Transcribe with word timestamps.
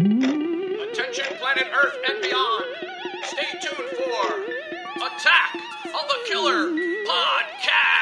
Attention, 0.00 1.36
planet 1.38 1.68
Earth 1.72 1.96
and 2.08 2.20
beyond. 2.20 2.64
Stay 3.22 3.46
tuned 3.60 3.90
for 3.90 4.42
Attack 5.06 5.54
of 5.86 6.08
the 6.08 6.18
Killer 6.26 6.70
Podcast. 7.06 7.93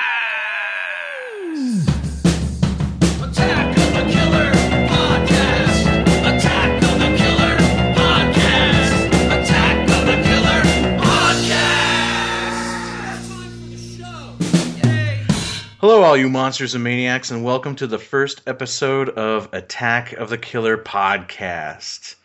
Hello, 16.02 16.10
all 16.10 16.16
you 16.16 16.28
monsters 16.28 16.74
and 16.74 16.82
maniacs, 16.82 17.30
and 17.30 17.44
welcome 17.44 17.76
to 17.76 17.86
the 17.86 17.96
first 17.96 18.42
episode 18.48 19.08
of 19.10 19.48
Attack 19.52 20.14
of 20.14 20.30
the 20.30 20.36
Killer 20.36 20.76
podcast. 20.76 22.16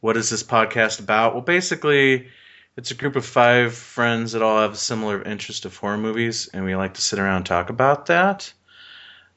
What 0.00 0.16
is 0.16 0.30
this 0.30 0.42
podcast 0.42 1.00
about? 1.00 1.34
Well, 1.34 1.42
basically, 1.42 2.28
it's 2.78 2.92
a 2.92 2.94
group 2.94 3.14
of 3.14 3.26
five 3.26 3.74
friends 3.74 4.32
that 4.32 4.40
all 4.40 4.62
have 4.62 4.72
a 4.72 4.76
similar 4.76 5.22
interest 5.22 5.66
of 5.66 5.76
horror 5.76 5.98
movies, 5.98 6.48
and 6.54 6.64
we 6.64 6.74
like 6.76 6.94
to 6.94 7.02
sit 7.02 7.18
around 7.18 7.36
and 7.36 7.44
talk 7.44 7.68
about 7.68 8.06
that. 8.06 8.50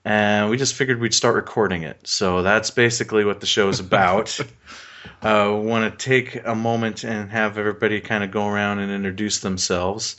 And 0.05 0.49
we 0.49 0.55
just 0.55 0.75
figured 0.75 1.01
we'd 1.01 1.13
start 1.13 1.35
recording 1.35 1.83
it. 1.83 2.07
So 2.07 2.41
that's 2.41 2.71
basically 2.71 3.25
what 3.25 3.41
the 3.41 3.47
show 3.47 3.67
is 3.67 3.81
about. 3.81 4.39
uh, 5.21 5.51
Want 5.61 5.91
to 5.91 6.05
take 6.05 6.39
a 6.45 6.55
moment 6.55 7.03
and 7.03 7.29
have 7.31 7.57
everybody 7.57 7.99
kind 7.99 8.23
of 8.23 8.31
go 8.31 8.47
around 8.47 8.79
and 8.79 8.93
introduce 8.93 9.39
themselves. 9.39 10.15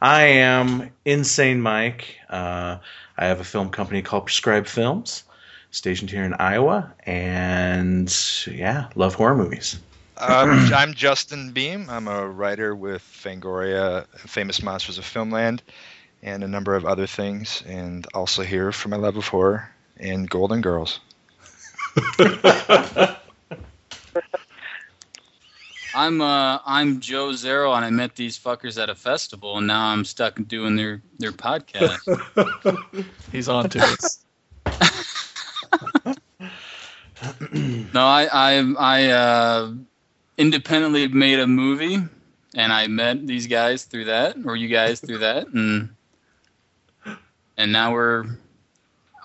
I 0.00 0.22
am 0.22 0.92
Insane 1.04 1.60
Mike. 1.60 2.16
Uh, 2.30 2.78
I 3.16 3.26
have 3.26 3.40
a 3.40 3.44
film 3.44 3.70
company 3.70 4.02
called 4.02 4.26
Prescribed 4.26 4.68
Films, 4.68 5.24
stationed 5.70 6.10
here 6.10 6.24
in 6.24 6.34
Iowa, 6.34 6.92
and 7.04 8.14
yeah, 8.46 8.88
love 8.94 9.14
horror 9.14 9.36
movies. 9.36 9.78
Um, 10.16 10.50
I'm 10.74 10.94
Justin 10.94 11.52
Beahm. 11.52 11.88
I'm 11.88 12.08
a 12.08 12.26
writer 12.28 12.74
with 12.74 13.02
Fangoria, 13.02 14.06
Famous 14.18 14.62
Monsters 14.62 14.98
of 14.98 15.04
Filmland, 15.04 15.60
and 16.22 16.42
a 16.42 16.48
number 16.48 16.74
of 16.74 16.84
other 16.84 17.06
things, 17.06 17.62
and 17.66 18.06
also 18.14 18.42
here 18.42 18.72
for 18.72 18.88
my 18.88 18.96
love 18.96 19.16
of 19.16 19.28
horror 19.28 19.70
and 19.98 20.28
Golden 20.28 20.60
Girls. 20.60 21.00
I'm 25.94 26.20
uh 26.20 26.58
I'm 26.66 26.98
Joe 27.00 27.32
Zero 27.32 27.72
and 27.72 27.84
I 27.84 27.90
met 27.90 28.16
these 28.16 28.38
fuckers 28.38 28.82
at 28.82 28.90
a 28.90 28.94
festival 28.94 29.58
and 29.58 29.66
now 29.66 29.86
I'm 29.86 30.04
stuck 30.04 30.38
doing 30.48 30.74
their 30.74 31.00
their 31.18 31.30
podcast. 31.30 32.00
He's 33.32 33.48
on 33.48 33.68
to 33.70 33.78
it. 33.78 34.18
no, 37.94 38.04
I 38.04 38.28
I 38.32 38.74
I 38.78 39.10
uh, 39.10 39.72
independently 40.36 41.06
made 41.08 41.38
a 41.38 41.46
movie 41.46 41.98
and 42.56 42.72
I 42.72 42.88
met 42.88 43.26
these 43.26 43.46
guys 43.46 43.84
through 43.84 44.06
that 44.06 44.36
or 44.44 44.56
you 44.56 44.68
guys 44.68 45.00
through 45.00 45.18
that 45.18 45.46
and 45.46 45.94
and 47.56 47.72
now 47.72 47.92
we're 47.92 48.26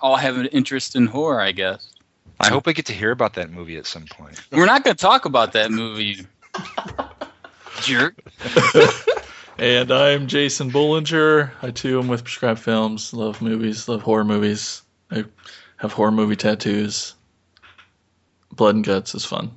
all 0.00 0.16
have 0.16 0.36
an 0.38 0.46
interest 0.46 0.94
in 0.96 1.06
horror, 1.06 1.40
I 1.40 1.52
guess. 1.52 1.92
I 2.38 2.48
hope 2.48 2.66
I 2.68 2.72
get 2.72 2.86
to 2.86 2.92
hear 2.92 3.10
about 3.10 3.34
that 3.34 3.50
movie 3.50 3.76
at 3.76 3.86
some 3.86 4.06
point. 4.06 4.40
We're 4.50 4.66
not 4.66 4.82
going 4.82 4.96
to 4.96 5.00
talk 5.00 5.26
about 5.26 5.52
that 5.52 5.70
movie. 5.70 6.26
Jerk. 7.82 8.22
And 9.60 9.92
I'm 9.92 10.26
Jason 10.26 10.70
Bollinger. 10.70 11.50
I 11.60 11.70
too 11.70 11.98
am 11.98 12.08
with 12.08 12.24
Prescribed 12.24 12.60
Films. 12.60 13.12
Love 13.12 13.42
movies, 13.42 13.88
love 13.90 14.00
horror 14.00 14.24
movies. 14.24 14.80
I 15.10 15.26
have 15.76 15.92
horror 15.92 16.10
movie 16.10 16.34
tattoos. 16.34 17.14
Blood 18.52 18.76
and 18.76 18.84
guts 18.84 19.14
is 19.14 19.26
fun. 19.26 19.50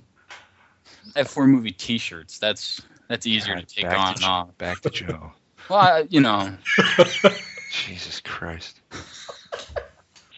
I 1.15 1.19
have 1.19 1.29
four 1.29 1.47
movie 1.47 1.71
T-shirts. 1.71 2.37
That's 2.37 2.81
that's 3.07 3.25
easier 3.25 3.55
to 3.55 3.65
take 3.65 3.85
on 3.85 4.15
to, 4.15 4.15
and 4.15 4.25
off. 4.25 4.57
Back 4.57 4.81
to 4.81 4.89
Joe. 4.89 5.31
Well, 5.69 5.79
I, 5.79 6.05
you 6.09 6.19
know, 6.19 6.53
Jesus 7.71 8.19
Christ. 8.19 8.81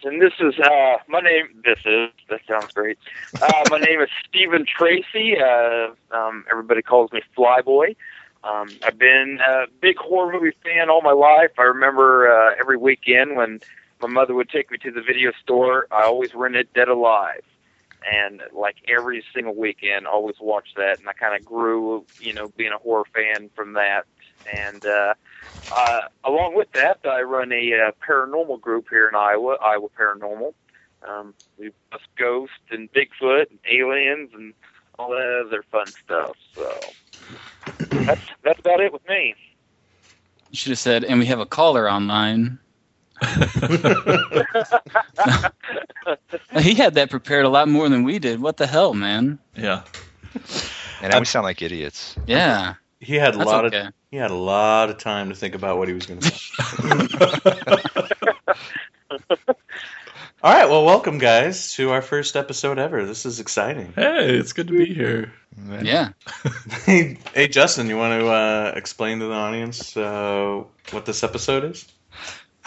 And 0.06 0.22
this 0.22 0.34
is 0.38 0.54
uh, 0.60 0.98
my 1.08 1.18
name. 1.18 1.48
This 1.64 1.80
is 1.84 2.10
that 2.30 2.40
sounds 2.46 2.72
great. 2.72 2.96
Uh, 3.42 3.64
my 3.70 3.78
name 3.80 4.00
is 4.00 4.08
Stephen 4.28 4.64
Tracy. 4.64 5.36
Uh, 5.36 5.88
um, 6.16 6.44
everybody 6.48 6.80
calls 6.80 7.10
me 7.10 7.22
Flyboy. 7.36 7.96
Um, 8.44 8.68
I've 8.84 8.98
been 8.98 9.40
a 9.44 9.64
big 9.80 9.96
horror 9.96 10.32
movie 10.32 10.56
fan 10.62 10.88
all 10.90 11.02
my 11.02 11.10
life. 11.10 11.50
I 11.58 11.62
remember 11.62 12.30
uh, 12.30 12.54
every 12.56 12.76
weekend 12.76 13.34
when 13.34 13.58
my 14.00 14.06
mother 14.06 14.32
would 14.32 14.48
take 14.48 14.70
me 14.70 14.78
to 14.78 14.92
the 14.92 15.02
video 15.02 15.32
store. 15.42 15.88
I 15.90 16.04
always 16.04 16.36
rented 16.36 16.72
Dead 16.72 16.86
Alive, 16.86 17.42
and 18.08 18.42
like 18.52 18.76
every 18.86 19.24
single 19.34 19.56
weekend, 19.56 20.06
I 20.06 20.10
always 20.10 20.36
watched 20.40 20.76
that. 20.76 21.00
And 21.00 21.08
I 21.08 21.14
kind 21.14 21.34
of 21.34 21.44
grew, 21.44 22.06
you 22.20 22.32
know, 22.32 22.52
being 22.56 22.72
a 22.72 22.78
horror 22.78 23.06
fan 23.12 23.50
from 23.56 23.72
that. 23.72 24.04
And 24.56 24.86
uh, 24.86 25.14
uh, 25.72 26.02
along 26.24 26.54
with 26.54 26.70
that, 26.72 27.00
I 27.04 27.22
run 27.22 27.52
a 27.52 27.72
uh, 27.72 27.90
paranormal 28.06 28.60
group 28.60 28.86
here 28.88 29.08
in 29.08 29.14
Iowa, 29.14 29.56
Iowa 29.60 29.88
Paranormal. 29.98 30.54
Um, 31.06 31.34
we 31.58 31.72
bust 31.90 32.04
ghosts 32.16 32.54
and 32.70 32.90
Bigfoot 32.92 33.50
and 33.50 33.58
aliens 33.70 34.30
and 34.34 34.54
all 34.98 35.10
that 35.10 35.44
other 35.46 35.62
fun 35.70 35.86
stuff. 35.86 36.36
So 36.54 36.78
that's 37.78 38.20
that's 38.42 38.60
about 38.60 38.80
it 38.80 38.92
with 38.92 39.06
me. 39.08 39.34
you 40.50 40.56
should 40.56 40.70
have 40.70 40.78
said, 40.78 41.04
and 41.04 41.18
we 41.18 41.26
have 41.26 41.40
a 41.40 41.46
caller 41.46 41.90
online. 41.90 42.58
he 46.60 46.74
had 46.74 46.94
that 46.94 47.08
prepared 47.10 47.46
a 47.46 47.48
lot 47.48 47.66
more 47.68 47.88
than 47.88 48.04
we 48.04 48.18
did. 48.18 48.40
What 48.42 48.58
the 48.58 48.66
hell, 48.66 48.92
man? 48.92 49.38
Yeah. 49.56 49.82
And 51.00 51.12
now 51.12 51.18
we 51.18 51.24
sound 51.24 51.44
like 51.44 51.62
idiots. 51.62 52.14
Yeah, 52.26 52.74
He 53.00 53.16
had 53.16 53.34
a 53.34 53.38
that's 53.38 53.46
lot 53.46 53.64
okay. 53.66 53.86
of 53.86 53.94
he 54.10 54.16
had 54.16 54.30
a 54.30 54.34
lot 54.34 54.90
of 54.90 54.98
time 54.98 55.28
to 55.28 55.34
think 55.34 55.54
about 55.54 55.78
what 55.78 55.88
he 55.88 55.94
was 55.94 56.06
going 56.06 56.20
to 56.20 56.30
say. 56.30 56.52
All 60.42 60.52
right, 60.52 60.68
well, 60.68 60.84
welcome 60.84 61.18
guys 61.18 61.74
to 61.74 61.90
our 61.90 62.02
first 62.02 62.36
episode 62.36 62.78
ever. 62.78 63.04
This 63.04 63.26
is 63.26 63.40
exciting. 63.40 63.92
Hey, 63.94 64.36
it's 64.36 64.52
good 64.52 64.68
to 64.68 64.78
be 64.78 64.94
here. 64.94 65.32
Yeah. 65.82 66.10
hey, 66.84 67.18
hey, 67.34 67.48
Justin, 67.48 67.88
you 67.88 67.96
want 67.96 68.20
to 68.20 68.28
uh, 68.28 68.72
explain 68.76 69.18
to 69.20 69.26
the 69.26 69.34
audience 69.34 69.96
uh, 69.96 70.62
what 70.90 71.04
this 71.04 71.24
episode 71.24 71.64
is? 71.64 71.86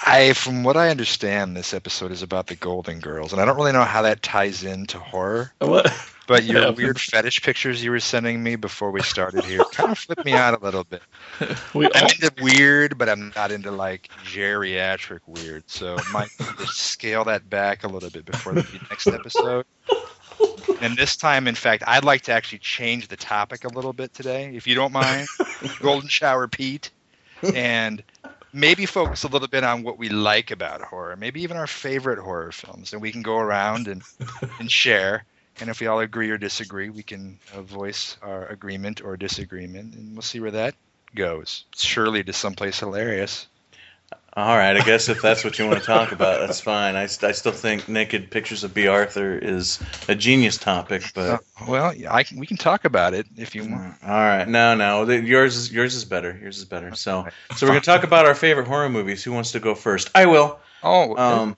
I, 0.05 0.33
from 0.33 0.63
what 0.63 0.77
I 0.77 0.89
understand, 0.89 1.55
this 1.55 1.73
episode 1.73 2.11
is 2.11 2.21
about 2.21 2.47
the 2.47 2.55
Golden 2.55 2.99
Girls, 2.99 3.31
and 3.33 3.41
I 3.41 3.45
don't 3.45 3.55
really 3.57 3.71
know 3.73 3.83
how 3.83 4.01
that 4.03 4.21
ties 4.21 4.63
into 4.63 4.99
horror. 4.99 5.51
What? 5.59 5.91
But 6.27 6.43
your 6.43 6.61
Yeah. 6.63 6.69
weird 6.69 6.99
fetish 6.99 7.41
pictures 7.41 7.83
you 7.83 7.91
were 7.91 7.99
sending 7.99 8.41
me 8.43 8.55
before 8.55 8.91
we 8.91 9.01
started 9.01 9.43
here 9.43 9.63
kind 9.71 9.91
of 9.91 9.97
flipped 9.97 10.25
me 10.25 10.33
out 10.33 10.59
a 10.59 10.63
little 10.63 10.83
bit. 10.83 11.01
We 11.73 11.87
I'm 11.95 12.03
all, 12.03 12.09
into 12.09 12.31
weird, 12.41 12.97
but 12.97 13.09
I'm 13.09 13.31
not 13.35 13.51
into 13.51 13.71
like 13.71 14.09
geriatric 14.25 15.19
weird. 15.27 15.63
So 15.67 15.97
might 16.11 16.29
just 16.59 16.77
scale 16.77 17.23
that 17.25 17.49
back 17.49 17.83
a 17.83 17.87
little 17.87 18.09
bit 18.09 18.25
before 18.25 18.53
the 18.53 18.79
next 18.89 19.07
episode. 19.07 19.65
And 20.81 20.95
this 20.97 21.17
time, 21.17 21.47
in 21.47 21.55
fact, 21.55 21.83
I'd 21.87 22.05
like 22.05 22.21
to 22.23 22.31
actually 22.31 22.59
change 22.59 23.07
the 23.09 23.17
topic 23.17 23.65
a 23.65 23.69
little 23.69 23.91
bit 23.91 24.13
today, 24.13 24.55
if 24.55 24.65
you 24.67 24.75
don't 24.75 24.93
mind. 24.93 25.27
Golden 25.81 26.07
Shower 26.07 26.47
Pete, 26.47 26.91
and 27.53 28.01
maybe 28.53 28.85
focus 28.85 29.23
a 29.23 29.27
little 29.27 29.47
bit 29.47 29.63
on 29.63 29.83
what 29.83 29.97
we 29.97 30.09
like 30.09 30.51
about 30.51 30.81
horror, 30.81 31.15
maybe 31.15 31.41
even 31.43 31.57
our 31.57 31.67
favorite 31.67 32.19
horror 32.19 32.51
films, 32.51 32.93
and 32.93 33.01
we 33.01 33.11
can 33.11 33.21
go 33.21 33.37
around 33.37 33.87
and 33.87 34.03
and 34.59 34.71
share. 34.71 35.25
And 35.59 35.69
if 35.69 35.79
we 35.81 35.87
all 35.87 35.99
agree 35.99 36.29
or 36.31 36.37
disagree, 36.37 36.89
we 36.89 37.03
can 37.03 37.39
uh, 37.53 37.61
voice 37.61 38.17
our 38.21 38.45
agreement 38.47 39.01
or 39.03 39.17
disagreement, 39.17 39.93
and 39.95 40.13
we'll 40.13 40.21
see 40.21 40.39
where 40.39 40.51
that 40.51 40.75
goes. 41.15 41.65
Surely 41.75 42.23
to 42.23 42.33
someplace 42.33 42.79
hilarious. 42.79 43.47
All 44.33 44.55
right, 44.55 44.77
I 44.77 44.83
guess 44.85 45.09
if 45.09 45.21
that's 45.21 45.43
what 45.43 45.57
you 45.57 45.65
want 45.67 45.79
to 45.79 45.85
talk 45.85 46.11
about, 46.11 46.39
that's 46.39 46.61
fine. 46.61 46.95
I, 46.95 47.03
I 47.03 47.07
still 47.07 47.51
think 47.51 47.89
naked 47.89 48.29
pictures 48.29 48.63
of 48.63 48.73
Bea 48.73 48.87
Arthur 48.87 49.37
is 49.37 49.79
a 50.07 50.15
genius 50.15 50.57
topic, 50.57 51.03
Uh, 51.15 51.37
but 51.59 51.67
well, 51.67 51.93
I 52.09 52.23
can, 52.23 52.39
we 52.39 52.45
can 52.45 52.57
talk 52.57 52.85
about 52.85 53.13
it 53.13 53.25
if 53.37 53.55
you 53.55 53.63
want. 53.63 53.95
all 54.03 54.09
right, 54.09 54.47
no, 54.47 54.75
no, 54.75 55.09
yours 55.09 55.57
is 55.57 55.71
yours 55.71 55.95
is 55.95 56.05
better. 56.05 56.37
Yours 56.41 56.57
is 56.59 56.65
better. 56.65 56.93
So, 56.95 57.27
so 57.55 57.65
we're 57.65 57.71
gonna 57.71 57.81
talk 57.81 58.03
about 58.03 58.25
our 58.25 58.35
favorite 58.35 58.67
horror 58.67 58.89
movies. 58.89 59.23
Who 59.23 59.31
wants 59.31 59.51
to 59.53 59.59
go 59.59 59.73
first? 59.75 60.09
I 60.13 60.27
will. 60.27 60.59
Oh, 60.81 61.17
Um, 61.17 61.55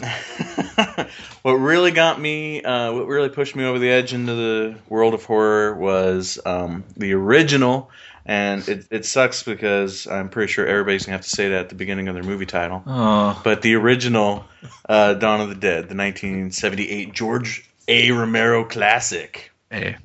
what 1.42 1.52
really 1.54 1.90
got 1.92 2.20
me, 2.20 2.62
uh, 2.62 2.92
what 2.92 3.06
really 3.06 3.28
pushed 3.30 3.56
me 3.56 3.64
over 3.64 3.78
the 3.78 3.88
edge 3.88 4.12
into 4.12 4.34
the 4.34 4.74
world 4.88 5.14
of 5.14 5.24
horror 5.24 5.74
was 5.74 6.38
um, 6.44 6.84
the 6.96 7.12
original, 7.14 7.90
and 8.30 8.66
it, 8.68 8.86
it 8.90 9.04
sucks 9.04 9.42
because 9.42 10.06
I'm 10.06 10.28
pretty 10.28 10.52
sure 10.52 10.64
everybody's 10.64 11.04
gonna 11.04 11.16
have 11.18 11.24
to 11.24 11.28
say 11.30 11.48
that 11.50 11.60
at 11.62 11.68
the 11.68 11.74
beginning 11.74 12.06
of 12.08 12.14
their 12.14 12.22
movie 12.22 12.46
title. 12.46 12.82
oh, 12.86 13.40
But 13.42 13.60
the 13.62 13.74
original 13.74 14.44
uh, 14.88 15.14
Dawn 15.14 15.40
of 15.40 15.48
the 15.48 15.54
Dead, 15.56 15.88
the 15.88 15.96
1978 15.96 17.12
George 17.12 17.68
A. 17.88 18.10
Romero 18.12 18.64
classic. 18.64 19.50
hey, 19.70 19.96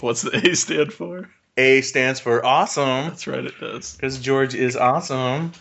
what's 0.00 0.20
the 0.22 0.36
A 0.50 0.54
stand 0.54 0.92
for? 0.92 1.28
A 1.56 1.80
stands 1.82 2.20
for 2.20 2.44
awesome 2.44 3.08
That's 3.08 3.26
right, 3.26 3.44
it 3.44 3.58
does. 3.58 3.94
because 3.96 4.18
George 4.20 4.54
is 4.54 4.76
awesome. 4.76 5.52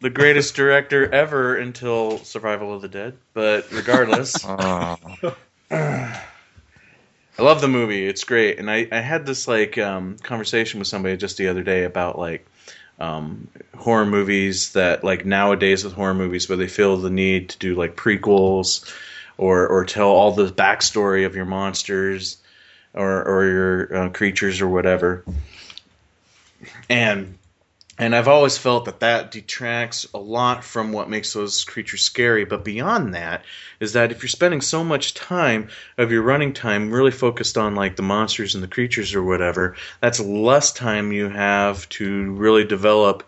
The 0.00 0.10
greatest 0.10 0.54
director 0.60 1.12
ever 1.12 1.56
until 1.56 2.18
Survival 2.18 2.74
of 2.74 2.82
the 2.82 2.88
Dead. 2.88 3.16
But 3.32 3.70
regardless, 3.72 4.36
oh, 4.44 4.96
I 7.38 7.42
love 7.42 7.60
the 7.60 7.68
movie. 7.68 8.06
It's 8.06 8.24
great. 8.24 8.58
And 8.58 8.70
I, 8.70 8.88
I 8.90 9.00
had 9.00 9.26
this 9.26 9.46
like 9.46 9.76
um, 9.76 10.16
conversation 10.18 10.78
with 10.78 10.88
somebody 10.88 11.16
just 11.16 11.36
the 11.36 11.48
other 11.48 11.62
day 11.62 11.84
about 11.84 12.18
like 12.18 12.46
um, 12.98 13.48
horror 13.76 14.06
movies 14.06 14.72
that 14.72 15.04
like 15.04 15.26
nowadays 15.26 15.84
with 15.84 15.92
horror 15.92 16.14
movies 16.14 16.48
where 16.48 16.56
they 16.56 16.68
feel 16.68 16.96
the 16.96 17.10
need 17.10 17.50
to 17.50 17.58
do 17.58 17.74
like 17.74 17.94
prequels 17.94 18.90
or 19.36 19.66
or 19.66 19.84
tell 19.84 20.08
all 20.08 20.32
the 20.32 20.46
backstory 20.46 21.26
of 21.26 21.36
your 21.36 21.44
monsters 21.44 22.38
or 22.94 23.22
or 23.22 23.44
your 23.44 23.96
uh, 23.96 24.08
creatures 24.08 24.62
or 24.62 24.68
whatever. 24.68 25.24
And 26.88 27.36
and 27.98 28.14
I've 28.14 28.28
always 28.28 28.58
felt 28.58 28.84
that 28.84 29.00
that 29.00 29.30
detracts 29.30 30.06
a 30.12 30.18
lot 30.18 30.64
from 30.64 30.92
what 30.92 31.08
makes 31.08 31.32
those 31.32 31.64
creatures 31.64 32.02
scary. 32.02 32.44
But 32.44 32.64
beyond 32.64 33.14
that, 33.14 33.44
is 33.80 33.94
that 33.94 34.12
if 34.12 34.22
you're 34.22 34.28
spending 34.28 34.60
so 34.60 34.84
much 34.84 35.14
time 35.14 35.68
of 35.96 36.12
your 36.12 36.22
running 36.22 36.52
time 36.52 36.90
really 36.90 37.10
focused 37.10 37.56
on 37.56 37.74
like 37.74 37.96
the 37.96 38.02
monsters 38.02 38.54
and 38.54 38.62
the 38.62 38.68
creatures 38.68 39.14
or 39.14 39.22
whatever, 39.22 39.76
that's 40.00 40.20
less 40.20 40.72
time 40.72 41.12
you 41.12 41.28
have 41.28 41.88
to 41.90 42.32
really 42.32 42.64
develop 42.64 43.24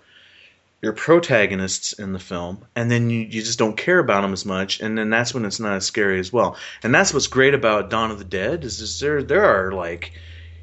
your 0.80 0.92
protagonists 0.92 1.92
in 1.92 2.12
the 2.12 2.20
film, 2.20 2.64
and 2.76 2.88
then 2.88 3.10
you, 3.10 3.20
you 3.20 3.42
just 3.42 3.58
don't 3.58 3.76
care 3.76 3.98
about 3.98 4.20
them 4.20 4.32
as 4.32 4.44
much, 4.44 4.80
and 4.80 4.96
then 4.96 5.10
that's 5.10 5.34
when 5.34 5.44
it's 5.44 5.58
not 5.58 5.74
as 5.74 5.86
scary 5.86 6.20
as 6.20 6.32
well. 6.32 6.56
And 6.84 6.94
that's 6.94 7.12
what's 7.12 7.26
great 7.26 7.54
about 7.54 7.90
Dawn 7.90 8.12
of 8.12 8.18
the 8.18 8.24
Dead 8.24 8.64
is, 8.64 8.80
is 8.80 9.00
there 9.00 9.22
there 9.24 9.44
are 9.44 9.72
like 9.72 10.12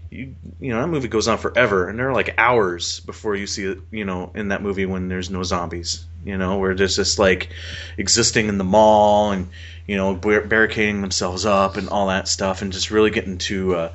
you 0.10 0.36
you 0.60 0.72
know 0.72 0.82
that 0.82 0.88
movie 0.88 1.08
goes 1.08 1.28
on 1.28 1.38
forever, 1.38 1.88
and 1.88 1.98
there 1.98 2.10
are 2.10 2.14
like 2.14 2.36
hours 2.38 3.00
before 3.02 3.36
you 3.36 3.48
see 3.48 3.76
you 3.92 4.06
know 4.06 4.32
in 4.36 4.50
that 4.50 4.62
movie 4.62 4.86
when 4.86 5.08
there's 5.08 5.30
no 5.30 5.44
zombies, 5.44 6.06
you 6.24 6.38
know 6.38 6.58
where 6.58 6.76
there's 6.76 6.96
just 6.96 7.20
like 7.20 7.50
existing 7.98 8.48
in 8.48 8.58
the 8.58 8.64
mall 8.64 9.32
and 9.32 9.50
you 9.88 9.98
know 9.98 10.16
bar- 10.16 10.42
barricading 10.42 11.02
themselves 11.02 11.46
up 11.46 11.78
and 11.78 11.90
all 11.90 12.08
that 12.08 12.28
stuff, 12.28 12.62
and 12.62 12.74
just 12.74 12.92
really 12.92 13.12
getting 13.12 13.38
to 13.38 13.76
uh, 13.76 13.92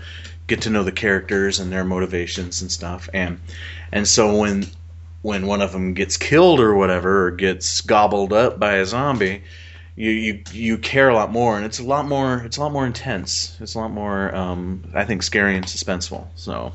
get 0.46 0.62
to 0.62 0.70
know 0.70 0.82
the 0.82 0.92
characters 0.92 1.60
and 1.60 1.72
their 1.72 1.84
motivations 1.84 2.62
and 2.62 2.70
stuff, 2.70 3.08
and 3.12 3.40
and 3.92 4.06
so 4.06 4.36
when 4.36 4.66
when 5.22 5.46
one 5.46 5.62
of 5.62 5.72
them 5.72 5.94
gets 5.94 6.16
killed 6.16 6.60
or 6.60 6.74
whatever 6.74 7.26
or 7.26 7.30
gets 7.30 7.82
gobbled 7.82 8.32
up 8.32 8.58
by 8.58 8.76
a 8.76 8.86
zombie 8.86 9.42
you, 9.96 10.10
you 10.10 10.42
you 10.52 10.78
care 10.78 11.08
a 11.08 11.14
lot 11.14 11.30
more 11.30 11.56
and 11.56 11.64
it's 11.66 11.78
a 11.78 11.84
lot 11.84 12.06
more 12.06 12.42
it's 12.44 12.56
a 12.56 12.60
lot 12.60 12.72
more 12.72 12.86
intense 12.86 13.56
it's 13.60 13.74
a 13.74 13.78
lot 13.78 13.90
more 13.90 14.34
um, 14.34 14.82
i 14.94 15.04
think 15.04 15.22
scary 15.22 15.56
and 15.56 15.66
suspenseful 15.66 16.26
so 16.36 16.72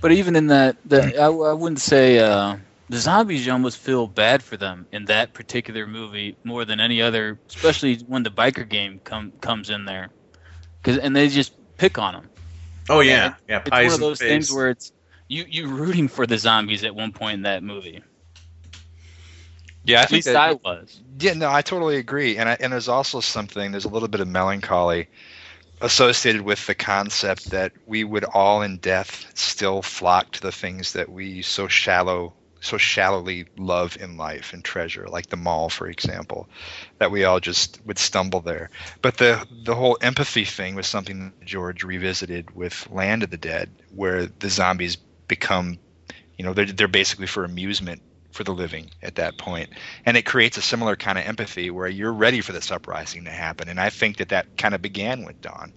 But 0.00 0.12
even 0.12 0.36
in 0.36 0.48
that, 0.48 0.76
the, 0.84 1.18
I, 1.18 1.26
I 1.26 1.52
wouldn't 1.52 1.80
say 1.80 2.18
uh, 2.18 2.56
the 2.88 2.98
zombies. 2.98 3.46
You 3.46 3.52
almost 3.52 3.78
feel 3.78 4.06
bad 4.06 4.42
for 4.42 4.56
them 4.56 4.86
in 4.92 5.06
that 5.06 5.32
particular 5.32 5.86
movie 5.86 6.36
more 6.44 6.64
than 6.64 6.80
any 6.80 7.02
other, 7.02 7.38
especially 7.48 7.96
when 8.06 8.22
the 8.22 8.30
biker 8.30 8.68
game 8.68 9.00
come 9.04 9.32
comes 9.40 9.70
in 9.70 9.84
there, 9.84 10.10
because 10.82 10.98
and 10.98 11.14
they 11.16 11.28
just 11.28 11.54
pick 11.78 11.98
on 11.98 12.14
them. 12.14 12.30
oh 12.88 13.00
yeah 13.00 13.34
yeah 13.48 13.62
It's 13.64 13.80
one 13.80 13.92
of 13.92 14.00
those 14.00 14.22
things 14.22 14.50
where 14.52 14.68
it's 14.70 14.92
you 15.28 15.44
you 15.48 15.68
rooting 15.68 16.08
for 16.08 16.26
the 16.26 16.38
zombies 16.38 16.84
at 16.84 16.94
one 16.94 17.12
point 17.12 17.34
in 17.34 17.42
that 17.42 17.62
movie. 17.62 18.02
Yeah, 19.86 20.02
I 20.02 20.04
At 20.04 20.10
think 20.10 20.24
least 20.24 20.26
that, 20.26 20.36
I 20.36 20.52
was. 20.52 21.02
Yeah, 21.20 21.34
no, 21.34 21.50
I 21.50 21.62
totally 21.62 21.96
agree. 21.96 22.38
And 22.38 22.48
I, 22.48 22.56
and 22.60 22.72
there's 22.72 22.88
also 22.88 23.20
something. 23.20 23.70
There's 23.72 23.84
a 23.86 23.90
little 23.90 24.08
bit 24.08 24.20
of 24.20 24.28
melancholy 24.28 25.08
associated 25.80 26.42
with 26.42 26.66
the 26.66 26.74
concept 26.74 27.50
that 27.50 27.72
we 27.86 28.04
would 28.04 28.24
all 28.24 28.62
in 28.62 28.78
death 28.78 29.30
still 29.34 29.82
flock 29.82 30.32
to 30.32 30.40
the 30.42 30.52
things 30.52 30.92
that 30.94 31.10
we 31.10 31.42
so 31.42 31.68
shallow 31.68 32.34
so 32.60 32.78
shallowly 32.78 33.46
love 33.58 33.96
in 34.00 34.16
life 34.16 34.52
and 34.54 34.64
treasure 34.64 35.06
like 35.08 35.28
the 35.28 35.36
mall 35.36 35.68
for 35.68 35.88
example 35.88 36.48
that 36.98 37.10
we 37.10 37.24
all 37.24 37.40
just 37.40 37.78
would 37.84 37.98
stumble 37.98 38.40
there 38.40 38.70
but 39.02 39.18
the 39.18 39.46
the 39.64 39.74
whole 39.74 39.98
empathy 40.00 40.44
thing 40.44 40.74
was 40.74 40.86
something 40.86 41.32
that 41.38 41.46
george 41.46 41.84
revisited 41.84 42.50
with 42.56 42.88
land 42.90 43.22
of 43.22 43.30
the 43.30 43.36
dead 43.36 43.70
where 43.90 44.26
the 44.26 44.50
zombies 44.50 44.96
become 45.28 45.78
you 46.38 46.44
know 46.44 46.54
they're, 46.54 46.66
they're 46.66 46.88
basically 46.88 47.26
for 47.26 47.44
amusement 47.44 48.02
for 48.36 48.44
the 48.44 48.54
living 48.54 48.90
at 49.02 49.16
that 49.16 49.38
point 49.38 49.70
and 50.04 50.16
it 50.16 50.26
creates 50.26 50.56
a 50.58 50.62
similar 50.62 50.96
kind 50.96 51.18
of 51.18 51.24
empathy 51.26 51.70
where 51.70 51.88
you're 51.88 52.12
ready 52.14 52.40
for 52.42 52.52
this 52.52 52.70
uprising 52.70 53.24
to 53.24 53.30
happen 53.32 53.68
and 53.68 53.80
i 53.80 53.90
think 53.90 54.18
that 54.18 54.28
that 54.30 54.46
kind 54.58 54.74
of 54.74 54.82
began 54.82 55.24
with 55.24 55.40
dawn 55.40 55.74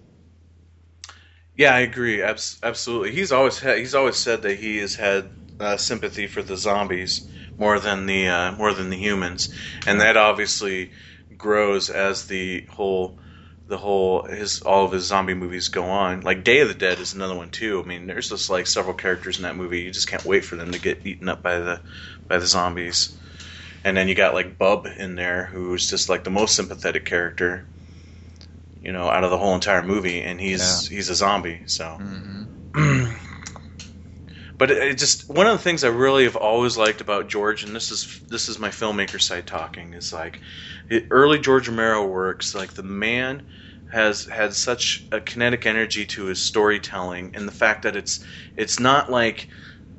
Yeah, 1.54 1.74
I 1.74 1.80
agree. 1.80 2.22
Absolutely. 2.22 3.12
He's 3.12 3.32
always 3.32 3.60
he's 3.60 3.94
always 3.94 4.16
said 4.16 4.42
that 4.42 4.58
he 4.58 4.78
has 4.78 4.94
had 4.96 5.32
uh, 5.58 5.76
sympathy 5.76 6.26
for 6.26 6.42
the 6.42 6.56
zombies 6.56 7.28
more 7.58 7.78
than 7.78 8.06
the 8.06 8.28
uh, 8.28 8.52
more 8.52 8.72
than 8.72 8.90
the 8.90 8.96
humans, 8.96 9.48
and 9.86 10.00
that 10.00 10.16
obviously 10.16 10.92
grows 11.36 11.90
as 11.90 12.26
the 12.26 12.66
whole 12.70 13.18
the 13.70 13.78
whole 13.78 14.24
his 14.24 14.62
all 14.62 14.84
of 14.84 14.92
his 14.92 15.06
zombie 15.06 15.32
movies 15.32 15.68
go 15.68 15.84
on. 15.84 16.22
Like 16.22 16.42
Day 16.42 16.58
of 16.60 16.68
the 16.68 16.74
Dead 16.74 16.98
is 16.98 17.14
another 17.14 17.36
one 17.36 17.50
too. 17.50 17.80
I 17.82 17.86
mean, 17.86 18.06
there's 18.06 18.28
just 18.28 18.50
like 18.50 18.66
several 18.66 18.94
characters 18.94 19.36
in 19.36 19.44
that 19.44 19.56
movie. 19.56 19.80
You 19.82 19.92
just 19.92 20.08
can't 20.08 20.24
wait 20.24 20.44
for 20.44 20.56
them 20.56 20.72
to 20.72 20.80
get 20.80 21.06
eaten 21.06 21.28
up 21.28 21.42
by 21.42 21.60
the 21.60 21.80
by 22.28 22.38
the 22.38 22.46
zombies. 22.46 23.16
And 23.84 23.96
then 23.96 24.08
you 24.08 24.16
got 24.16 24.34
like 24.34 24.58
Bub 24.58 24.86
in 24.98 25.14
there, 25.14 25.46
who's 25.46 25.88
just 25.88 26.08
like 26.08 26.24
the 26.24 26.30
most 26.30 26.56
sympathetic 26.56 27.04
character, 27.06 27.64
you 28.82 28.92
know, 28.92 29.08
out 29.08 29.22
of 29.24 29.30
the 29.30 29.38
whole 29.38 29.54
entire 29.54 29.84
movie, 29.84 30.20
and 30.20 30.40
he's 30.40 30.88
he's 30.88 31.08
a 31.08 31.14
zombie. 31.14 31.62
So, 31.66 31.84
mm-hmm. 31.84 33.04
but 34.60 34.70
it, 34.70 34.98
just 34.98 35.26
one 35.30 35.46
of 35.46 35.52
the 35.52 35.64
things 35.64 35.84
I 35.84 35.88
really 35.88 36.24
have 36.24 36.36
always 36.36 36.76
liked 36.76 37.00
about 37.00 37.30
George, 37.30 37.64
and 37.64 37.74
this 37.74 37.90
is 37.90 38.20
this 38.28 38.50
is 38.50 38.58
my 38.58 38.68
filmmaker 38.68 39.18
side 39.18 39.46
talking, 39.46 39.94
is 39.94 40.12
like 40.12 40.38
early 41.10 41.38
George 41.38 41.66
Romero 41.66 42.06
works. 42.06 42.54
Like 42.54 42.74
the 42.74 42.82
man 42.82 43.46
has 43.90 44.26
had 44.26 44.52
such 44.52 45.08
a 45.10 45.18
kinetic 45.18 45.64
energy 45.64 46.04
to 46.04 46.26
his 46.26 46.42
storytelling, 46.42 47.30
and 47.34 47.48
the 47.48 47.52
fact 47.52 47.84
that 47.84 47.96
it's 47.96 48.22
it's 48.54 48.78
not 48.78 49.10
like 49.10 49.48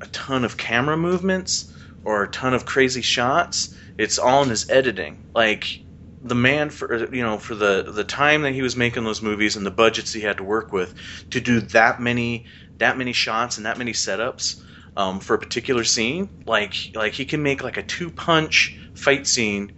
a 0.00 0.06
ton 0.06 0.44
of 0.44 0.56
camera 0.56 0.96
movements 0.96 1.72
or 2.04 2.22
a 2.22 2.28
ton 2.28 2.54
of 2.54 2.64
crazy 2.64 3.02
shots. 3.02 3.74
It's 3.98 4.20
all 4.20 4.44
in 4.44 4.48
his 4.48 4.70
editing. 4.70 5.24
Like 5.34 5.82
the 6.22 6.36
man 6.36 6.70
for 6.70 7.12
you 7.12 7.22
know 7.22 7.36
for 7.36 7.56
the 7.56 7.90
the 7.90 8.04
time 8.04 8.42
that 8.42 8.52
he 8.52 8.62
was 8.62 8.76
making 8.76 9.02
those 9.02 9.22
movies 9.22 9.56
and 9.56 9.66
the 9.66 9.72
budgets 9.72 10.12
he 10.12 10.20
had 10.20 10.36
to 10.36 10.44
work 10.44 10.72
with 10.72 10.94
to 11.30 11.40
do 11.40 11.60
that 11.60 12.00
many 12.00 12.46
that 12.82 12.98
many 12.98 13.12
shots 13.12 13.56
and 13.56 13.66
that 13.66 13.78
many 13.78 13.92
setups 13.92 14.56
um, 14.96 15.20
for 15.20 15.34
a 15.34 15.38
particular 15.38 15.84
scene 15.84 16.30
like 16.46 16.74
like 16.94 17.14
he 17.14 17.24
can 17.24 17.42
make 17.42 17.62
like 17.62 17.76
a 17.76 17.82
two 17.82 18.10
punch 18.10 18.76
fight 18.94 19.26
scene 19.26 19.72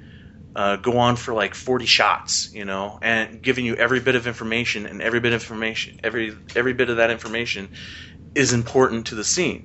uh, 0.56 0.76
go 0.76 0.98
on 0.98 1.16
for 1.16 1.34
like 1.34 1.54
40 1.54 1.86
shots 1.86 2.50
you 2.52 2.64
know 2.64 2.98
and 3.02 3.42
giving 3.42 3.64
you 3.64 3.74
every 3.76 4.00
bit 4.00 4.14
of 4.14 4.26
information 4.26 4.86
and 4.86 5.02
every 5.02 5.20
bit 5.20 5.32
of 5.32 5.42
information 5.42 5.94
every 6.02 6.36
every 6.54 6.72
bit 6.72 6.90
of 6.90 6.96
that 6.98 7.10
information 7.10 7.68
is 8.34 8.52
important 8.52 9.06
to 9.06 9.14
the 9.14 9.24
scene 9.24 9.64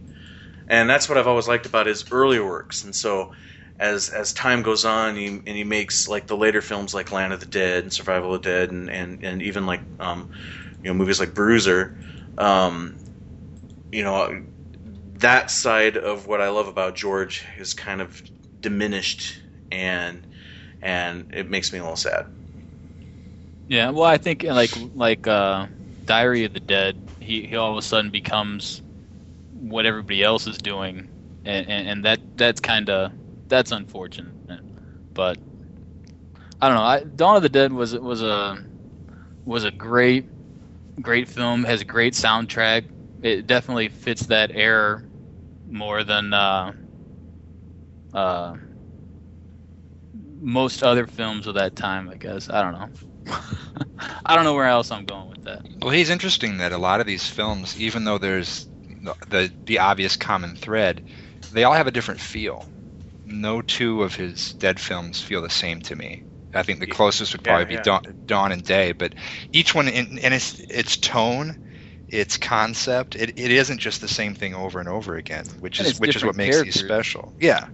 and 0.67 0.89
that's 0.89 1.09
what 1.09 1.17
I've 1.17 1.27
always 1.27 1.47
liked 1.47 1.65
about 1.65 1.87
his 1.87 2.05
earlier 2.11 2.45
works 2.45 2.83
and 2.83 2.95
so 2.95 3.31
as 3.79 4.09
as 4.09 4.33
time 4.33 4.61
goes 4.61 4.83
on, 4.83 5.15
he, 5.15 5.27
and 5.27 5.47
he 5.47 5.63
makes 5.63 6.07
like 6.07 6.27
the 6.27 6.35
later 6.37 6.61
films 6.61 6.93
like 6.93 7.11
Land 7.11 7.33
of 7.33 7.39
the 7.39 7.45
Dead 7.45 7.83
and 7.83 7.93
Survival 7.93 8.35
of 8.35 8.41
the 8.41 8.49
Dead, 8.49 8.71
and 8.71 8.89
and, 8.89 9.23
and 9.23 9.41
even 9.41 9.65
like 9.65 9.83
um, 9.99 10.27
you 10.83 10.89
know 10.89 10.93
movies 10.93 11.19
like 11.19 11.33
Bruiser. 11.33 11.95
Um, 12.37 12.97
you 13.91 14.03
know 14.03 14.43
that 15.15 15.51
side 15.51 15.97
of 15.97 16.27
what 16.27 16.41
I 16.41 16.49
love 16.49 16.67
about 16.67 16.95
George 16.95 17.45
is 17.57 17.73
kind 17.73 18.01
of 18.01 18.21
diminished, 18.61 19.41
and 19.71 20.25
and 20.81 21.31
it 21.33 21.49
makes 21.49 21.73
me 21.73 21.79
a 21.79 21.81
little 21.81 21.97
sad. 21.97 22.27
Yeah, 23.67 23.91
well, 23.91 24.05
I 24.05 24.17
think 24.17 24.43
like 24.43 24.71
like 24.95 25.27
uh, 25.27 25.67
Diary 26.05 26.45
of 26.45 26.53
the 26.53 26.59
Dead, 26.59 26.97
he, 27.19 27.45
he 27.45 27.55
all 27.55 27.71
of 27.71 27.77
a 27.77 27.81
sudden 27.81 28.11
becomes 28.11 28.81
what 29.53 29.85
everybody 29.85 30.23
else 30.23 30.47
is 30.47 30.57
doing, 30.57 31.07
and 31.45 31.69
and, 31.69 31.87
and 31.87 32.05
that 32.05 32.19
that's 32.37 32.59
kind 32.59 32.89
of 32.89 33.11
that's 33.47 33.71
unfortunate. 33.71 34.33
But 35.13 35.37
I 36.61 36.67
don't 36.67 36.77
know. 36.77 36.83
I, 36.83 37.03
Dawn 37.03 37.35
of 37.35 37.43
the 37.43 37.49
Dead 37.49 37.73
was 37.73 37.95
was 37.95 38.21
a 38.21 38.57
was 39.45 39.65
a 39.65 39.71
great 39.71 40.25
great 41.01 41.27
film. 41.27 41.63
Has 41.63 41.81
a 41.81 41.85
great 41.85 42.13
soundtrack. 42.13 42.85
It 43.21 43.47
definitely 43.47 43.89
fits 43.89 44.23
that 44.27 44.51
era 44.53 45.05
more 45.65 46.03
than 46.03 46.33
uh, 46.33 46.73
uh, 48.13 48.55
most 50.13 50.83
other 50.83 51.07
films 51.07 51.47
of 51.47 51.55
that 51.55 51.75
time. 51.75 52.09
I 52.09 52.17
guess 52.17 52.49
I 52.49 52.61
don't 52.61 52.73
know. 52.73 52.89
I 54.25 54.35
don't 54.35 54.43
know 54.43 54.53
where 54.55 54.67
else 54.67 54.91
I'm 54.91 55.05
going 55.05 55.29
with 55.29 55.41
that. 55.43 55.63
Well, 55.81 55.91
he's 55.91 56.09
interesting 56.09 56.57
that 56.57 56.71
a 56.71 56.77
lot 56.77 57.01
of 57.01 57.05
these 57.07 57.27
films, 57.27 57.75
even 57.77 58.03
though 58.05 58.17
there's 58.17 58.67
the 58.87 59.13
the, 59.27 59.53
the 59.65 59.79
obvious 59.79 60.15
common 60.15 60.55
thread, 60.55 61.03
they 61.51 61.63
all 61.65 61.73
have 61.73 61.87
a 61.87 61.91
different 61.91 62.21
feel. 62.21 62.69
No 63.25 63.61
two 63.61 64.03
of 64.03 64.15
his 64.15 64.53
Dead 64.59 64.79
films 64.79 65.21
feel 65.21 65.41
the 65.41 65.49
same 65.49 65.81
to 65.83 65.95
me. 65.95 66.23
I 66.53 66.63
think 66.63 66.79
the 66.79 66.87
closest 66.87 67.33
would 67.33 67.43
probably 67.43 67.65
Yeah, 67.65 67.77
be 67.77 67.77
Dawn, 67.77 68.01
Dawn 68.25 68.51
and 68.53 68.63
Day, 68.63 68.93
but 68.93 69.15
each 69.53 69.75
one 69.75 69.87
in, 69.89 70.17
in 70.19 70.33
its 70.33 70.59
its 70.69 70.97
tone, 70.97 71.57
its 72.09 72.37
concept, 72.37 73.15
it, 73.15 73.33
it 73.37 73.51
isn't 73.51 73.79
just 73.79 74.01
the 74.01 74.07
same 74.09 74.35
thing 74.35 74.55
over 74.55 74.79
and 74.79 74.89
over 74.89 75.15
again, 75.17 75.55
which 75.59 75.79
And 75.79 75.87
is 75.87 75.95
which 75.95 76.15
is 76.15 76.25
what 76.25 76.35
makes 76.35 76.61
these 76.61 76.75
special. 76.75 77.33
Yeah, 77.39 77.67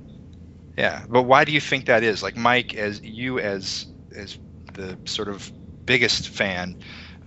yeah. 0.77 1.05
But 1.09 1.23
why 1.23 1.45
do 1.45 1.51
you 1.51 1.61
think 1.61 1.85
that 1.85 2.03
is? 2.03 2.23
Like 2.23 2.37
Mike, 2.37 2.73
as 2.75 3.01
you 3.03 3.39
as 3.39 3.87
as 4.15 4.37
the 4.73 4.99
sort 5.05 5.29
of 5.29 5.51
biggest 5.85 6.29
fan 6.29 6.77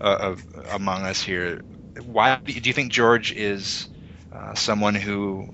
uh, 0.01 0.17
of 0.21 0.45
among 0.71 1.05
us 1.05 1.23
here. 1.23 1.63
Why 2.03 2.35
do 2.45 2.53
you 2.53 2.73
think 2.75 2.93
George 2.93 3.33
is 3.33 3.89
uh, 4.33 4.55
someone 4.55 4.95
who 4.95 5.49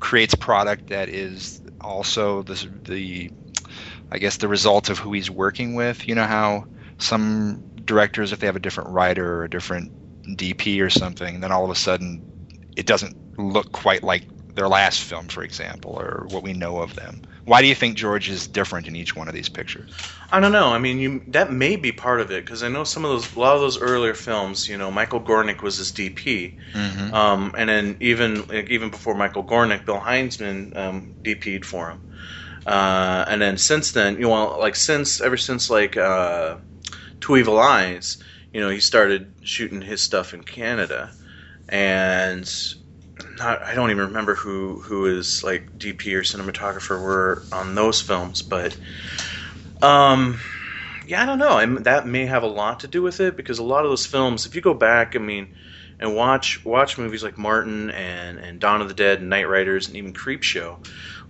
creates 0.00 0.34
product 0.34 0.88
that 0.88 1.08
is 1.08 1.60
also 1.80 2.42
the 2.42 2.68
the 2.84 3.30
I 4.10 4.18
guess 4.18 4.36
the 4.38 4.48
result 4.48 4.90
of 4.90 4.98
who 4.98 5.12
he's 5.12 5.30
working 5.30 5.74
with? 5.74 6.06
You 6.08 6.14
know 6.14 6.26
how 6.26 6.66
some 6.98 7.64
directors, 7.84 8.32
if 8.32 8.40
they 8.40 8.46
have 8.46 8.56
a 8.56 8.60
different 8.60 8.90
writer 8.90 9.40
or 9.40 9.44
a 9.44 9.50
different 9.50 9.92
DP 10.26 10.80
or 10.82 10.90
something, 10.90 11.40
then 11.40 11.52
all 11.52 11.64
of 11.64 11.70
a 11.70 11.74
sudden 11.74 12.22
it 12.76 12.86
doesn't 12.86 13.16
look 13.38 13.72
quite 13.72 14.02
like 14.02 14.24
their 14.54 14.68
last 14.68 15.00
film, 15.00 15.28
for 15.28 15.42
example, 15.42 15.92
or 15.98 16.26
what 16.30 16.42
we 16.42 16.52
know 16.52 16.78
of 16.78 16.94
them. 16.94 17.22
Why 17.44 17.60
do 17.60 17.66
you 17.66 17.74
think 17.74 17.96
George 17.96 18.28
is 18.28 18.46
different 18.46 18.86
in 18.86 18.94
each 18.94 19.16
one 19.16 19.26
of 19.26 19.34
these 19.34 19.48
pictures? 19.48 19.90
I 20.30 20.38
don't 20.38 20.52
know. 20.52 20.68
I 20.68 20.78
mean, 20.78 20.98
you 20.98 21.22
that 21.28 21.52
may 21.52 21.74
be 21.76 21.90
part 21.90 22.20
of 22.20 22.30
it 22.30 22.44
because 22.44 22.62
I 22.62 22.68
know 22.68 22.84
some 22.84 23.04
of 23.04 23.10
those, 23.10 23.34
a 23.34 23.40
lot 23.40 23.56
of 23.56 23.60
those 23.62 23.80
earlier 23.80 24.14
films. 24.14 24.68
You 24.68 24.78
know, 24.78 24.90
Michael 24.92 25.20
Gornick 25.20 25.60
was 25.62 25.78
his 25.78 25.90
DP, 25.90 26.54
Mm-hmm. 26.72 27.12
um, 27.14 27.52
and 27.58 27.68
then 27.68 27.96
even 28.00 28.46
like, 28.46 28.70
even 28.70 28.90
before 28.90 29.14
Michael 29.14 29.42
Gornick, 29.42 29.84
Bill 29.84 29.98
Hinzman 29.98 30.76
um, 30.76 31.14
DP'd 31.24 31.64
for 31.64 31.90
him. 31.90 32.00
Uh, 32.64 33.24
and 33.26 33.42
then 33.42 33.58
since 33.58 33.90
then, 33.92 34.14
you 34.14 34.28
know, 34.28 34.56
like 34.58 34.76
since 34.76 35.20
ever 35.20 35.36
since 35.36 35.68
like 35.68 35.96
uh, 35.96 36.56
Two 37.20 37.36
Evil 37.36 37.58
Eyes, 37.58 38.18
you 38.52 38.60
know, 38.60 38.70
he 38.70 38.80
started 38.80 39.34
shooting 39.42 39.82
his 39.82 40.02
stuff 40.02 40.34
in 40.34 40.42
Canada, 40.42 41.12
and 41.68 42.50
not, 43.38 43.62
I 43.62 43.74
don't 43.74 43.90
even 43.90 44.06
remember 44.06 44.34
who 44.34 44.82
who 44.82 45.04
his 45.04 45.42
like 45.44 45.68
DP 45.76 46.14
or 46.14 46.22
cinematographer 46.22 47.00
were 47.00 47.42
on 47.52 47.74
those 47.74 48.00
films, 48.00 48.42
but 48.42 48.76
um, 49.80 50.38
yeah, 51.06 51.22
I 51.22 51.26
don't 51.26 51.38
know. 51.38 51.56
I 51.58 51.66
mean, 51.66 51.82
that 51.84 52.06
may 52.06 52.26
have 52.26 52.42
a 52.42 52.48
lot 52.48 52.80
to 52.80 52.88
do 52.88 53.02
with 53.02 53.20
it 53.20 53.36
because 53.36 53.58
a 53.58 53.64
lot 53.64 53.84
of 53.84 53.90
those 53.90 54.06
films, 54.06 54.46
if 54.46 54.54
you 54.54 54.60
go 54.60 54.74
back, 54.74 55.16
I 55.16 55.18
mean, 55.18 55.48
and 55.98 56.14
watch 56.16 56.64
watch 56.64 56.98
movies 56.98 57.24
like 57.24 57.38
Martin 57.38 57.90
and 57.90 58.38
and 58.38 58.60
Dawn 58.60 58.82
of 58.82 58.88
the 58.88 58.94
Dead 58.94 59.20
and 59.20 59.32
Knightriders 59.32 59.88
and 59.88 59.96
even 59.96 60.12
Creepshow, 60.12 60.78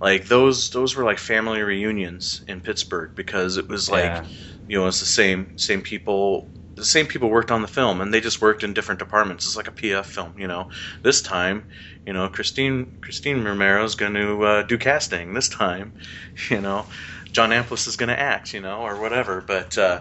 like 0.01 0.27
those 0.27 0.71
those 0.71 0.97
were 0.97 1.05
like 1.05 1.19
family 1.19 1.63
reunions 1.63 2.43
in 2.49 2.61
Pittsburgh 2.61 3.13
because 3.17 3.57
it 3.57 3.69
was 3.69 3.91
like 3.91 4.21
Yeah. 4.21 4.27
you 4.67 4.79
know 4.79 4.87
it's 4.87 5.01
the 5.01 5.07
same 5.07 5.53
same 5.57 5.83
people 5.83 6.51
the 6.83 6.87
same 6.87 7.07
people 7.07 7.31
worked 7.31 7.53
on 7.53 7.63
the 7.63 7.69
film 7.69 8.01
and 8.01 8.13
they 8.13 8.21
just 8.21 8.43
worked 8.43 8.65
in 8.65 8.75
different 8.75 8.99
departments. 8.99 9.47
It's 9.47 9.57
like 9.57 9.69
a 9.69 9.73
PF 9.73 10.05
film, 10.05 10.35
you 10.37 10.49
know. 10.49 10.69
This 11.03 11.23
time, 11.23 11.65
you 12.05 12.13
know, 12.13 12.29
Christine 12.29 12.99
Christine 13.01 13.45
Romero's 13.45 13.95
going 13.95 14.15
to 14.15 14.43
uh, 14.43 14.63
do 14.63 14.77
casting. 14.77 15.33
This 15.33 15.49
time, 15.49 15.93
you 16.51 16.61
know, 16.61 16.87
John 17.31 17.51
Amplas 17.51 17.87
is 17.87 17.97
going 17.97 18.09
to 18.09 18.19
act, 18.19 18.53
you 18.53 18.61
know, 18.61 18.81
or 18.81 19.01
whatever. 19.01 19.41
But 19.41 19.79
uh, 19.79 20.01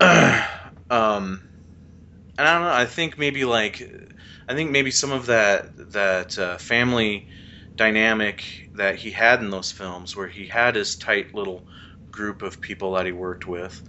um, 0.00 1.42
and 2.38 2.48
I 2.48 2.54
don't 2.54 2.62
know. 2.62 2.72
I 2.72 2.86
think 2.86 3.18
maybe 3.18 3.44
like 3.44 3.82
I 4.48 4.54
think 4.54 4.70
maybe 4.70 4.92
some 4.92 5.10
of 5.10 5.26
that 5.26 5.92
that 5.92 6.38
uh, 6.38 6.56
family 6.58 7.26
dynamic 7.74 8.44
that 8.74 8.94
he 8.94 9.10
had 9.10 9.40
in 9.40 9.50
those 9.50 9.72
films, 9.72 10.14
where 10.14 10.28
he 10.28 10.46
had 10.46 10.76
his 10.76 10.94
tight 10.94 11.34
little 11.34 11.64
group 12.12 12.42
of 12.42 12.60
people 12.60 12.92
that 12.92 13.06
he 13.06 13.12
worked 13.12 13.48
with, 13.48 13.82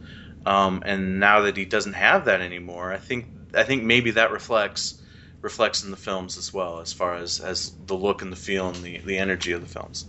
um, 0.45 0.83
and 0.85 1.19
now 1.19 1.41
that 1.41 1.57
he 1.57 1.65
doesn't 1.65 1.93
have 1.93 2.25
that 2.25 2.41
anymore, 2.41 2.91
I 2.93 2.97
think 2.97 3.27
I 3.53 3.63
think 3.63 3.83
maybe 3.83 4.11
that 4.11 4.31
reflects 4.31 5.01
reflects 5.41 5.83
in 5.83 5.91
the 5.91 5.97
films 5.97 6.37
as 6.37 6.53
well, 6.53 6.79
as 6.79 6.93
far 6.93 7.15
as 7.15 7.39
as 7.39 7.71
the 7.85 7.95
look 7.95 8.21
and 8.21 8.31
the 8.31 8.37
feel 8.37 8.69
and 8.69 8.83
the 8.83 8.99
the 9.05 9.17
energy 9.17 9.51
of 9.53 9.61
the 9.61 9.67
films. 9.67 10.05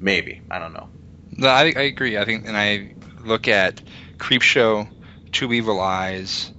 Maybe 0.00 0.40
I 0.50 0.58
don't 0.58 0.72
know. 0.74 0.88
No, 1.36 1.48
I, 1.48 1.72
I 1.76 1.82
agree. 1.82 2.18
I 2.18 2.24
think, 2.26 2.46
and 2.46 2.56
I 2.56 2.94
look 3.24 3.48
at 3.48 3.82
Creepshow, 4.18 4.90
Two 5.32 5.52
Evil 5.52 5.80
Eyes, 5.80 6.52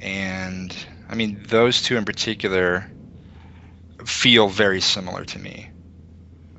and 0.00 0.74
I 1.08 1.14
mean 1.14 1.44
those 1.48 1.82
two 1.82 1.96
in 1.96 2.04
particular 2.04 2.88
feel 4.06 4.48
very 4.48 4.80
similar 4.80 5.24
to 5.24 5.38
me. 5.40 5.71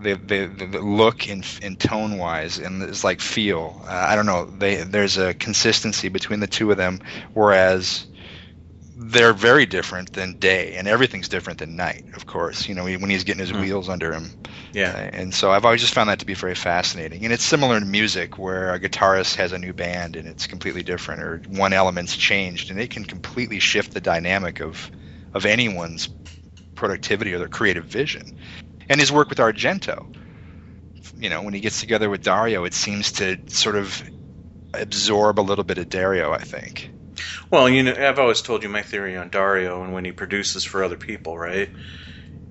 The 0.03 0.13
the, 0.15 0.67
the, 0.67 0.79
look 0.79 1.29
and, 1.29 1.45
and 1.61 1.79
tone 1.79 2.17
wise, 2.17 2.59
and 2.59 2.83
it's 2.83 3.03
like 3.03 3.21
feel. 3.21 3.81
Uh, 3.87 4.05
I 4.09 4.15
don't 4.15 4.25
know. 4.25 4.45
They 4.45 4.83
there's 4.83 5.17
a 5.17 5.33
consistency 5.33 6.09
between 6.09 6.39
the 6.39 6.47
two 6.47 6.71
of 6.71 6.77
them, 6.77 6.99
whereas 7.33 8.05
they're 8.95 9.33
very 9.33 9.65
different 9.65 10.13
than 10.13 10.35
day, 10.35 10.75
and 10.75 10.87
everything's 10.87 11.29
different 11.29 11.59
than 11.59 11.75
night. 11.75 12.03
Of 12.13 12.25
course, 12.25 12.67
you 12.69 12.75
know 12.75 12.85
when 12.85 13.09
he's 13.09 13.23
getting 13.23 13.39
his 13.39 13.49
Hmm. 13.49 13.61
wheels 13.61 13.89
under 13.89 14.13
him. 14.13 14.31
Yeah. 14.73 14.91
Uh, 14.91 15.09
and 15.13 15.33
so 15.33 15.51
I've 15.51 15.65
always 15.65 15.81
just 15.81 15.93
found 15.93 16.09
that 16.09 16.19
to 16.19 16.25
be 16.25 16.35
very 16.35 16.55
fascinating. 16.55 17.23
And 17.23 17.33
it's 17.33 17.43
similar 17.43 17.79
to 17.79 17.85
music, 17.85 18.37
where 18.37 18.73
a 18.73 18.79
guitarist 18.79 19.35
has 19.35 19.51
a 19.51 19.57
new 19.57 19.73
band 19.73 20.15
and 20.15 20.27
it's 20.27 20.47
completely 20.47 20.83
different, 20.83 21.21
or 21.23 21.41
one 21.47 21.73
element's 21.73 22.15
changed, 22.15 22.69
and 22.69 22.79
it 22.79 22.89
can 22.91 23.05
completely 23.05 23.59
shift 23.59 23.93
the 23.93 24.01
dynamic 24.01 24.59
of 24.61 24.91
of 25.33 25.45
anyone's 25.45 26.09
productivity 26.75 27.33
or 27.33 27.39
their 27.39 27.47
creative 27.47 27.85
vision. 27.85 28.21
And 28.93 28.99
his 28.99 29.11
work 29.11 29.29
with 29.29 29.39
Argento, 29.39 30.05
you 31.17 31.27
know, 31.27 31.41
when 31.41 31.55
he 31.55 31.61
gets 31.61 31.79
together 31.79 32.11
with 32.11 32.21
Dario, 32.21 32.63
it 32.63 32.75
seems 32.75 33.13
to 33.13 33.39
sort 33.47 33.75
of 33.75 34.03
absorb 34.71 35.39
a 35.39 35.41
little 35.41 35.63
bit 35.63 35.79
of 35.79 35.89
Dario. 35.89 36.31
I 36.31 36.37
think. 36.37 36.91
Well, 37.49 37.67
you 37.67 37.81
know, 37.81 37.95
I've 37.97 38.19
always 38.19 38.43
told 38.43 38.61
you 38.61 38.69
my 38.69 38.83
theory 38.83 39.17
on 39.17 39.29
Dario 39.29 39.83
and 39.83 39.93
when 39.93 40.05
he 40.05 40.11
produces 40.11 40.63
for 40.63 40.83
other 40.83 40.95
people, 40.95 41.39
right? 41.39 41.71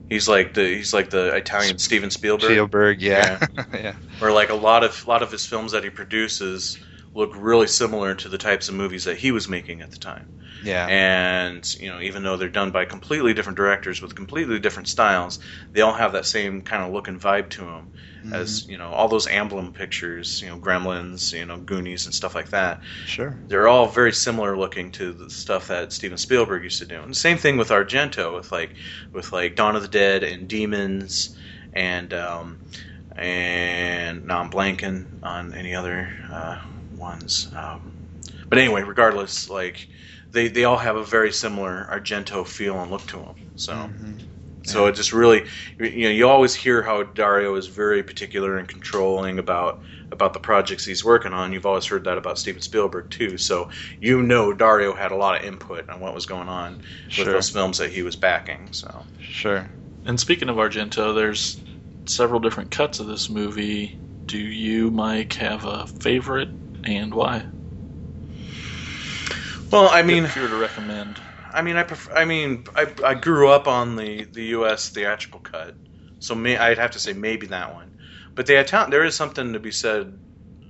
He's 0.09 0.29
like 0.29 0.55
the 0.55 0.67
he's 0.67 0.93
like 0.93 1.11
the 1.11 1.33
Italian 1.37 1.79
Steven 1.79 2.11
Spielberg, 2.11 2.51
Spielberg, 2.51 3.01
yeah, 3.01 3.47
yeah, 3.73 3.95
where 4.19 4.33
like 4.33 4.51
a 4.51 4.55
lot 4.55 4.83
of 4.83 5.01
a 5.07 5.09
lot 5.09 5.23
of 5.23 5.31
his 5.31 5.47
films 5.47 5.71
that 5.71 5.85
he 5.85 5.91
produces 5.91 6.77
look 7.15 7.33
really 7.37 7.67
similar 7.67 8.15
to 8.15 8.29
the 8.29 8.39
types 8.39 8.69
of 8.69 8.75
movies 8.75 9.05
that 9.05 9.17
he 9.17 9.33
was 9.33 9.49
making 9.49 9.83
at 9.83 9.91
the 9.91 9.99
time. 9.99 10.41
yeah. 10.65 10.87
And 10.87 11.75
you 11.81 11.89
know, 11.89 12.01
even 12.01 12.23
though 12.23 12.37
they're 12.37 12.49
done 12.49 12.71
by 12.71 12.85
completely 12.85 13.35
different 13.35 13.57
directors 13.57 14.01
with 14.01 14.15
completely 14.15 14.59
different 14.59 14.89
styles, 14.89 15.39
they 15.73 15.81
all 15.81 15.93
have 15.93 16.13
that 16.13 16.27
same 16.27 16.63
kind 16.63 16.83
of 16.83 16.93
look 16.93 17.09
and 17.09 17.21
vibe 17.21 17.51
to 17.51 17.63
them. 17.63 17.93
As 18.33 18.69
you 18.69 18.79
know, 18.79 18.89
all 18.89 19.09
those 19.09 19.27
Amblin 19.27 19.75
pictures, 19.75 20.41
you 20.41 20.49
know, 20.49 20.57
Gremlins, 20.57 21.37
you 21.37 21.45
know, 21.45 21.59
Goonies, 21.59 22.07
and 22.07 22.15
stuff 22.15 22.37
like 22.37 22.51
that 22.51 22.81
sure. 23.05 23.37
they're 23.49 23.67
all 23.67 23.89
very 23.89 24.13
similar 24.13 24.57
looking 24.57 24.93
to 24.93 25.13
the 25.13 25.29
stuff 25.29 25.67
that 25.69 25.93
Steven 25.93 26.17
Spielberg 26.17 26.63
used 26.63 26.79
to 26.79 26.87
do. 26.87 27.03
And 27.03 27.17
same 27.17 27.37
thing 27.37 27.57
with 27.57 27.71
Argento, 27.71 28.35
with 28.35 28.53
like 28.53 28.75
with 29.13 29.33
like 29.33 29.57
Dawn 29.57 29.75
of 29.75 29.83
the 29.83 29.89
Dead 29.89 30.23
and 30.23 30.47
Demons, 30.47 31.37
and 31.73 32.15
um, 32.15 32.61
and 33.17 34.27
now 34.27 34.41
I'm 34.41 34.51
blanking 34.51 35.23
on 35.25 35.55
any 35.55 35.75
other 35.75 36.09
uh, 36.31 36.59
ones. 37.03 37.49
Um, 37.55 37.93
but 38.49 38.59
anyway, 38.59 38.83
regardless, 38.83 39.51
like 39.51 39.89
they 40.33 40.49
they 40.49 40.65
all 40.65 40.79
have 40.79 40.97
a 40.97 41.05
very 41.05 41.33
similar 41.33 41.87
Argento 41.93 42.47
feel 42.47 42.81
and 42.81 42.91
look 42.91 43.07
to 43.09 43.19
them. 43.19 43.35
So. 43.57 43.73
Mhm. 43.75 44.21
So 44.65 44.87
it 44.87 44.95
just 44.95 45.13
really, 45.13 45.43
you 45.81 46.05
know, 46.05 46.11
you 46.11 46.29
always 46.29 46.55
hear 46.55 46.83
how 46.83 47.03
Dario 47.03 47.57
is 47.57 47.67
very 47.67 48.05
particular 48.05 48.59
and 48.59 48.69
controlling 48.69 49.41
about 49.41 49.81
about 50.13 50.35
the 50.35 50.39
projects 50.39 50.85
he's 50.85 51.05
working 51.05 51.33
on. 51.33 51.53
You've 51.53 51.67
always 51.67 51.87
heard 51.87 52.05
that 52.05 52.19
about 52.19 52.39
Steven 52.39 52.63
Spielberg 52.63 53.11
too. 53.11 53.39
So 53.39 53.71
you 54.01 54.23
know 54.23 54.53
Dario 54.53 54.95
had 54.95 55.11
a 55.11 55.17
lot 55.17 55.41
of 55.41 55.45
input 55.45 55.89
on 55.91 55.99
what 56.01 56.15
was 56.15 56.27
going 56.27 56.49
on 56.49 56.81
with 57.19 57.27
those 57.27 57.51
films 57.51 57.79
that 57.79 57.91
he 57.91 58.03
was 58.03 58.15
backing. 58.15 58.69
So 58.71 59.05
Sure. 59.21 59.69
And 60.05 60.21
speaking 60.21 60.49
of 60.49 60.57
Argento, 60.57 61.15
there's 61.15 61.59
several 62.07 62.41
different 62.41 62.71
cuts 62.71 63.01
of 63.01 63.07
this 63.07 63.31
movie. 63.31 63.97
Do 64.27 64.39
you, 64.39 64.91
Mike, 64.91 65.33
have 65.35 65.65
a 65.65 65.87
favorite 65.87 66.51
and 66.85 67.15
why? 67.15 67.47
well, 69.73 69.89
I 69.91 70.03
mean, 70.03 70.25
if 70.25 70.37
you 70.37 70.43
were 70.43 70.49
to 70.49 70.57
recommend. 70.57 71.21
I 71.53 71.63
mean, 71.63 71.77
I 71.77 71.83
prefer, 71.83 72.13
I 72.15 72.25
mean, 72.25 72.65
I, 72.77 72.93
I 73.05 73.15
grew 73.15 73.49
up 73.51 73.67
on 73.69 73.97
the 73.97 74.25
the 74.25 74.45
U.S. 74.47 74.91
theatrical 74.91 75.41
cut, 75.41 75.77
so 76.19 76.35
may, 76.35 76.57
I'd 76.57 76.79
have 76.79 76.93
to 76.93 76.99
say 76.99 77.13
maybe 77.13 77.47
that 77.49 77.75
one. 77.75 77.93
But 78.35 78.47
the 78.47 78.59
Italian, 78.61 78.91
there 78.91 79.05
is 79.05 79.15
something 79.17 79.53
to 79.53 79.61
be 79.61 79.71
said 79.73 80.19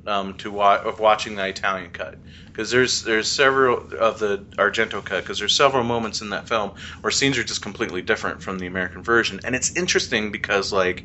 um, 0.06 0.34
to 0.36 0.50
wa- 0.50 0.80
of 0.84 1.00
watching 1.00 1.36
the 1.36 1.46
Italian 1.46 1.90
cut 1.90 2.20
because 2.52 2.70
there's 2.70 3.02
there's 3.02 3.28
several 3.28 3.80
of 4.00 4.18
the 4.18 4.46
Argento 4.58 5.04
cut 5.04 5.22
because 5.24 5.38
there's 5.38 5.56
several 5.56 5.84
moments 5.84 6.20
in 6.22 6.30
that 6.30 6.48
film 6.48 6.72
where 7.02 7.10
scenes 7.12 7.38
are 7.38 7.44
just 7.44 7.62
completely 7.62 8.02
different 8.02 8.42
from 8.42 8.58
the 8.58 8.66
American 8.66 9.02
version, 9.02 9.40
and 9.44 9.54
it's 9.54 9.76
interesting 9.76 10.32
because 10.32 10.72
like 10.72 11.04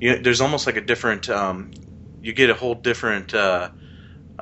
you 0.00 0.18
there's 0.22 0.40
almost 0.40 0.66
like 0.66 0.76
a 0.76 0.80
different 0.80 1.28
um, 1.30 1.70
you 2.20 2.32
get 2.32 2.50
a 2.50 2.54
whole 2.54 2.74
different 2.76 3.34
uh, 3.34 3.70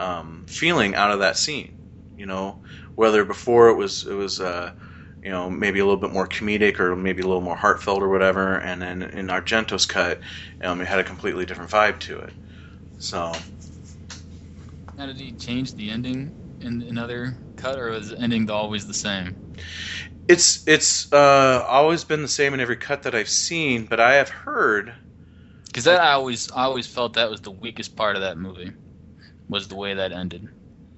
um, 0.00 0.46
feeling 0.48 0.96
out 0.96 1.12
of 1.12 1.20
that 1.20 1.38
scene, 1.38 1.72
you 2.16 2.26
know 2.26 2.58
whether 2.96 3.24
before 3.24 3.70
it 3.70 3.76
was 3.76 4.04
it 4.04 4.14
was 4.14 4.40
uh, 4.40 4.72
you 5.22 5.30
know 5.30 5.50
maybe 5.50 5.80
a 5.80 5.84
little 5.84 6.00
bit 6.00 6.12
more 6.12 6.28
comedic 6.28 6.80
or 6.80 6.96
maybe 6.96 7.22
a 7.22 7.26
little 7.26 7.42
more 7.42 7.56
heartfelt 7.56 8.02
or 8.02 8.10
whatever, 8.10 8.58
and 8.60 8.82
then 8.82 9.02
in 9.02 9.28
Argento's 9.28 9.86
cut, 9.86 10.20
um, 10.62 10.82
it 10.82 10.88
had 10.88 11.00
a 11.00 11.04
completely 11.04 11.46
different 11.46 11.70
vibe 11.72 12.00
to 12.00 12.18
it. 12.20 12.34
So 12.98 13.32
Now, 14.96 15.06
did 15.06 15.18
he 15.18 15.32
change 15.32 15.74
the 15.74 15.90
ending 15.90 16.36
in 16.60 16.82
another 16.82 17.38
cut, 17.56 17.78
or 17.78 17.90
was 17.90 18.10
the 18.10 18.20
ending 18.20 18.48
always 18.50 18.86
the 18.86 18.94
same? 18.94 19.38
it's 20.28 20.66
it's 20.66 21.12
uh, 21.12 21.64
always 21.68 22.04
been 22.04 22.22
the 22.22 22.28
same 22.28 22.54
in 22.54 22.60
every 22.60 22.76
cut 22.76 23.02
that 23.02 23.14
I've 23.14 23.28
seen, 23.28 23.86
but 23.86 24.00
I 24.00 24.14
have 24.14 24.28
heard. 24.30 24.94
Because 25.66 25.84
that 25.84 26.00
I 26.00 26.12
always, 26.12 26.50
I 26.52 26.64
always 26.64 26.86
felt 26.86 27.14
that 27.14 27.30
was 27.30 27.40
the 27.42 27.50
weakest 27.50 27.96
part 27.96 28.16
of 28.16 28.22
that 28.22 28.38
movie, 28.38 28.74
was 29.50 29.68
the 29.68 29.76
way 29.76 29.94
that 29.94 30.12
ended. 30.12 30.48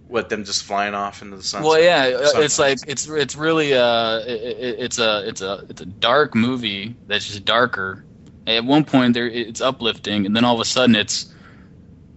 With 0.09 0.29
them 0.29 0.45
just 0.45 0.65
flying 0.65 0.95
off 0.95 1.23
into 1.23 1.37
the 1.37 1.43
sunset. 1.43 1.69
Well, 1.71 1.81
yeah, 1.83 2.17
uh, 2.17 2.27
Sunrise. 2.27 2.45
it's 2.45 2.59
like 2.59 2.79
it's 2.87 3.09
it's 3.09 3.35
really 3.37 3.75
uh 3.75 4.19
it, 4.21 4.43
it- 4.43 4.77
it's 4.81 4.99
a 4.99 5.27
it's 5.29 5.41
a 5.41 5.65
it's 5.71 5.81
a 5.81 5.87
dark 5.87 6.35
movie 6.35 6.95
that's 7.07 7.27
just 7.27 7.45
darker. 7.45 8.05
At 8.47 8.65
one 8.65 8.85
point 8.85 9.15
there 9.15 9.29
it's 9.29 9.61
uplifting, 9.61 10.27
and 10.27 10.37
then 10.37 10.45
all 10.45 10.55
of 10.55 10.61
a 10.61 10.65
sudden 10.67 10.97
it's 10.97 11.33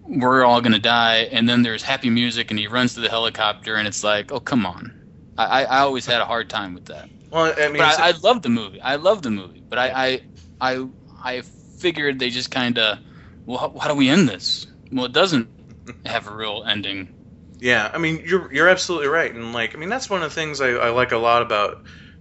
we're 0.04 0.44
all 0.46 0.62
gonna 0.62 0.80
die, 0.80 1.27
and 1.32 1.48
then 1.50 1.62
there's 1.63 1.84
happy 1.84 2.10
music, 2.10 2.51
and 2.51 2.60
he 2.60 2.68
runs 2.68 2.94
to 2.96 3.00
the 3.01 3.10
helicopter, 3.10 3.75
and 3.75 3.88
it's 3.88 4.04
like, 4.04 4.32
oh 4.32 4.39
come 4.39 4.65
on. 4.65 4.94
I, 5.38 5.46
I 5.46 5.63
I 5.63 5.80
always 5.80 6.06
had 6.06 6.22
a 6.22 6.25
hard 6.25 6.50
time 6.50 6.74
with 6.74 6.86
that, 6.86 7.10
Well, 7.32 7.54
I 7.58 7.68
mean, 7.70 7.77
but 7.77 8.00
I, 8.00 8.10
I 8.10 8.12
love 8.24 8.42
the 8.42 8.50
movie. 8.50 8.82
I 8.82 8.96
love 8.96 9.22
the 9.22 9.32
movie, 9.32 9.63
but 9.70 9.80
I 9.80 9.92
I 10.08 10.22
I, 10.62 10.88
I 11.24 11.42
figured 11.80 12.20
they 12.20 12.30
just 12.30 12.51
kind 12.51 12.77
of 12.77 13.00
well, 13.46 13.58
how, 13.58 13.77
how 13.80 13.88
do 13.89 13.96
we 13.96 14.10
end 14.10 14.27
this? 14.30 14.65
Well, 14.92 15.06
it 15.06 15.12
doesn't 15.13 15.50
have 16.06 16.27
a 16.27 16.36
real 16.36 16.63
ending. 16.68 17.10
Yeah, 17.60 17.89
I 17.94 17.98
mean 17.98 18.22
you're 18.25 18.54
you're 18.54 18.70
absolutely 18.70 19.08
right, 19.08 19.34
and 19.34 19.54
like 19.54 19.75
I 19.75 19.80
mean 19.80 19.89
that's 19.89 20.10
one 20.10 20.22
of 20.24 20.30
the 20.30 20.36
things 20.36 20.62
I, 20.62 20.72
I 20.72 20.89
like 20.89 21.12
a 21.12 21.18
lot 21.18 21.42
about 21.42 21.75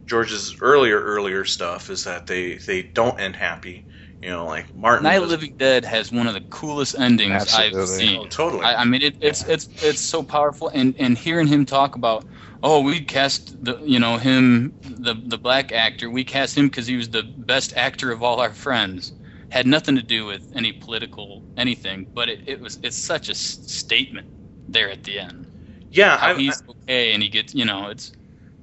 George's 0.07 0.55
earlier 0.61 1.01
earlier 1.01 1.45
stuff 1.45 1.91
is 1.91 2.05
that 2.05 2.27
they 2.27 2.59
they 2.67 2.91
don't 2.95 3.19
end 3.21 3.37
happy. 3.37 3.85
You 4.21 4.31
know, 4.31 4.47
like 4.47 4.75
Martin. 4.75 5.03
Night 5.03 5.23
of 5.23 5.29
Living 5.29 5.55
Dead 5.59 5.85
has 5.85 6.11
one 6.11 6.27
of 6.27 6.35
the 6.35 6.41
coolest 6.51 6.95
endings 6.99 7.53
I've 7.53 7.89
seen. 7.89 8.21
Oh, 8.21 8.27
totally. 8.27 8.65
I, 8.65 8.77
I 8.77 8.85
mean, 8.85 9.03
it, 9.03 9.17
it's 9.21 9.45
it's 9.45 9.69
it's 9.83 10.01
so 10.01 10.23
powerful, 10.23 10.71
and 10.73 10.95
and 10.99 11.19
hearing 11.19 11.47
him 11.47 11.67
talk 11.67 11.95
about, 11.97 12.25
oh, 12.63 12.81
we 12.81 13.05
cast 13.05 13.63
the 13.63 13.79
you 13.83 13.99
know 13.99 14.17
him 14.17 14.73
the 14.83 15.15
the 15.27 15.37
black 15.37 15.73
actor, 15.73 16.09
we 16.11 16.25
cast 16.25 16.57
him 16.57 16.69
because 16.69 16.87
he 16.87 16.97
was 16.97 17.11
the 17.11 17.25
best 17.37 17.75
actor 17.77 18.11
of 18.13 18.23
all 18.23 18.41
our 18.41 18.53
friends. 18.55 19.13
Had 19.51 19.67
nothing 19.67 19.97
to 19.97 20.03
do 20.03 20.27
with 20.27 20.49
any 20.55 20.73
political 20.73 21.45
anything, 21.57 22.09
but 22.15 22.29
it, 22.29 22.41
it 22.47 22.61
was 22.61 22.79
it's 22.83 22.97
such 22.99 23.29
a 23.29 23.33
s- 23.33 23.61
statement 23.67 24.27
there 24.69 24.91
at 24.91 25.05
the 25.05 25.19
end. 25.21 25.47
yeah, 25.91 26.17
How 26.17 26.35
I, 26.37 26.37
he's 26.37 26.63
okay, 26.69 27.13
and 27.15 27.23
he 27.23 27.29
gets 27.31 27.55
you 27.55 27.65
know 27.65 27.89
it's 27.89 28.13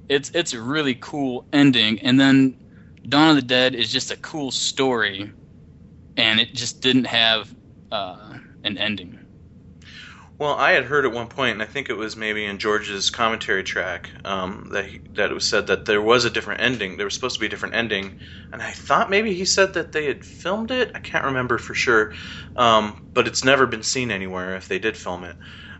it's 0.08 0.30
it's 0.34 0.52
a 0.54 0.60
really 0.62 0.94
cool 0.96 1.46
ending, 1.52 2.00
and 2.00 2.20
then 2.20 2.56
Dawn 3.08 3.30
of 3.30 3.36
the 3.36 3.42
Dead 3.42 3.74
is 3.74 3.92
just 3.92 4.10
a 4.12 4.16
cool 4.18 4.50
story, 4.52 5.32
and 6.16 6.40
it 6.40 6.54
just 6.54 6.82
didn't 6.82 7.06
have 7.06 7.54
uh, 7.92 8.34
an 8.64 8.78
ending. 8.78 9.21
Well, 10.42 10.56
I 10.56 10.72
had 10.72 10.86
heard 10.86 11.04
at 11.04 11.12
one 11.12 11.28
point, 11.28 11.52
and 11.52 11.62
I 11.62 11.66
think 11.66 11.88
it 11.88 11.96
was 11.96 12.16
maybe 12.16 12.44
in 12.44 12.58
George's 12.58 13.10
commentary 13.10 13.62
track, 13.62 14.10
um, 14.24 14.70
that 14.72 14.86
he, 14.86 15.00
that 15.14 15.30
it 15.30 15.34
was 15.34 15.46
said 15.46 15.68
that 15.68 15.84
there 15.84 16.02
was 16.02 16.24
a 16.24 16.30
different 16.30 16.62
ending. 16.62 16.96
There 16.96 17.06
was 17.06 17.14
supposed 17.14 17.36
to 17.36 17.40
be 17.40 17.46
a 17.46 17.48
different 17.48 17.76
ending, 17.76 18.16
and 18.52 18.60
I 18.60 18.72
thought 18.72 19.08
maybe 19.08 19.34
he 19.34 19.44
said 19.44 19.74
that 19.74 19.92
they 19.92 20.06
had 20.06 20.24
filmed 20.24 20.72
it. 20.72 20.90
I 20.96 20.98
can't 20.98 21.26
remember 21.26 21.58
for 21.58 21.74
sure, 21.74 22.12
um, 22.56 23.08
but 23.14 23.28
it's 23.28 23.44
never 23.44 23.68
been 23.68 23.84
seen 23.84 24.10
anywhere 24.10 24.56
if 24.56 24.66
they 24.66 24.80
did 24.80 24.96
film 24.96 25.22
it. 25.22 25.36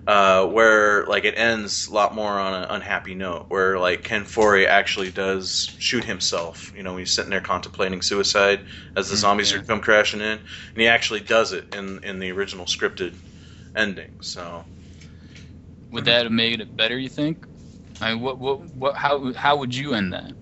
Uh, 0.07 0.47
where 0.47 1.07
like 1.07 1.25
it 1.25 1.35
ends 1.37 1.88
a 1.88 1.92
lot 1.92 2.14
more 2.14 2.38
on 2.38 2.62
an 2.62 2.71
unhappy 2.71 3.16
note, 3.16 3.47
where 3.49 3.81
like 3.81 4.04
Ken 4.04 4.25
Foree 4.25 4.69
actually 4.69 5.11
does 5.11 5.75
shoot 5.81 6.04
himself. 6.04 6.73
You 6.76 6.85
know, 6.85 6.97
he's 6.97 7.11
sitting 7.11 7.31
there 7.31 7.40
contemplating 7.40 8.00
suicide 8.00 8.61
as 8.95 9.11
the 9.11 9.16
zombies 9.16 9.50
yeah. 9.50 9.59
are 9.59 9.62
come 9.64 9.81
crashing 9.81 10.21
in, 10.21 10.38
and 10.38 10.76
he 10.76 10.87
actually 10.87 11.19
does 11.19 11.52
it 11.52 11.75
in 11.75 12.04
in 12.04 12.21
the 12.21 12.31
original 12.31 12.66
scripted 12.66 13.16
ending. 13.75 14.11
So. 14.21 14.64
Would 15.91 16.07
that 16.07 16.25
have 16.25 16.33
made 16.33 16.61
it 16.61 16.76
better? 16.76 16.99
You 16.99 17.09
think? 17.09 17.47
I 18.00 18.14
mean, 18.14 18.23
what 18.23 18.38
what 18.38 18.61
what 18.75 18.97
how 18.97 19.33
how 19.35 19.57
would 19.57 19.75
you 19.75 19.95
end 19.95 20.12
that? 20.12 20.33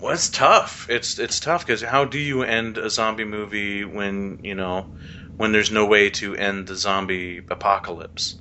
Well, 0.00 0.12
it's 0.12 0.28
tough. 0.28 0.86
It's 0.90 1.18
it's 1.18 1.40
tough 1.40 1.66
because 1.66 1.82
how 1.82 2.04
do 2.04 2.18
you 2.18 2.42
end 2.42 2.76
a 2.76 2.90
zombie 2.90 3.24
movie 3.24 3.84
when 3.84 4.38
you 4.42 4.54
know 4.54 4.86
when 5.36 5.52
there's 5.52 5.70
no 5.70 5.86
way 5.86 6.10
to 6.10 6.36
end 6.36 6.66
the 6.66 6.76
zombie 6.76 7.38
apocalypse? 7.48 8.36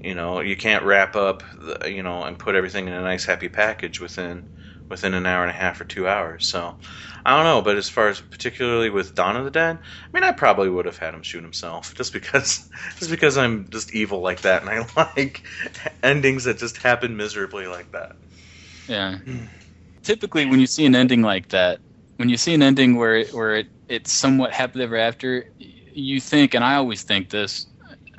You 0.00 0.14
know, 0.14 0.40
you 0.40 0.56
can't 0.56 0.84
wrap 0.84 1.16
up, 1.16 1.44
the, 1.54 1.90
you 1.90 2.02
know, 2.02 2.24
and 2.24 2.38
put 2.38 2.56
everything 2.56 2.88
in 2.88 2.92
a 2.92 3.00
nice 3.00 3.24
happy 3.24 3.48
package 3.48 4.00
within 4.00 4.44
within 4.94 5.12
an 5.12 5.26
hour 5.26 5.42
and 5.42 5.50
a 5.50 5.54
half 5.54 5.80
or 5.80 5.84
two 5.84 6.06
hours. 6.06 6.46
So 6.46 6.76
I 7.26 7.34
don't 7.34 7.44
know, 7.44 7.62
but 7.62 7.76
as 7.76 7.88
far 7.88 8.08
as 8.08 8.20
particularly 8.20 8.90
with 8.90 9.16
Dawn 9.16 9.36
of 9.36 9.44
the 9.44 9.50
Dead, 9.50 9.76
I 9.76 10.08
mean, 10.12 10.22
I 10.22 10.30
probably 10.30 10.68
would 10.68 10.86
have 10.86 10.98
had 10.98 11.14
him 11.14 11.24
shoot 11.24 11.42
himself 11.42 11.92
just 11.96 12.12
because 12.12 12.70
just 13.00 13.10
because 13.10 13.36
I'm 13.36 13.68
just 13.70 13.92
evil 13.92 14.20
like 14.20 14.42
that, 14.42 14.62
and 14.62 14.70
I 14.70 14.86
like 15.16 15.42
endings 16.04 16.44
that 16.44 16.58
just 16.58 16.76
happen 16.76 17.16
miserably 17.16 17.66
like 17.66 17.90
that. 17.90 18.14
Yeah. 18.88 19.18
Typically, 20.04 20.46
when 20.46 20.60
you 20.60 20.68
see 20.68 20.86
an 20.86 20.94
ending 20.94 21.22
like 21.22 21.48
that, 21.48 21.80
when 22.16 22.28
you 22.28 22.36
see 22.36 22.54
an 22.54 22.62
ending 22.62 22.94
where 22.94 23.16
it, 23.16 23.34
where 23.34 23.56
it, 23.56 23.66
it's 23.88 24.12
somewhat 24.12 24.52
happily 24.52 24.84
ever 24.84 24.96
after, 24.96 25.48
you 25.58 26.20
think, 26.20 26.54
and 26.54 26.62
I 26.62 26.74
always 26.76 27.02
think 27.02 27.30
this, 27.30 27.66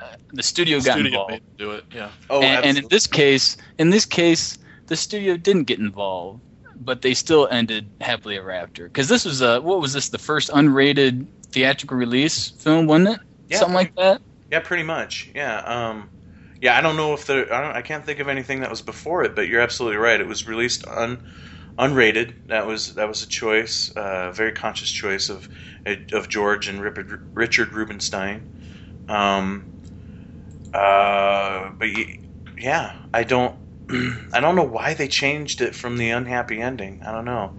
uh, 0.00 0.16
the 0.32 0.42
studio 0.42 0.78
got 0.78 0.94
Studio 0.94 1.06
involved. 1.06 1.30
made 1.30 1.42
them 1.42 1.54
do 1.56 1.70
it. 1.70 1.84
Yeah. 1.94 2.10
Oh, 2.28 2.42
and, 2.42 2.64
and 2.66 2.78
in 2.78 2.88
this 2.90 3.06
case, 3.06 3.56
in 3.78 3.90
this 3.90 4.04
case, 4.04 4.58
the 4.86 4.96
studio 4.96 5.36
didn't 5.36 5.64
get 5.64 5.78
involved, 5.78 6.40
but 6.86 7.02
they 7.02 7.12
still 7.12 7.46
ended 7.50 7.90
happily 8.00 8.38
ever 8.38 8.50
after. 8.50 8.84
Because 8.84 9.08
this 9.08 9.24
was 9.24 9.42
a 9.42 9.60
what 9.60 9.80
was 9.80 9.92
this 9.92 10.08
the 10.08 10.18
first 10.18 10.48
unrated 10.50 11.26
theatrical 11.48 11.96
release 11.96 12.50
film, 12.50 12.86
wasn't 12.86 13.08
it? 13.08 13.20
Yeah. 13.48 13.58
Something 13.58 13.74
like 13.74 13.94
that. 13.96 14.22
Yeah, 14.50 14.60
pretty 14.60 14.84
much. 14.84 15.30
Yeah. 15.34 15.58
Um, 15.58 16.08
yeah, 16.62 16.78
I 16.78 16.80
don't 16.80 16.96
know 16.96 17.12
if 17.12 17.26
there. 17.26 17.52
I, 17.52 17.78
I 17.78 17.82
can't 17.82 18.04
think 18.04 18.20
of 18.20 18.28
anything 18.28 18.60
that 18.60 18.70
was 18.70 18.80
before 18.80 19.24
it, 19.24 19.34
but 19.34 19.48
you're 19.48 19.60
absolutely 19.60 19.98
right. 19.98 20.18
It 20.20 20.26
was 20.26 20.48
released 20.48 20.86
un, 20.86 21.28
unrated. 21.78 22.46
That 22.46 22.66
was 22.66 22.94
that 22.94 23.08
was 23.08 23.22
a 23.22 23.26
choice, 23.28 23.92
a 23.94 24.32
very 24.32 24.52
conscious 24.52 24.90
choice 24.90 25.28
of 25.28 25.48
of 26.12 26.28
George 26.28 26.68
and 26.68 26.80
Rip- 26.80 27.20
Richard 27.34 27.72
Rubinstein. 27.72 29.04
Um, 29.08 29.72
uh, 30.72 31.70
but 31.70 31.88
yeah, 32.58 32.96
I 33.12 33.24
don't. 33.24 33.56
I 34.32 34.40
don't 34.40 34.56
know 34.56 34.64
why 34.64 34.94
they 34.94 35.08
changed 35.08 35.60
it 35.60 35.74
from 35.74 35.96
the 35.96 36.10
unhappy 36.10 36.60
ending. 36.60 37.02
I 37.04 37.12
don't 37.12 37.24
know 37.24 37.52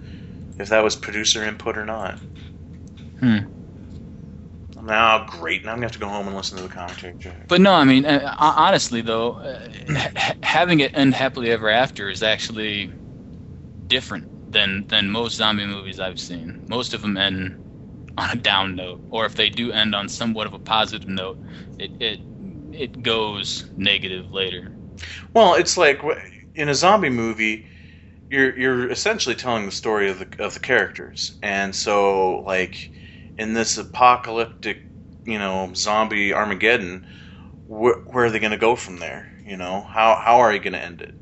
if 0.60 0.70
that 0.70 0.84
was 0.84 0.96
producer 0.96 1.44
input 1.44 1.78
or 1.78 1.86
not. 1.86 2.20
Hmm. 3.20 3.38
Now, 4.84 5.26
great. 5.26 5.66
Now 5.66 5.72
I'm 5.72 5.78
gonna 5.78 5.86
have 5.86 5.92
to 5.94 6.00
go 6.00 6.08
home 6.08 6.28
and 6.28 6.36
listen 6.36 6.58
to 6.58 6.64
the 6.64 6.70
commentary. 6.70 7.16
But 7.48 7.62
no, 7.62 7.74
I 7.74 7.84
mean, 7.84 8.06
uh, 8.06 8.36
honestly 8.40 9.02
though, 9.02 9.34
uh, 9.34 9.60
ha- 9.90 10.36
having 10.44 10.80
it 10.80 10.92
end 10.96 11.14
happily 11.14 11.52
ever 11.52 11.70
after 11.70 12.10
is 12.10 12.22
actually 12.24 12.92
different 13.88 14.52
than 14.52 14.86
than 14.88 15.10
most 15.10 15.36
zombie 15.36 15.66
movies 15.66 16.00
I've 16.00 16.20
seen. 16.20 16.66
Most 16.70 16.94
of 16.94 17.02
them 17.02 17.18
end 17.18 17.58
on 18.18 18.30
a 18.32 18.36
down 18.36 18.76
note, 18.76 19.02
or 19.10 19.26
if 19.26 19.36
they 19.36 19.50
do 19.50 19.72
end 19.72 19.96
on 19.96 20.10
somewhat 20.10 20.48
of 20.48 20.54
a 20.54 20.60
positive 20.60 21.08
note, 21.08 21.40
it 21.80 21.92
it 22.00 22.20
it 22.74 23.04
goes 23.04 23.66
negative 23.78 24.32
later. 24.32 24.77
Well, 25.34 25.56
it's 25.56 25.78
like 25.78 26.02
in 26.56 26.70
a 26.70 26.76
zombie 26.76 27.10
movie, 27.10 27.66
you're 28.30 28.58
you're 28.60 28.92
essentially 28.92 29.36
telling 29.36 29.66
the 29.66 29.72
story 29.74 30.10
of 30.10 30.20
the 30.20 30.30
of 30.40 30.54
the 30.56 30.60
characters, 30.62 31.34
and 31.44 31.76
so 31.76 32.42
like 32.42 32.92
in 33.38 33.54
this 33.54 33.78
apocalyptic, 33.78 34.80
you 35.26 35.40
know, 35.40 35.74
zombie 35.76 36.34
Armageddon, 36.34 37.06
wh- 37.68 38.06
where 38.08 38.26
are 38.26 38.32
they 38.32 38.40
going 38.40 38.52
to 38.54 38.58
go 38.58 38.76
from 38.76 39.00
there? 39.00 39.28
You 39.46 39.58
know, 39.58 39.82
how 39.84 40.16
how 40.16 40.40
are 40.40 40.54
you 40.54 40.60
going 40.62 40.74
to 40.74 40.84
end 40.84 41.02
it? 41.02 41.16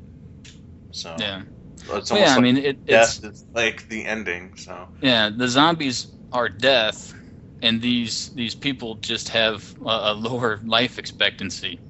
So 0.92 1.10
Yeah. 1.16 1.44
it's 1.88 2.10
Well, 2.10 2.20
yeah, 2.20 2.34
I 2.34 2.38
mean, 2.38 2.56
it, 2.58 2.80
it's 2.86 3.20
death 3.20 3.24
is 3.24 3.44
like 3.54 3.88
the 3.88 4.06
ending. 4.06 4.54
So 4.56 4.88
Yeah, 5.00 5.30
the 5.30 5.48
zombies 5.48 6.06
are 6.32 6.48
death, 6.50 7.14
and 7.62 7.80
these 7.80 8.28
these 8.34 8.54
people 8.54 8.96
just 8.96 9.30
have 9.30 9.74
a, 9.80 10.12
a 10.12 10.14
lower 10.14 10.60
life 10.64 10.98
expectancy. 10.98 11.80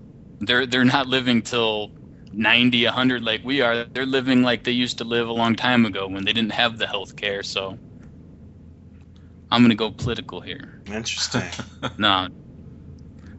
They're 0.41 0.67
they're 0.67 0.85
not 0.85 1.07
living 1.09 1.43
till 1.43 1.93
90, 2.33 2.85
100 2.85 3.23
like 3.23 3.43
we 3.45 3.61
are. 3.63 3.77
They're 3.77 3.95
living 3.95 4.31
like 4.43 4.51
they 4.51 4.61
used 4.73 4.87
to 4.87 4.93
live 4.93 5.17
a 5.17 5.23
long 5.23 5.43
time 5.45 5.75
ago 5.75 5.95
when 5.97 6.15
they 6.15 6.25
didn't 6.25 6.43
have 6.45 6.69
the 6.69 6.79
health 6.87 7.15
care. 7.17 7.43
So 7.43 7.79
I'm 9.51 9.63
gonna 9.63 9.75
go 9.75 9.91
political 9.91 10.41
here. 10.41 10.83
interesting. 10.87 11.51
No, 11.99 12.29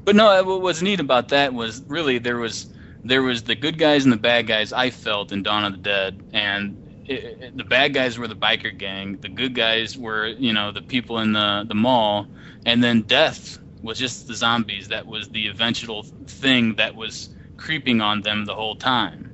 but 0.05 0.15
no. 0.15 0.27
Uh, 0.29 0.43
what 0.43 0.61
was 0.61 0.81
neat 0.81 0.99
about 0.99 1.29
that 1.29 1.53
was 1.53 1.83
really 1.87 2.17
there 2.19 2.37
was 2.37 2.67
there 3.03 3.21
was 3.21 3.43
the 3.43 3.55
good 3.55 3.77
guys 3.77 4.03
and 4.03 4.13
the 4.13 4.17
bad 4.17 4.47
guys. 4.47 4.71
I 4.71 4.89
felt 4.89 5.31
in 5.31 5.43
Dawn 5.43 5.65
of 5.65 5.71
the 5.73 5.77
Dead, 5.77 6.21
and 6.33 6.77
it, 7.05 7.23
it- 7.41 7.57
the 7.57 7.63
bad 7.63 7.93
guys 7.93 8.17
were 8.17 8.27
the 8.27 8.35
biker 8.35 8.75
gang. 8.77 9.17
The 9.21 9.29
good 9.29 9.53
guys 9.55 9.97
were 9.97 10.27
you 10.27 10.53
know 10.53 10.71
the 10.71 10.81
people 10.81 11.19
in 11.19 11.33
the 11.33 11.65
the 11.67 11.75
mall, 11.75 12.27
and 12.65 12.83
then 12.83 13.01
death 13.03 13.57
was 13.81 13.97
just 13.99 14.27
the 14.27 14.35
zombies. 14.35 14.89
That 14.89 15.05
was 15.05 15.29
the 15.29 15.47
eventual 15.47 16.03
thing 16.27 16.75
that 16.75 16.95
was 16.95 17.29
creeping 17.57 18.01
on 18.01 18.21
them 18.21 18.45
the 18.45 18.55
whole 18.55 18.75
time. 18.75 19.31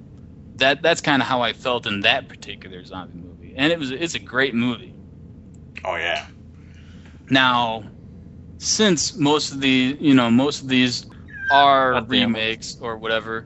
That 0.55 0.81
that's 0.81 1.01
kind 1.01 1.21
of 1.21 1.27
how 1.27 1.41
I 1.41 1.53
felt 1.53 1.87
in 1.87 2.01
that 2.01 2.29
particular 2.29 2.83
zombie 2.85 3.17
movie, 3.19 3.53
and 3.57 3.71
it 3.71 3.79
was 3.79 3.91
it's 3.91 4.15
a 4.15 4.19
great 4.19 4.53
movie. 4.53 4.93
oh 5.83 5.95
yeah. 5.95 6.27
Now, 7.29 7.83
since 8.57 9.15
most 9.15 9.51
of 9.51 9.61
the 9.61 9.97
you 9.99 10.13
know 10.13 10.29
most 10.29 10.61
of 10.61 10.67
these 10.67 11.05
are 11.51 11.93
God 11.93 12.09
damn 12.09 12.35
it. 12.35 12.39
remakes 12.39 12.77
or 12.81 12.97
whatever, 12.97 13.45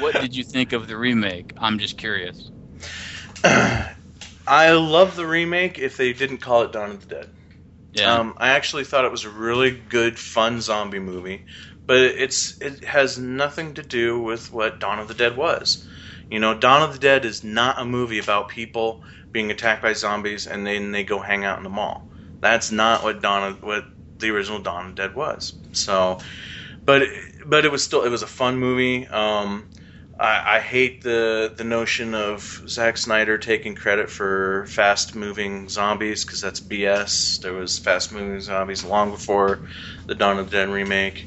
what 0.00 0.20
did 0.20 0.34
you 0.36 0.44
think 0.44 0.72
of 0.72 0.88
the 0.88 0.96
remake? 0.96 1.52
I'm 1.58 1.78
just 1.78 1.98
curious. 1.98 2.50
I 3.44 4.72
love 4.72 5.16
the 5.16 5.26
remake 5.26 5.78
if 5.78 5.96
they 5.96 6.12
didn't 6.12 6.38
call 6.38 6.62
it 6.62 6.72
Dawn 6.72 6.90
of 6.90 7.08
the 7.08 7.14
Dead. 7.14 7.28
Yeah, 7.92 8.20
Um, 8.20 8.34
I 8.38 8.50
actually 8.50 8.84
thought 8.84 9.04
it 9.04 9.10
was 9.10 9.24
a 9.24 9.30
really 9.30 9.70
good, 9.70 10.18
fun 10.18 10.60
zombie 10.60 10.98
movie, 10.98 11.44
but 11.86 11.98
it's 12.00 12.56
it 12.60 12.84
has 12.84 13.18
nothing 13.18 13.74
to 13.74 13.82
do 13.82 14.20
with 14.20 14.50
what 14.52 14.80
Dawn 14.80 14.98
of 14.98 15.08
the 15.08 15.14
Dead 15.14 15.36
was. 15.36 15.84
You 16.30 16.40
know, 16.40 16.54
Dawn 16.58 16.82
of 16.82 16.92
the 16.92 16.98
Dead 16.98 17.24
is 17.24 17.44
not 17.44 17.78
a 17.80 17.84
movie 17.84 18.18
about 18.18 18.48
people 18.48 19.02
being 19.32 19.50
attacked 19.50 19.82
by 19.82 19.92
zombies 19.92 20.46
and 20.46 20.66
then 20.66 20.92
they 20.92 21.04
go 21.04 21.18
hang 21.20 21.44
out 21.44 21.58
in 21.58 21.64
the 21.64 21.70
mall. 21.70 22.08
That's 22.40 22.70
not 22.70 23.02
what 23.02 23.20
Dawn 23.22 23.52
of, 23.52 23.62
what 23.62 23.84
the 24.18 24.30
original 24.30 24.60
Dawn 24.60 24.90
of 24.90 24.96
the 24.96 25.02
Dead 25.02 25.14
was. 25.14 25.54
So, 25.72 26.18
but 26.86 27.02
but 27.46 27.64
it 27.64 27.72
was 27.72 27.84
still 27.84 28.04
it 28.04 28.10
was 28.10 28.22
a 28.22 28.26
fun 28.26 28.58
movie. 28.58 29.06
Um, 29.08 29.68
I, 30.18 30.56
I 30.56 30.60
hate 30.60 31.02
the 31.02 31.52
the 31.56 31.64
notion 31.64 32.14
of 32.14 32.62
Zack 32.68 32.96
Snyder 32.96 33.38
taking 33.38 33.74
credit 33.74 34.10
for 34.10 34.66
fast 34.66 35.14
moving 35.14 35.68
zombies 35.68 36.24
because 36.24 36.40
that's 36.40 36.60
BS. 36.60 37.40
There 37.40 37.52
was 37.52 37.78
fast 37.78 38.12
moving 38.12 38.40
zombies 38.40 38.84
long 38.84 39.10
before 39.10 39.60
the 40.06 40.14
Dawn 40.14 40.38
of 40.38 40.50
the 40.50 40.56
Dead 40.56 40.68
remake. 40.68 41.26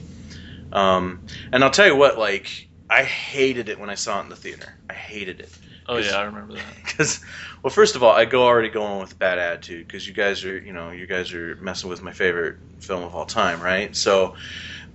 Um, 0.71 1.19
and 1.51 1.63
I'll 1.63 1.71
tell 1.71 1.87
you 1.87 1.95
what, 1.95 2.17
like 2.17 2.67
I 2.89 3.03
hated 3.03 3.69
it 3.69 3.79
when 3.79 3.89
I 3.89 3.95
saw 3.95 4.19
it 4.19 4.23
in 4.23 4.29
the 4.29 4.35
theater. 4.35 4.67
I 4.89 4.93
hated 4.93 5.39
it 5.39 5.51
Oh 5.87 5.97
yeah, 5.97 6.17
I 6.17 6.23
remember 6.23 6.55
that. 6.55 6.63
because 6.83 7.21
well 7.63 7.71
first 7.71 7.95
of 7.95 8.03
all 8.03 8.11
i 8.11 8.25
go 8.25 8.43
already 8.43 8.69
going 8.69 8.99
with 8.99 9.17
bad 9.19 9.37
attitude 9.37 9.87
because 9.87 10.07
you 10.07 10.13
guys 10.13 10.43
are 10.43 10.57
you 10.57 10.73
know 10.73 10.91
you 10.91 11.05
guys 11.05 11.33
are 11.33 11.55
messing 11.61 11.89
with 11.89 12.01
my 12.01 12.11
favorite 12.11 12.57
film 12.79 13.03
of 13.03 13.15
all 13.15 13.25
time 13.25 13.61
right 13.61 13.95
so 13.95 14.35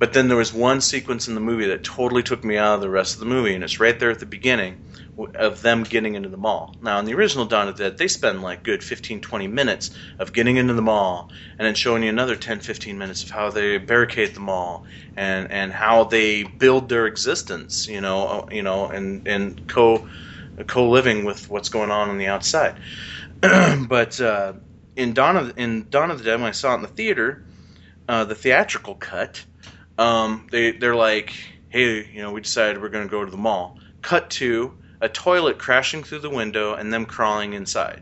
but 0.00 0.12
then 0.12 0.26
there 0.26 0.36
was 0.36 0.52
one 0.52 0.80
sequence 0.80 1.28
in 1.28 1.36
the 1.36 1.40
movie 1.40 1.66
that 1.66 1.84
totally 1.84 2.24
took 2.24 2.42
me 2.42 2.56
out 2.56 2.74
of 2.74 2.80
the 2.80 2.90
rest 2.90 3.14
of 3.14 3.20
the 3.20 3.26
movie 3.26 3.54
and 3.54 3.62
it's 3.62 3.78
right 3.78 4.00
there 4.00 4.10
at 4.10 4.18
the 4.18 4.26
beginning 4.26 4.76
of 5.34 5.62
them 5.62 5.84
getting 5.84 6.14
into 6.14 6.28
the 6.28 6.36
mall 6.36 6.74
now 6.80 6.98
in 6.98 7.04
the 7.04 7.14
original 7.14 7.44
dawn 7.44 7.68
of 7.68 7.76
the 7.76 7.84
dead 7.84 7.98
they 7.98 8.08
spend 8.08 8.42
like 8.42 8.64
good 8.64 8.82
15 8.82 9.20
20 9.20 9.46
minutes 9.46 9.90
of 10.18 10.32
getting 10.32 10.56
into 10.56 10.74
the 10.74 10.82
mall 10.82 11.30
and 11.58 11.66
then 11.66 11.74
showing 11.74 12.02
you 12.02 12.08
another 12.08 12.34
10 12.34 12.60
15 12.60 12.98
minutes 12.98 13.22
of 13.22 13.30
how 13.30 13.50
they 13.50 13.78
barricade 13.78 14.34
the 14.34 14.40
mall 14.40 14.84
and 15.16 15.50
and 15.50 15.72
how 15.72 16.04
they 16.04 16.42
build 16.42 16.88
their 16.88 17.06
existence 17.06 17.86
you 17.86 18.00
know 18.00 18.26
uh, 18.26 18.44
you 18.50 18.62
know 18.62 18.88
and 18.88 19.22
and 19.26 19.60
co 19.68 20.04
co-living 20.66 21.24
with 21.24 21.48
what's 21.50 21.68
going 21.68 21.90
on 21.90 22.08
on 22.08 22.18
the 22.18 22.26
outside. 22.26 22.74
but 23.40 24.20
uh, 24.20 24.54
in 24.96 25.12
Dawn 25.12 25.36
of 25.36 25.58
in 25.58 25.86
Dawn 25.90 26.10
of 26.10 26.18
the 26.18 26.24
Dead, 26.24 26.40
when 26.40 26.48
I 26.48 26.52
saw 26.52 26.72
it 26.72 26.76
in 26.76 26.82
the 26.82 26.88
theater, 26.88 27.42
uh, 28.08 28.24
the 28.24 28.34
theatrical 28.34 28.94
cut, 28.94 29.44
um, 30.00 30.46
they 30.50 30.72
they're 30.72 30.96
like, 30.96 31.32
hey, 31.68 32.08
you 32.12 32.22
know, 32.22 32.32
we 32.32 32.40
decided 32.40 32.80
we're 32.80 32.88
going 32.88 33.06
to 33.06 33.10
go 33.10 33.24
to 33.24 33.30
the 33.30 33.36
mall. 33.36 33.78
Cut 34.02 34.30
to 34.30 34.72
a 35.00 35.08
toilet 35.08 35.58
crashing 35.58 36.02
through 36.02 36.20
the 36.20 36.30
window 36.30 36.74
and 36.74 36.92
them 36.92 37.06
crawling 37.06 37.52
inside. 37.52 38.00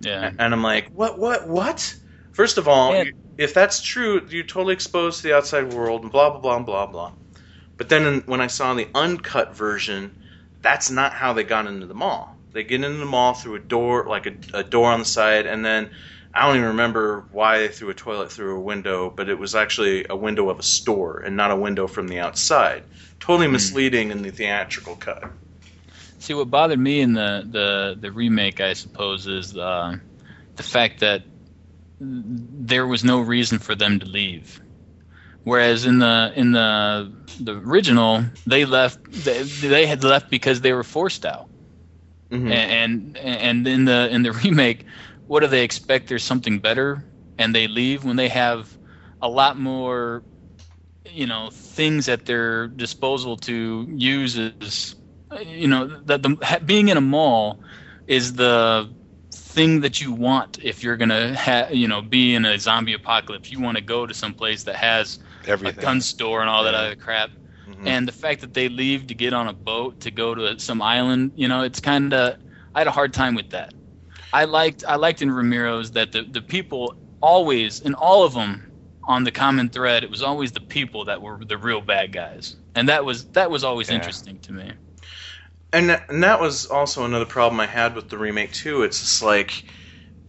Yeah. 0.00 0.30
And 0.38 0.52
I'm 0.52 0.62
like, 0.62 0.90
what, 0.92 1.18
what, 1.18 1.48
what? 1.48 1.96
First 2.32 2.58
of 2.58 2.68
all, 2.68 2.92
Yeah. 2.94 3.02
you- 3.04 3.12
if 3.38 3.52
that's 3.52 3.82
true, 3.82 4.26
you're 4.30 4.44
totally 4.44 4.72
exposed 4.72 5.18
to 5.20 5.28
the 5.28 5.36
outside 5.36 5.72
world 5.74 6.02
and 6.02 6.10
blah, 6.10 6.30
blah, 6.30 6.40
blah, 6.40 6.58
blah, 6.58 6.86
blah. 6.86 7.12
But 7.76 7.90
then 7.90 8.06
in, 8.06 8.20
when 8.22 8.40
I 8.40 8.46
saw 8.46 8.72
the 8.72 8.88
uncut 8.94 9.54
version, 9.54 10.16
that's 10.62 10.90
not 10.90 11.12
how 11.12 11.34
they 11.34 11.44
got 11.44 11.66
into 11.66 11.86
the 11.86 11.94
mall. 11.94 12.34
They 12.52 12.64
get 12.64 12.82
into 12.82 12.96
the 12.98 13.04
mall 13.04 13.34
through 13.34 13.56
a 13.56 13.60
door, 13.60 14.06
like 14.08 14.26
a, 14.26 14.32
a 14.54 14.64
door 14.64 14.90
on 14.90 15.00
the 15.00 15.04
side, 15.04 15.44
and 15.46 15.62
then 15.62 15.90
I 16.36 16.46
don't 16.46 16.56
even 16.56 16.68
remember 16.68 17.24
why 17.32 17.60
they 17.60 17.68
threw 17.68 17.88
a 17.88 17.94
toilet 17.94 18.30
through 18.30 18.56
a 18.56 18.60
window, 18.60 19.08
but 19.08 19.30
it 19.30 19.38
was 19.38 19.54
actually 19.54 20.04
a 20.10 20.16
window 20.16 20.50
of 20.50 20.58
a 20.58 20.62
store 20.62 21.20
and 21.20 21.34
not 21.34 21.50
a 21.50 21.56
window 21.56 21.86
from 21.86 22.08
the 22.08 22.18
outside. 22.18 22.84
Totally 23.20 23.48
misleading 23.48 24.10
in 24.10 24.20
the 24.22 24.30
theatrical 24.30 24.96
cut. 24.96 25.24
See, 26.18 26.34
what 26.34 26.50
bothered 26.50 26.78
me 26.78 27.00
in 27.00 27.14
the 27.14 27.42
the, 27.50 27.96
the 27.98 28.12
remake, 28.12 28.60
I 28.60 28.74
suppose, 28.74 29.26
is 29.26 29.56
uh, 29.56 29.96
the 30.56 30.62
fact 30.62 31.00
that 31.00 31.22
there 32.00 32.86
was 32.86 33.02
no 33.02 33.20
reason 33.20 33.58
for 33.58 33.74
them 33.74 34.00
to 34.00 34.06
leave. 34.06 34.60
Whereas 35.44 35.86
in 35.86 36.00
the 36.00 36.32
in 36.36 36.52
the 36.52 37.12
the 37.40 37.54
original, 37.54 38.24
they 38.46 38.66
left. 38.66 38.98
They, 39.10 39.42
they 39.42 39.86
had 39.86 40.04
left 40.04 40.30
because 40.30 40.60
they 40.60 40.72
were 40.74 40.84
forced 40.84 41.24
out. 41.24 41.48
Mhm. 42.30 42.50
And, 42.52 43.16
and 43.16 43.38
and 43.38 43.68
in 43.68 43.84
the 43.86 44.08
in 44.10 44.22
the 44.22 44.32
remake, 44.44 44.84
what 45.26 45.40
do 45.40 45.46
they 45.48 45.64
expect? 45.64 46.08
There's 46.08 46.24
something 46.24 46.58
better, 46.60 47.04
and 47.38 47.54
they 47.54 47.68
leave 47.68 48.04
when 48.04 48.16
they 48.16 48.28
have 48.28 48.76
a 49.20 49.28
lot 49.28 49.58
more, 49.58 50.24
you 51.04 51.26
know, 51.26 51.50
things 51.52 52.08
at 52.08 52.26
their 52.26 52.68
disposal 52.68 53.36
to 53.38 53.86
use 53.90 54.38
as, 54.38 54.94
you 55.40 55.68
know, 55.68 55.86
that 56.04 56.22
the 56.22 56.60
being 56.64 56.88
in 56.88 56.96
a 56.96 57.00
mall 57.00 57.60
is 58.06 58.34
the 58.34 58.88
thing 59.34 59.80
that 59.80 60.00
you 60.00 60.12
want 60.12 60.58
if 60.62 60.82
you're 60.82 60.96
gonna 60.96 61.36
ha- 61.36 61.68
you 61.70 61.88
know 61.88 62.00
be 62.02 62.34
in 62.34 62.44
a 62.44 62.58
zombie 62.58 62.92
apocalypse. 62.92 63.50
You 63.50 63.60
want 63.60 63.76
to 63.76 63.82
go 63.82 64.06
to 64.06 64.14
some 64.14 64.34
place 64.34 64.64
that 64.64 64.76
has 64.76 65.18
a 65.64 65.72
gun 65.72 66.00
store 66.00 66.40
and 66.40 66.48
all 66.50 66.64
that 66.64 66.74
other 66.74 66.94
crap 66.96 67.30
Mhm. 67.66 67.86
and 67.86 68.08
the 68.08 68.12
fact 68.12 68.40
that 68.42 68.54
they 68.54 68.68
leave 68.68 69.06
to 69.08 69.14
get 69.14 69.32
on 69.32 69.48
a 69.48 69.52
boat 69.52 70.00
to 70.00 70.10
go 70.10 70.34
to 70.34 70.58
some 70.58 70.82
island 70.82 71.32
you 71.36 71.48
know 71.48 71.62
it's 71.62 71.80
kind 71.80 72.12
of 72.14 72.36
i 72.74 72.80
had 72.80 72.86
a 72.86 72.92
hard 72.92 73.12
time 73.12 73.34
with 73.34 73.50
that 73.50 73.72
i 74.36 74.44
liked 74.46 74.84
i 74.88 74.96
liked 74.96 75.22
in 75.22 75.32
Romero's 75.32 75.92
that 75.92 76.12
the, 76.12 76.24
the 76.24 76.42
people 76.42 76.94
always 77.22 77.80
in 77.80 77.94
all 77.94 78.24
of 78.24 78.34
them 78.34 78.66
on 79.08 79.24
the 79.24 79.32
common 79.32 79.70
thread 79.70 80.04
it 80.04 80.10
was 80.10 80.22
always 80.22 80.52
the 80.52 80.60
people 80.62 81.06
that 81.06 81.22
were 81.22 81.40
the 81.46 81.58
real 81.58 81.82
bad 81.82 82.12
guys 82.12 82.56
and 82.76 82.88
that 82.90 83.04
was 83.04 83.26
that 83.32 83.50
was 83.50 83.64
always 83.64 83.90
Yeah. 83.90 83.92
interesting 83.92 84.40
to 84.40 84.52
me 84.52 84.72
and 85.72 85.90
that, 85.90 86.04
and 86.10 86.24
that 86.24 86.40
was 86.40 86.66
also 86.66 87.06
another 87.06 87.26
problem 87.26 87.60
I 87.60 87.66
had 87.66 87.96
with 87.96 88.10
the 88.10 88.18
remake 88.18 88.52
too. 88.52 88.84
It's 88.84 89.00
just 89.00 89.22
like 89.22 89.64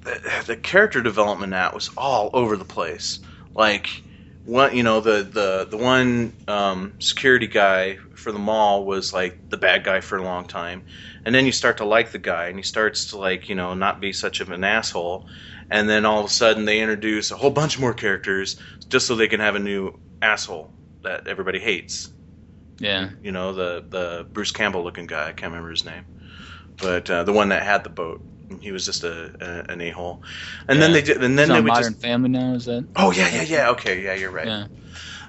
the, 0.04 0.43
the 0.48 0.58
character 0.58 1.02
development 1.02 1.46
in 1.46 1.52
that 1.52 1.76
was 1.76 1.89
all 1.98 2.32
over 2.34 2.58
the 2.58 2.65
place. 2.65 3.20
Like 3.56 3.89
one, 4.46 4.76
you 4.78 4.84
know, 4.84 5.02
the 5.02 5.24
the 5.24 5.67
the 5.70 5.78
one 5.78 6.34
um, 6.48 6.96
security 7.00 7.48
guy 7.48 8.00
for 8.15 8.32
the 8.34 8.39
mall 8.39 8.86
was 8.86 9.13
like 9.13 9.39
the 9.50 9.58
bad 9.58 9.84
guy 9.86 10.02
for 10.02 10.17
a 10.17 10.24
long 10.24 10.46
time, 10.46 10.84
and 11.28 11.36
then 11.36 11.46
you 11.46 11.54
start 11.54 11.78
to 11.78 11.86
like 11.86 12.12
the 12.12 12.20
guy, 12.20 12.48
and 12.48 12.58
he 12.58 12.63
starts 12.63 13.08
to 13.12 13.18
like 13.20 13.50
you 13.50 13.56
know 13.56 13.76
not 13.76 14.02
be 14.02 14.13
such 14.13 14.42
of 14.42 14.50
an 14.52 14.63
asshole, 14.66 15.28
and 15.70 15.90
then 15.90 16.06
all 16.06 16.22
of 16.22 16.26
a 16.28 16.30
sudden 16.30 16.66
they 16.66 16.82
introduce 16.82 17.32
a 17.32 17.38
whole 17.38 17.52
bunch 17.52 17.80
more 17.80 17.94
characters 17.94 18.58
just 18.92 19.08
so 19.08 19.16
they 19.16 19.28
can 19.30 19.42
have 19.42 19.56
a 19.56 19.60
new 19.60 19.94
asshole 20.24 20.74
that 21.04 21.28
everybody 21.28 21.60
hates 21.60 22.10
yeah 22.80 23.10
you 23.22 23.32
know 23.32 23.54
the 23.54 23.86
the 23.90 24.28
Bruce 24.34 24.52
Campbell 24.52 24.84
looking 24.84 25.08
guy. 25.08 25.30
I 25.30 25.34
can't 25.34 25.52
remember 25.52 25.72
his 25.72 25.86
name, 25.86 26.06
but 26.80 27.10
uh, 27.10 27.24
the 27.26 27.34
one 27.34 27.50
that 27.50 27.63
had 27.63 27.86
the 27.86 27.92
boat. 27.92 28.22
He 28.62 28.72
was 28.72 28.86
just 28.86 29.04
a, 29.04 29.34
a 29.42 29.72
an 29.74 29.82
a 29.82 29.92
hole. 29.92 30.24
And 30.68 30.82
then 30.82 30.94
they 30.94 31.02
did. 31.02 31.24
And 31.24 31.38
then 31.40 31.50
It's 31.50 31.52
they 31.52 31.60
on 31.60 31.62
would 31.62 31.74
modern 31.74 31.76
just. 31.76 31.96
family 31.96 32.30
now 32.30 32.54
is 32.54 32.66
that 32.66 32.88
Oh 32.96 33.12
yeah, 33.12 33.30
yeah, 33.30 33.44
yeah. 33.44 33.70
Okay, 33.72 34.04
yeah, 34.04 34.16
you're 34.16 34.32
right. 34.32 34.52
yeah 34.52 34.68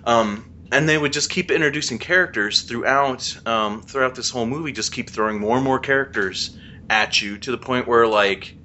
Um, 0.05 0.47
and 0.73 0.89
they 0.89 0.99
would 0.99 1.13
just 1.13 1.31
keep 1.31 1.51
introducing 1.51 1.99
characters 1.99 2.63
throughout 2.63 3.37
um, 3.47 3.83
throughout 3.83 4.15
this 4.15 4.31
whole 4.31 4.47
movie. 4.47 4.73
Just 4.73 4.93
keep 4.93 5.11
throwing 5.11 5.41
more 5.41 5.57
and 5.57 5.65
more 5.65 5.79
characters 5.81 6.57
at 6.91 7.21
you 7.23 7.39
to 7.39 7.51
the 7.51 7.59
point 7.59 7.87
where 7.89 8.07
like 8.07 8.57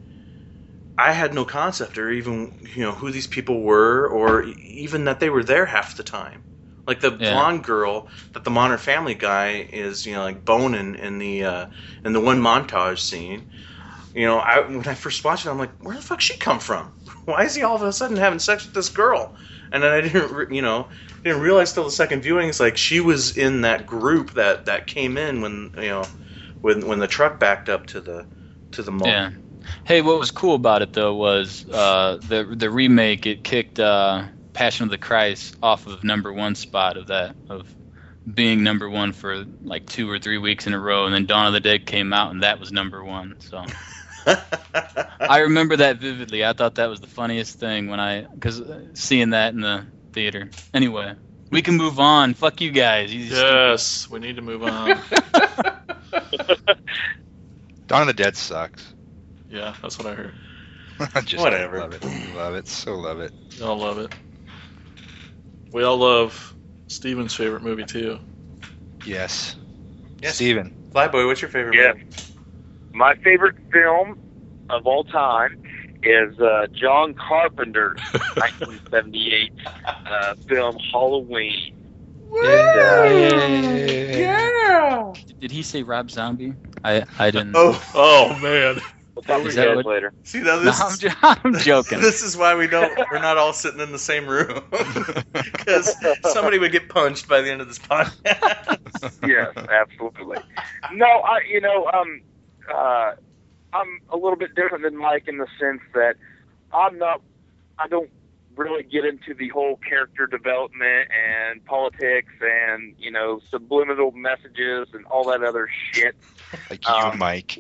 I 0.97 1.11
had 1.11 1.33
no 1.33 1.45
concept 1.45 1.97
or 1.97 2.11
even 2.11 2.53
you 2.75 2.81
know 2.83 2.93
who 2.93 3.11
these 3.11 3.27
people 3.27 3.61
were 3.61 4.07
or 4.07 4.43
even 4.63 5.05
that 5.05 5.19
they 5.19 5.29
were 5.29 5.43
there 5.43 5.65
half 5.67 5.95
the 5.95 6.03
time. 6.03 6.43
Like 6.87 6.99
the 6.99 7.11
Yeah. 7.17 7.49
blonde 7.51 7.63
girl 7.63 8.07
that 8.33 8.43
the 8.43 8.51
Modern 8.51 8.77
Family 8.77 9.13
guy 9.15 9.67
is, 9.71 10.05
you 10.05 10.13
know, 10.13 10.23
like 10.23 10.45
boning 10.45 10.95
in 10.95 11.17
the 11.19 11.43
uh, 11.45 11.65
in 12.03 12.13
the 12.13 12.19
one 12.19 12.41
montage 12.41 12.99
scene. 12.99 13.45
You 14.13 14.25
know, 14.27 14.39
I 14.39 14.61
when 14.61 14.87
I 14.87 14.95
first 14.95 15.23
watched 15.25 15.45
it, 15.45 15.49
I'm 15.51 15.59
like, 15.59 15.73
where 15.83 15.95
the 15.95 16.01
fuck 16.01 16.21
she 16.21 16.37
come 16.37 16.59
from? 16.59 16.93
Why 17.25 17.43
is 17.45 17.55
he 17.55 17.63
all 17.63 17.75
of 17.75 17.83
a 17.83 17.93
sudden 17.93 18.17
having 18.17 18.39
sex 18.39 18.65
with 18.65 18.75
this 18.75 18.89
girl? 18.89 19.35
And 19.71 19.83
then 19.83 19.91
I 19.93 20.01
didn't, 20.01 20.53
you 20.53 20.61
know, 20.61 20.89
didn't 21.23 21.41
realize 21.41 21.73
till 21.73 21.85
the 21.85 21.91
second 21.91 22.21
viewing. 22.21 22.49
It's 22.49 22.59
like 22.59 22.77
she 22.77 22.99
was 22.99 23.37
in 23.37 23.61
that 23.61 23.87
group 23.87 24.33
that 24.33 24.65
that 24.65 24.87
came 24.87 25.17
in 25.17 25.41
when 25.41 25.73
you 25.77 25.89
know 25.89 26.03
when 26.61 26.87
when 26.87 26.99
the 26.99 27.07
truck 27.07 27.39
backed 27.39 27.69
up 27.69 27.87
to 27.87 28.01
the 28.01 28.25
to 28.71 28.83
the 28.83 28.91
mall. 28.91 29.07
Yeah. 29.07 29.31
Hey, 29.85 30.01
what 30.01 30.19
was 30.19 30.31
cool 30.31 30.55
about 30.55 30.81
it 30.81 30.93
though 30.93 31.15
was 31.15 31.65
uh, 31.69 32.19
the 32.27 32.43
the 32.43 32.69
remake. 32.69 33.25
It 33.25 33.43
kicked 33.43 33.79
uh, 33.79 34.25
Passion 34.53 34.83
of 34.83 34.89
the 34.89 34.97
Christ 34.97 35.55
off 35.63 35.87
of 35.87 36.03
number 36.03 36.31
one 36.33 36.55
spot 36.55 36.97
of 36.97 37.07
that 37.07 37.35
of 37.49 37.73
being 38.31 38.63
number 38.63 38.89
one 38.89 39.11
for 39.11 39.45
like 39.63 39.85
two 39.85 40.09
or 40.09 40.19
three 40.19 40.37
weeks 40.37 40.67
in 40.67 40.73
a 40.73 40.79
row, 40.79 41.05
and 41.05 41.13
then 41.13 41.25
Dawn 41.25 41.47
of 41.47 41.53
the 41.53 41.59
Dead 41.59 41.85
came 41.85 42.13
out, 42.13 42.31
and 42.31 42.43
that 42.43 42.59
was 42.59 42.71
number 42.71 43.03
one. 43.03 43.39
So 43.39 43.65
I 45.19 45.39
remember 45.39 45.77
that 45.77 45.97
vividly. 45.97 46.43
I 46.45 46.53
thought 46.53 46.75
that 46.75 46.87
was 46.87 46.99
the 46.99 47.07
funniest 47.07 47.59
thing 47.59 47.87
when 47.87 47.99
I 47.99 48.21
because 48.21 48.61
seeing 48.93 49.31
that 49.31 49.53
in 49.53 49.61
the 49.61 49.85
theater. 50.13 50.49
Anyway, 50.73 51.13
we 51.51 51.61
can 51.61 51.75
move 51.75 51.99
on. 51.99 52.33
Fuck 52.33 52.61
you 52.61 52.71
guys. 52.71 53.13
You 53.13 53.25
stupid- 53.25 53.41
Yes, 53.41 54.09
we 54.09 54.19
need 54.19 54.35
to 54.37 54.41
move 54.41 54.63
on. 54.63 54.87
Dawn 57.87 58.01
of 58.01 58.07
the 58.07 58.13
Dead 58.13 58.35
sucks. 58.35 58.93
yeah, 59.49 59.75
that's 59.81 59.97
what 59.97 60.07
I 60.07 60.15
heard. 60.15 60.33
Just 61.25 61.43
Whatever. 61.43 61.79
Love 61.79 61.93
it. 61.93 62.03
Love 62.35 62.55
it. 62.55 62.67
So 62.67 62.95
love 62.95 63.19
it. 63.19 63.31
We 63.59 63.65
all 63.65 63.77
love 63.77 63.97
it. 63.97 64.13
We 65.71 65.83
all 65.83 65.97
love 65.97 66.53
Steven's 66.87 67.33
favorite 67.33 67.63
movie 67.63 67.83
too. 67.83 68.19
Yes. 69.05 69.55
Yes. 70.21 70.35
Steven. 70.35 70.73
Flyboy, 70.93 71.25
what's 71.27 71.41
your 71.41 71.49
favorite? 71.49 71.75
Yeah. 71.75 71.93
movie? 71.93 72.05
My 72.93 73.15
favorite 73.15 73.55
film 73.71 74.19
of 74.69 74.85
all 74.85 75.03
time 75.03 75.61
is 76.05 76.39
uh, 76.39 76.67
John 76.73 77.13
Carpenter's 77.13 77.99
1978 78.35 79.51
uh, 80.05 80.35
film 80.47 80.77
Halloween. 80.91 81.75
Yeah. 83.73 85.13
Did 85.39 85.51
he 85.51 85.61
say 85.61 85.83
Rob 85.83 86.09
Zombie? 86.09 86.53
I 86.83 87.03
I 87.19 87.31
didn't. 87.31 87.53
Oh, 87.55 87.81
Oh 87.93 88.37
man. 88.39 88.79
We'll 89.15 89.21
talk 89.23 89.43
to 89.43 89.47
Is 89.47 89.55
that 89.55 89.75
what- 89.75 89.85
later. 89.85 90.11
see 90.23 90.39
now 90.39 90.55
No, 90.55 90.61
this 90.63 90.81
I'm, 90.81 90.91
is, 90.91 90.97
jo- 90.97 91.09
I'm 91.21 91.53
joking. 91.59 92.01
this 92.01 92.23
is 92.23 92.35
why 92.35 92.55
we 92.55 92.65
don't 92.67 92.91
we're 93.11 93.19
not 93.19 93.37
all 93.37 93.53
sitting 93.53 93.79
in 93.79 93.91
the 93.91 93.99
same 93.99 94.25
room 94.25 94.61
because 95.33 95.93
somebody 96.31 96.57
would 96.57 96.71
get 96.71 96.89
punched 96.89 97.27
by 97.27 97.41
the 97.41 97.51
end 97.51 97.61
of 97.61 97.67
this 97.67 97.77
podcast. 97.77 99.19
yes, 99.27 99.53
absolutely. 99.69 100.37
No, 100.93 101.05
I 101.05 101.41
you 101.47 101.61
know 101.61 101.85
um 101.93 102.21
uh 102.73 103.11
I'm 103.73 103.99
a 104.09 104.15
little 104.15 104.35
bit 104.37 104.55
different 104.55 104.83
than 104.83 104.95
Mike 104.97 105.27
in 105.27 105.37
the 105.37 105.47
sense 105.59 105.81
that 105.93 106.15
I'm 106.71 106.97
not 106.97 107.21
I 107.79 107.87
don't 107.87 108.09
really 108.55 108.83
get 108.83 109.03
into 109.03 109.33
the 109.33 109.49
whole 109.49 109.77
character 109.77 110.27
development 110.27 111.09
and 111.11 111.65
politics 111.65 112.31
and 112.41 112.93
you 112.99 113.11
know 113.11 113.41
subliminal 113.49 114.11
messages 114.11 114.89
and 114.93 115.05
all 115.07 115.25
that 115.25 115.43
other 115.43 115.67
shit. 115.91 116.15
Like 116.69 116.87
you, 116.87 116.93
Um, 116.93 117.17
Mike. 117.17 117.59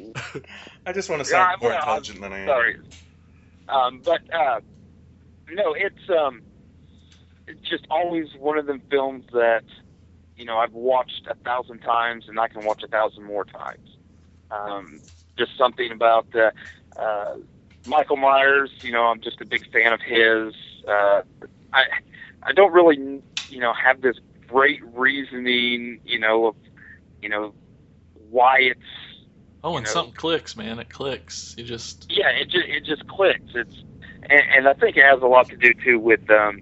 I 0.85 0.93
just 0.93 1.09
want 1.09 1.23
to 1.25 1.31
Yeah, 1.31 1.47
sound 1.49 1.61
more 1.61 1.71
well, 1.71 1.79
intelligent 1.79 2.21
than 2.21 2.33
I 2.33 2.39
am. 2.39 2.47
Sorry. 2.47 2.77
Um, 3.69 4.01
but 4.05 4.21
uh, 4.33 4.59
no, 5.51 5.73
it's 5.73 6.09
um, 6.09 6.41
it's 7.47 7.67
just 7.69 7.85
always 7.89 8.27
one 8.39 8.57
of 8.57 8.65
them 8.67 8.81
films 8.91 9.25
that 9.33 9.63
you 10.35 10.45
know 10.45 10.57
I've 10.57 10.73
watched 10.73 11.27
a 11.29 11.35
thousand 11.35 11.79
times 11.79 12.25
and 12.27 12.39
I 12.39 12.47
can 12.49 12.65
watch 12.65 12.83
a 12.83 12.87
thousand 12.87 13.23
more 13.23 13.45
times. 13.45 13.89
Um, 14.51 15.01
just 15.37 15.57
something 15.57 15.91
about 15.91 16.27
uh, 16.35 16.51
uh, 16.99 17.35
Michael 17.85 18.17
Myers. 18.17 18.71
You 18.81 18.91
know, 18.91 19.03
I'm 19.03 19.21
just 19.21 19.41
a 19.41 19.45
big 19.45 19.69
fan 19.71 19.93
of 19.93 20.01
his. 20.01 20.53
Uh, 20.87 21.21
I 21.73 21.83
I 22.43 22.51
don't 22.53 22.73
really 22.73 23.21
you 23.49 23.59
know 23.59 23.73
have 23.73 24.01
this 24.01 24.17
great 24.47 24.81
reasoning. 24.93 25.99
You 26.05 26.19
know 26.19 26.47
of 26.47 26.55
you 27.21 27.29
know 27.29 27.53
why 28.29 28.59
it's 28.59 28.79
Oh, 29.65 29.71
when 29.71 29.83
You 29.83 29.87
know- 29.87 29.93
something 29.93 30.13
clicks, 30.15 30.57
man, 30.57 30.79
it 30.79 30.89
clicks. 30.89 31.55
You 31.57 31.63
just 31.63 32.07
yeah, 32.09 32.29
it 32.29 32.49
just 32.49 32.65
it 32.67 32.83
just 32.85 33.07
clicks. 33.07 33.51
It's 33.55 33.83
and, 34.29 34.41
and 34.55 34.67
I 34.67 34.73
think 34.73 34.97
it 34.97 35.03
has 35.03 35.21
a 35.21 35.25
lot 35.27 35.47
to 35.49 35.57
do 35.57 35.73
too 35.73 35.99
with 35.99 36.29
um, 36.29 36.61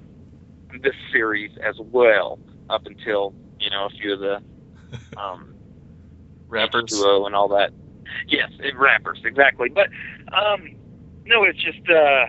this 0.82 0.96
series 1.12 1.52
as 1.64 1.76
well. 1.80 2.40
Up 2.70 2.86
until 2.86 3.34
you 3.60 3.70
know 3.70 3.88
a 3.88 3.90
few 3.90 4.14
of 4.14 4.20
the 4.20 4.42
um, 5.18 5.54
rappers. 6.48 6.92
H2O 6.92 7.26
and 7.26 7.36
all 7.36 7.48
that. 7.50 7.72
Yes, 8.28 8.52
it, 8.60 8.78
rappers 8.78 9.22
exactly. 9.26 9.70
But 9.70 9.88
um, 10.34 10.76
no, 11.26 11.44
it's 11.44 11.60
just 11.62 11.88
uh, 11.90 12.26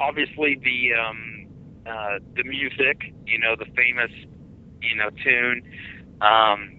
obviously 0.00 0.58
the 0.62 0.94
um, 0.94 1.46
uh, 1.86 2.18
the 2.36 2.44
music. 2.44 3.14
You 3.26 3.38
know, 3.38 3.56
the 3.56 3.66
famous 3.76 4.10
you 4.82 4.96
know 4.96 5.10
tune. 5.22 5.62
Um, 6.20 6.76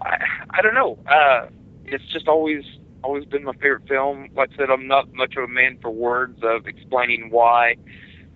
I 0.00 0.18
I 0.50 0.62
don't 0.62 0.74
know. 0.74 0.98
Uh, 1.06 1.48
it's 1.84 2.04
just 2.12 2.28
always 2.28 2.64
always 3.02 3.24
been 3.24 3.44
my 3.44 3.52
favorite 3.54 3.86
film. 3.88 4.28
Like 4.34 4.50
I 4.54 4.56
said, 4.56 4.70
I'm 4.70 4.86
not 4.86 5.12
much 5.12 5.34
of 5.36 5.44
a 5.44 5.48
man 5.48 5.78
for 5.80 5.90
words 5.90 6.38
of 6.42 6.66
explaining 6.66 7.30
why 7.30 7.76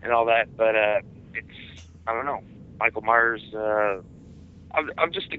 and 0.03 0.13
all 0.13 0.27
that, 0.27 0.57
but 0.57 0.75
uh, 0.75 1.01
it's 1.35 1.87
I 2.07 2.13
don't 2.13 2.27
know. 2.27 2.41
Michael 2.79 3.03
Myers. 3.03 3.43
Uh, 3.55 4.01
I'm 4.75 4.91
I'm 4.99 5.13
just 5.13 5.33
a 5.33 5.39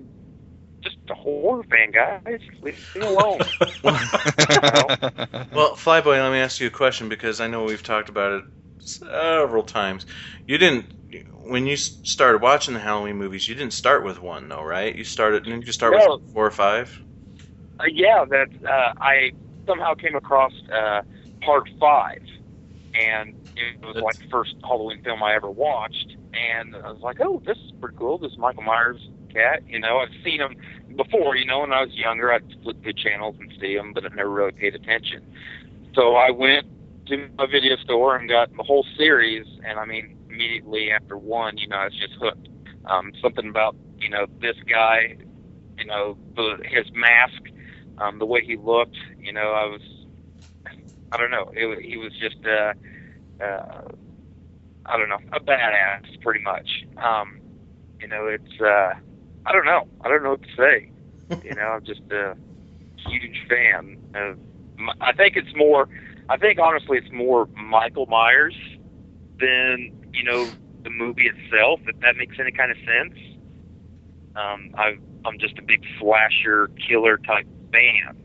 just 0.84 0.98
a 1.10 1.13
horror 1.15 1.63
fan, 1.63 1.91
guys. 1.91 2.39
Leave 2.62 2.76
me 2.96 3.02
alone. 3.02 3.39
Well, 5.54 5.76
Flyboy, 5.76 6.22
let 6.22 6.32
me 6.32 6.39
ask 6.39 6.60
you 6.60 6.67
a 6.67 6.72
question 6.72 7.10
because 7.10 7.39
I 7.39 7.48
know 7.48 7.63
we've 7.63 7.84
talked 7.84 8.10
about 8.10 8.34
it 8.34 8.43
several 8.80 9.63
times. 9.63 10.06
You 10.48 10.58
didn't, 10.58 10.86
when 11.46 11.67
you 11.67 11.78
started 11.78 12.41
watching 12.41 12.74
the 12.74 12.80
Halloween 12.80 13.17
movies, 13.17 13.48
you 13.48 13.56
didn't 13.56 13.74
start 13.74 14.04
with 14.04 14.22
one, 14.22 14.50
though, 14.50 14.63
right? 14.63 14.96
You 14.96 15.04
started, 15.04 15.43
didn't 15.43 15.65
you 15.65 15.72
start 15.72 15.93
No. 15.93 16.17
with 16.17 16.34
four 16.34 16.46
or 16.46 16.52
five? 16.52 17.00
Uh, 17.80 17.84
yeah, 17.91 18.26
that 18.26 18.48
uh, 18.65 18.93
I 19.00 19.32
somehow 19.67 19.93
came 19.93 20.15
across 20.15 20.54
uh, 20.74 21.02
part 21.41 21.69
five, 21.80 22.22
and 22.93 23.36
it 23.56 23.86
was 23.86 23.96
That's- 23.96 24.04
like 24.04 24.17
the 24.19 24.30
first 24.30 24.56
Halloween 24.63 25.02
film 25.04 25.22
I 25.24 25.36
ever 25.36 25.50
watched, 25.50 26.15
and 26.34 26.76
I 26.76 26.91
was 26.91 27.02
like, 27.02 27.17
oh, 27.22 27.41
this 27.46 27.58
is 27.58 27.72
pretty 27.80 27.98
cool. 27.98 28.17
This 28.17 28.32
is 28.32 28.38
Michael 28.38 28.63
Myers 28.63 29.00
cat. 29.32 29.63
You 29.67 29.80
know, 29.80 29.98
I've 30.00 30.10
seen 30.24 30.39
him 30.41 30.56
before. 30.96 31.36
You 31.36 31.46
know, 31.46 31.60
when 31.60 31.74
I 31.74 31.82
was 31.82 31.93
younger, 31.93 32.32
I'd 32.32 32.43
flip 32.63 32.78
the 32.84 32.93
channels 32.93 33.36
and 33.39 33.52
see 33.60 33.76
him, 33.76 33.93
but 33.93 34.06
I 34.06 34.10
never 34.15 34.30
really 34.30 34.52
paid 34.52 34.76
attention. 34.76 35.24
So 35.96 36.15
I 36.15 36.32
went 36.32 36.67
to 37.08 37.30
a 37.39 37.48
video 37.48 37.76
store 37.78 38.15
and 38.15 38.30
got 38.30 38.56
the 38.56 38.63
whole 38.63 38.86
series, 38.98 39.46
and 39.65 39.80
I 39.80 39.86
mean, 39.86 40.17
immediately 40.30 40.91
after 40.91 41.17
one, 41.17 41.58
you 41.58 41.67
know, 41.67 41.78
I 41.78 41.86
was 41.86 42.00
just 42.00 42.13
hooked. 42.19 42.50
Um, 42.86 43.13
something 43.22 43.48
about 43.48 43.76
you 44.00 44.10
know 44.10 44.26
this 44.41 44.58
guy, 44.69 45.15
you 45.78 45.86
know, 45.86 46.17
the, 46.36 46.58
his 46.63 46.86
mask, 46.93 47.41
um, 47.98 48.19
the 48.19 48.26
way 48.26 48.43
he 48.46 48.58
looked. 48.58 48.98
You 49.17 49.34
know, 49.34 49.52
I 49.52 49.65
was, 49.65 49.82
I 51.12 51.17
don't 51.17 51.32
know, 51.32 51.52
it, 51.54 51.84
he 51.84 51.98
was 51.98 52.12
just, 52.19 52.46
uh, 52.46 52.74
uh, 53.43 53.82
I 54.86 54.98
don't 54.98 55.10
know, 55.10 55.19
a 55.32 55.39
badass, 55.39 56.22
pretty 56.22 56.43
much. 56.43 56.67
Um, 56.98 57.39
you 58.00 58.08
know, 58.08 58.28
it's, 58.28 58.62
uh, 58.62 58.93
I 59.45 59.51
don't 59.51 59.65
know, 59.65 59.88
I 60.01 60.08
don't 60.10 60.23
know 60.23 60.32
what 60.32 60.43
to 60.43 60.56
say. 60.58 60.91
you 61.43 61.53
know, 61.56 61.62
I'm 61.62 61.84
just 61.86 62.01
a 62.12 62.36
huge 63.08 63.45
fan 63.49 63.97
of. 64.15 64.38
I 65.01 65.13
think 65.13 65.36
it's 65.36 65.56
more. 65.56 65.88
I 66.29 66.38
think 66.38 66.60
honestly, 66.60 66.97
it's 66.97 67.12
more 67.12 67.47
Michael 67.47 68.06
Myers 68.08 68.56
than 69.39 69.91
you 70.13 70.23
know 70.23 70.53
the 70.84 70.89
movie 70.89 71.27
itself. 71.27 71.82
If 71.88 71.99
that 72.01 72.15
makes 72.17 72.38
any 72.39 72.51
kind 72.51 72.71
of 72.71 72.77
sense. 72.77 73.19
Um, 74.36 74.71
I, 74.75 74.97
I'm 75.25 75.38
just 75.39 75.58
a 75.60 75.62
big 75.62 75.84
slasher 75.99 76.69
killer 76.88 77.17
type 77.17 77.45
fan, 77.71 78.17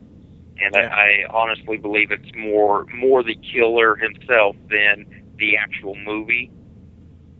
and 0.57 0.75
Yeah. 0.75 0.87
I, 0.89 1.25
I 1.25 1.25
honestly 1.29 1.77
believe 1.77 2.11
it's 2.11 2.31
more 2.35 2.85
more 2.93 3.23
the 3.23 3.35
killer 3.35 3.95
himself 3.95 4.55
than 4.69 5.05
the 5.37 5.57
actual 5.57 5.95
movie. 5.95 6.51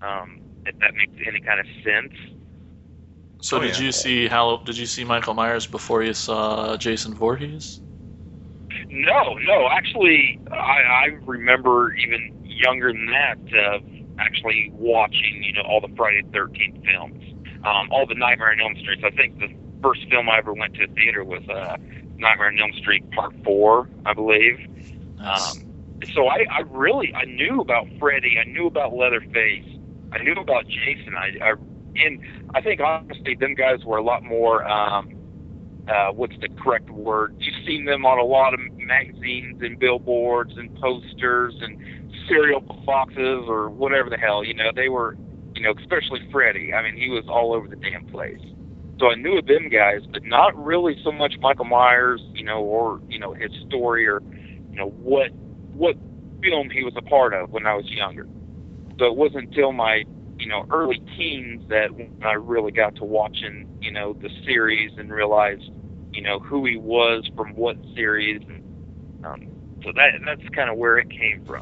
Um, 0.01 0.41
if 0.65 0.77
that 0.79 0.93
makes 0.93 1.15
any 1.27 1.41
kind 1.41 1.59
of 1.59 1.65
sense. 1.83 2.13
So 3.41 3.57
Oh, 3.57 3.59
did 3.59 3.77
yeah. 3.77 3.85
you 3.85 3.91
see 3.91 4.27
how? 4.27 4.57
Did 4.65 4.77
you 4.77 4.85
see 4.85 5.03
Michael 5.03 5.33
Myers 5.33 5.65
before 5.67 6.03
you 6.03 6.13
saw 6.13 6.75
Jason 6.77 7.13
Voorhees? 7.15 7.81
No, 8.89 9.35
no. 9.45 9.67
Actually, 9.71 10.39
I, 10.51 10.55
I 10.55 11.05
remember 11.25 11.93
even 11.95 12.41
younger 12.45 12.91
than 12.91 13.05
that, 13.07 13.37
uh, 13.57 13.79
actually 14.19 14.69
watching, 14.73 15.43
you 15.43 15.53
know, 15.53 15.61
all 15.61 15.81
the 15.81 15.93
Friday 15.95 16.21
the 16.23 16.31
Thirteenth 16.31 16.83
films, 16.85 17.23
um, 17.65 17.89
all 17.91 18.05
the 18.05 18.15
Nightmare 18.15 18.51
on 18.51 18.59
Elm 18.61 18.75
Street. 18.81 18.99
So 19.01 19.07
I 19.07 19.11
think 19.11 19.39
the 19.39 19.49
first 19.81 20.01
film 20.09 20.29
I 20.29 20.37
ever 20.39 20.53
went 20.53 20.75
to 20.75 20.83
a 20.83 20.87
theater 20.87 21.23
was 21.23 21.47
uh, 21.49 21.77
Nightmare 22.17 22.47
on 22.47 22.59
Elm 22.59 22.73
Street 22.73 23.09
Part 23.11 23.33
Four, 23.43 23.89
I 24.05 24.13
believe. 24.13 24.59
Nice. 25.17 25.55
Um, 25.55 25.65
so 26.13 26.27
I, 26.27 26.45
I 26.51 26.59
really 26.69 27.13
I 27.13 27.25
knew 27.25 27.61
about 27.61 27.87
Freddy, 27.99 28.37
I 28.39 28.45
knew 28.49 28.67
about 28.67 28.93
Leatherface, 28.93 29.65
I 30.11 30.23
knew 30.23 30.33
about 30.33 30.67
Jason. 30.67 31.15
I, 31.15 31.37
I 31.41 31.53
and 32.05 32.19
I 32.55 32.61
think 32.61 32.81
honestly, 32.81 33.35
them 33.35 33.55
guys 33.55 33.83
were 33.85 33.97
a 33.97 34.03
lot 34.03 34.23
more. 34.23 34.67
Um, 34.67 35.15
uh, 35.87 36.11
what's 36.11 36.35
the 36.39 36.49
correct 36.61 36.89
word? 36.89 37.35
You've 37.39 37.65
seen 37.65 37.85
them 37.85 38.05
on 38.05 38.19
a 38.19 38.23
lot 38.23 38.53
of 38.53 38.59
magazines 38.77 39.61
and 39.61 39.79
billboards 39.79 40.53
and 40.55 40.73
posters 40.75 41.55
and 41.61 41.79
cereal 42.27 42.61
boxes 42.61 43.45
or 43.47 43.69
whatever 43.69 44.09
the 44.09 44.17
hell. 44.17 44.43
You 44.43 44.53
know, 44.53 44.71
they 44.75 44.89
were, 44.89 45.17
you 45.55 45.63
know, 45.63 45.73
especially 45.79 46.19
Freddy. 46.31 46.73
I 46.73 46.83
mean, 46.83 46.95
he 46.95 47.09
was 47.09 47.25
all 47.27 47.53
over 47.53 47.67
the 47.67 47.75
damn 47.75 48.05
place. 48.05 48.39
So 48.99 49.07
I 49.07 49.15
knew 49.15 49.37
of 49.37 49.47
them 49.47 49.69
guys, 49.69 50.01
but 50.11 50.23
not 50.25 50.55
really 50.61 50.95
so 51.03 51.11
much 51.11 51.33
Michael 51.39 51.65
Myers, 51.65 52.21
you 52.33 52.43
know, 52.43 52.59
or 52.59 53.01
you 53.07 53.17
know 53.17 53.33
his 53.33 53.51
story 53.67 54.07
or 54.07 54.21
you 54.69 54.75
know 54.75 54.89
what 54.89 55.31
what 55.73 55.95
film 56.43 56.69
he 56.69 56.83
was 56.83 56.93
a 56.97 57.01
part 57.01 57.33
of 57.33 57.49
when 57.51 57.65
I 57.65 57.75
was 57.75 57.85
younger. 57.89 58.27
So 58.99 59.05
it 59.05 59.15
wasn't 59.15 59.47
until 59.47 59.71
my 59.71 60.03
you 60.39 60.47
know 60.47 60.65
early 60.71 61.01
teens 61.17 61.61
that 61.69 61.95
when 61.95 62.09
I 62.21 62.33
really 62.33 62.71
got 62.71 62.95
to 62.97 63.05
watching 63.05 63.65
you 63.81 63.91
know 63.91 64.15
the 64.21 64.29
series 64.45 64.91
and 64.97 65.11
realized 65.11 65.69
you 66.13 66.21
know 66.21 66.39
who 66.39 66.65
he 66.65 66.77
was 66.77 67.23
from 67.35 67.49
what 67.55 67.77
series. 67.95 68.41
And, 68.47 68.61
um, 69.23 69.41
so 69.83 69.91
that 69.95 70.09
that's 70.25 70.49
kind 70.55 70.69
of 70.69 70.77
where 70.77 70.97
it 70.97 71.09
came 71.09 71.41
from. 71.45 71.61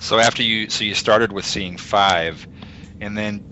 So 0.00 0.18
after 0.18 0.42
you, 0.42 0.68
so 0.70 0.84
you 0.84 0.94
started 0.94 1.32
with 1.32 1.44
seeing 1.44 1.76
five, 1.76 2.46
and 3.00 3.16
then, 3.16 3.42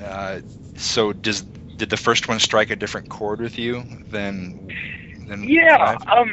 uh, 0.00 0.40
so 0.76 1.12
does 1.12 1.44
did 1.78 1.90
the 1.90 1.96
first 1.96 2.28
one 2.28 2.38
strike 2.40 2.70
a 2.70 2.76
different 2.76 3.08
chord 3.08 3.40
with 3.40 3.58
you 3.58 3.84
than 4.10 4.56
than 5.26 5.48
Yeah, 5.48 5.76
five? 5.78 5.98
um, 6.14 6.30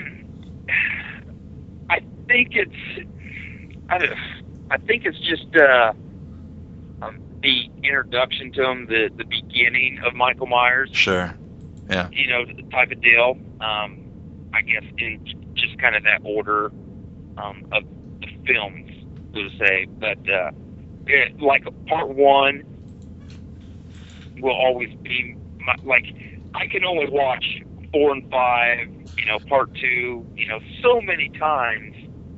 I 1.89 1.99
think 2.27 2.49
it's, 2.53 3.07
I, 3.89 3.97
I 4.71 4.77
think 4.77 5.03
it's 5.05 5.19
just 5.19 5.55
uh, 5.55 5.93
the 7.43 7.69
introduction 7.83 8.51
to 8.53 8.63
him, 8.63 8.87
the 8.87 9.09
the 9.15 9.25
beginning 9.25 9.99
of 10.03 10.15
Michael 10.15 10.47
Myers. 10.47 10.89
Sure. 10.93 11.35
Yeah. 11.89 12.09
You 12.11 12.27
know, 12.27 12.45
type 12.71 12.91
of 12.91 13.01
deal. 13.01 13.37
Um, 13.59 13.99
I 14.53 14.61
guess 14.61 14.83
in 14.97 15.53
just 15.53 15.77
kind 15.79 15.95
of 15.95 16.03
that 16.03 16.21
order 16.23 16.71
um, 17.37 17.67
of 17.71 17.83
the 18.21 18.27
films, 18.47 18.89
so 19.33 19.41
to 19.41 19.49
say. 19.57 19.85
But 19.99 20.17
uh, 20.29 20.51
it, 21.05 21.39
like 21.39 21.65
part 21.87 22.09
one, 22.09 22.63
will 24.39 24.55
always 24.55 24.93
be 25.01 25.35
my, 25.59 25.75
like 25.83 26.05
I 26.55 26.67
can 26.67 26.85
only 26.85 27.09
watch 27.09 27.61
four 27.91 28.13
and 28.13 28.29
five, 28.31 28.87
you 29.17 29.25
know, 29.25 29.39
part 29.47 29.73
two, 29.75 30.25
you 30.35 30.47
know, 30.47 30.59
so 30.81 31.01
many 31.01 31.29
times, 31.29 31.95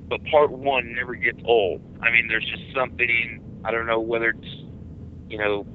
but 0.10 0.24
part 0.26 0.52
one 0.52 0.94
never 0.94 1.16
gets 1.16 1.40
old. 1.46 1.82
I 2.02 2.12
mean, 2.12 2.28
there's 2.28 2.46
just 2.46 2.74
something 2.74 3.62
I 3.64 3.72
don't 3.72 3.88
know 3.88 4.00
whether 4.00 4.30
it's 4.30 4.65
you 5.30 5.38
know 5.38 5.66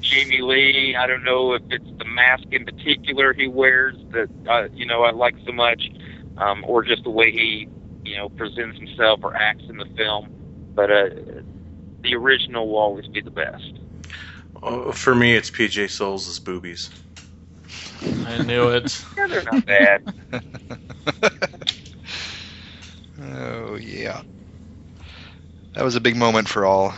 Jamie 0.00 0.42
Lee. 0.42 0.96
I 0.96 1.06
don't 1.06 1.24
know 1.24 1.54
if 1.54 1.62
it's 1.70 1.90
the 1.98 2.04
mask 2.04 2.44
in 2.50 2.64
particular 2.64 3.32
he 3.32 3.48
wears 3.48 3.96
that 4.12 4.28
uh, 4.48 4.68
you 4.74 4.86
know 4.86 5.02
I 5.02 5.10
like 5.10 5.34
so 5.46 5.52
much, 5.52 5.90
um, 6.38 6.64
or 6.66 6.84
just 6.84 7.04
the 7.04 7.10
way 7.10 7.30
he 7.30 7.68
you 8.04 8.16
know 8.16 8.28
presents 8.28 8.78
himself 8.78 9.20
or 9.22 9.34
acts 9.36 9.64
in 9.68 9.76
the 9.78 9.86
film. 9.96 10.30
But 10.74 10.90
uh, 10.90 11.08
the 12.02 12.14
original 12.14 12.68
will 12.68 12.78
always 12.78 13.06
be 13.08 13.20
the 13.20 13.30
best. 13.30 13.78
Oh, 14.62 14.92
for 14.92 15.14
me, 15.14 15.34
it's 15.34 15.50
PJ 15.50 15.90
Soles' 15.90 16.38
boobies. 16.38 16.90
I 18.26 18.42
knew 18.42 18.68
it. 18.68 19.04
Yeah, 19.16 19.26
they're 19.28 19.42
not 19.44 19.64
bad. 19.64 20.02
oh 23.22 23.76
yeah, 23.76 24.22
that 25.74 25.84
was 25.84 25.94
a 25.94 26.00
big 26.00 26.16
moment 26.16 26.48
for 26.48 26.64
all 26.64 26.94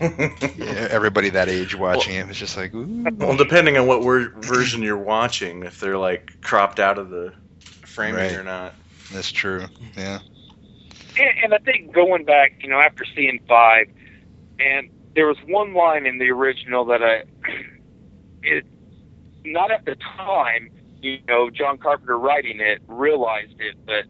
yeah, 0.00 0.88
everybody 0.90 1.30
that 1.30 1.48
age 1.48 1.74
watching 1.74 2.14
it. 2.14 2.20
It 2.20 2.28
was 2.28 2.36
just 2.38 2.56
like, 2.56 2.74
ooh. 2.74 3.04
well, 3.16 3.36
depending 3.36 3.76
on 3.76 3.86
what 3.86 4.02
wor- 4.02 4.32
version 4.40 4.82
you're 4.82 4.96
watching, 4.96 5.62
if 5.64 5.80
they're 5.80 5.98
like 5.98 6.40
cropped 6.40 6.80
out 6.80 6.98
of 6.98 7.10
the 7.10 7.32
framing 7.84 8.16
Right. 8.20 8.34
or 8.34 8.44
not. 8.44 8.74
That's 9.12 9.32
true. 9.32 9.66
Yeah. 9.96 10.18
and, 11.18 11.30
and 11.44 11.54
I 11.54 11.58
think 11.58 11.92
going 11.92 12.24
back, 12.24 12.54
you 12.60 12.68
know, 12.68 12.78
after 12.80 13.04
seeing 13.16 13.40
five, 13.48 13.86
and 14.60 14.90
there 15.14 15.26
was 15.26 15.38
one 15.46 15.74
line 15.74 16.06
in 16.06 16.18
the 16.18 16.30
original 16.30 16.84
that 16.86 17.02
I, 17.02 17.22
it, 18.42 18.64
not 19.44 19.70
at 19.70 19.84
the 19.84 19.96
time, 20.16 20.70
you 21.00 21.18
know, 21.26 21.48
John 21.50 21.78
Carpenter 21.78 22.18
writing 22.18 22.60
it 22.60 22.82
realized 22.86 23.54
it, 23.60 23.76
but 23.86 24.04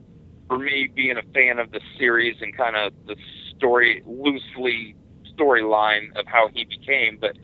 for 0.48 0.58
me, 0.58 0.88
being 0.92 1.16
a 1.18 1.22
fan 1.34 1.58
of 1.58 1.70
the 1.70 1.80
series 1.98 2.36
and 2.40 2.56
kind 2.56 2.74
of 2.76 2.92
the 3.06 3.16
story, 3.56 4.02
loosely 4.06 4.94
storyline 5.38 6.16
of 6.16 6.26
how 6.26 6.48
he 6.48 6.64
became, 6.64 7.18
but 7.20 7.36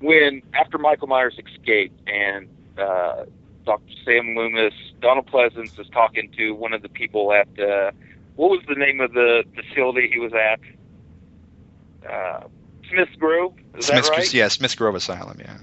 when 0.00 0.42
after 0.54 0.78
Michael 0.78 1.06
Myers 1.06 1.38
escaped 1.38 1.98
and 2.08 2.48
uh, 2.78 3.24
Dr. 3.64 3.92
Sam 4.04 4.34
Loomis, 4.34 4.74
Donald 5.00 5.30
Pleasence 5.30 5.78
is 5.78 5.88
talking 5.92 6.30
to 6.36 6.52
one 6.52 6.72
of 6.72 6.82
the 6.82 6.88
people 6.88 7.32
at 7.32 7.48
uh, 7.58 7.92
what 8.36 8.50
was 8.50 8.60
the 8.68 8.74
name 8.74 9.00
of 9.00 9.12
the 9.12 9.44
facility 9.54 10.10
he 10.12 10.18
was 10.18 10.32
at? 10.32 10.60
Uh, 12.08 12.48
Smith's 12.90 13.14
Grove, 13.16 13.54
is 13.76 13.86
Smith's, 13.86 14.08
that 14.08 14.16
right? 14.16 14.34
Yeah, 14.34 14.48
Smith's 14.48 14.74
Grove 14.74 14.94
Asylum. 14.94 15.38
Yeah. 15.40 15.56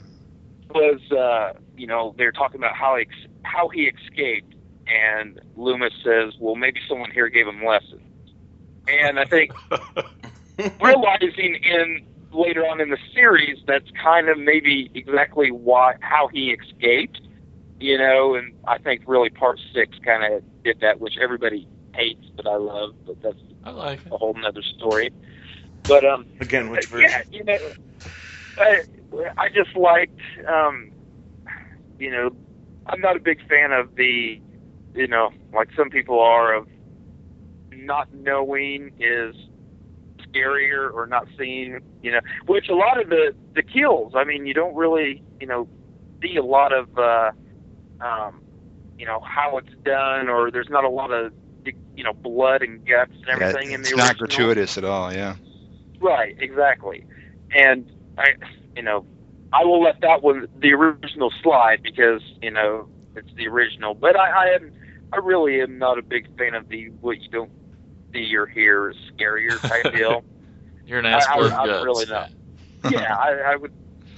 Was 0.73 1.11
uh, 1.11 1.59
you 1.75 1.87
know 1.87 2.15
they're 2.17 2.31
talking 2.31 2.59
about 2.59 2.75
how 2.75 2.95
he 2.95 3.01
ex- 3.01 3.31
how 3.43 3.67
he 3.69 3.91
escaped, 3.91 4.53
and 4.87 5.41
Loomis 5.57 5.93
says, 6.03 6.33
"Well, 6.39 6.55
maybe 6.55 6.79
someone 6.87 7.11
here 7.11 7.27
gave 7.27 7.47
him 7.47 7.65
lessons." 7.65 8.01
And 8.87 9.19
I 9.19 9.25
think 9.25 9.51
realizing 10.81 11.55
in 11.63 12.05
later 12.31 12.61
on 12.65 12.79
in 12.79 12.89
the 12.89 12.97
series 13.13 13.57
that's 13.67 13.89
kind 14.01 14.29
of 14.29 14.37
maybe 14.37 14.89
exactly 14.93 15.51
why 15.51 15.95
how 16.01 16.27
he 16.27 16.51
escaped, 16.51 17.19
you 17.79 17.97
know, 17.97 18.35
and 18.35 18.53
I 18.67 18.77
think 18.77 19.03
really 19.07 19.29
part 19.29 19.59
six 19.73 19.97
kind 20.03 20.33
of 20.33 20.43
did 20.63 20.79
that, 20.81 20.99
which 20.99 21.15
everybody 21.21 21.67
hates, 21.95 22.25
but 22.35 22.47
I 22.47 22.55
love, 22.55 22.93
but 23.05 23.21
that's 23.21 23.37
I 23.63 23.71
like 23.71 24.05
it. 24.05 24.11
a 24.11 24.17
whole 24.17 24.33
nother 24.35 24.61
story. 24.77 25.11
But 25.87 26.05
um, 26.05 26.25
Again, 26.39 26.69
which 26.69 26.87
version? 26.89 27.09
yeah, 27.09 27.21
you 27.31 27.43
know, 27.43 27.57
I, 28.57 28.83
I 29.37 29.49
just 29.49 29.75
liked, 29.75 30.19
um, 30.47 30.91
you 31.99 32.11
know, 32.11 32.29
I'm 32.85 33.01
not 33.01 33.15
a 33.15 33.19
big 33.19 33.39
fan 33.47 33.71
of 33.71 33.95
the, 33.95 34.39
you 34.93 35.07
know, 35.07 35.31
like 35.53 35.69
some 35.75 35.89
people 35.89 36.19
are 36.19 36.53
of 36.53 36.67
not 37.71 38.13
knowing 38.13 38.91
is 38.99 39.35
scarier 40.31 40.91
or 40.93 41.07
not 41.07 41.27
seeing, 41.37 41.79
you 42.01 42.11
know, 42.11 42.19
which 42.45 42.69
a 42.69 42.75
lot 42.75 43.01
of 43.01 43.09
the 43.09 43.33
the 43.55 43.63
kills. 43.63 44.13
I 44.15 44.23
mean, 44.23 44.45
you 44.45 44.53
don't 44.53 44.75
really, 44.75 45.23
you 45.39 45.47
know, 45.47 45.67
see 46.21 46.35
a 46.35 46.43
lot 46.43 46.73
of, 46.73 46.97
uh, 46.97 47.31
um, 48.01 48.41
you 48.97 49.05
know, 49.05 49.19
how 49.21 49.57
it's 49.57 49.73
done, 49.83 50.29
or 50.29 50.51
there's 50.51 50.69
not 50.69 50.83
a 50.83 50.89
lot 50.89 51.11
of, 51.11 51.33
you 51.95 52.03
know, 52.03 52.13
blood 52.13 52.61
and 52.61 52.85
guts 52.85 53.11
and 53.13 53.29
everything 53.29 53.69
yeah, 53.69 53.75
in 53.75 53.81
the 53.81 53.89
original. 53.89 53.99
it's 53.99 54.07
not 54.07 54.17
gratuitous 54.17 54.77
at 54.77 54.83
all. 54.83 55.13
Yeah. 55.13 55.35
Right, 55.99 56.35
exactly. 56.39 57.05
And 57.51 57.89
I, 58.17 58.33
you 58.75 58.81
know, 58.81 59.05
I 59.51 59.65
will 59.65 59.81
let 59.81 60.01
that 60.01 60.21
one, 60.21 60.47
the 60.59 60.73
original, 60.73 61.31
slide 61.41 61.81
because 61.83 62.21
you 62.41 62.51
know 62.51 62.87
it's 63.15 63.33
the 63.35 63.47
original. 63.47 63.93
But 63.93 64.15
I, 64.15 64.29
I 64.29 64.45
am, 64.55 64.71
I 65.11 65.17
really 65.17 65.61
am 65.61 65.77
not 65.77 65.97
a 65.97 66.01
big 66.01 66.27
fan 66.37 66.53
of 66.53 66.69
the 66.69 66.89
what 67.01 67.21
you 67.21 67.29
don't 67.29 67.51
see 68.13 68.35
or 68.35 68.45
hear 68.45 68.89
is 68.89 68.97
scarier 69.17 69.59
type 69.61 69.93
deal. 69.95 70.23
You're 70.85 70.99
an 70.99 71.05
I- 71.05 71.17
I- 71.17 71.33
full 71.35 71.45
of 71.45 71.53
I'm 71.53 71.83
really 71.83 72.05
not. 72.05 72.29
yeah, 72.91 73.15
I, 73.15 73.53
I 73.53 73.55
would 73.57 73.73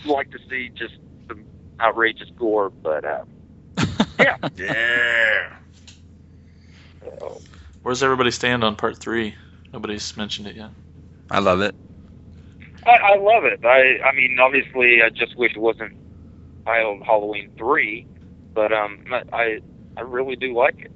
like 0.05 0.29
to 0.31 0.39
see 0.49 0.69
just 0.69 0.93
some 1.27 1.43
outrageous 1.79 2.29
gore, 2.37 2.69
but 2.69 3.03
uh, 3.03 3.23
yeah. 4.19 4.37
Yeah. 4.55 5.47
So, 7.03 7.41
Where's 7.81 8.03
everybody 8.03 8.29
stand 8.29 8.63
on 8.63 8.75
part 8.75 8.97
three? 8.97 9.35
Nobody's 9.73 10.15
mentioned 10.15 10.47
it 10.47 10.55
yet. 10.55 10.69
I 11.31 11.39
love 11.39 11.61
it. 11.61 11.73
I, 12.85 12.91
I 12.91 13.17
love 13.17 13.45
it. 13.45 13.65
I, 13.65 13.99
I 14.07 14.13
mean, 14.13 14.37
obviously, 14.39 15.01
I 15.03 15.09
just 15.09 15.35
wish 15.37 15.53
it 15.55 15.59
wasn't 15.59 15.93
titled 16.65 17.03
Halloween 17.03 17.49
three, 17.57 18.05
but 18.53 18.71
um, 18.71 18.99
I, 19.33 19.59
I 19.97 20.01
really 20.01 20.35
do 20.35 20.53
like 20.55 20.79
it. 20.79 20.91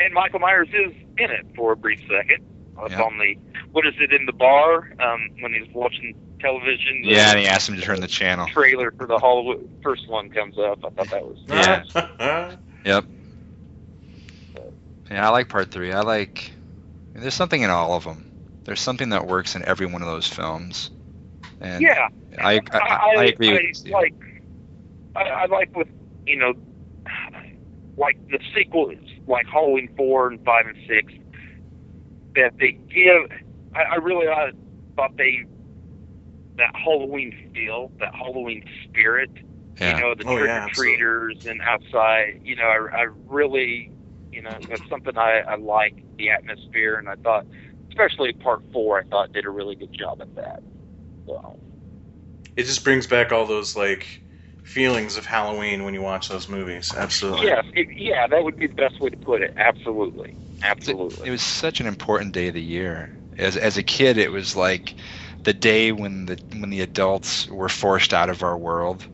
And 0.00 0.14
Michael 0.14 0.40
Myers 0.40 0.68
is 0.68 0.92
in 1.18 1.30
it 1.30 1.46
for 1.56 1.72
a 1.72 1.76
brief 1.76 2.00
second. 2.08 2.44
It's 2.82 2.92
Yeah. 2.92 3.02
on 3.02 3.18
the 3.18 3.36
what 3.72 3.86
is 3.86 3.94
it 4.00 4.12
in 4.12 4.26
the 4.26 4.32
bar 4.32 4.92
um, 5.00 5.30
when 5.40 5.52
he's 5.52 5.72
watching 5.74 6.14
television. 6.40 7.02
Yeah, 7.04 7.30
and 7.30 7.38
he 7.38 7.46
asked 7.46 7.68
him 7.68 7.76
to 7.76 7.82
turn 7.82 8.00
the 8.00 8.08
channel. 8.08 8.46
trailer 8.48 8.90
for 8.92 9.06
the 9.06 9.18
Hollywood 9.18 9.68
first 9.82 10.08
one 10.08 10.30
comes 10.30 10.58
up. 10.58 10.84
I 10.84 10.90
thought 10.90 11.10
that 11.10 11.24
was 11.24 11.38
Yeah. 11.48 12.56
Yep. 12.84 13.04
Yeah, 15.10 15.26
I 15.26 15.30
like 15.30 15.48
part 15.48 15.70
three. 15.70 15.92
I 15.92 16.00
like. 16.00 16.50
There's 17.12 17.34
something 17.34 17.60
in 17.60 17.68
all 17.68 17.92
of 17.94 18.04
them. 18.04 18.30
There's 18.64 18.80
something 18.80 19.10
that 19.10 19.26
works 19.26 19.54
in 19.54 19.64
every 19.64 19.86
one 19.86 20.00
of 20.00 20.08
those 20.08 20.26
films. 20.26 20.90
And 21.60 21.82
yeah. 21.82 22.08
I, 22.38 22.54
I, 22.54 22.60
I, 22.72 23.14
I 23.18 23.24
agree 23.24 23.52
with 23.52 23.60
you. 23.60 23.74
Steve. 23.74 23.92
like 23.92 24.14
I, 25.14 25.22
I 25.22 25.46
like 25.46 25.76
with 25.76 25.88
you 26.26 26.36
know 26.36 26.54
like 27.96 28.16
the 28.28 28.38
sequels 28.54 28.96
like 29.26 29.46
Halloween 29.46 29.88
four 29.96 30.28
and 30.28 30.44
five 30.44 30.66
and 30.66 30.76
six 30.88 31.12
that 32.36 32.52
they 32.58 32.72
give 32.72 33.30
I, 33.74 33.94
I 33.94 33.94
really 33.96 34.26
uh, 34.26 34.52
thought 34.96 35.16
they 35.16 35.44
that 36.56 36.74
Halloween 36.74 37.50
feel 37.54 37.90
that 38.00 38.14
Halloween 38.14 38.64
spirit 38.84 39.30
Yeah. 39.80 39.96
you 39.96 40.02
know 40.02 40.14
the 40.14 40.24
Oh, 40.24 40.36
trick 40.36 40.46
yeah, 40.46 40.66
or 40.66 40.70
treaters 40.74 41.36
and 41.44 41.60
outside 41.62 42.40
you 42.44 42.56
know 42.56 42.64
I, 42.64 43.02
I 43.02 43.06
really 43.26 43.90
you 44.32 44.42
know 44.42 44.58
that's 44.68 44.88
something 44.88 45.16
I, 45.16 45.40
I 45.48 45.56
like 45.56 45.94
the 46.18 46.30
atmosphere 46.30 46.96
and 46.96 47.08
I 47.08 47.16
thought 47.16 47.46
especially 47.88 48.32
part 48.34 48.62
four 48.72 48.98
I 49.00 49.04
thought 49.04 49.32
did 49.32 49.46
a 49.46 49.50
really 49.50 49.74
good 49.76 49.92
job 49.92 50.20
at 50.20 50.34
that. 50.36 50.62
So. 51.26 51.58
It 52.56 52.64
just 52.64 52.84
brings 52.84 53.06
back 53.06 53.32
all 53.32 53.46
those 53.46 53.76
like 53.76 54.22
feelings 54.74 55.16
of 55.16 55.26
Halloween 55.26 55.84
when 55.84 55.94
you 55.94 56.02
watch 56.02 56.28
those 56.28 56.48
movies. 56.48 56.94
Absolutely. 56.94 57.46
Yes, 57.46 57.64
it, 57.74 57.88
yeah, 57.96 58.26
that 58.28 58.42
would 58.44 58.56
be 58.56 58.66
the 58.66 58.74
best 58.74 59.00
way 59.00 59.10
to 59.10 59.16
put 59.16 59.42
it. 59.42 59.52
Absolutely, 59.56 60.36
It, 60.86 60.98
absolutely. 61.02 61.20
it 61.22 61.30
was 61.30 61.42
such 61.42 61.80
an 61.80 61.86
important 61.86 62.32
day 62.34 62.48
of 62.48 62.54
the 62.54 62.62
year. 62.62 63.12
As 63.38 63.56
as 63.56 63.76
a 63.78 63.82
kid, 63.82 64.18
it 64.18 64.30
was 64.32 64.56
like 64.56 64.94
the 65.44 65.52
day 65.54 65.92
when 65.92 66.26
the 66.26 66.38
when 66.52 66.70
the 66.70 66.80
adults 66.82 67.48
were 67.48 67.68
forced 67.68 68.12
out 68.12 68.28
of 68.30 68.42
our 68.42 68.58
world, 68.58 69.06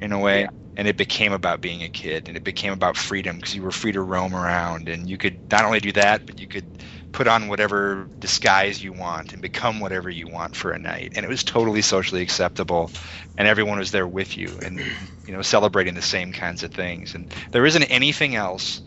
in 0.00 0.12
a 0.12 0.20
way. 0.20 0.46
Yeah. 0.46 0.50
And 0.76 0.88
it 0.88 0.96
became 0.96 1.32
about 1.32 1.60
being 1.62 1.82
a 1.82 1.88
kid, 1.90 2.28
and 2.28 2.36
it 2.36 2.44
became 2.44 2.72
about 2.72 2.96
freedom 2.96 3.36
because 3.36 3.54
you 3.54 3.62
were 3.62 3.72
free 3.72 3.92
to 3.92 4.02
roam 4.02 4.34
around, 4.34 4.88
and 4.88 5.08
you 5.10 5.18
could 5.18 5.40
not 5.52 5.64
only 5.64 5.80
do 5.80 5.92
that, 5.92 6.26
but 6.26 6.40
you 6.40 6.48
could 6.48 6.68
put 7.14 7.28
on 7.28 7.48
whatever 7.48 8.10
disguise 8.20 8.84
you 8.84 8.92
want 8.94 9.34
and 9.34 9.42
become 9.42 9.80
whatever 9.80 10.10
you 10.10 10.28
want 10.28 10.56
for 10.56 10.72
a 10.72 10.80
night. 10.80 11.12
And 11.16 11.24
it 11.26 11.30
was 11.30 11.44
totally 11.44 11.82
socially 11.82 12.22
acceptable, 12.22 12.92
and 13.38 13.48
everyone 13.48 13.80
was 13.80 13.92
there 13.92 14.08
with 14.08 14.36
you, 14.38 14.60
and 14.62 14.98
you 15.26 15.34
know, 15.34 15.42
celebrating 15.42 15.94
the 15.94 16.02
same 16.02 16.32
kinds 16.34 16.64
of 16.64 16.72
things. 16.72 17.16
And 17.16 17.32
there 17.52 17.66
isn't 17.66 17.84
anything 17.84 18.36
else 18.36 18.82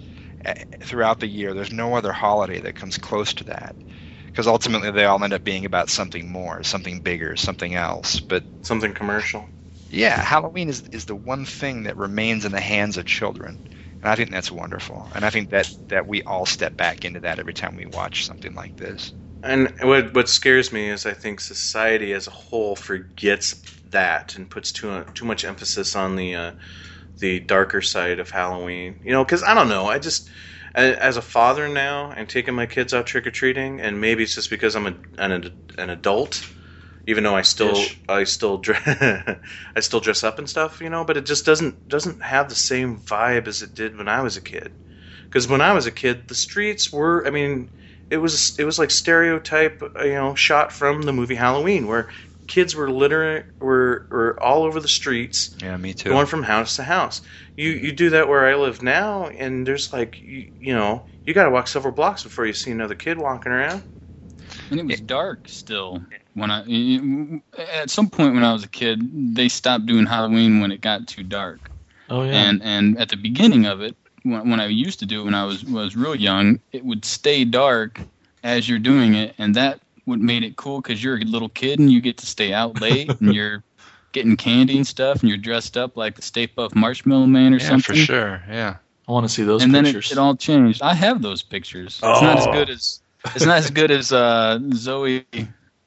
uh, 0.46 0.54
throughout 0.84 1.22
the 1.22 1.28
year. 1.28 1.56
There's 1.56 1.74
no 1.74 1.96
other 1.96 2.14
holiday 2.14 2.62
that 2.62 2.76
comes 2.76 3.00
close 3.00 3.34
to 3.36 3.46
that. 3.46 3.78
Because 4.28 4.48
ultimately, 4.48 4.92
they 4.92 5.06
all 5.06 5.24
end 5.24 5.34
up 5.34 5.44
being 5.46 5.66
about 5.66 5.90
something 5.90 6.30
more, 6.32 6.64
something 6.64 7.02
bigger, 7.02 7.38
something 7.38 7.76
else. 7.76 8.22
But 8.22 8.46
Something 8.62 8.94
commercial. 8.94 9.50
yeah, 9.90 10.22
Halloween 10.24 10.70
is 10.70 10.84
is 10.92 11.06
the 11.06 11.16
one 11.16 11.46
thing 11.46 11.84
that 11.84 11.98
remains 11.98 12.46
in 12.46 12.52
the 12.52 12.60
hands 12.62 12.98
of 12.98 13.06
children, 13.06 13.62
and 14.02 14.12
I 14.12 14.16
think 14.16 14.32
that's 14.32 14.52
wonderful. 14.52 15.08
And 15.14 15.24
I 15.26 15.30
think 15.30 15.50
that 15.50 15.72
that 15.90 16.08
we 16.08 16.24
all 16.24 16.46
step 16.46 16.78
back 16.78 17.06
into 17.06 17.20
that 17.22 17.40
every 17.40 17.54
time 17.54 17.76
we 17.76 17.86
watch 17.86 18.26
something 18.26 18.54
like 18.56 18.76
this. 18.78 19.14
And 19.44 19.74
what 19.82 20.14
what 20.14 20.30
scares 20.30 20.72
me 20.72 20.90
is 20.90 21.06
I 21.06 21.14
think 21.14 21.40
society 21.40 22.14
as 22.14 22.28
a 22.28 22.32
whole 22.32 22.76
forgets 22.76 23.56
that 23.92 24.36
and 24.36 24.50
puts 24.50 24.72
too 24.72 25.06
too 25.14 25.26
much 25.26 25.46
emphasis 25.46 25.96
on 25.96 26.16
the 26.16 26.36
uh, 26.36 26.52
the 27.20 27.40
darker 27.42 27.82
side 27.82 28.20
of 28.20 28.32
Halloween. 28.32 29.00
You 29.04 29.12
know, 29.14 29.26
because 29.26 29.44
I 29.44 29.54
don't 29.54 29.70
know. 29.70 29.88
I 29.88 30.00
just 30.00 30.30
as 30.76 31.18
a 31.18 31.22
father 31.24 31.68
now, 31.70 32.12
I'm 32.12 32.28
taking 32.28 32.56
my 32.56 32.68
kids 32.68 32.94
out 32.94 33.08
trick 33.08 33.28
or 33.28 33.32
treating, 33.32 33.82
and 33.82 34.02
maybe 34.02 34.24
it's 34.24 34.36
just 34.36 34.50
because 34.52 34.76
I'm 34.76 34.88
a, 34.88 34.98
an 35.20 35.52
an 35.78 35.90
adult, 35.92 36.46
even 37.08 37.24
though 37.24 37.36
I 37.36 37.42
still 37.42 37.72
Ish. 37.72 38.00
I 38.08 38.26
still 38.26 38.58
dress 38.58 38.84
I 39.76 39.80
still 39.80 40.02
dress 40.02 40.24
up 40.24 40.38
and 40.38 40.48
stuff. 40.48 40.82
You 40.82 40.90
know, 40.90 41.04
but 41.04 41.18
it 41.18 41.26
just 41.26 41.46
doesn't 41.46 41.88
doesn't 41.88 42.22
have 42.22 42.50
the 42.50 42.56
same 42.56 43.00
vibe 43.00 43.48
as 43.48 43.64
it 43.64 43.74
did 43.74 43.98
when 43.98 44.08
I 44.08 44.22
was 44.22 44.38
a 44.38 44.42
kid. 44.42 44.72
Because 45.28 45.48
when 45.48 45.62
I 45.62 45.74
was 45.74 45.88
a 45.88 45.92
kid, 45.92 46.28
the 46.28 46.36
streets 46.36 46.94
were 46.94 47.26
I 47.26 47.32
mean. 47.32 47.72
It 48.10 48.20
was 48.20 48.58
it 48.58 48.64
was 48.64 48.80
like 48.80 48.90
stereotype, 48.90 49.84
uh, 49.84 50.02
you 50.02 50.14
know, 50.14 50.34
shot 50.34 50.72
from 50.72 51.02
the 51.02 51.12
movie 51.12 51.36
Halloween, 51.36 51.88
where 51.88 52.08
kids 52.48 52.74
were 52.74 52.90
littering, 52.90 53.44
were 53.60 54.08
were 54.10 54.42
all 54.42 54.64
over 54.64 54.80
the 54.80 54.88
streets, 54.88 55.54
Yeah, 55.62 55.76
me 55.76 55.94
too. 55.94 56.10
going 56.10 56.26
from 56.26 56.44
house 56.44 56.78
to 56.78 56.84
house. 56.84 57.22
You 57.58 57.70
you 57.72 57.92
do 57.92 58.12
that 58.12 58.30
where 58.30 58.48
I 58.48 58.56
live 58.56 58.82
now, 58.82 59.28
and 59.28 59.68
there's 59.68 59.92
like 59.92 60.22
you, 60.22 60.48
you 60.58 60.74
know 60.74 61.06
you 61.26 61.34
got 61.34 61.44
to 61.44 61.50
walk 61.52 61.68
several 61.68 61.94
blocks 61.94 62.24
before 62.24 62.46
you 62.46 62.54
see 62.54 62.72
another 62.72 62.96
kid 62.96 63.18
walking 63.18 63.52
around. 63.52 63.84
And 64.72 64.80
it 64.80 64.86
was 64.86 65.02
dark 65.02 65.50
still 65.50 66.02
when 66.38 66.52
I 66.52 67.42
at 67.58 67.90
some 67.90 68.10
point 68.10 68.34
when 68.36 68.44
I 68.44 68.54
was 68.54 68.64
a 68.64 68.68
kid, 68.70 69.36
they 69.36 69.50
stopped 69.50 69.86
doing 69.88 70.06
Halloween 70.06 70.62
when 70.62 70.72
it 70.72 70.82
got 70.82 71.08
too 71.08 71.24
dark. 71.24 71.72
Oh 72.10 72.24
yeah. 72.24 72.32
And 72.34 72.62
and 72.64 72.98
at 73.00 73.10
the 73.10 73.18
beginning 73.18 73.66
of 73.66 73.82
it, 73.82 73.96
when, 74.24 74.50
when 74.52 74.60
I 74.60 74.68
used 74.68 75.00
to 75.00 75.06
do 75.06 75.22
it 75.22 75.26
when 75.26 75.34
I 75.36 75.46
was 75.46 75.66
was 75.66 75.96
real 75.96 76.16
young, 76.16 76.60
it 76.72 76.86
would 76.86 77.04
stay 77.06 77.44
dark 77.44 78.00
as 78.44 78.70
you're 78.70 78.80
doing 78.80 79.16
it, 79.16 79.34
and 79.38 79.56
that 79.56 79.80
what 80.06 80.20
made 80.20 80.44
it 80.44 80.56
cool 80.56 80.80
because 80.80 81.04
you're 81.04 81.18
a 81.18 81.22
little 81.26 81.50
kid 81.50 81.80
and 81.80 81.92
you 81.92 82.00
get 82.02 82.18
to 82.18 82.26
stay 82.26 82.54
out 82.54 82.80
late 82.82 83.10
and 83.20 83.34
you're 83.34 83.64
getting 84.14 84.38
candy 84.38 84.78
and 84.78 84.88
stuff 84.88 85.20
and 85.22 85.28
you're 85.30 85.38
dressed 85.38 85.76
up 85.76 85.98
like 85.98 86.16
the 86.16 86.22
Stay 86.22 86.48
Puft 86.48 86.76
Marshmallow 86.76 87.26
Man 87.26 87.54
or 87.54 87.60
something. 87.60 87.96
yeah, 87.96 87.96
something. 87.96 87.96
for 87.96 88.06
sure. 88.06 88.44
Yeah. 88.50 88.78
I 89.08 89.12
want 89.12 89.26
to 89.28 89.34
see 89.34 89.44
those 89.44 89.64
and 89.64 89.74
then 89.76 89.86
it, 89.86 89.94
pictures. 89.94 90.12
it 90.14 90.18
all 90.18 90.36
changed. 90.36 90.82
I 90.82 90.94
have 90.94 91.22
those 91.22 91.42
pictures. 91.42 92.00
Oh. 92.04 92.12
It's 92.14 92.22
not 92.22 92.38
as 92.38 92.48
Oh. 92.48 92.52
good 92.54 92.70
as 92.70 93.02
it's 93.36 93.46
not 93.46 93.58
as 93.58 93.70
good 93.72 93.92
as 93.92 94.14
uh, 94.14 94.60
Zoe 94.74 95.26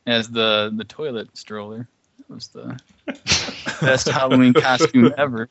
as 0.07 0.28
the 0.28 0.72
the 0.74 0.84
toilet 0.84 1.36
stroller. 1.36 1.88
That 2.18 2.34
was 2.34 2.48
the 2.48 2.78
best 3.80 4.09
Halloween 4.09 4.53
costume 4.55 5.12
ever. 5.16 5.48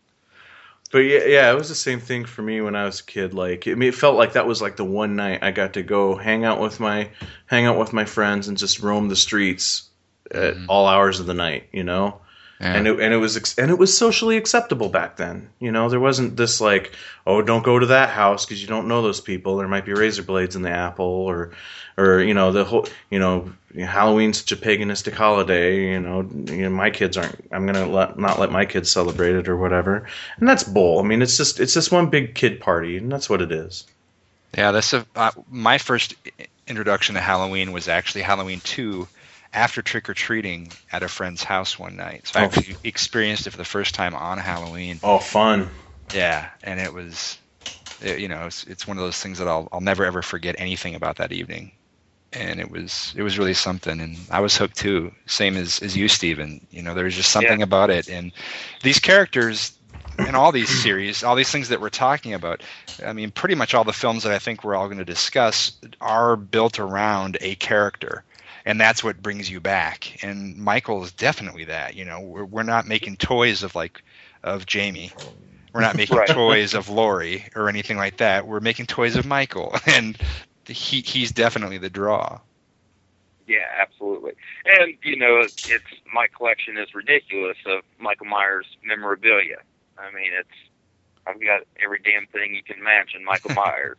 But 0.91 1.00
yeah, 1.00 1.26
yeah, 1.26 1.52
it 1.52 1.56
was 1.56 1.70
the 1.70 1.76
same 1.76 2.00
thing 2.00 2.26
for 2.26 2.41
me 2.41 2.62
when 2.62 2.76
I 2.76 2.86
was 2.86 3.00
a 3.02 3.04
kid. 3.04 3.34
Like, 3.36 3.68
I 3.68 3.76
mean, 3.76 3.89
it 3.89 3.95
felt 3.95 4.16
like 4.16 4.34
that 4.34 4.47
was 4.47 4.60
like 4.62 4.76
the 4.76 4.86
one 4.86 5.16
night 5.16 5.43
I 5.43 5.52
got 5.52 5.74
to 5.74 5.84
go 5.84 6.16
hang 6.16 6.45
out 6.45 6.60
with 6.60 6.80
my 6.80 7.10
hang 7.45 7.66
out 7.66 7.78
with 7.78 7.93
my 7.93 8.06
friends 8.06 8.47
and 8.47 8.58
just 8.58 8.80
roam 8.80 9.08
the 9.08 9.16
streets 9.16 9.88
at 10.32 10.56
Mhm. 10.56 10.66
all 10.68 10.88
hours 10.88 11.20
of 11.20 11.26
the 11.28 11.34
night. 11.36 11.68
You 11.72 11.84
know. 11.84 12.22
Yeah. 12.60 12.74
and 12.74 12.88
it, 12.88 12.99
and 12.99 13.14
it 13.14 13.18
was 13.18 13.57
and 13.57 13.72
it 13.72 13.78
was 13.78 13.97
socially 13.97 14.36
acceptable 14.36 14.89
back 14.89 15.16
then. 15.16 15.49
You 15.60 15.72
know, 15.72 15.88
there 15.88 15.99
wasn't 15.99 16.36
this 16.36 16.60
like, 16.60 16.93
oh, 17.26 17.41
don't 17.41 17.64
go 17.64 17.80
to 17.80 17.86
that 17.88 18.10
house 18.10 18.45
because 18.45 18.62
you 18.62 18.68
don't 18.68 18.89
know 18.89 19.01
those 19.01 19.22
people. 19.22 19.57
There 19.57 19.68
might 19.68 19.86
be 19.86 19.93
razor 19.93 20.24
blades 20.24 20.57
in 20.57 20.62
the 20.62 20.70
apple, 20.70 21.05
or 21.05 21.51
or 21.97 22.22
you 22.22 22.34
know 22.34 22.51
the 22.51 22.66
whole 22.66 22.86
you 23.10 23.20
know 23.20 23.53
Halloween's 23.76 24.39
such 24.39 24.51
a 24.51 24.57
paganistic 24.57 25.14
holiday. 25.14 25.91
You 25.91 26.01
know, 26.01 26.30
you 26.47 26.64
know 26.64 26.70
my 26.70 26.89
kids 26.89 27.16
aren't. 27.16 27.47
I'm 27.51 27.66
gonna 27.66 27.88
let, 27.88 28.20
not 28.20 28.39
let 28.39 28.51
my 28.51 28.66
kids 28.66 28.91
celebrate 28.91 29.36
it 29.36 29.47
or 29.47 29.55
whatever. 29.55 30.07
And 30.38 30.47
that's 30.47 30.64
bull. 30.64 30.99
I 30.99 31.03
mean, 31.03 31.22
it's 31.22 31.38
just 31.38 31.62
it's 31.62 31.74
just 31.74 31.93
one 31.93 32.10
big 32.10 32.36
kid 32.36 32.60
party, 32.60 32.97
and 32.97 33.10
that's 33.10 33.30
what 33.30 33.41
it 33.41 33.53
is. 33.53 33.86
Yeah, 34.57 34.72
that's 34.72 34.91
a, 34.93 35.05
uh, 35.16 35.32
my 35.49 35.78
first 35.78 36.16
introduction 36.68 37.16
to 37.16 37.22
Halloween 37.22 37.72
was 37.72 37.88
actually 37.88 38.24
Halloween 38.24 38.60
2 38.62 39.07
after 39.54 39.82
trick 39.82 40.10
or 40.10 40.14
treating 40.14 40.78
at 40.91 41.04
a 41.04 41.08
friend's 41.10 41.43
house 41.43 41.78
one 41.80 41.95
night. 41.95 42.28
So 42.28 42.39
I 42.39 42.43
Oh. 42.43 42.45
actually 42.45 42.78
experienced 42.84 43.47
it 43.47 43.52
for 43.52 43.58
the 43.58 43.66
first 43.66 43.95
time 43.95 44.16
on 44.16 44.38
Halloween. 44.38 45.02
Oh, 45.04 45.20
fun! 45.20 45.70
Yeah, 46.12 46.50
and 46.64 46.80
it 46.80 46.93
was, 46.93 47.38
it, 48.00 48.20
you 48.20 48.28
know, 48.28 48.45
it's, 48.47 48.64
it's 48.66 48.88
one 48.88 48.97
of 48.97 49.04
those 49.04 49.18
things 49.20 49.38
that 49.39 49.47
I'll 49.47 49.68
I'll 49.72 49.82
never 49.82 50.06
ever 50.06 50.22
forget 50.22 50.56
anything 50.58 50.95
about 50.95 51.18
that 51.18 51.32
evening. 51.32 51.72
And 52.34 52.60
it 52.60 52.70
was 52.72 53.14
it 53.16 53.24
was 53.24 53.39
really 53.39 53.54
something, 53.54 54.00
and 54.02 54.28
I 54.32 54.39
was 54.41 54.58
hooked 54.58 54.78
too. 54.78 55.12
Same 55.28 55.58
as 55.58 55.80
as 55.82 55.95
you, 55.97 56.08
Steven. 56.08 56.68
You 56.72 56.82
know, 56.84 56.93
there 56.93 57.06
was 57.06 57.16
just 57.16 57.32
something 57.32 57.62
Yeah. 57.62 57.64
about 57.64 57.89
it, 57.89 58.08
and 58.10 58.32
these 58.84 59.00
characters 59.00 59.74
in 60.26 60.36
all 60.36 60.52
these 60.52 60.70
series, 60.72 61.24
all 61.24 61.36
these 61.36 61.52
things 61.52 61.70
that 61.70 61.82
we're 61.82 61.89
talking 61.89 62.34
about. 62.34 62.64
I 63.06 63.14
mean, 63.14 63.32
pretty 63.32 63.56
much 63.56 63.74
all 63.74 63.84
the 63.84 63.93
films 63.93 64.24
that 64.24 64.34
I 64.34 64.39
think 64.39 64.64
we're 64.64 64.76
all 64.76 64.88
going 64.88 64.97
to 65.00 65.06
discuss 65.06 65.72
are 66.02 66.36
built 66.36 66.80
around 66.80 67.38
a 67.41 67.56
character. 67.56 68.24
And 68.70 68.80
that's 68.80 69.03
what 69.03 69.20
brings 69.20 69.49
you 69.49 69.59
back. 69.59 70.24
And 70.24 70.55
Michael 70.55 71.03
is 71.03 71.11
definitely 71.11 71.65
that. 71.65 71.95
You 71.95 72.05
know, 72.05 72.20
we're, 72.20 72.45
we're 72.45 72.61
not 72.61 72.86
making 72.86 73.17
toys 73.17 73.63
of 73.63 73.74
like 73.74 74.03
of 74.43 74.67
Jamie. 74.67 75.11
We're 75.74 75.82
not 75.82 75.95
making 75.95 76.17
Right. 76.17 76.28
toys 76.28 76.76
of 76.76 76.88
Lori 76.88 77.45
or 77.55 77.67
anything 77.67 77.97
like 77.97 78.17
that. 78.17 78.45
We're 78.45 78.59
making 78.59 78.86
toys 78.86 79.15
of 79.15 79.26
Michael, 79.26 79.76
and 79.88 80.15
he 80.67 81.01
he's 81.01 81.32
definitely 81.32 81.80
the 81.80 81.89
draw. 81.89 82.41
Yeah, 83.47 83.65
absolutely. 83.82 84.34
And 84.65 84.93
you 85.03 85.17
know, 85.17 85.39
it's, 85.39 85.55
it's 85.67 86.01
my 86.13 86.28
collection 86.38 86.78
is 86.78 86.93
ridiculous 86.93 87.57
of 87.65 87.82
Michael 87.97 88.28
Myers 88.28 88.67
memorabilia. 88.84 89.57
I 89.97 90.11
mean, 90.11 90.32
it's 90.39 90.47
I've 91.26 91.41
got 91.41 91.61
every 91.84 92.01
damn 92.03 92.28
thing 92.28 92.53
you 92.53 92.61
can 92.61 92.78
imagine 92.78 93.26
Michael 93.26 93.51
Myers. 93.55 93.97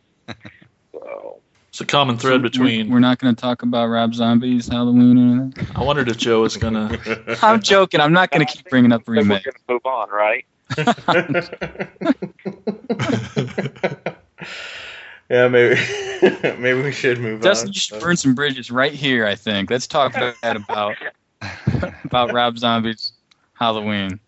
so 0.93 1.41
it's 1.71 1.79
a 1.81 1.85
common 1.85 2.17
thread 2.17 2.39
So 2.39 2.43
between. 2.43 2.89
We're, 2.89 2.95
we're 2.95 2.99
not 2.99 3.17
going 3.19 3.33
to 3.33 3.41
talk 3.41 3.63
about 3.63 3.87
Rob 3.87 4.13
Zombie's 4.13 4.67
Halloween 4.67 5.17
or 5.17 5.41
anything. 5.43 5.67
I 5.75 5.83
wondered 5.83 6.09
if 6.09 6.17
Joe 6.17 6.41
was 6.41 6.57
gonna. 6.57 6.97
I'm 7.41 7.61
joking. 7.61 8.01
I'm 8.01 8.11
not 8.13 8.29
going 8.29 8.45
to 8.45 8.53
keep 8.53 8.69
bringing 8.69 8.91
up 8.91 9.01
I 9.07 9.15
think 9.15 9.29
we're 9.29 9.33
going 9.39 9.41
to 9.43 9.53
move 9.69 9.85
on, 9.85 10.09
right? 10.09 10.45
yeah, 15.29 15.47
maybe 15.47 15.79
maybe 16.59 16.81
we 16.81 16.91
should 16.91 17.19
move 17.19 17.41
Justin, 17.41 17.69
on. 17.69 17.73
you 17.73 17.79
should 17.79 17.99
burn 17.99 18.17
some 18.17 18.35
bridges 18.35 18.71
right 18.71 18.93
here. 18.93 19.25
I 19.25 19.35
think. 19.35 19.69
Let's 19.69 19.87
talk 19.87 20.15
about 20.15 20.35
about 20.43 20.95
about 22.05 22.33
Rob 22.33 22.57
Zombie's 22.57 23.13
Halloween. 23.53 24.19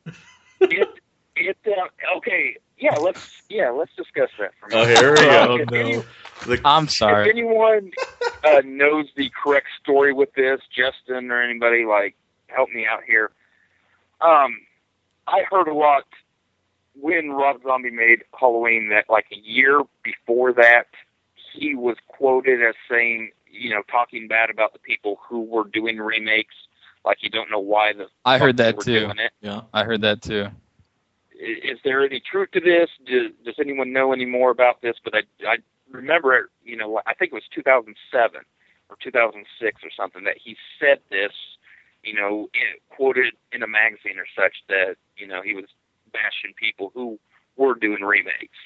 It 0.61 0.87
it 1.35 1.57
uh, 1.67 2.17
okay. 2.17 2.57
Yeah, 2.77 2.95
let's 2.95 3.41
yeah 3.49 3.69
let's 3.69 3.91
discuss 3.95 4.29
that 4.39 4.51
for 4.59 4.67
a 4.67 4.75
Oh, 4.75 4.85
minute. 4.85 4.99
here 4.99 5.13
we 5.13 5.29
Oh 5.29 5.65
go. 5.65 5.91
no! 5.91 6.03
The- 6.45 6.61
I'm 6.65 6.87
sorry. 6.87 7.29
If 7.29 7.35
anyone 7.35 7.91
uh, 8.43 8.61
knows 8.65 9.07
the 9.15 9.31
correct 9.41 9.67
story 9.81 10.13
with 10.13 10.33
this, 10.33 10.61
Justin 10.75 11.31
or 11.31 11.41
anybody, 11.41 11.85
like, 11.85 12.15
help 12.47 12.69
me 12.69 12.85
out 12.85 13.03
here. 13.03 13.31
Um, 14.21 14.57
I 15.27 15.43
heard 15.49 15.67
a 15.67 15.73
lot 15.73 16.03
when 16.95 17.31
Rob 17.31 17.61
Zombie 17.63 17.89
made 17.89 18.23
Halloween 18.39 18.89
that, 18.89 19.05
like, 19.09 19.25
a 19.31 19.37
year 19.37 19.81
before 20.03 20.53
that, 20.53 20.87
he 21.53 21.75
was 21.75 21.97
quoted 22.07 22.61
as 22.61 22.75
saying, 22.89 23.31
you 23.49 23.69
know, 23.69 23.81
talking 23.89 24.27
bad 24.27 24.49
about 24.49 24.73
the 24.73 24.79
people 24.79 25.19
who 25.27 25.41
were 25.41 25.65
doing 25.65 25.97
remakes. 25.97 26.55
Like, 27.05 27.17
you 27.21 27.29
don't 27.29 27.51
know 27.51 27.59
why 27.59 27.93
the 27.93 28.07
I 28.25 28.37
heard 28.37 28.57
that 28.57 28.79
too. 28.79 29.11
Yeah, 29.41 29.61
I 29.73 29.83
heard 29.83 30.01
that 30.01 30.21
too. 30.21 30.47
Is 31.37 31.77
there 31.83 32.05
any 32.05 32.21
truth 32.21 32.51
to 32.51 32.61
this? 32.61 32.89
Does, 33.05 33.31
does 33.43 33.55
anyone 33.59 33.91
know 33.91 34.13
any 34.13 34.25
more 34.25 34.51
about 34.51 34.81
this? 34.81 34.95
But 35.03 35.13
I, 35.15 35.21
I 35.45 35.57
remember 35.93 36.35
it, 36.35 36.45
you 36.65 36.75
know, 36.75 36.99
I 37.05 37.13
think 37.13 37.31
it 37.31 37.35
was 37.35 37.43
2007 37.55 38.41
or 38.89 38.97
2006 39.01 39.81
or 39.83 39.89
something 39.95 40.23
that 40.25 40.37
he 40.43 40.57
said 40.79 40.99
this, 41.09 41.31
you 42.03 42.13
know, 42.13 42.49
in, 42.53 42.61
quoted 42.89 43.33
in 43.53 43.63
a 43.63 43.67
magazine 43.67 44.17
or 44.17 44.25
such 44.35 44.55
that, 44.67 44.95
you 45.15 45.27
know, 45.27 45.41
he 45.41 45.53
was 45.53 45.65
bashing 46.11 46.53
people 46.57 46.91
who 46.93 47.17
were 47.55 47.75
doing 47.75 48.01
remakes. 48.03 48.57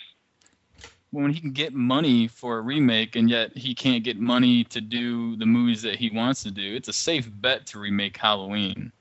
When 1.12 1.32
he 1.32 1.40
can 1.40 1.52
get 1.52 1.74
money 1.74 2.28
for 2.28 2.58
a 2.58 2.62
remake 2.62 3.16
and 3.16 3.30
yet 3.30 3.56
he 3.56 3.76
can't 3.76 4.04
get 4.04 4.20
money 4.20 4.64
to 4.66 4.82
do 4.82 5.36
the 5.38 5.46
movies 5.46 5.82
that 5.84 5.96
he 5.96 6.10
wants 6.10 6.44
to 6.44 6.52
do, 6.52 6.76
it's 6.76 6.88
a 6.90 6.94
safe 6.94 7.30
bet 7.42 7.66
to 7.68 7.80
remake 7.80 8.18
Halloween. 8.18 8.92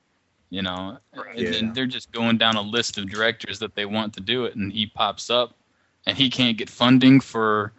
You 0.51 0.63
know, 0.63 0.99
Right. 1.13 1.39
And- 1.39 1.55
and 1.55 1.75
they're 1.75 1.87
just 1.87 2.13
going 2.13 2.39
down 2.39 2.57
a 2.57 2.63
list 2.63 2.99
of 2.99 3.11
directors 3.11 3.59
that 3.59 3.75
they 3.75 3.85
want 3.85 4.15
to 4.15 4.21
do 4.21 4.45
it, 4.45 4.55
and 4.55 4.73
he 4.73 4.87
pops 4.87 5.29
up, 5.31 5.57
and 6.07 6.17
he 6.17 6.31
can't 6.31 6.57
get 6.57 6.71
funding 6.71 7.21
for 7.21 7.73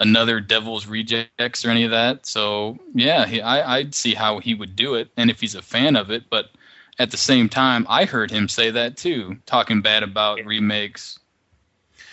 another 0.00 0.40
Devil's 0.40 0.86
Rejects 0.86 1.64
or 1.64 1.70
any 1.70 1.84
of 1.84 1.92
that. 1.92 2.26
So 2.26 2.78
yeah, 2.94 3.26
he, 3.26 3.40
I, 3.40 3.76
I'd 3.78 3.94
see 3.94 4.14
how 4.14 4.38
he 4.38 4.54
would 4.54 4.76
do 4.76 4.94
it, 4.94 5.10
and 5.16 5.30
if 5.30 5.40
he's 5.40 5.54
a 5.54 5.62
fan 5.62 5.96
of 5.96 6.10
it. 6.10 6.24
But 6.30 6.50
at 6.98 7.10
the 7.10 7.16
same 7.16 7.48
time, 7.48 7.86
I 7.88 8.04
heard 8.04 8.30
him 8.30 8.48
say 8.48 8.70
that 8.70 8.96
too, 8.96 9.38
talking 9.46 9.82
bad 9.82 10.02
about 10.02 10.44
remakes. 10.44 11.18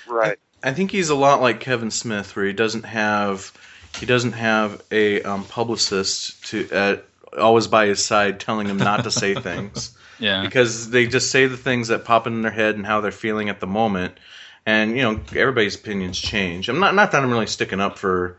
Right. 0.08 0.38
I 0.64 0.74
think 0.74 0.92
he's 0.92 1.10
a 1.10 1.16
lot 1.16 1.42
like 1.42 1.60
Kevin 1.60 1.92
Smith, 1.92 2.36
where 2.36 2.46
he 2.46 2.54
doesn't 2.54 2.86
have 2.86 3.52
he 4.00 4.06
doesn't 4.06 4.34
have 4.34 4.82
a 4.92 5.22
um, 5.24 5.44
publicist 5.46 6.46
to 6.48 6.70
uh, 6.72 6.98
always 7.40 7.68
by 7.68 7.88
his 7.88 8.04
side 8.04 8.40
telling 8.40 8.68
him 8.68 8.78
not 8.78 9.04
to 9.04 9.12
say 9.12 9.34
things 9.42 9.98
Yeah, 10.20 10.44
because 10.44 10.90
they 10.90 11.08
just 11.08 11.32
say 11.32 11.48
the 11.48 11.58
things 11.58 11.88
that 11.90 12.06
pop 12.06 12.28
in 12.28 12.42
their 12.42 12.52
head 12.52 12.76
and 12.76 12.86
how 12.86 13.02
they're 13.02 13.12
feeling 13.12 13.50
at 13.50 13.60
the 13.60 13.68
moment, 13.68 14.18
and 14.66 14.96
you 14.96 15.04
know 15.04 15.20
everybody's 15.36 15.76
opinions 15.76 16.20
change. 16.20 16.70
I'm 16.70 16.80
not 16.80 16.96
not 16.96 17.12
that 17.12 17.24
I'm 17.24 17.32
really 17.32 17.48
sticking 17.48 17.82
up 17.82 17.98
for 17.98 18.38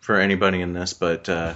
for 0.00 0.20
anybody 0.20 0.60
in 0.60 0.72
this, 0.72 0.92
but 0.94 1.28
uh, 1.28 1.54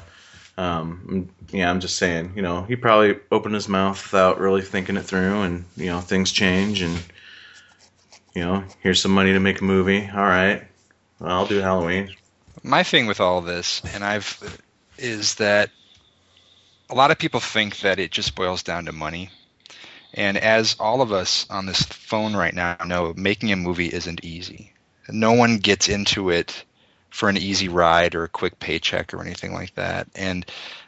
Um, 0.58 1.28
yeah, 1.52 1.70
I'm 1.70 1.78
just 1.78 1.96
saying, 1.98 2.32
you 2.34 2.42
know, 2.42 2.64
he 2.64 2.74
probably 2.74 3.16
opened 3.30 3.54
his 3.54 3.68
mouth 3.68 4.02
without 4.02 4.40
really 4.40 4.62
thinking 4.62 4.96
it 4.96 5.04
through, 5.04 5.42
and 5.42 5.64
you 5.76 5.86
know, 5.86 6.00
things 6.00 6.32
change, 6.32 6.82
and 6.82 7.00
you 8.34 8.42
know, 8.44 8.64
here's 8.82 9.00
some 9.00 9.12
money 9.12 9.32
to 9.32 9.38
make 9.40 9.60
a 9.60 9.64
movie. 9.64 10.08
All 10.12 10.26
right, 10.26 10.64
well, 11.20 11.30
I'll 11.30 11.46
do 11.46 11.60
Halloween. 11.60 12.10
My 12.64 12.82
thing 12.82 13.06
with 13.06 13.20
all 13.20 13.40
this, 13.40 13.82
and 13.94 14.02
I've, 14.02 14.60
is 14.98 15.36
that 15.36 15.70
a 16.90 16.94
lot 16.94 17.12
of 17.12 17.18
people 17.18 17.38
think 17.38 17.78
that 17.80 18.00
it 18.00 18.10
just 18.10 18.34
boils 18.34 18.64
down 18.64 18.86
to 18.86 18.92
money. 18.92 19.30
And 20.14 20.38
as 20.38 20.76
all 20.80 21.02
of 21.02 21.12
us 21.12 21.46
on 21.50 21.66
this 21.66 21.82
phone 21.82 22.34
right 22.34 22.54
now 22.54 22.76
know, 22.86 23.12
making 23.16 23.52
a 23.52 23.56
movie 23.56 23.92
isn't 23.92 24.24
easy. 24.24 24.72
No 25.08 25.32
one 25.32 25.58
gets 25.58 25.88
into 25.88 26.30
it 26.30 26.64
for 27.10 27.28
an 27.28 27.36
easy 27.36 27.68
ride 27.68 28.14
or 28.14 28.24
a 28.24 28.28
quick 28.28 28.58
paycheck 28.58 29.12
or 29.14 29.22
anything 29.22 29.52
like 29.52 29.74
that. 29.74 30.08
And 30.14 30.46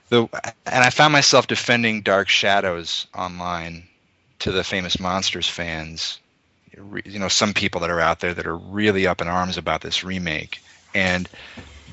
the 0.08 0.28
and 0.66 0.84
I 0.84 0.90
found 0.90 1.12
myself 1.12 1.46
defending 1.46 2.02
Dark 2.02 2.28
Shadows 2.28 3.06
online 3.14 3.88
to 4.40 4.52
the 4.52 4.64
famous 4.64 4.98
monsters 5.00 5.48
fans. 5.48 6.18
You 7.04 7.18
know, 7.18 7.28
some 7.28 7.54
people 7.54 7.80
that 7.82 7.90
are 7.90 8.00
out 8.00 8.20
there 8.20 8.34
that 8.34 8.46
are 8.46 8.56
really 8.56 9.06
up 9.06 9.20
in 9.20 9.28
arms 9.28 9.58
about 9.58 9.80
this 9.80 10.04
remake. 10.04 10.60
And 10.94 11.28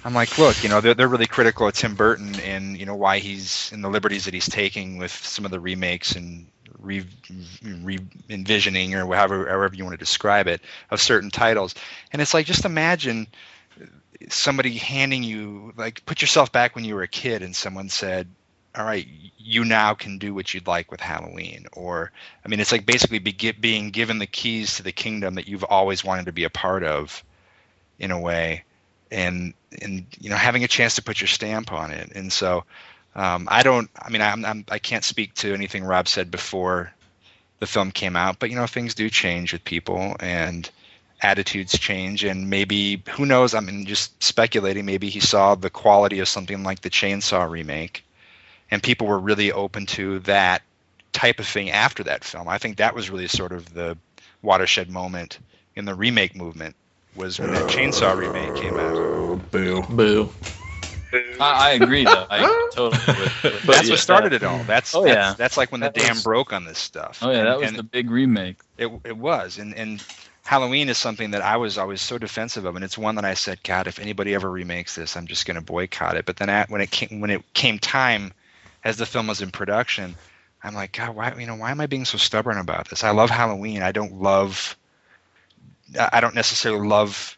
I'm 0.04 0.14
like, 0.14 0.38
look, 0.38 0.64
you 0.64 0.70
know, 0.70 0.82
they're 0.82 0.94
they're 0.94 1.08
really 1.08 1.28
critical 1.28 1.68
of 1.68 1.74
Tim 1.74 1.96
Burton 1.96 2.40
and 2.40 2.78
you 2.78 2.86
know 2.86 2.96
why 2.96 3.20
he's 3.20 3.72
in 3.74 3.82
the 3.82 3.90
liberties 3.90 4.26
that 4.26 4.34
he's 4.34 4.50
taking 4.50 4.98
with 4.98 5.12
some 5.12 5.46
of 5.46 5.52
the 5.52 5.60
remakes 5.60 6.16
and 6.16 6.48
re, 6.80 7.06
re 7.64 8.00
envisioning 8.30 8.96
or 8.96 9.06
however 9.14 9.48
however 9.48 9.76
you 9.76 9.84
want 9.84 9.94
to 9.94 10.04
describe 10.04 10.48
it 10.48 10.62
of 10.92 11.02
certain 11.02 11.32
titles. 11.32 11.76
And 12.12 12.22
it's 12.22 12.34
like 12.34 12.46
just 12.46 12.66
imagine 12.66 13.28
somebody 14.30 14.74
handing 14.78 15.24
you 15.24 15.74
like 15.78 16.06
put 16.06 16.22
yourself 16.22 16.52
back 16.52 16.76
when 16.76 16.86
you 16.86 16.96
were 16.96 17.04
a 17.04 17.08
kid 17.08 17.42
and 17.44 17.56
someone 17.56 17.90
said 17.90 18.28
all 18.76 18.86
right 18.86 19.08
you 19.38 19.64
now 19.64 19.94
can 19.94 20.18
do 20.18 20.34
what 20.34 20.54
you'd 20.54 20.68
like 20.68 20.92
with 20.92 21.00
halloween 21.00 21.68
or 21.74 22.12
i 22.44 22.48
mean 22.48 22.60
it's 22.60 22.72
like 22.72 22.86
basically 22.86 23.20
be, 23.20 23.52
being 23.60 23.92
given 23.92 24.18
the 24.18 24.26
keys 24.26 24.78
to 24.78 24.84
the 24.84 24.92
kingdom 24.92 25.36
that 25.36 25.48
you've 25.48 25.64
always 25.64 26.04
wanted 26.04 26.26
to 26.26 26.32
be 26.32 26.44
a 26.44 26.50
part 26.50 26.84
of 26.84 27.24
in 28.00 28.12
a 28.12 28.20
way 28.20 28.64
and 29.12 29.54
and 29.82 30.06
you 30.20 30.30
know 30.30 30.36
having 30.36 30.64
a 30.64 30.68
chance 30.68 30.96
to 30.96 31.04
put 31.04 31.22
your 31.22 31.28
stamp 31.28 31.72
on 31.72 31.92
it 31.92 32.12
and 32.16 32.32
so 32.32 32.64
um, 33.18 33.48
i 33.52 33.64
don't 33.64 33.90
i 34.02 34.10
mean 34.10 34.22
I'm, 34.22 34.46
I'm 34.46 34.66
i 34.70 34.80
can't 34.80 35.04
speak 35.04 35.34
to 35.36 35.54
anything 35.54 35.84
rob 35.84 36.08
said 36.08 36.32
before 36.32 36.94
the 37.60 37.68
film 37.68 37.92
came 37.92 38.16
out 38.16 38.40
but 38.40 38.50
you 38.50 38.56
know 38.56 38.68
things 38.68 38.96
do 38.96 39.10
change 39.10 39.52
with 39.52 39.66
people 39.66 40.16
and 40.20 40.70
attitudes 41.22 41.78
change 41.78 42.24
and 42.24 42.50
maybe 42.50 43.04
who 43.10 43.26
knows 43.26 43.54
i 43.54 43.60
mean 43.60 43.86
just 43.86 44.24
speculating 44.24 44.86
maybe 44.86 45.10
he 45.10 45.20
saw 45.20 45.56
the 45.56 45.70
quality 45.70 46.20
of 46.20 46.28
something 46.28 46.64
like 46.64 46.82
the 46.82 46.90
chainsaw 46.90 47.50
remake 47.50 48.06
and 48.70 48.84
people 48.84 49.08
were 49.08 49.20
really 49.20 49.52
open 49.52 49.86
to 49.86 50.20
that 50.20 50.62
type 51.14 51.40
of 51.40 51.48
thing 51.48 51.72
after 51.72 52.04
that 52.04 52.24
film 52.24 52.48
i 52.48 52.60
think 52.60 52.78
that 52.78 52.94
was 52.94 53.10
really 53.10 53.28
sort 53.28 53.52
of 53.52 53.74
the 53.74 53.98
watershed 54.44 54.90
moment 54.92 55.40
in 55.76 55.86
the 55.86 55.96
remake 55.96 56.36
movement 56.36 56.76
was 57.16 57.40
when 57.40 57.52
that 57.52 57.66
chainsaw 57.66 58.16
remake 58.16 58.54
came 58.54 58.78
out 58.78 59.02
boo. 59.52 59.84
Boo. 59.90 60.30
I, 61.40 61.70
I 61.70 61.72
agree, 61.72 62.06
though. 62.06 62.28
I 62.30 62.50
totally. 62.70 63.14
With, 63.16 63.34
with 63.48 63.64
that's 63.66 63.90
yeah, 63.90 63.92
what 63.92 64.00
started 64.00 64.34
it 64.34 64.44
all 64.44 64.64
that's 64.66 64.94
Oh, 64.94 65.06
that's, 65.06 65.06
yeah. 65.06 65.36
that's 65.36 65.58
like 65.58 65.72
when 65.72 65.82
the 65.82 65.88
That 65.88 65.94
dam 65.94 66.22
broke 66.22 66.54
on 66.54 66.66
this 66.66 66.80
stuff 66.80 67.22
Oh 67.22 67.32
yeah, 67.32 67.44
And- 67.44 67.46
that 67.46 67.60
was 67.60 67.70
and 67.70 67.78
the 67.78 67.84
big 67.84 68.12
remake. 68.12 68.62
It 68.78 68.90
it 69.06 69.18
was, 69.18 69.58
and 69.60 69.74
and 69.76 70.06
Halloween 70.46 70.90
is 70.90 70.98
something 71.00 71.32
that 71.32 71.42
I 71.44 71.58
was 71.58 71.78
always 71.78 72.02
so 72.02 72.18
defensive 72.18 72.66
of, 72.66 72.76
and 72.76 72.86
it's 72.86 72.98
one 72.98 73.16
that 73.16 73.26
I 73.26 73.36
said, 73.36 73.64
God, 73.64 73.88
if 73.88 74.00
anybody 74.00 74.36
ever 74.36 74.50
remakes 74.52 74.96
this, 74.96 75.18
I'm 75.18 75.28
just 75.28 75.46
going 75.48 75.56
to 75.56 75.62
boycott 75.62 76.18
it. 76.18 76.26
But 76.26 76.38
then 76.38 76.50
at, 76.50 76.70
when 76.70 76.82
it 76.82 76.92
came 76.92 77.22
when 77.22 77.32
it 77.32 77.44
came 77.54 77.80
time, 77.80 78.34
as 78.84 78.98
the 78.98 79.06
film 79.08 79.28
was 79.28 79.42
in 79.42 79.52
production, 79.52 80.18
I'm 80.64 80.76
like, 80.76 80.94
God, 80.94 81.16
why 81.16 81.36
you 81.40 81.48
know 81.48 81.56
why 81.56 81.72
am 81.72 81.82
I 81.82 81.88
being 81.88 82.06
so 82.06 82.18
stubborn 82.20 82.58
about 82.58 82.90
this? 82.90 83.04
I 83.06 83.12
love 83.12 83.30
Halloween. 83.32 83.84
I 83.84 83.94
don't 83.94 84.22
love. 84.22 84.78
I 86.00 86.10
I 86.14 86.22
don't 86.22 86.36
necessarily 86.36 86.88
love, 86.88 87.38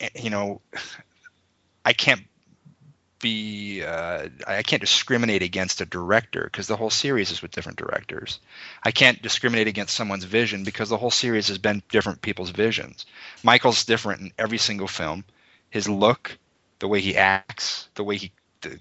eh, 0.00 0.10
you 0.16 0.30
know, 0.30 0.62
I 1.84 1.92
can't 1.94 2.22
be 3.20 3.82
uh, 3.82 4.28
I 4.46 4.62
can't 4.62 4.80
discriminate 4.80 5.42
against 5.42 5.80
a 5.80 5.86
director 5.86 6.44
because 6.44 6.66
the 6.66 6.76
whole 6.76 6.90
series 6.90 7.30
is 7.30 7.42
with 7.42 7.50
different 7.50 7.78
directors. 7.78 8.40
I 8.82 8.90
can't 8.90 9.20
discriminate 9.20 9.68
against 9.68 9.94
someone's 9.94 10.24
vision 10.24 10.64
because 10.64 10.88
the 10.88 10.96
whole 10.96 11.10
series 11.10 11.48
has 11.48 11.58
been 11.58 11.82
different 11.90 12.22
people's 12.22 12.50
visions. 12.50 13.06
Michael's 13.42 13.84
different 13.84 14.20
in 14.20 14.32
every 14.38 14.58
single 14.58 14.88
film. 14.88 15.24
His 15.70 15.88
look, 15.88 16.38
the 16.78 16.88
way 16.88 17.00
he 17.00 17.16
acts, 17.16 17.88
the 17.94 18.04
way 18.04 18.16
he 18.16 18.32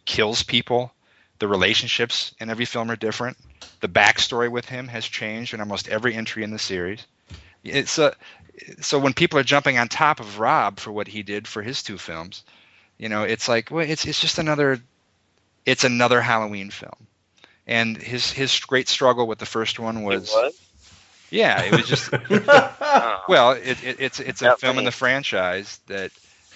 kills 0.05 0.43
people, 0.43 0.91
the 1.39 1.47
relationships 1.47 2.33
in 2.39 2.49
every 2.49 2.65
film 2.65 2.89
are 2.91 2.95
different. 2.95 3.37
The 3.81 3.89
backstory 3.89 4.49
with 4.49 4.65
him 4.65 4.87
has 4.87 5.05
changed 5.05 5.53
in 5.53 5.59
almost 5.59 5.87
every 5.87 6.15
entry 6.15 6.43
in 6.43 6.51
the 6.51 6.59
series. 6.59 7.05
It's 7.63 7.97
a 7.97 8.15
so 8.81 8.99
when 8.99 9.13
people 9.13 9.39
are 9.39 9.43
jumping 9.43 9.77
on 9.77 9.87
top 9.87 10.19
of 10.19 10.39
Rob 10.39 10.79
for 10.79 10.91
what 10.91 11.07
he 11.07 11.23
did 11.23 11.47
for 11.47 11.61
his 11.61 11.83
two 11.83 11.97
films, 11.97 12.43
you 12.97 13.09
know, 13.09 13.23
it's 13.23 13.47
like 13.47 13.71
well, 13.71 13.85
it's 13.87 14.05
it's 14.05 14.19
just 14.19 14.37
another 14.37 14.79
it's 15.65 15.83
another 15.83 16.21
Halloween 16.21 16.69
film. 16.69 17.07
And 17.65 17.97
his 17.97 18.31
his 18.31 18.59
great 18.59 18.87
struggle 18.87 19.27
with 19.27 19.39
the 19.39 19.45
first 19.45 19.79
one 19.79 20.03
was 20.03 20.29
It 20.29 20.35
was? 20.35 20.61
yeah, 21.29 21.63
it 21.63 21.71
was 21.73 21.87
just 21.87 22.09
Oh. 22.79 23.23
well, 23.27 23.51
it, 23.51 23.83
it, 23.83 23.97
it's 23.99 24.19
it's 24.19 24.41
a 24.41 24.45
Not 24.45 24.59
film 24.59 24.79
in 24.79 24.85
the 24.85 24.91
franchise 24.91 25.79
that 25.87 26.11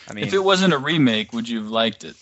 I 0.09 0.13
mean, 0.13 0.25
if 0.25 0.33
it 0.33 0.43
wasn't 0.43 0.73
a 0.73 0.77
remake, 0.77 1.33
would 1.33 1.47
you 1.47 1.59
have 1.59 1.69
liked 1.69 2.03
it? 2.03 2.15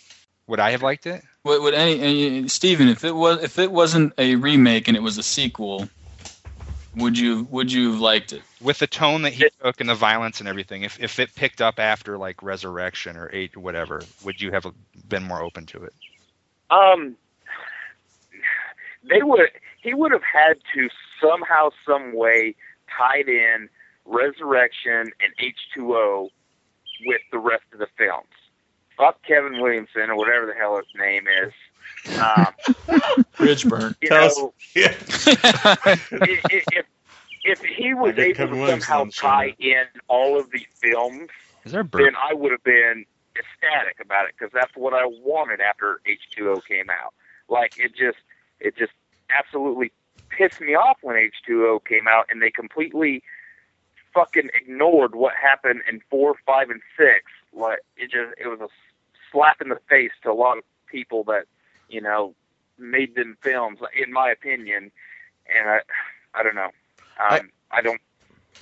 would 0.47 0.59
I 0.59 0.71
have 0.71 0.81
liked 0.81 1.05
it? 1.05 1.23
Would, 1.43 1.61
would 1.61 1.73
any, 1.75 1.99
any 2.01 2.47
Steven, 2.47 2.89
if 2.89 3.05
it 3.05 3.15
was 3.15 3.43
if 3.43 3.59
it 3.59 3.71
wasn't 3.71 4.13
a 4.17 4.35
remake 4.35 4.87
and 4.87 4.97
it 4.97 5.03
was 5.03 5.17
a 5.17 5.23
sequel, 5.23 5.87
would 6.99 7.17
you 7.17 7.47
would 7.49 7.71
you 7.71 7.91
have 7.91 8.01
liked 8.01 8.33
it? 8.33 8.41
With 8.61 8.79
the 8.79 8.87
tone 8.87 9.23
that 9.23 9.33
he 9.33 9.49
took 9.61 9.79
and 9.79 9.89
the 9.89 9.95
violence 9.95 10.39
and 10.39 10.47
everything, 10.47 10.83
if 10.83 10.99
if 10.99 11.19
it 11.19 11.33
picked 11.35 11.61
up 11.61 11.79
after 11.79 12.17
like 12.17 12.41
Resurrection 12.43 13.17
or 13.17 13.29
Eight 13.33 13.55
or 13.55 13.61
whatever, 13.61 14.01
would 14.23 14.41
you 14.41 14.51
have 14.51 14.65
been 15.07 15.23
more 15.23 15.41
open 15.41 15.65
to 15.67 15.83
it? 15.83 15.93
Um, 16.69 17.15
they 19.09 19.21
would. 19.23 19.49
He 19.81 19.93
would 19.93 20.11
have 20.11 20.23
had 20.23 20.57
to 20.75 20.89
somehow, 21.21 21.69
some 21.85 22.13
way, 22.13 22.55
tied 22.97 23.29
in 23.29 23.69
Resurrection 24.05 25.11
and 25.21 25.33
H 25.39 25.57
two 25.73 25.95
O 25.95 26.29
with 27.05 27.21
the 27.31 27.39
rest 27.39 27.63
of 27.73 27.79
the 27.79 27.87
films. 27.97 28.27
Fuck 28.97 29.23
Kevin 29.23 29.61
Williamson 29.61 30.09
or 30.09 30.17
whatever 30.17 30.45
the 30.45 30.53
hell 30.53 30.75
his 30.77 30.85
name 30.97 31.25
is. 31.43 31.53
Um, 32.07 32.47
Bridgeburn. 33.37 33.95
you 34.01 34.07
Tell 34.09 34.23
us- 34.25 34.37
know, 34.37 34.53
Yeah. 34.75 34.95
i- 35.25 35.99
i- 36.51 36.63
if 36.71 36.85
if 37.43 37.61
he 37.61 37.93
was 37.93 38.09
I 38.09 38.11
get 38.13 38.25
able 38.25 38.35
Kevin 38.35 38.55
to 38.55 38.59
Williamson 38.61 38.87
somehow 38.87 39.01
on 39.01 39.07
the 39.07 39.13
tie 39.13 39.55
in 39.59 39.85
all 40.07 40.39
of 40.39 40.51
the 40.51 40.65
films, 40.81 41.29
Is 41.65 41.71
there 41.71 41.83
then 41.83 42.13
I 42.21 42.33
would 42.33 42.51
have 42.51 42.63
been 42.63 43.05
ecstatic 43.35 43.97
about 44.01 44.27
it 44.27 44.35
because 44.37 44.51
that's 44.53 44.75
what 44.75 44.93
I 44.93 45.05
wanted 45.05 45.61
after 45.61 46.01
H2O 46.05 46.65
came 46.65 46.89
out. 46.89 47.13
Like 47.47 47.77
it 47.79 47.95
just, 47.95 48.17
it 48.59 48.75
just 48.77 48.91
absolutely 49.35 49.91
pissed 50.29 50.59
me 50.61 50.75
off 50.75 50.97
when 51.01 51.15
H2O 51.15 51.83
came 51.85 52.07
out, 52.07 52.25
and 52.29 52.41
they 52.41 52.51
completely 52.51 53.23
fucking 54.13 54.49
ignored 54.53 55.15
what 55.15 55.33
happened 55.35 55.81
in 55.89 56.01
four, 56.09 56.35
five, 56.45 56.69
and 56.69 56.81
six. 56.97 57.23
Like 57.53 57.79
it 57.97 58.11
just, 58.11 58.37
it 58.37 58.47
was 58.47 58.59
a 58.59 58.67
slap 59.31 59.61
in 59.61 59.69
the 59.69 59.79
face 59.87 60.11
to 60.23 60.31
a 60.31 60.33
lot 60.33 60.57
of 60.57 60.63
people 60.87 61.23
that 61.25 61.45
you 61.89 62.01
know 62.01 62.35
made 62.77 63.15
them 63.15 63.37
films, 63.41 63.79
in 64.01 64.11
my 64.11 64.29
opinion. 64.29 64.91
And 65.55 65.69
I, 65.69 65.79
I 66.33 66.43
don't 66.43 66.55
know. 66.55 66.69
Um, 67.29 67.49
I 67.71 67.81
don't. 67.81 68.01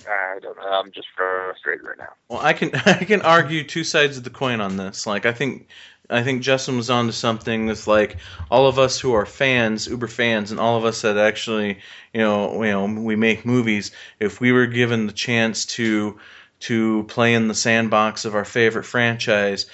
I 0.08 0.38
don't 0.40 0.56
know. 0.56 0.62
I'm 0.62 0.92
just 0.92 1.08
frustrated 1.16 1.84
right 1.84 1.98
now. 1.98 2.12
Well, 2.28 2.40
I 2.40 2.52
can 2.52 2.70
I 2.86 3.04
can 3.04 3.22
argue 3.22 3.64
two 3.64 3.84
sides 3.84 4.16
of 4.16 4.24
the 4.24 4.30
coin 4.30 4.60
on 4.60 4.76
this. 4.76 5.06
Like 5.06 5.26
I 5.26 5.32
think 5.32 5.68
I 6.10 6.22
think 6.22 6.42
Justin 6.42 6.76
was 6.76 6.90
onto 6.90 7.12
something 7.12 7.66
that's 7.66 7.86
like 7.86 8.16
all 8.50 8.66
of 8.66 8.78
us 8.78 8.98
who 8.98 9.12
are 9.12 9.26
fans, 9.26 9.86
Uber 9.86 10.08
fans, 10.08 10.50
and 10.50 10.60
all 10.60 10.76
of 10.76 10.84
us 10.84 11.02
that 11.02 11.18
actually, 11.18 11.78
you 12.14 12.20
know, 12.20 12.62
you 12.62 12.70
know, 12.70 12.86
we 12.86 13.16
make 13.16 13.44
movies. 13.44 13.90
If 14.18 14.40
we 14.40 14.52
were 14.52 14.66
given 14.66 15.06
the 15.06 15.12
chance 15.12 15.66
to 15.66 16.18
to 16.60 17.04
play 17.04 17.34
in 17.34 17.48
the 17.48 17.54
sandbox 17.54 18.24
of 18.24 18.34
our 18.34 18.44
favorite 18.44 18.84
franchise, 18.84 19.66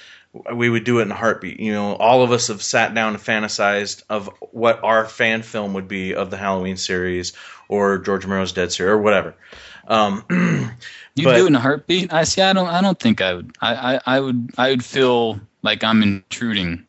we 0.53 0.69
would 0.69 0.83
do 0.83 0.99
it 0.99 1.03
in 1.03 1.11
a 1.11 1.15
heartbeat. 1.15 1.59
You 1.59 1.71
know, 1.73 1.95
all 1.95 2.23
of 2.23 2.31
us 2.31 2.47
have 2.47 2.61
sat 2.61 2.93
down 2.93 3.13
and 3.13 3.23
fantasized 3.23 4.03
of 4.09 4.29
what 4.51 4.83
our 4.83 5.05
fan 5.05 5.41
film 5.43 5.73
would 5.73 5.87
be 5.87 6.13
of 6.15 6.29
the 6.31 6.37
Halloween 6.37 6.77
series 6.77 7.33
or 7.69 7.97
George 7.97 8.25
Romero's 8.25 8.53
Dead 8.53 8.71
series 8.71 8.91
or 8.91 8.97
whatever. 8.97 9.35
Um, 9.87 10.23
You 11.15 11.23
But- 11.23 11.37
do 11.37 11.45
it 11.45 11.47
in 11.47 11.55
a 11.55 11.59
heartbeat. 11.59 12.11
I 12.11 12.25
see. 12.25 12.41
I 12.41 12.51
don't. 12.51 12.67
I 12.67 12.81
don't 12.81 12.99
think 12.99 13.21
I 13.21 13.33
would. 13.33 13.55
I, 13.61 13.95
I, 13.95 13.99
I 14.05 14.19
would. 14.19 14.51
I 14.57 14.69
would 14.71 14.83
feel 14.83 15.39
like 15.61 15.81
I'm 15.81 16.03
intruding. 16.03 16.85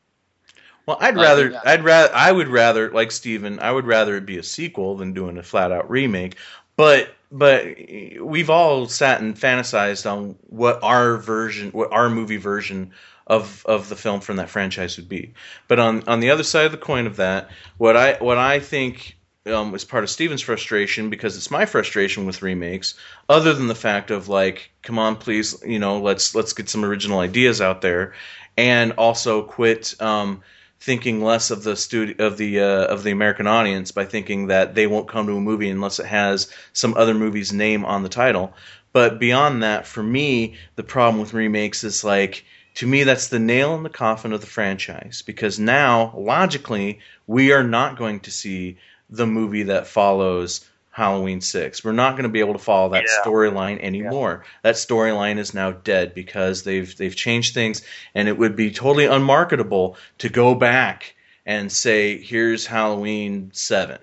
Well, 0.85 0.99
I'd 1.01 1.17
rather, 1.17 1.51
yeah. 1.51 1.61
I'd 1.65 1.85
rather, 1.85 2.15
I 2.15 2.31
would 2.31 2.47
rather, 2.49 2.91
like 2.91 3.11
Steven, 3.11 3.59
I 3.59 3.73
would 3.73 3.87
rather 3.87 4.17
it 4.17 4.27
be 4.27 4.39
a 4.39 4.43
sequel 4.45 4.97
than 4.97 5.13
doing 5.15 5.37
a 5.37 5.43
flat 5.43 5.73
out 5.73 5.91
remake. 5.91 6.37
But, 6.77 7.09
but 7.33 7.77
we've 8.21 8.51
all 8.51 8.87
sat 8.87 9.21
and 9.21 9.35
fantasized 9.37 10.09
on 10.09 10.37
what 10.43 10.81
our 10.85 11.17
version, 11.17 11.71
what 11.71 11.91
our 11.93 12.09
movie 12.09 12.37
version 12.37 12.93
of 13.27 13.65
of 13.67 13.89
the 13.89 13.97
film 13.97 14.21
from 14.21 14.37
that 14.37 14.51
franchise 14.51 14.97
would 14.97 15.09
be. 15.09 15.35
But 15.69 15.79
on 15.79 16.05
on 16.09 16.21
the 16.21 16.31
other 16.31 16.43
side 16.43 16.67
of 16.67 16.73
the 16.73 16.79
coin 16.79 17.07
of 17.07 17.17
that, 17.17 17.51
what 17.77 17.97
I 17.97 18.15
what 18.15 18.39
I 18.39 18.61
think 18.61 19.17
um, 19.47 19.75
is 19.75 19.85
part 19.85 20.05
of 20.05 20.11
Steven's 20.11 20.43
frustration 20.43 21.11
because 21.11 21.37
it's 21.37 21.51
my 21.51 21.67
frustration 21.67 22.27
with 22.27 22.43
remakes, 22.43 22.95
other 23.29 23.55
than 23.55 23.69
the 23.69 23.75
fact 23.75 24.11
of 24.11 24.29
like, 24.29 24.71
come 24.83 24.99
on, 24.99 25.17
please, 25.17 25.63
you 25.65 25.79
know, 25.79 26.01
let's 26.01 26.35
let's 26.35 26.53
get 26.53 26.69
some 26.69 26.85
original 26.85 27.21
ideas 27.21 27.61
out 27.61 27.81
there, 27.81 28.15
and 28.57 28.93
also 28.93 29.43
quit. 29.43 29.95
Um, 30.01 30.43
thinking 30.79 31.23
less 31.23 31.51
of 31.51 31.63
the 31.63 31.75
studio 31.75 32.27
of 32.27 32.37
the 32.37 32.61
uh, 32.61 32.85
of 32.85 33.03
the 33.03 33.11
American 33.11 33.47
audience 33.47 33.93
by 33.93 34.05
thinking 34.05 34.49
that 34.49 34.75
they 34.75 34.87
won't 34.87 35.09
come 35.09 35.27
to 35.27 35.37
a 35.37 35.41
movie 35.41 35.71
unless 35.71 35.99
it 35.99 36.07
has 36.07 36.53
some 36.75 36.95
other 36.99 37.15
movie's 37.15 37.51
name 37.51 37.87
on 37.87 38.03
the 38.03 38.11
title. 38.11 38.53
But 38.93 39.19
beyond 39.19 39.63
that, 39.63 39.87
for 39.87 40.03
me, 40.03 40.57
the 40.77 40.83
problem 40.83 41.21
with 41.21 41.33
remakes 41.33 41.83
is 41.83 42.05
like 42.05 42.45
to 42.77 42.87
me 42.87 43.05
that's 43.05 43.29
the 43.29 43.39
nail 43.39 43.75
in 43.75 43.83
the 43.83 43.91
coffin 43.91 44.33
of 44.33 44.41
the 44.41 44.47
franchise 44.47 45.23
because 45.27 45.59
now 45.59 46.15
logically 46.17 47.01
we 47.27 47.53
are 47.53 47.65
not 47.65 47.99
going 47.99 48.21
to 48.21 48.31
see 48.31 48.79
the 49.11 49.27
movie 49.27 49.65
that 49.65 49.87
follows 49.87 50.67
Halloween 50.91 51.43
6. 51.43 51.85
We're 51.85 51.93
not 51.93 52.13
going 52.13 52.23
to 52.23 52.31
be 52.31 52.41
able 52.41 52.55
to 52.55 52.59
follow 52.59 52.91
that 52.91 53.05
Yeah. 53.05 53.23
storyline 53.23 53.79
anymore. 53.83 54.45
That 54.63 54.77
storyline 54.77 55.39
is 55.39 55.53
now 55.53 55.73
dead 55.73 56.15
because 56.15 56.63
they've 56.63 56.97
they've 56.97 57.15
changed 57.15 57.53
things 57.55 57.83
and 58.15 58.29
it 58.29 58.39
would 58.39 58.57
be 58.57 58.71
totally 58.71 59.05
unmarketable 59.07 59.97
to 60.19 60.29
go 60.29 60.55
back 60.55 61.15
and 61.45 61.71
say 61.71 62.19
here's 62.19 62.67
Halloween 62.67 63.51
7. 63.53 63.99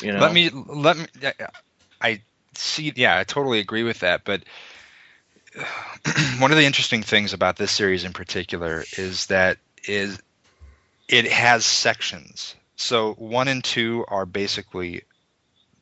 You 0.00 0.12
know. 0.12 0.20
Let 0.20 0.32
me 0.32 0.50
let 0.50 0.96
me. 0.96 1.06
I 2.00 2.22
see. 2.54 2.92
Yeah, 2.96 3.18
I 3.18 3.24
totally 3.24 3.60
agree 3.60 3.84
with 3.84 4.00
that. 4.00 4.24
But 4.24 4.42
one 6.38 6.50
of 6.50 6.56
the 6.56 6.64
interesting 6.64 7.02
things 7.02 7.32
about 7.32 7.56
this 7.56 7.70
series 7.70 8.04
in 8.04 8.12
particular 8.12 8.84
is 8.96 9.26
that 9.26 9.58
is 9.84 10.20
it 11.08 11.30
has 11.30 11.64
sections. 11.64 12.54
So 12.76 13.14
one 13.14 13.48
and 13.48 13.62
two 13.62 14.04
are 14.08 14.26
basically 14.26 15.02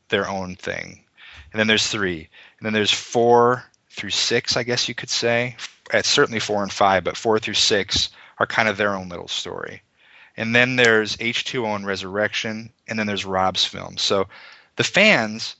their 0.09 0.29
own 0.29 0.57
thing, 0.57 1.05
and 1.53 1.61
then 1.61 1.67
there's 1.67 1.87
three, 1.87 2.29
and 2.59 2.67
then 2.67 2.73
there's 2.73 2.93
four 2.93 3.65
through 3.91 4.11
six. 4.11 4.57
I 4.57 4.63
guess 4.63 4.89
you 4.89 4.95
could 4.95 5.11
say. 5.11 5.57
It's 5.93 6.09
certainly 6.09 6.41
four 6.41 6.63
and 6.63 6.73
five, 6.73 7.05
but 7.05 7.17
four 7.17 7.39
through 7.39 7.55
six 7.55 8.11
are 8.39 8.47
kind 8.47 8.69
of 8.69 8.77
their 8.77 8.95
own 8.95 9.09
little 9.09 9.29
story. 9.29 9.83
And 10.37 10.55
then 10.55 10.77
there's 10.77 11.17
H2O 11.17 11.77
and 11.77 11.87
Resurrection, 11.87 12.73
and 12.87 12.99
then 12.99 13.07
there's 13.07 13.27
Rob's 13.27 13.65
film. 13.65 13.99
So 13.99 14.29
the 14.77 14.85
fans 14.85 15.57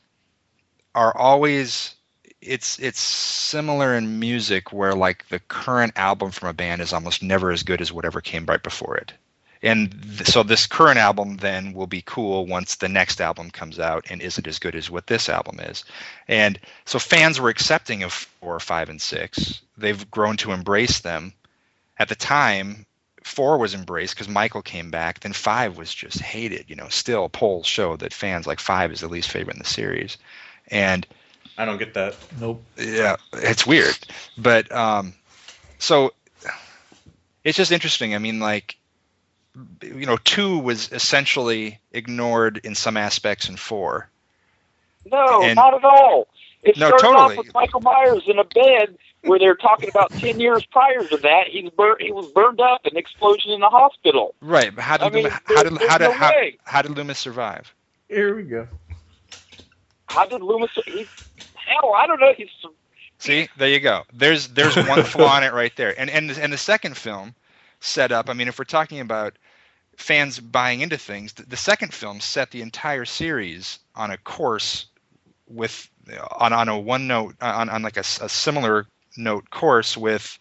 are 0.95 1.17
always 1.17 1.95
it's 2.43 2.79
it's 2.79 3.01
similar 3.01 3.95
in 3.95 4.19
music 4.19 4.73
where 4.73 4.95
like 4.95 5.29
the 5.29 5.41
current 5.41 5.93
album 5.97 6.31
from 6.31 6.49
a 6.49 6.55
band 6.55 6.81
is 6.81 6.93
almost 6.93 7.23
never 7.23 7.51
as 7.51 7.63
good 7.63 7.81
as 7.81 7.93
whatever 7.93 8.21
came 8.21 8.47
right 8.47 8.63
before 8.63 8.97
it. 8.97 9.13
And 9.63 9.93
th- 9.93 10.27
so 10.27 10.43
this 10.43 10.67
current 10.67 10.99
album 10.99 11.37
then 11.37 11.75
will 11.75 11.87
be 11.87 12.03
cool 12.05 12.47
once 12.47 12.77
the 12.77 12.89
next 12.89 13.21
album 13.21 13.51
comes 13.51 13.79
out 13.79 14.07
and 14.09 14.23
isn't 14.23 14.47
as 14.47 14.59
good 14.59 14.75
as 14.75 14.91
what 14.91 15.07
this 15.07 15.29
album 15.29 15.61
is. 15.61 15.85
And 16.29 16.59
so 16.87 16.99
fans 16.99 17.39
were 17.39 17.51
accepting 17.51 18.03
of 18.03 18.13
4, 18.13 18.59
5 18.59 18.89
and 18.89 19.03
6. 19.03 19.61
They've 19.77 20.11
grown 20.11 20.39
to 20.39 20.53
embrace 20.53 21.01
them. 21.01 21.35
At 21.99 22.09
the 22.09 22.15
time, 22.15 22.87
four 23.23 23.59
was 23.59 23.75
embraced 23.75 24.15
because 24.15 24.29
Michael 24.29 24.63
came 24.63 24.91
back. 24.91 25.21
Then 25.21 25.35
five 25.35 25.77
was 25.77 25.95
just 25.95 26.21
hated. 26.21 26.65
You 26.69 26.77
know, 26.77 26.89
still 26.89 27.29
polls 27.29 27.67
show 27.67 27.97
that 27.97 28.15
fans 28.15 28.47
like 28.47 28.61
five 28.61 28.93
is 28.93 29.01
the 29.01 29.09
least 29.09 29.31
favorite 29.31 29.57
in 29.57 29.63
the 29.63 29.69
series, 29.69 30.17
and 30.69 31.07
I 31.61 31.67
don't 31.67 31.77
get 31.77 31.93
that. 31.93 32.17
Nope. 32.41 32.63
yeah, 32.79 33.17
it's 33.35 33.67
weird. 33.67 33.95
But 34.39 34.73
um, 34.73 35.13
so 35.79 36.15
it's 37.45 37.57
just 37.59 37.71
interesting. 37.71 38.15
I 38.15 38.19
mean, 38.19 38.41
like 38.41 38.77
you 39.83 40.07
know, 40.07 40.17
two 40.17 40.59
was 40.59 40.91
essentially 40.91 41.79
ignored 41.93 42.61
in 42.65 42.75
some 42.75 42.97
aspects 42.97 43.49
in 43.51 43.57
four. 43.57 44.09
No, 45.05 45.43
And- 45.43 45.57
not 45.57 45.75
at 45.75 45.85
all. 45.85 46.29
It 46.63 46.77
No, 46.79 46.89
started 46.89 47.05
totally. 47.07 47.37
off 47.39 47.45
with 47.45 47.55
Michael 47.55 47.81
Myers 47.81 48.23
in 48.27 48.39
a 48.39 48.45
bed 48.45 48.97
where 49.23 49.39
they're 49.39 49.55
talking 49.55 49.89
about 49.91 50.11
ten 50.19 50.41
years 50.41 50.65
prior 50.65 51.05
to 51.05 51.17
that. 51.19 51.49
He 51.49 51.63
was 51.63 51.73
bur- 51.73 51.97
he 52.01 52.11
was 52.11 52.31
burned 52.33 52.61
up, 52.61 52.83
in 52.87 52.93
an 52.93 52.97
explosion 52.99 53.51
in 53.51 53.61
the 53.61 53.69
hospital. 53.69 54.35
Right, 54.41 54.75
but 54.75 54.83
how 54.83 54.97
did 54.97 55.07
I 55.07 55.11
mean, 55.11 55.25
Loomis, 55.25 55.39
how 55.45 55.63
did 55.63 55.73
there's 55.77 55.91
how 55.91 55.99
did 55.99 56.05
no 56.05 56.13
how, 56.13 56.31
way. 56.31 56.57
how 56.65 56.83
did 56.83 56.97
Loomis 56.97 57.19
survive? 57.19 57.75
Here 58.09 58.35
we 58.35 58.45
go. 58.45 58.67
How 60.07 60.27
did 60.27 60.43
Loomis? 60.43 60.71
He, 60.87 61.07
hell, 61.71 61.95
I 61.95 62.07
don't 62.07 62.21
know. 62.21 62.33
He's 62.37 62.49
See, 63.19 63.49
there 63.59 63.69
you 63.69 63.81
go. 63.81 64.05
There's 64.15 64.49
there's 64.49 64.77
one 64.77 65.05
flaw 65.05 65.37
in 65.37 65.45
it 65.45 65.53
right 65.53 65.77
there. 65.77 65.99
And 66.01 66.09
and 66.09 66.31
and 66.31 66.53
the 66.53 66.59
second 66.59 66.97
film 66.97 67.35
set 67.81 68.13
up. 68.13 68.31
I 68.31 68.33
mean, 68.33 68.49
if 68.49 68.59
we're 68.59 68.65
talking 68.65 69.01
about 69.01 69.37
fans 69.97 70.41
buying 70.41 70.81
into 70.81 70.97
things, 70.97 71.35
the, 71.35 71.43
the 71.45 71.57
second 71.57 71.93
film 71.93 72.21
set 72.21 72.51
the 72.51 72.63
entire 72.63 73.05
series 73.05 73.79
on 73.95 74.11
a 74.11 74.17
course 74.17 74.87
with 75.47 75.91
on 76.39 76.55
on 76.55 76.71
a 76.71 76.79
one 76.79 77.07
note 77.07 77.35
on 77.43 77.69
on 77.69 77.83
like 77.83 77.99
a, 77.99 78.01
a 78.01 78.29
similar 78.29 78.87
note 79.19 79.51
course 79.51 79.99
with 79.99 80.39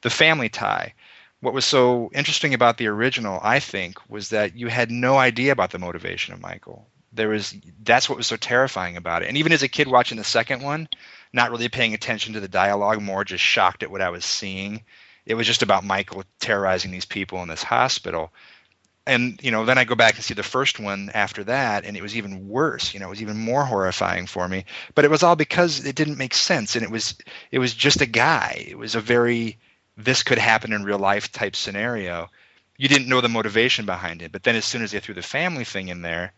the 0.00 0.10
family 0.10 0.48
tie. 0.48 0.94
What 1.40 1.54
was 1.54 1.64
so 1.64 2.10
interesting 2.14 2.54
about 2.54 2.78
the 2.78 2.86
original, 2.86 3.40
I 3.42 3.58
think, 3.58 3.98
was 4.08 4.30
that 4.30 4.56
you 4.56 4.68
had 4.68 4.90
no 4.90 5.18
idea 5.18 5.52
about 5.52 5.72
the 5.72 5.78
motivation 5.78 6.32
of 6.32 6.40
Michael. 6.40 6.86
There 7.12 7.28
was 7.28 7.54
that's 7.82 8.08
what 8.08 8.18
was 8.18 8.26
so 8.26 8.36
terrifying 8.36 8.96
about 8.96 9.22
it. 9.22 9.28
And 9.28 9.36
even 9.36 9.52
as 9.52 9.62
a 9.62 9.68
kid 9.68 9.88
watching 9.88 10.18
the 10.18 10.24
second 10.24 10.62
one, 10.62 10.88
not 11.32 11.50
really 11.50 11.68
paying 11.68 11.94
attention 11.94 12.34
to 12.34 12.40
the 12.40 12.48
dialogue, 12.48 13.00
more 13.00 13.24
just 13.24 13.44
shocked 13.44 13.82
at 13.82 13.90
what 13.90 14.02
I 14.02 14.10
was 14.10 14.24
seeing. 14.24 14.82
It 15.24 15.34
was 15.34 15.46
just 15.46 15.62
about 15.62 15.84
Michael 15.84 16.24
terrorizing 16.40 16.90
these 16.90 17.04
people 17.04 17.42
in 17.42 17.48
this 17.48 17.62
hospital. 17.62 18.32
And, 19.04 19.40
you 19.42 19.50
know, 19.50 19.64
then 19.64 19.78
I 19.78 19.84
go 19.84 19.96
back 19.96 20.14
and 20.14 20.24
see 20.24 20.34
the 20.34 20.44
first 20.44 20.78
one 20.78 21.10
after 21.12 21.42
that, 21.44 21.84
and 21.84 21.96
it 21.96 22.02
was 22.02 22.16
even 22.16 22.48
worse. 22.48 22.94
You 22.94 23.00
know, 23.00 23.06
it 23.06 23.10
was 23.10 23.22
even 23.22 23.36
more 23.36 23.64
horrifying 23.64 24.26
for 24.26 24.46
me. 24.46 24.64
But 24.94 25.04
it 25.04 25.10
was 25.10 25.24
all 25.24 25.34
because 25.34 25.84
it 25.84 25.96
didn't 25.96 26.18
make 26.18 26.34
sense, 26.34 26.76
and 26.76 26.84
it 26.84 26.90
was 26.90 27.16
it 27.50 27.58
was 27.58 27.74
just 27.74 28.00
a 28.00 28.06
guy. 28.06 28.64
It 28.68 28.78
was 28.78 28.94
a 28.94 29.00
very 29.00 29.58
this 29.96 30.22
could 30.22 30.38
happen 30.38 30.72
in 30.72 30.84
real 30.84 30.98
life 30.98 31.32
type 31.32 31.56
scenario. 31.56 32.30
You 32.76 32.88
didn't 32.88 33.08
know 33.08 33.20
the 33.20 33.28
motivation 33.28 33.86
behind 33.86 34.22
it, 34.22 34.32
but 34.32 34.42
then 34.44 34.56
as 34.56 34.64
soon 34.64 34.82
as 34.82 34.92
they 34.92 35.00
threw 35.00 35.14
the 35.14 35.22
family 35.22 35.64
thing 35.64 35.88
in 35.88 36.02
there, 36.02 36.32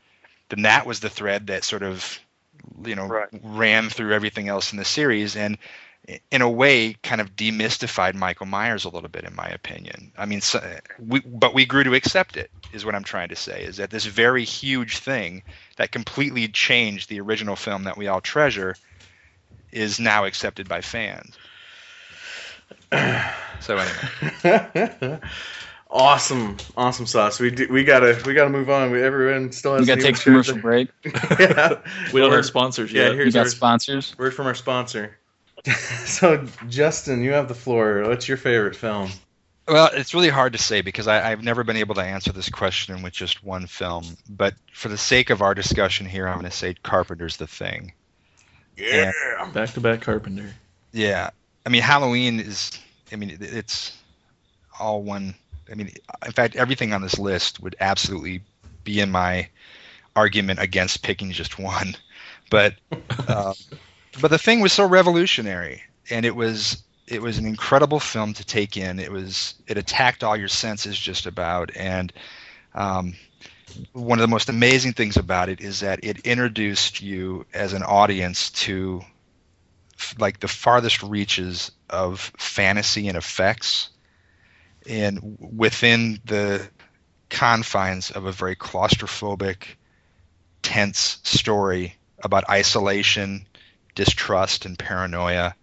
then 0.51 0.62
that 0.62 0.86
was 0.86 1.01
the 1.01 1.11
thread 1.11 1.47
that 1.49 1.64
sort 1.64 1.82
of 1.82 2.18
you 2.84 2.95
know 2.95 3.14
Right. 3.14 3.28
ran 3.42 3.88
through 3.90 4.12
everything 4.14 4.49
else 4.49 4.72
in 4.72 4.78
the 4.78 4.84
series 4.84 5.36
and 5.36 5.59
in 6.30 6.42
a 6.42 6.51
way 6.51 6.95
kind 7.03 7.20
of 7.20 7.34
demystified 7.36 8.14
Michael 8.14 8.47
Myers 8.47 8.84
a 8.84 8.88
little 8.90 9.09
bit 9.09 9.24
in 9.24 9.34
my 9.34 9.47
opinion. 9.49 10.12
I 10.16 10.26
mean 10.26 10.40
so, 10.40 10.61
we 10.99 11.20
but 11.20 11.55
we 11.55 11.66
grew 11.66 11.84
to 11.84 11.95
accept 11.95 12.36
it 12.36 12.51
is 12.72 12.84
what 12.84 12.95
I'm 12.95 13.05
trying 13.05 13.28
to 13.28 13.36
say 13.36 13.62
is 13.64 13.76
that 13.78 13.90
this 13.90 14.05
very 14.07 14.45
huge 14.45 14.99
thing 14.99 15.42
that 15.76 15.92
completely 15.92 16.49
changed 16.49 17.09
the 17.09 17.20
original 17.20 17.57
film 17.57 17.84
that 17.84 17.97
we 17.97 18.09
all 18.09 18.20
treasure 18.20 18.78
is 19.72 20.01
now 20.01 20.24
accepted 20.24 20.68
by 20.68 20.80
fans. 20.80 21.38
So 23.61 23.78
anyway, 23.78 24.09
awesome, 25.95 26.59
awesome 26.76 27.07
sauce. 27.07 27.40
We 27.40 27.51
do, 27.51 27.68
we 27.70 27.84
gotta 27.84 28.20
we 28.26 28.34
gotta 28.34 28.51
move 28.51 28.68
on. 28.68 28.90
We, 28.90 29.03
everyone 29.03 29.53
still 29.53 29.72
has. 29.74 29.80
We 29.82 29.86
gotta 29.86 30.03
take 30.03 30.16
a 30.16 30.20
commercial 30.20 30.59
break. 30.59 30.88
yeah, 31.05 31.80
We 32.12 32.20
don't 32.20 32.32
have 32.32 32.45
sponsors 32.45 32.92
Yeah, 32.92 33.05
yet. 33.05 33.12
You 33.12 33.18
here's 33.18 33.34
got 33.34 33.40
our 33.40 33.49
sponsors? 33.49 34.14
word 34.18 34.34
from 34.34 34.47
our 34.47 34.55
sponsor. 34.55 35.16
so, 36.05 36.47
Justin, 36.68 37.22
you 37.22 37.32
have 37.32 37.49
the 37.49 37.55
floor. 37.55 38.03
What's 38.07 38.28
your 38.28 38.36
favorite 38.36 38.76
film? 38.76 39.11
well, 39.66 39.88
it's 39.95 40.12
really 40.12 40.28
hard 40.28 40.53
to 40.53 40.59
say 40.59 40.82
because 40.82 41.09
I, 41.09 41.30
I've 41.30 41.42
never 41.42 41.64
been 41.64 41.78
able 41.78 41.95
to 41.95 42.03
answer 42.03 42.32
this 42.32 42.51
question 42.51 43.03
with 43.03 43.14
just 43.14 43.42
one 43.42 43.66
film. 43.66 44.05
But 44.28 44.53
for 44.74 44.90
the 44.90 44.99
sake 44.99 45.30
of 45.30 45.40
our 45.40 45.55
discussion 45.55 46.05
here, 46.05 46.28
I'm 46.28 46.34
going 46.34 46.51
to 46.51 46.57
say 46.57 46.74
Carpenter's 46.74 47.38
The 47.38 47.47
Thing. 47.47 47.95
Yeah. 48.76 49.12
Back 49.55 49.70
to 49.70 49.80
back 49.80 50.03
Carpenter. 50.03 50.53
Yeah, 50.92 51.30
I 51.64 51.68
mean 51.68 51.82
Halloween 51.82 52.40
is. 52.40 52.72
I 53.12 53.16
mean 53.16 53.36
it's 53.40 53.97
all 54.78 55.03
one. 55.03 55.34
I 55.71 55.75
mean, 55.75 55.91
in 56.25 56.33
fact, 56.33 56.57
everything 56.57 56.93
on 56.93 57.03
this 57.03 57.19
list 57.19 57.61
would 57.61 57.77
absolutely 57.81 58.43
be 58.85 59.01
in 59.01 59.11
my 59.11 59.49
argument 60.17 60.61
against 60.61 61.03
picking 61.03 61.31
just 61.33 61.59
one. 61.59 61.97
But 62.51 62.75
uh, 63.27 63.55
but 64.21 64.31
the 64.31 64.39
thing 64.39 64.61
was 64.61 64.73
so 64.73 64.87
revolutionary, 64.87 65.83
and 66.11 66.27
it 66.27 66.37
was 66.37 66.83
it 67.09 67.23
was 67.23 67.39
an 67.39 67.47
incredible 67.47 67.99
film 67.99 68.35
to 68.35 68.45
take 68.45 68.77
in. 68.77 69.01
It 69.01 69.11
was 69.11 69.55
it 69.67 69.79
attacked 69.79 70.23
all 70.23 70.37
your 70.37 70.49
senses 70.49 70.97
just 70.97 71.25
about, 71.25 71.75
and 71.75 72.12
um, 72.75 73.15
one 73.93 74.19
of 74.19 74.23
the 74.23 74.29
most 74.29 74.51
amazing 74.51 74.93
things 74.93 75.17
about 75.17 75.49
it 75.49 75.62
is 75.62 75.81
that 75.81 76.01
it 76.03 76.19
introduced 76.21 77.01
you 77.01 77.47
as 77.55 77.73
an 77.73 77.83
audience 77.83 78.51
to 78.51 79.03
like 80.19 80.41
the 80.41 80.49
farthest 80.49 81.03
reaches 81.03 81.73
of 81.89 82.33
fantasy 82.37 83.09
and 83.09 83.17
effects 83.17 83.89
and 84.89 85.37
within 85.39 86.20
the 86.24 86.66
confines 87.30 88.11
of 88.11 88.26
a 88.26 88.32
very 88.32 88.57
claustrophobic 88.57 89.64
tense 90.62 91.18
story 91.24 91.97
about 92.22 92.49
isolation 92.49 93.47
distrust 93.95 94.64
and 94.64 94.78
paranoia 94.78 95.55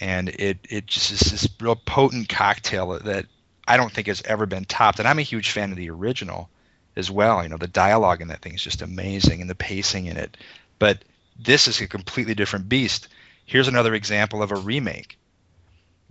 and 0.00 0.28
it 0.30 0.58
it 0.68 0.86
just 0.86 1.12
is 1.12 1.20
this 1.30 1.48
real 1.60 1.76
potent 1.76 2.28
cocktail 2.28 2.98
that 2.98 3.26
I 3.66 3.76
don't 3.76 3.92
think 3.92 4.08
has 4.08 4.22
ever 4.24 4.46
been 4.46 4.64
topped. 4.64 4.98
And 4.98 5.06
I'm 5.06 5.18
a 5.18 5.22
huge 5.22 5.50
fan 5.50 5.70
of 5.70 5.76
the 5.76 5.90
original 5.90 6.50
as 6.96 7.10
well. 7.10 7.42
You 7.42 7.48
know, 7.48 7.56
the 7.56 7.68
dialogue 7.68 8.20
in 8.20 8.28
that 8.28 8.42
thing 8.42 8.54
is 8.54 8.62
just 8.62 8.82
amazing, 8.82 9.40
and 9.40 9.48
the 9.48 9.54
pacing 9.54 10.06
in 10.06 10.16
it. 10.16 10.36
But 10.78 11.04
this 11.38 11.68
is 11.68 11.80
a 11.80 11.86
completely 11.86 12.34
different 12.34 12.68
beast. 12.68 13.08
Here's 13.44 13.68
another 13.68 13.94
example 13.94 14.42
of 14.42 14.52
a 14.52 14.56
remake. 14.56 15.18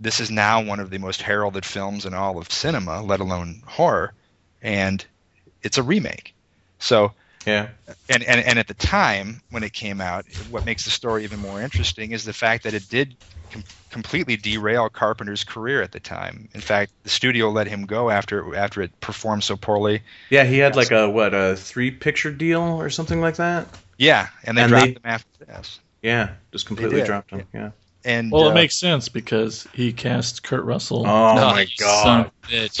This 0.00 0.20
is 0.20 0.30
now 0.30 0.62
one 0.62 0.80
of 0.80 0.90
the 0.90 0.98
most 0.98 1.22
heralded 1.22 1.64
films 1.64 2.06
in 2.06 2.14
all 2.14 2.38
of 2.38 2.50
cinema, 2.50 3.02
let 3.02 3.20
alone 3.20 3.62
horror, 3.66 4.12
and 4.62 5.04
it's 5.62 5.78
a 5.78 5.82
remake. 5.82 6.34
So 6.78 7.12
Yeah. 7.46 7.68
and, 8.08 8.22
and 8.24 8.40
and 8.40 8.58
at 8.58 8.66
the 8.68 8.74
time 8.74 9.42
when 9.50 9.62
it 9.62 9.72
came 9.72 10.00
out, 10.00 10.24
what 10.50 10.64
makes 10.64 10.84
the 10.84 10.90
story 10.90 11.24
even 11.24 11.38
more 11.40 11.60
interesting 11.62 12.10
is 12.12 12.24
the 12.24 12.32
fact 12.32 12.64
that 12.64 12.74
it 12.74 12.88
did 12.88 13.14
com- 13.52 13.62
completely 13.90 14.36
derail 14.36 14.88
Carpenter's 14.88 15.44
career 15.44 15.82
at 15.82 15.92
the 15.92 16.00
time. 16.00 16.48
In 16.54 16.60
fact, 16.60 16.90
the 17.04 17.10
studio 17.10 17.50
let 17.50 17.68
him 17.68 17.86
go 17.86 18.10
after 18.10 18.56
after 18.56 18.82
it 18.82 18.98
performed 19.00 19.44
so 19.44 19.56
poorly. 19.56 20.02
Yeah, 20.30 20.42
he 20.44 20.58
had 20.58 20.74
like 20.74 20.90
a 20.90 21.08
what 21.08 21.32
a 21.34 21.54
three 21.56 21.92
picture 21.92 22.32
deal 22.32 22.62
or 22.62 22.90
something 22.90 23.20
like 23.20 23.36
that. 23.36 23.68
Yeah, 23.98 24.28
and 24.42 24.58
they 24.58 24.62
And 24.62 24.70
dropped 24.70 24.86
they- 24.86 24.92
him 24.92 25.00
after 25.04 25.44
this. 25.44 25.78
Yeah, 26.02 26.30
just 26.50 26.66
completely 26.66 27.02
dropped 27.02 27.30
him. 27.30 27.46
Yeah. 27.54 27.70
And 28.04 28.32
Well, 28.32 28.46
uh, 28.46 28.50
it 28.50 28.54
makes 28.54 28.76
sense 28.76 29.08
because 29.08 29.68
he 29.72 29.92
cast 29.92 30.42
Kurt 30.42 30.64
Russell. 30.64 31.06
Oh 31.06 31.34
No, 31.36 31.52
my 31.52 31.66
god. 31.78 32.04
son 32.04 32.20
of 32.20 32.26
a 32.26 32.52
bitch. 32.52 32.80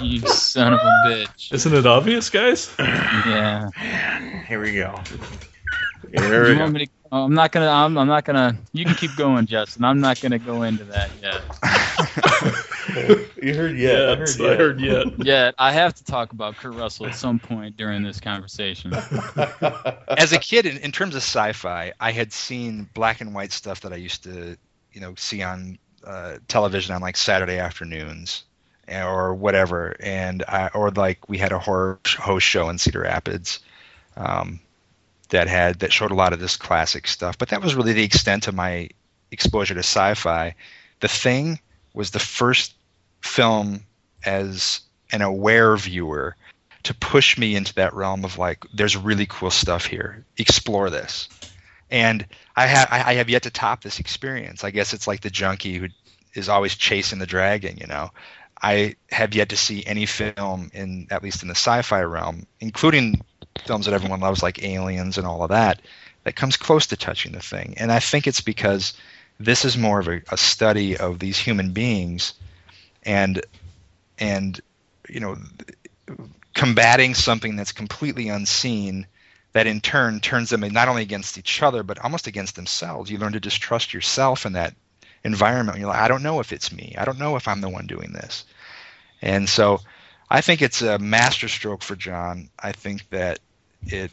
you 0.00 0.26
son 0.26 0.72
of 0.72 0.80
a 0.84 1.08
bitch. 1.08 1.52
Isn't 1.52 1.74
it 1.74 1.86
obvious, 1.86 2.30
guys? 2.30 2.74
Yeah. 2.78 3.70
Here 4.48 4.60
we 4.60 4.74
go. 4.74 5.00
Here 6.12 6.44
we 6.44 6.50
you 6.50 6.58
go. 6.58 6.60
want 6.60 6.72
me 6.74 6.86
to? 6.86 6.92
oh, 7.12 7.24
I'm 7.24 7.34
not 7.34 7.52
gonna. 7.52 7.68
I'm, 7.68 7.96
I'm 7.98 8.06
not 8.08 8.24
gonna. 8.24 8.56
You 8.72 8.84
can 8.84 8.94
keep 8.94 9.16
going, 9.16 9.46
Justin. 9.46 9.84
I'm 9.84 10.00
not 10.00 10.20
gonna 10.20 10.38
go 10.38 10.62
into 10.62 10.84
that 10.86 11.10
yet. 11.14 11.42
You 13.42 13.54
heard 13.54 13.76
yeah. 13.76 14.12
I 14.12 14.16
heard 14.16 14.28
Yes, 14.28 14.38
yeah. 14.38 14.48
I 14.48 14.54
heard 14.56 14.80
yet. 14.80 15.06
Yet 15.24 15.54
I 15.58 15.72
have 15.72 15.94
to 15.94 16.04
talk 16.04 16.32
about 16.32 16.56
Kurt 16.56 16.74
Russell 16.74 17.06
at 17.06 17.14
some 17.14 17.38
point 17.38 17.76
during 17.76 18.02
this 18.02 18.20
conversation. 18.20 18.92
as 20.08 20.32
a 20.32 20.38
kid, 20.38 20.66
in, 20.66 20.78
in 20.78 20.92
terms 20.92 21.14
of 21.14 21.22
sci-fi, 21.22 21.92
I 22.00 22.12
had 22.12 22.32
seen 22.32 22.88
black 22.94 23.20
and 23.20 23.34
white 23.34 23.52
stuff 23.52 23.82
that 23.82 23.92
I 23.92 23.96
used 23.96 24.24
to, 24.24 24.56
you 24.92 25.00
know, 25.00 25.14
see 25.16 25.42
on 25.42 25.78
uh, 26.04 26.38
television 26.48 26.94
on 26.94 27.02
like 27.02 27.16
Saturday 27.16 27.58
afternoons 27.58 28.44
eh, 28.88 29.04
or 29.04 29.34
whatever, 29.34 29.96
and 30.00 30.42
I, 30.48 30.68
or 30.68 30.90
like 30.90 31.28
we 31.28 31.38
had 31.38 31.52
a 31.52 31.58
horror 31.58 32.00
host 32.06 32.46
show 32.46 32.68
in 32.68 32.78
Cedar 32.78 33.00
Rapids 33.00 33.60
um, 34.16 34.60
that 35.30 35.48
had 35.48 35.80
that 35.80 35.92
showed 35.92 36.10
a 36.10 36.14
lot 36.14 36.32
of 36.32 36.40
this 36.40 36.56
classic 36.56 37.06
stuff. 37.06 37.38
But 37.38 37.48
that 37.48 37.62
was 37.62 37.74
really 37.74 37.92
the 37.92 38.04
extent 38.04 38.48
of 38.48 38.54
my 38.54 38.88
exposure 39.30 39.74
to 39.74 39.80
sci-fi. 39.80 40.54
The 41.00 41.08
Thing 41.08 41.60
was 41.92 42.10
the 42.10 42.18
first 42.18 42.75
film 43.26 43.84
as 44.24 44.80
an 45.12 45.22
aware 45.22 45.76
viewer 45.76 46.36
to 46.84 46.94
push 46.94 47.36
me 47.36 47.56
into 47.56 47.74
that 47.74 47.94
realm 47.94 48.24
of 48.24 48.38
like 48.38 48.64
there's 48.72 48.96
really 48.96 49.26
cool 49.26 49.50
stuff 49.50 49.86
here. 49.86 50.24
Explore 50.38 50.90
this. 50.90 51.28
And 51.90 52.26
i 52.56 52.66
have 52.66 52.88
i 52.90 53.14
have 53.14 53.28
yet 53.28 53.42
to 53.42 53.50
top 53.50 53.82
this 53.82 54.00
experience. 54.00 54.64
I 54.64 54.70
guess 54.70 54.92
it's 54.94 55.06
like 55.06 55.20
the 55.20 55.30
junkie 55.30 55.78
who 55.78 55.88
is 56.34 56.48
always 56.48 56.74
chasing 56.74 57.18
the 57.18 57.26
dragon 57.26 57.76
you 57.78 57.86
know. 57.86 58.10
I 58.62 58.96
have 59.10 59.34
yet 59.34 59.50
to 59.50 59.56
see 59.56 59.84
any 59.84 60.06
film 60.06 60.70
in 60.72 61.08
at 61.10 61.22
least 61.22 61.42
in 61.42 61.48
the 61.48 61.54
sci-fi 61.54 62.02
realm 62.02 62.46
including 62.60 63.24
films 63.64 63.86
that 63.86 63.94
everyone 63.94 64.20
loves 64.20 64.42
like 64.42 64.62
aliens 64.62 65.18
and 65.18 65.26
all 65.26 65.42
of 65.42 65.50
that 65.50 65.82
that 66.24 66.36
comes 66.36 66.56
close 66.56 66.86
to 66.88 66.96
touching 66.96 67.32
the 67.32 67.40
thing. 67.40 67.74
And 67.78 67.90
i 67.90 67.98
think 67.98 68.26
it's 68.26 68.40
because 68.40 68.94
this 69.38 69.64
is 69.64 69.76
more 69.76 70.00
of 70.00 70.08
a, 70.08 70.22
a 70.30 70.36
study 70.36 70.96
of 70.96 71.18
these 71.18 71.38
human 71.38 71.72
beings 71.72 72.34
and 73.06 73.40
and 74.18 74.60
you 75.08 75.20
know 75.20 75.36
combating 76.52 77.14
something 77.14 77.56
that's 77.56 77.72
completely 77.72 78.28
unseen 78.28 79.06
that 79.52 79.66
in 79.66 79.80
turn 79.80 80.20
turns 80.20 80.50
them 80.50 80.60
not 80.60 80.88
only 80.88 81.02
against 81.02 81.38
each 81.38 81.62
other 81.62 81.82
but 81.82 81.98
almost 82.00 82.26
against 82.26 82.56
themselves. 82.56 83.10
You 83.10 83.18
learn 83.18 83.32
to 83.32 83.40
distrust 83.40 83.94
yourself 83.94 84.44
in 84.44 84.52
that 84.54 84.74
environment. 85.24 85.78
You're 85.78 85.88
like 85.88 85.98
i 86.00 86.08
don't 86.08 86.22
know 86.22 86.40
if 86.40 86.52
it's 86.52 86.72
me. 86.72 86.94
I 86.98 87.04
don't 87.04 87.18
know 87.18 87.36
if 87.36 87.48
i'm 87.48 87.60
the 87.60 87.68
one 87.68 87.86
doing 87.86 88.12
this. 88.12 88.44
And 89.22 89.48
so 89.48 89.80
i 90.28 90.40
think 90.40 90.60
it's 90.60 90.82
a 90.82 90.98
masterstroke 90.98 91.82
for 91.82 91.96
john. 91.96 92.50
I 92.58 92.72
think 92.72 93.08
that 93.10 93.38
it 93.82 94.10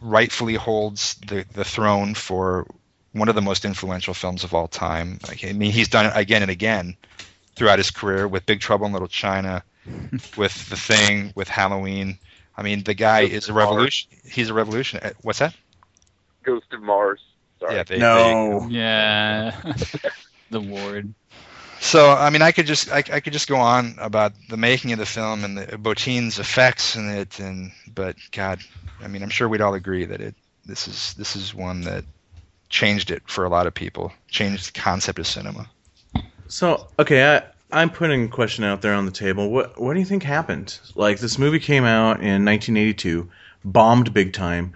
rightfully 0.00 0.54
holds 0.54 1.14
the, 1.26 1.46
the 1.52 1.64
throne 1.64 2.14
for 2.14 2.66
one 3.12 3.28
of 3.28 3.36
the 3.36 3.42
most 3.42 3.64
influential 3.64 4.12
films 4.12 4.42
of 4.42 4.54
all 4.54 4.66
time. 4.66 5.20
I 5.28 5.52
mean 5.52 5.70
he's 5.70 5.88
done 5.88 6.06
it 6.06 6.12
again 6.14 6.42
and 6.42 6.50
again 6.50 6.96
throughout 7.56 7.78
his 7.78 7.90
career 7.90 8.26
with 8.28 8.46
big 8.46 8.60
trouble 8.60 8.86
in 8.86 8.92
little 8.92 9.08
china 9.08 9.62
with 10.36 10.68
the 10.68 10.76
thing 10.76 11.32
with 11.34 11.48
Halloween. 11.48 12.18
I 12.56 12.62
mean, 12.62 12.84
the 12.84 12.94
guy 12.94 13.22
is 13.22 13.48
a 13.48 13.52
revolution. 13.52 14.10
He's 14.24 14.48
a 14.50 14.54
revolution. 14.54 15.00
uh, 15.02 15.10
What's 15.22 15.40
that? 15.40 15.54
Ghost 16.44 16.66
of 16.72 16.82
Mars. 16.82 17.20
Sorry. 17.60 17.74
Yeah. 17.76 17.82
They, 17.84 17.94
they- 17.96 18.00
No. 18.00 18.66
Yeah. 18.68 19.60
the 20.50 20.60
ward. 20.60 21.12
so 21.80 22.10
I 22.12 22.30
mean, 22.30 22.42
I 22.42 22.52
could 22.52 22.66
just 22.66 22.90
I, 22.92 22.98
I 22.98 23.20
could 23.20 23.32
just 23.32 23.48
go 23.48 23.56
on 23.56 23.96
about 23.98 24.32
the 24.48 24.56
making 24.56 24.92
of 24.92 24.98
the 24.98 25.06
film 25.06 25.42
and 25.44 25.58
the 25.58 25.66
Bottin's 25.78 26.38
effects 26.38 26.96
in 26.96 27.08
it, 27.10 27.40
and 27.40 27.72
but 27.92 28.16
God, 28.30 28.60
I 29.02 29.08
mean, 29.08 29.22
I'm 29.22 29.30
sure 29.30 29.48
we'd 29.48 29.60
all 29.60 29.74
agree 29.74 30.04
that 30.04 30.20
it 30.20 30.34
this 30.64 30.86
is 30.86 31.14
this 31.14 31.34
is 31.36 31.54
one 31.54 31.82
that 31.82 32.04
changed 32.68 33.10
it 33.10 33.22
for 33.26 33.44
a 33.44 33.48
lot 33.48 33.66
of 33.66 33.74
people, 33.74 34.12
changed 34.28 34.68
the 34.74 34.80
concept 34.80 35.18
of 35.18 35.26
cinema. 35.26 35.68
So 36.54 36.86
okay, 37.00 37.24
I, 37.24 37.42
I'm 37.72 37.90
putting 37.90 38.26
a 38.26 38.28
question 38.28 38.62
out 38.62 38.80
there 38.80 38.94
on 38.94 39.06
the 39.06 39.10
table. 39.10 39.50
What 39.50 39.80
what 39.80 39.94
do 39.94 39.98
you 39.98 40.06
think 40.06 40.22
happened? 40.22 40.78
Like 40.94 41.18
this 41.18 41.36
movie 41.36 41.58
came 41.58 41.82
out 41.82 42.20
in 42.20 42.44
1982, 42.44 43.28
bombed 43.64 44.14
big 44.14 44.32
time, 44.32 44.72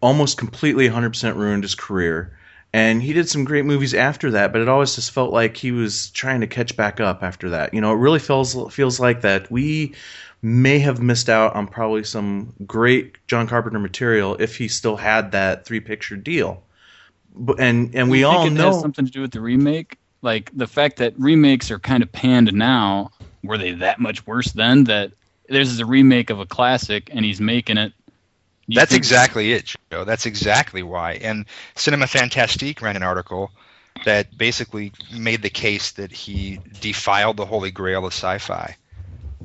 almost 0.00 0.38
completely 0.38 0.88
100% 0.88 1.36
ruined 1.36 1.62
his 1.62 1.74
career. 1.74 2.38
And 2.72 3.02
he 3.02 3.12
did 3.12 3.28
some 3.28 3.44
great 3.44 3.66
movies 3.66 3.92
after 3.92 4.30
that, 4.30 4.50
but 4.50 4.62
it 4.62 4.68
always 4.70 4.94
just 4.94 5.10
felt 5.10 5.30
like 5.30 5.58
he 5.58 5.72
was 5.72 6.08
trying 6.12 6.40
to 6.40 6.46
catch 6.46 6.74
back 6.74 7.00
up 7.00 7.22
after 7.22 7.50
that. 7.50 7.74
You 7.74 7.82
know, 7.82 7.92
it 7.92 7.98
really 7.98 8.18
feels 8.18 8.56
feels 8.72 8.98
like 8.98 9.20
that 9.20 9.50
we 9.50 9.94
may 10.40 10.78
have 10.78 11.02
missed 11.02 11.28
out 11.28 11.54
on 11.54 11.66
probably 11.66 12.04
some 12.04 12.54
great 12.66 13.18
John 13.26 13.46
Carpenter 13.46 13.78
material 13.78 14.38
if 14.40 14.56
he 14.56 14.68
still 14.68 14.96
had 14.96 15.32
that 15.32 15.66
three 15.66 15.80
picture 15.80 16.16
deal. 16.16 16.62
But, 17.34 17.60
and 17.60 17.94
and 17.94 18.08
we 18.10 18.24
all 18.24 18.46
it 18.46 18.52
know 18.52 18.68
has 18.68 18.80
something 18.80 19.04
to 19.04 19.12
do 19.12 19.20
with 19.20 19.32
the 19.32 19.42
remake. 19.42 19.99
Like 20.22 20.50
the 20.54 20.66
fact 20.66 20.96
that 20.98 21.18
remakes 21.18 21.70
are 21.70 21.78
kind 21.78 22.02
of 22.02 22.12
panned 22.12 22.52
now. 22.52 23.10
Were 23.42 23.56
they 23.56 23.72
that 23.72 24.00
much 24.00 24.26
worse 24.26 24.52
then? 24.52 24.84
That 24.84 25.12
there's 25.48 25.80
a 25.80 25.86
remake 25.86 26.30
of 26.30 26.40
a 26.40 26.46
classic 26.46 27.10
and 27.12 27.24
he's 27.24 27.40
making 27.40 27.78
it. 27.78 27.92
That's 28.68 28.94
exactly 28.94 29.52
it, 29.52 29.74
Joe. 29.90 30.04
That's 30.04 30.26
exactly 30.26 30.82
why. 30.82 31.14
And 31.14 31.46
Cinefantastique 31.74 32.80
ran 32.80 32.96
an 32.96 33.02
article 33.02 33.50
that 34.04 34.36
basically 34.36 34.92
made 35.12 35.42
the 35.42 35.50
case 35.50 35.92
that 35.92 36.12
he 36.12 36.60
defiled 36.80 37.36
the 37.36 37.46
holy 37.46 37.70
grail 37.70 38.06
of 38.06 38.12
sci-fi, 38.12 38.76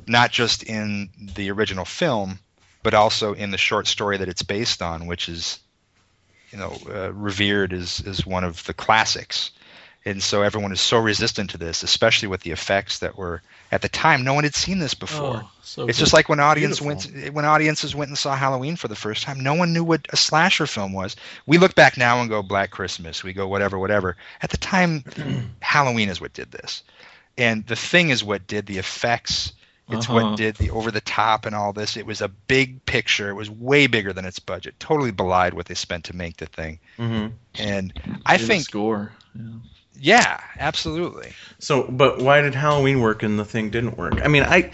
not 0.07 0.31
just 0.31 0.63
in 0.63 1.09
the 1.35 1.49
original 1.51 1.85
film, 1.85 2.39
but 2.83 2.93
also 2.93 3.33
in 3.33 3.51
the 3.51 3.57
short 3.57 3.87
story 3.87 4.17
that 4.17 4.29
it's 4.29 4.43
based 4.43 4.81
on, 4.81 5.07
which 5.07 5.27
is, 5.27 5.59
you 6.51 6.59
know, 6.59 6.77
uh, 6.89 7.11
revered 7.13 7.73
as 7.73 8.03
as 8.05 8.25
one 8.25 8.43
of 8.43 8.63
the 8.65 8.73
classics. 8.73 9.51
And 10.07 10.21
so 10.21 10.43
everyone 10.43 10.71
is 10.71 10.81
so 10.81 10.99
resistant 10.99 11.49
to 11.49 11.57
this, 11.57 11.81
especially 11.81 12.27
with 12.27 12.41
the 12.41 12.51
effects 12.51 12.99
that 12.99 13.17
were 13.17 13.41
at 13.71 13.81
the 13.81 13.89
time. 13.89 14.23
No 14.23 14.35
one 14.35 14.43
had 14.43 14.53
seen 14.53 14.77
this 14.77 14.93
before. 14.93 15.41
Oh, 15.43 15.49
so 15.63 15.87
It's 15.87 15.97
good. 15.97 16.03
just 16.03 16.13
like 16.13 16.29
when 16.29 16.39
audience 16.39 16.79
Beautiful. 16.79 17.11
went 17.21 17.33
when 17.33 17.43
audiences 17.45 17.95
went 17.95 18.09
and 18.09 18.17
saw 18.17 18.35
Halloween 18.35 18.75
for 18.75 18.87
the 18.87 18.95
first 18.95 19.23
time. 19.23 19.39
No 19.39 19.55
one 19.55 19.73
knew 19.73 19.83
what 19.83 20.05
a 20.11 20.17
slasher 20.17 20.67
film 20.67 20.93
was. 20.93 21.15
We 21.47 21.57
look 21.57 21.73
back 21.73 21.97
now 21.97 22.19
and 22.21 22.29
go 22.29 22.43
Black 22.43 22.69
Christmas. 22.69 23.23
We 23.23 23.33
go 23.33 23.47
whatever, 23.47 23.79
whatever. 23.79 24.15
At 24.43 24.51
the 24.51 24.57
time, 24.57 25.03
Halloween 25.59 26.09
is 26.09 26.21
what 26.21 26.33
did 26.33 26.51
this, 26.51 26.83
and 27.35 27.65
the 27.65 27.75
thing 27.75 28.09
is 28.09 28.23
what 28.23 28.45
did 28.45 28.67
the 28.67 28.77
effects. 28.77 29.53
It's 29.89 30.07
Uh-huh. 30.09 30.13
what 30.29 30.37
did 30.37 30.55
the 30.55 30.69
over 30.71 30.89
the 30.91 31.01
top 31.01 31.45
and 31.47 31.55
all 31.55 31.73
this. 31.73 31.95
It 31.97 32.05
was 32.05 32.21
a 32.21 32.27
big 32.27 32.83
picture. 32.85 33.29
It 33.29 33.35
was 33.35 33.49
way 33.49 33.85
bigger 33.87 34.13
than 34.13 34.25
its 34.25 34.39
budget. 34.39 34.79
Totally 34.79 35.11
belied 35.11 35.53
what 35.55 35.65
they 35.67 35.75
spent 35.75 36.05
to 36.05 36.15
make 36.15 36.37
the 36.37 36.45
thing. 36.47 36.79
Mhm. 36.99 37.33
And 37.59 37.93
I 38.25 38.35
And 38.35 38.43
think, 38.43 38.63
score. 38.63 39.11
Yeah. 39.35 39.43
Yeah, 39.99 40.41
absolutely. 40.57 41.31
So, 41.59 41.83
but 41.83 42.19
why 42.19 42.41
did 42.41 42.55
Halloween 42.55 42.99
work 42.99 43.23
and 43.23 43.39
the 43.39 43.45
thing 43.45 43.69
didn't 43.69 43.97
work? 43.97 44.23
I 44.23 44.27
mean, 44.27 44.43
I, 44.43 44.71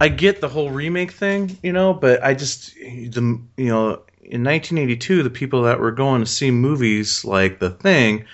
I 0.00 0.08
get 0.08 0.40
the 0.40 0.48
whole 0.48 0.70
remake 0.70 1.12
thing, 1.12 1.58
you 1.62 1.72
know, 1.72 1.94
but 1.94 2.22
I 2.24 2.34
just 2.34 2.74
the 2.74 3.40
you 3.56 3.66
know 3.66 4.02
in 4.22 4.44
1982 4.44 5.22
the 5.22 5.30
people 5.30 5.62
that 5.62 5.80
were 5.80 5.92
going 5.92 6.20
to 6.20 6.26
see 6.26 6.50
movies 6.50 7.24
like 7.24 7.58
The 7.58 7.70
Thing 7.70 8.24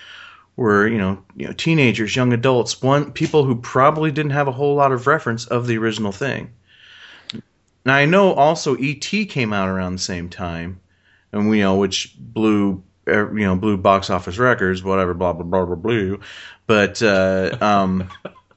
were 0.55 0.87
you 0.87 0.97
know 0.97 1.23
you 1.35 1.47
know 1.47 1.53
teenagers, 1.53 2.15
young 2.15 2.33
adults, 2.33 2.81
one 2.81 3.11
people 3.11 3.43
who 3.43 3.55
probably 3.55 4.11
didn't 4.11 4.31
have 4.31 4.47
a 4.47 4.51
whole 4.53 4.75
lot 4.75 4.91
of 4.91 5.07
reference 5.07 5.45
of 5.47 5.67
the 5.67 5.77
original 5.77 6.11
thing. 6.11 6.51
Now 7.85 7.95
I 7.95 8.05
know 8.05 8.33
also 8.33 8.77
E.T. 8.77 9.25
came 9.25 9.53
out 9.53 9.69
around 9.69 9.93
the 9.93 9.99
same 9.99 10.29
time, 10.29 10.79
and 11.31 11.49
we 11.49 11.59
know 11.59 11.77
which 11.77 12.15
blew 12.17 12.83
you 13.09 13.45
know 13.45 13.55
blew 13.55 13.77
box 13.77 14.09
office 14.09 14.37
records, 14.37 14.83
whatever, 14.83 15.13
blah 15.13 15.33
blah 15.33 15.45
blah 15.45 15.65
blah 15.65 15.75
blue. 15.75 16.19
But 16.67 17.01
uh, 17.01 17.57
um, 17.61 18.09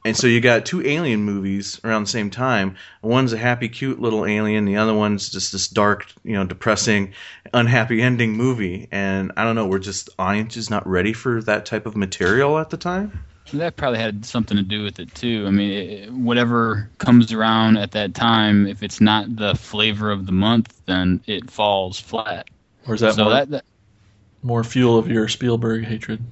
and 0.04 0.16
so 0.16 0.26
you 0.26 0.40
got 0.40 0.66
two 0.66 0.84
alien 0.84 1.22
movies 1.22 1.80
around 1.84 2.02
the 2.02 2.10
same 2.10 2.30
time. 2.30 2.76
One's 3.02 3.32
a 3.32 3.38
happy, 3.38 3.68
cute 3.68 4.00
little 4.00 4.26
alien. 4.26 4.64
The 4.64 4.76
other 4.76 4.94
one's 4.94 5.30
just 5.30 5.52
this 5.52 5.68
dark, 5.68 6.06
you 6.24 6.32
know, 6.32 6.44
depressing, 6.44 7.14
unhappy 7.54 8.02
ending 8.02 8.32
movie. 8.32 8.88
And 8.90 9.32
I 9.36 9.44
don't 9.44 9.54
know, 9.54 9.66
we're 9.66 9.78
just 9.78 10.10
audiences 10.18 10.70
not 10.70 10.86
ready 10.88 11.12
for 11.12 11.40
that 11.42 11.66
type 11.66 11.86
of 11.86 11.96
material 11.96 12.58
at 12.58 12.70
the 12.70 12.76
time. 12.76 13.24
That 13.52 13.76
probably 13.76 13.98
had 13.98 14.24
something 14.24 14.56
to 14.56 14.62
do 14.62 14.82
with 14.82 14.98
it 14.98 15.14
too. 15.14 15.44
I 15.46 15.50
mean, 15.50 15.70
it, 15.70 16.12
whatever 16.12 16.88
comes 16.98 17.32
around 17.32 17.76
at 17.76 17.92
that 17.92 18.14
time, 18.14 18.66
if 18.66 18.82
it's 18.82 19.00
not 19.00 19.36
the 19.36 19.54
flavor 19.54 20.10
of 20.10 20.26
the 20.26 20.32
month, 20.32 20.80
then 20.86 21.20
it 21.26 21.50
falls 21.50 22.00
flat. 22.00 22.48
Or 22.86 22.94
is 22.94 23.02
that, 23.02 23.14
so 23.14 23.24
more, 23.24 23.32
that, 23.34 23.50
that 23.50 23.64
more 24.42 24.64
fuel 24.64 24.98
of 24.98 25.08
your 25.08 25.28
Spielberg 25.28 25.84
hatred? 25.84 26.22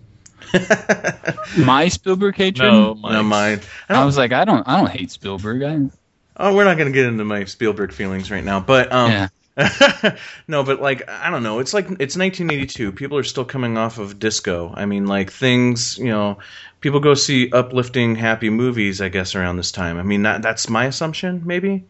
my 1.59 1.89
Spielberg 1.89 2.37
hatred. 2.37 2.71
No, 2.71 2.95
No, 2.95 3.23
mine. 3.23 3.61
I 3.89 4.03
I 4.03 4.05
was 4.05 4.17
like, 4.17 4.33
I 4.33 4.45
don't, 4.45 4.67
I 4.67 4.79
don't 4.79 4.91
hate 4.91 5.11
Spielberg. 5.11 5.63
I, 5.63 5.91
oh, 6.37 6.55
we're 6.55 6.65
not 6.65 6.77
going 6.77 6.89
to 6.89 6.95
get 6.95 7.07
into 7.07 7.25
my 7.25 7.45
Spielberg 7.45 7.93
feelings 7.93 8.31
right 8.31 8.45
now, 8.45 8.61
but 8.61 8.93
um, 8.93 9.11
yeah, 9.11 9.29
no, 10.49 10.63
but 10.63 10.81
like 10.81 11.09
I 11.09 11.31
don't 11.31 11.43
know. 11.43 11.59
It's 11.59 11.75
like 11.75 11.85
it's 11.85 12.17
1982. 12.17 12.93
People 12.93 13.19
are 13.19 13.23
still 13.23 13.45
coming 13.45 13.77
off 13.77 13.99
of 13.99 14.19
disco. 14.19 14.73
I 14.75 14.87
mean, 14.87 15.07
like 15.07 15.31
things. 15.31 15.99
You 15.99 16.07
know, 16.07 16.39
people 16.81 17.01
go 17.01 17.15
see 17.15 17.51
uplifting, 17.51 18.17
happy 18.17 18.51
movies. 18.51 19.01
I 19.01 19.09
guess 19.09 19.35
around 19.35 19.57
this 19.57 19.73
time. 19.73 19.99
I 19.99 20.03
mean, 20.03 20.23
that 20.23 20.43
that's 20.43 20.69
my 20.69 20.87
assumption. 20.87 21.43
Maybe. 21.45 21.85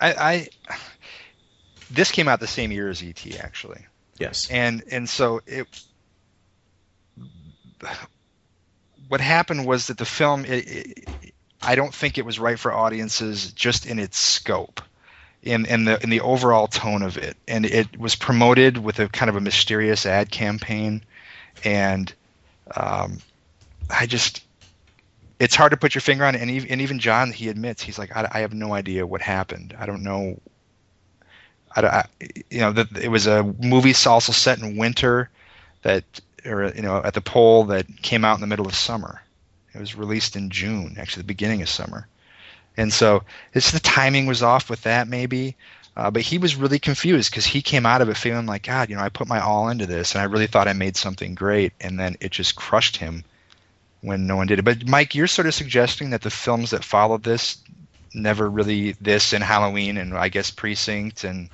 I, 0.00 0.12
I 0.12 0.48
this 1.90 2.10
came 2.10 2.28
out 2.28 2.40
the 2.40 2.46
same 2.46 2.72
year 2.72 2.88
as 2.88 3.02
ET 3.02 3.38
actually, 3.38 3.84
Yes. 4.20 4.48
and 4.50 4.82
and 4.90 5.08
so 5.08 5.40
it. 5.46 5.66
What 9.08 9.20
happened 9.20 9.66
was 9.66 9.88
that 9.88 9.98
the 9.98 10.04
film, 10.04 10.44
it, 10.44 10.70
it, 10.70 11.08
I 11.62 11.74
don't 11.74 11.92
think 11.92 12.18
it 12.18 12.24
was 12.24 12.38
right 12.38 12.58
for 12.58 12.72
audiences 12.72 13.52
just 13.52 13.86
in 13.86 13.98
its 13.98 14.18
scope, 14.18 14.80
in 15.42 15.66
in 15.66 15.84
the 15.86 16.00
in 16.02 16.10
the 16.10 16.20
overall 16.20 16.68
tone 16.68 17.02
of 17.02 17.16
it, 17.16 17.36
and 17.48 17.66
it 17.66 17.98
was 17.98 18.14
promoted 18.14 18.78
with 18.78 19.00
a 19.00 19.08
kind 19.08 19.28
of 19.30 19.36
a 19.36 19.40
mysterious 19.40 20.06
ad 20.06 20.30
campaign, 20.30 21.02
and 21.64 22.12
um, 22.76 23.18
I 23.88 24.06
just 24.06 24.44
it's 25.40 25.56
hard 25.56 25.70
to 25.70 25.76
put 25.78 25.94
your 25.94 26.02
finger 26.02 26.24
on 26.24 26.34
it. 26.34 26.42
And 26.42 26.50
even, 26.50 26.98
John, 26.98 27.32
he 27.32 27.48
admits, 27.48 27.82
he's 27.82 27.98
like, 27.98 28.14
I, 28.14 28.28
I 28.30 28.40
have 28.40 28.52
no 28.52 28.74
idea 28.74 29.06
what 29.06 29.22
happened. 29.22 29.74
I 29.78 29.86
don't 29.86 30.02
know. 30.02 30.38
I, 31.76 32.04
you 32.50 32.60
know, 32.60 32.72
the, 32.72 32.88
it 33.00 33.08
was 33.08 33.26
a 33.26 33.42
movie 33.60 33.94
also 34.06 34.32
set 34.32 34.58
in 34.58 34.76
winter 34.76 35.30
that, 35.82 36.04
or, 36.44 36.72
you 36.74 36.82
know, 36.82 37.00
at 37.02 37.14
the 37.14 37.20
pole 37.20 37.64
that 37.64 37.86
came 38.02 38.24
out 38.24 38.34
in 38.34 38.40
the 38.40 38.46
middle 38.46 38.66
of 38.66 38.74
summer. 38.74 39.22
It 39.74 39.78
was 39.78 39.94
released 39.94 40.36
in 40.36 40.50
June, 40.50 40.96
actually 40.98 41.22
the 41.22 41.28
beginning 41.28 41.62
of 41.62 41.68
summer. 41.68 42.08
And 42.76 42.92
so 42.92 43.22
it's 43.54 43.70
the 43.70 43.80
timing 43.80 44.26
was 44.26 44.42
off 44.42 44.70
with 44.70 44.82
that 44.82 45.08
maybe. 45.08 45.56
Uh, 45.96 46.10
but 46.10 46.22
he 46.22 46.38
was 46.38 46.56
really 46.56 46.78
confused 46.78 47.30
because 47.30 47.44
he 47.44 47.62
came 47.62 47.84
out 47.84 48.00
of 48.00 48.08
it 48.08 48.16
feeling 48.16 48.46
like, 48.46 48.62
God, 48.62 48.88
you 48.88 48.96
know, 48.96 49.02
I 49.02 49.08
put 49.08 49.28
my 49.28 49.40
all 49.40 49.68
into 49.68 49.86
this 49.86 50.14
and 50.14 50.22
I 50.22 50.24
really 50.24 50.46
thought 50.46 50.68
I 50.68 50.72
made 50.72 50.96
something 50.96 51.34
great. 51.34 51.72
And 51.80 51.98
then 51.98 52.16
it 52.20 52.30
just 52.30 52.56
crushed 52.56 52.96
him 52.96 53.24
when 54.00 54.26
no 54.26 54.36
one 54.36 54.46
did 54.46 54.58
it. 54.58 54.64
But 54.64 54.88
Mike, 54.88 55.14
you're 55.14 55.26
sort 55.26 55.46
of 55.46 55.54
suggesting 55.54 56.10
that 56.10 56.22
the 56.22 56.30
films 56.30 56.70
that 56.70 56.84
followed 56.84 57.22
this 57.22 57.58
never 58.14 58.48
really 58.48 58.92
this 59.00 59.32
and 59.32 59.42
Halloween 59.44 59.96
and 59.96 60.16
I 60.16 60.28
guess 60.28 60.50
Precinct 60.50 61.24
and 61.24 61.48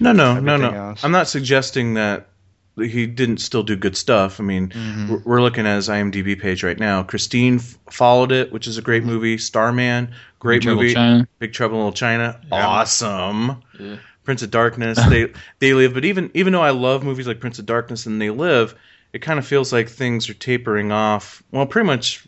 No, 0.00 0.12
no, 0.12 0.38
no, 0.40 0.56
no. 0.56 0.70
else. 0.70 1.04
I'm 1.04 1.12
not 1.12 1.28
suggesting 1.28 1.94
that 1.94 2.28
he 2.76 3.06
didn't 3.06 3.38
still 3.38 3.64
do 3.64 3.74
good 3.74 3.96
stuff. 3.96 4.38
I 4.40 4.44
mean, 4.44 4.68
Mm-hmm. 4.68 5.08
we're- 5.10 5.22
we're 5.24 5.40
looking 5.42 5.66
at 5.66 5.76
his 5.76 5.88
IMDb 5.88 6.38
page 6.40 6.62
right 6.62 6.78
now. 6.78 7.02
Christine 7.02 7.56
f- 7.56 7.76
followed 7.90 8.30
it, 8.30 8.52
which 8.52 8.68
is 8.68 8.76
a 8.78 8.80
Mm-hmm. 8.80 8.84
great 8.86 9.04
movie. 9.04 9.38
Starman, 9.38 10.12
great 10.38 10.62
Trouble 10.62 10.82
movie. 10.82 10.94
China. 10.94 11.26
Big 11.40 11.52
Trouble 11.52 11.74
in 11.76 11.80
Little 11.80 11.92
China, 11.92 12.40
Yeah. 12.50 12.66
awesome. 12.66 13.62
Yeah. 13.78 13.96
Prince 14.24 14.42
of 14.42 14.50
Darkness, 14.50 14.98
they 15.08 15.32
they 15.58 15.74
live. 15.74 15.92
But 15.94 16.04
even 16.04 16.30
even 16.34 16.52
though 16.52 16.62
I 16.62 16.70
love 16.70 17.02
movies 17.02 17.26
like 17.26 17.40
Prince 17.40 17.58
of 17.58 17.66
Darkness 17.66 18.06
and 18.06 18.20
They 18.20 18.30
Live, 18.30 18.74
it 19.12 19.22
kind 19.22 19.38
of 19.38 19.46
feels 19.46 19.72
like 19.72 19.88
things 19.88 20.28
are 20.28 20.34
tapering 20.34 20.92
off. 20.92 21.42
Well, 21.50 21.66
pretty 21.66 21.86
much. 21.86 22.24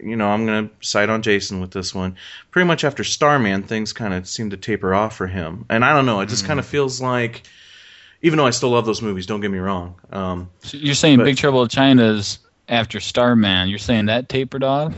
You 0.00 0.16
know, 0.16 0.28
I'm 0.28 0.44
gonna 0.46 0.70
side 0.80 1.10
on 1.10 1.22
Jason 1.22 1.60
with 1.60 1.70
this 1.70 1.94
one. 1.94 2.16
Pretty 2.50 2.66
much 2.66 2.84
after 2.84 3.04
Starman, 3.04 3.62
things 3.62 3.92
kind 3.92 4.12
of 4.14 4.26
seem 4.28 4.50
to 4.50 4.56
taper 4.56 4.94
off 4.94 5.16
for 5.16 5.26
him, 5.26 5.64
and 5.68 5.84
I 5.84 5.92
don't 5.92 6.06
know. 6.06 6.20
It 6.20 6.28
just 6.28 6.44
kind 6.46 6.58
of 6.58 6.66
feels 6.66 7.00
like, 7.00 7.42
even 8.22 8.36
though 8.38 8.46
I 8.46 8.50
still 8.50 8.70
love 8.70 8.86
those 8.86 9.02
movies, 9.02 9.26
don't 9.26 9.40
get 9.40 9.50
me 9.50 9.58
wrong. 9.58 9.94
Um, 10.10 10.50
So 10.62 10.76
you're 10.76 10.94
saying 10.94 11.18
But- 11.18 11.24
Big 11.24 11.36
Trouble 11.36 11.62
in 11.62 11.68
China 11.68 12.04
is 12.12 12.38
after 12.68 12.98
Starman. 13.00 13.68
You're 13.68 13.78
saying 13.78 14.06
that 14.06 14.28
tapered 14.28 14.64
off. 14.64 14.94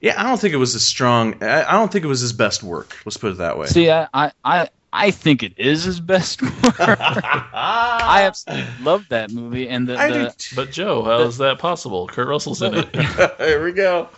yeah, 0.00 0.18
I 0.18 0.24
don't 0.24 0.40
think 0.40 0.54
it 0.54 0.58
was 0.58 0.74
as 0.74 0.82
strong. 0.82 1.42
I, 1.42 1.64
I 1.64 1.72
don't 1.72 1.92
think 1.92 2.04
it 2.04 2.08
was 2.08 2.20
his 2.20 2.32
best 2.32 2.62
work. 2.62 2.96
Let's 3.04 3.16
put 3.18 3.32
it 3.32 3.38
that 3.38 3.58
way. 3.58 3.66
See, 3.66 3.90
I, 3.90 4.08
I, 4.44 4.68
I, 4.92 5.06
I 5.06 5.10
think 5.10 5.42
it 5.42 5.52
is 5.56 5.84
his 5.84 6.00
best 6.00 6.42
work. 6.42 6.80
I 6.80 8.22
absolutely 8.24 8.66
love 8.82 9.08
that 9.08 9.30
movie, 9.30 9.68
and 9.68 9.88
the, 9.88 9.94
the. 9.94 10.34
But 10.56 10.70
Joe, 10.70 11.02
how 11.02 11.20
is 11.20 11.38
that 11.38 11.58
possible? 11.58 12.06
Kurt 12.08 12.28
Russell's 12.28 12.62
in 12.62 12.74
it. 12.74 12.94
Here 13.38 13.64
we 13.64 13.72
go. 13.72 14.08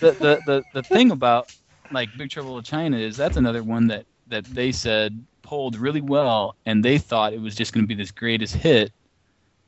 the, 0.00 0.12
the, 0.12 0.42
the, 0.44 0.64
the 0.72 0.82
thing 0.82 1.10
about 1.10 1.52
like 1.90 2.16
Big 2.16 2.30
Trouble 2.30 2.58
in 2.58 2.64
China 2.64 2.96
is 2.96 3.16
that's 3.16 3.36
another 3.36 3.62
one 3.62 3.86
that 3.88 4.06
that 4.28 4.44
they 4.46 4.72
said 4.72 5.24
pulled 5.42 5.76
really 5.76 6.00
well, 6.00 6.56
and 6.66 6.84
they 6.84 6.98
thought 6.98 7.32
it 7.32 7.40
was 7.40 7.54
just 7.54 7.72
going 7.72 7.84
to 7.84 7.88
be 7.88 7.94
this 7.94 8.10
greatest 8.10 8.54
hit, 8.54 8.92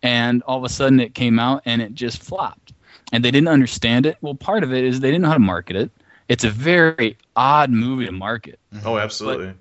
and 0.03 0.43
all 0.43 0.59
of 0.59 0.65
a 0.65 0.69
sudden 0.69 1.01
it 1.01 1.15
came 1.15 1.39
out 1.39 1.63
and 1.65 1.81
it 1.81 1.95
just 1.95 2.23
flopped, 2.23 2.73
and 3.13 3.25
they 3.25 3.31
didn't 3.31 3.49
understand 3.49 4.07
it. 4.07 4.17
Well, 4.21 4.35
part 4.35 4.63
of 4.63 4.73
it 4.73 4.85
is 4.85 5.01
they 5.01 5.09
didn't 5.11 5.23
know 5.23 5.29
how 5.29 5.35
to 5.35 5.41
market 5.41 5.77
it. 5.77 5.91
It's 6.29 6.45
a 6.45 6.51
very 6.51 7.17
odd 7.37 7.71
movie 7.71 8.07
to 8.07 8.13
market. 8.13 8.59
Oh, 8.85 8.99
absolutely. 8.99 9.55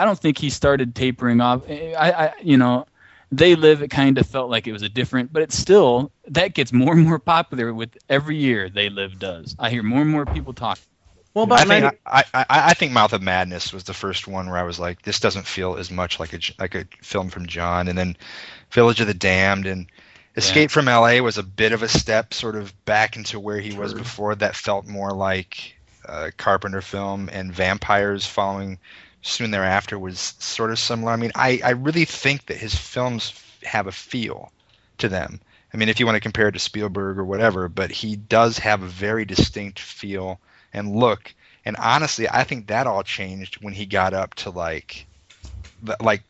I 0.00 0.04
don't 0.06 0.18
think 0.18 0.38
he 0.38 0.48
started 0.48 0.94
tapering 0.94 1.40
off. 1.40 1.68
I, 1.68 1.94
I 1.94 2.32
you 2.42 2.56
know, 2.56 2.86
they 3.30 3.54
live. 3.54 3.82
It 3.82 3.88
kind 3.88 4.16
of 4.16 4.26
felt 4.26 4.50
like 4.50 4.66
it 4.66 4.72
was 4.72 4.82
a 4.82 4.88
different, 4.88 5.30
but 5.32 5.42
it's 5.42 5.58
still 5.58 6.10
that 6.28 6.54
gets 6.54 6.72
more 6.72 6.94
and 6.94 7.06
more 7.06 7.18
popular 7.18 7.74
with 7.74 7.96
every 8.08 8.36
year. 8.36 8.70
They 8.70 8.88
live 8.88 9.18
does. 9.18 9.54
I 9.58 9.68
hear 9.68 9.82
more 9.82 10.00
and 10.00 10.10
more 10.10 10.24
people 10.24 10.54
talk. 10.54 10.78
well, 11.34 11.52
I 11.52 11.64
think 11.64 11.98
I, 12.06 12.24
I, 12.32 12.44
I 12.48 12.74
think 12.74 12.92
Mouth 12.92 13.12
of 13.12 13.20
Madness 13.20 13.72
was 13.74 13.84
the 13.84 13.92
first 13.92 14.26
one 14.26 14.48
where 14.48 14.58
I 14.58 14.62
was 14.62 14.80
like, 14.80 15.02
this 15.02 15.20
doesn't 15.20 15.46
feel 15.46 15.76
as 15.76 15.90
much 15.90 16.18
like 16.18 16.32
a 16.32 16.38
J- 16.38 16.54
like 16.58 16.74
a 16.74 16.86
film 17.02 17.28
from 17.28 17.46
John, 17.46 17.86
and 17.86 17.98
then 17.98 18.16
Village 18.70 19.00
of 19.00 19.06
the 19.06 19.14
Damned 19.14 19.66
and 19.66 19.86
Escape 20.34 20.70
from 20.70 20.88
L.A. 20.88 21.20
was 21.20 21.36
a 21.36 21.42
bit 21.42 21.72
of 21.72 21.82
a 21.82 21.88
step 21.88 22.32
sort 22.32 22.56
of 22.56 22.72
back 22.86 23.16
into 23.16 23.38
where 23.38 23.60
he 23.60 23.76
was 23.76 23.92
before. 23.92 24.34
That 24.34 24.56
felt 24.56 24.86
more 24.86 25.12
like 25.12 25.74
a 26.06 26.32
Carpenter 26.32 26.80
film, 26.80 27.28
and 27.30 27.52
Vampires 27.52 28.24
following 28.24 28.78
soon 29.22 29.50
thereafter 29.50 29.98
was 29.98 30.34
sort 30.38 30.70
of 30.70 30.78
similar. 30.78 31.12
I 31.12 31.16
mean, 31.16 31.32
I, 31.34 31.60
I 31.64 31.70
really 31.70 32.04
think 32.04 32.46
that 32.46 32.56
his 32.56 32.74
films 32.74 33.32
have 33.62 33.86
a 33.86 33.92
feel 33.92 34.52
to 34.98 35.08
them. 35.08 35.40
I 35.72 35.76
mean, 35.76 35.88
if 35.88 36.00
you 36.00 36.06
want 36.06 36.16
to 36.16 36.20
compare 36.20 36.48
it 36.48 36.52
to 36.52 36.58
Spielberg 36.58 37.18
or 37.18 37.24
whatever, 37.24 37.68
but 37.68 37.90
he 37.90 38.16
does 38.16 38.58
have 38.58 38.82
a 38.82 38.88
very 38.88 39.24
distinct 39.24 39.78
feel 39.78 40.40
and 40.72 40.96
look. 40.96 41.34
And 41.64 41.76
honestly, 41.76 42.28
I 42.28 42.44
think 42.44 42.66
that 42.66 42.86
all 42.86 43.02
changed 43.02 43.62
when 43.62 43.74
he 43.74 43.86
got 43.86 44.14
up 44.14 44.34
to 44.36 44.50
like, 44.50 45.06
like, 46.00 46.22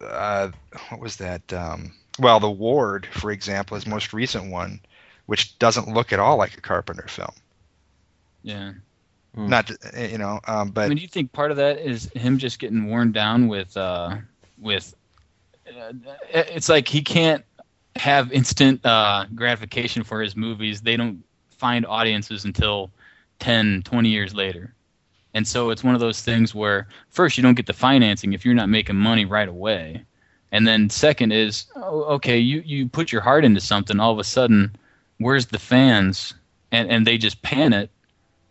uh, 0.00 0.50
what 0.88 1.00
was 1.00 1.16
that? 1.16 1.52
Um, 1.52 1.92
well, 2.18 2.40
The 2.40 2.50
Ward, 2.50 3.06
for 3.12 3.30
example, 3.30 3.76
his 3.76 3.86
most 3.86 4.12
recent 4.12 4.50
one, 4.50 4.80
which 5.26 5.58
doesn't 5.58 5.92
look 5.92 6.12
at 6.12 6.18
all 6.18 6.36
like 6.36 6.56
a 6.56 6.60
Carpenter 6.60 7.06
film. 7.08 7.32
Yeah. 8.42 8.72
Hmm. 9.38 9.48
Not, 9.48 9.68
to- 9.68 10.10
you 10.10 10.18
know, 10.18 10.40
um, 10.48 10.68
I 10.68 10.70
but 10.72 10.88
mean, 10.88 10.96
do 10.96 11.02
you 11.02 11.08
think 11.08 11.32
part 11.32 11.52
of 11.52 11.58
that 11.58 11.78
is 11.78 12.10
him 12.14 12.38
just 12.38 12.58
getting 12.58 12.88
worn 12.88 13.12
down 13.12 13.46
with 13.46 13.76
uh, 13.76 14.16
with? 14.58 14.96
Uh, 15.68 15.92
it's 16.28 16.68
like 16.68 16.88
he 16.88 17.02
can't 17.02 17.44
have 17.94 18.32
instant 18.32 18.84
uh, 18.84 19.26
gratification 19.36 20.02
for 20.02 20.20
his 20.20 20.34
movies. 20.34 20.80
They 20.80 20.96
don't 20.96 21.22
find 21.50 21.86
audiences 21.86 22.44
until 22.44 22.90
10, 23.38 23.82
20 23.84 24.08
years 24.08 24.34
later. 24.34 24.74
And 25.34 25.46
so 25.46 25.70
it's 25.70 25.84
one 25.84 25.94
of 25.94 26.00
those 26.00 26.20
things 26.20 26.52
where 26.52 26.88
first 27.10 27.36
you 27.36 27.42
don't 27.44 27.54
get 27.54 27.66
the 27.66 27.72
financing 27.72 28.32
if 28.32 28.44
you're 28.44 28.54
not 28.54 28.68
making 28.68 28.96
money 28.96 29.24
right 29.24 29.48
away. 29.48 30.02
And 30.50 30.66
then 30.66 30.90
second 30.90 31.30
is 31.30 31.66
oh, 31.76 32.02
okay, 32.14 32.38
you, 32.38 32.60
you 32.66 32.88
put 32.88 33.12
your 33.12 33.20
heart 33.20 33.44
into 33.44 33.60
something, 33.60 34.00
all 34.00 34.10
of 34.10 34.18
a 34.18 34.24
sudden, 34.24 34.74
where's 35.18 35.46
the 35.46 35.60
fans? 35.60 36.34
And 36.72 36.90
and 36.90 37.06
they 37.06 37.18
just 37.18 37.40
pan 37.42 37.72
it 37.72 37.88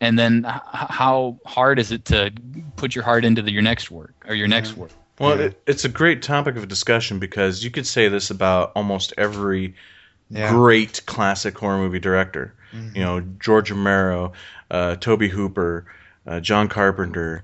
and 0.02 0.18
then 0.18 0.46
h- 0.48 0.62
how 0.74 1.40
hard 1.46 1.80
is 1.80 1.92
it 1.92 2.06
to 2.06 2.32
put 2.76 2.96
your 2.96 3.04
heart 3.04 3.26
into 3.26 3.42
the, 3.42 3.52
your 3.52 3.62
next 3.62 3.90
work 3.92 4.14
or 4.28 4.36
your 4.36 4.48
next 4.48 4.76
work? 4.78 4.92
Well, 5.20 5.38
Yeah. 5.38 5.46
it, 5.46 5.62
it's 5.66 5.86
a 5.86 5.90
great 5.90 6.22
topic 6.22 6.56
of 6.58 6.68
discussion 6.68 7.20
because 7.20 7.64
you 7.64 7.72
could 7.72 7.88
say 7.88 8.08
this 8.08 8.30
about 8.30 8.72
almost 8.76 9.14
every 9.18 9.74
yeah. 10.30 10.52
great 10.52 11.06
classic 11.06 11.58
horror 11.58 11.78
movie 11.80 12.00
director. 12.00 12.54
Mhm. 12.74 12.96
You 12.96 13.04
know, 13.04 13.20
George 13.40 13.72
Romero, 13.72 14.34
uh, 14.70 14.96
Tobe 14.98 15.24
Hooper, 15.24 15.86
uh, 16.28 16.40
John 16.42 16.68
Carpenter, 16.68 17.44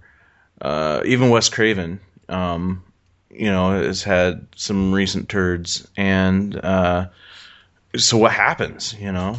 uh, 0.62 1.02
even 1.06 1.30
Wes 1.30 1.50
Craven. 1.50 2.00
Um, 2.30 2.84
you 3.30 3.50
know, 3.52 3.72
has 3.82 4.04
had 4.04 4.46
some 4.56 4.94
recent 4.94 5.28
turds, 5.30 5.88
and 5.98 6.56
uh, 6.56 7.08
so 7.96 8.18
what 8.18 8.32
happens? 8.32 8.94
You 9.00 9.12
know. 9.12 9.38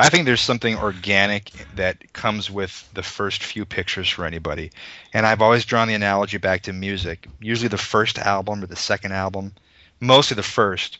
I 0.00 0.10
think 0.10 0.26
there's 0.26 0.40
something 0.40 0.78
organic 0.78 1.50
that 1.74 2.12
comes 2.12 2.48
with 2.48 2.88
the 2.94 3.02
first 3.02 3.42
few 3.42 3.64
pictures 3.64 4.08
for 4.08 4.24
anybody. 4.24 4.70
And 5.12 5.26
I've 5.26 5.42
always 5.42 5.64
drawn 5.64 5.88
the 5.88 5.94
analogy 5.94 6.38
back 6.38 6.62
to 6.62 6.72
music. 6.72 7.26
Usually 7.40 7.66
the 7.66 7.78
first 7.78 8.16
album 8.16 8.62
or 8.62 8.68
the 8.68 8.76
second 8.76 9.10
album, 9.10 9.54
mostly 9.98 10.36
the 10.36 10.44
first, 10.44 10.98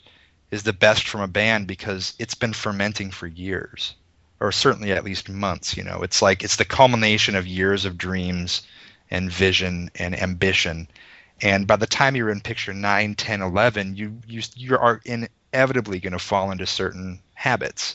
is 0.50 0.64
the 0.64 0.72
best 0.72 1.06
from 1.06 1.20
a 1.20 1.28
band 1.28 1.68
because 1.68 2.14
it's 2.18 2.34
been 2.34 2.52
fermenting 2.52 3.12
for 3.12 3.28
years. 3.28 3.94
Or 4.40 4.50
certainly 4.50 4.90
at 4.90 5.04
least 5.04 5.28
months, 5.28 5.76
you 5.76 5.84
know. 5.84 6.02
It's 6.02 6.20
like 6.20 6.42
it's 6.42 6.56
the 6.56 6.64
culmination 6.64 7.36
of 7.36 7.46
years 7.46 7.84
of 7.84 7.98
dreams 7.98 8.62
and 9.12 9.30
vision 9.30 9.92
and 9.94 10.20
ambition. 10.20 10.88
And 11.40 11.68
by 11.68 11.76
the 11.76 11.86
time 11.86 12.16
you're 12.16 12.30
in 12.30 12.40
picture 12.40 12.74
9, 12.74 13.14
10, 13.14 13.42
11, 13.42 13.94
you 13.94 14.18
you 14.26 14.42
you 14.56 14.76
are 14.76 15.00
inevitably 15.04 16.00
going 16.00 16.14
to 16.14 16.18
fall 16.18 16.50
into 16.50 16.66
certain 16.66 17.20
habits 17.34 17.94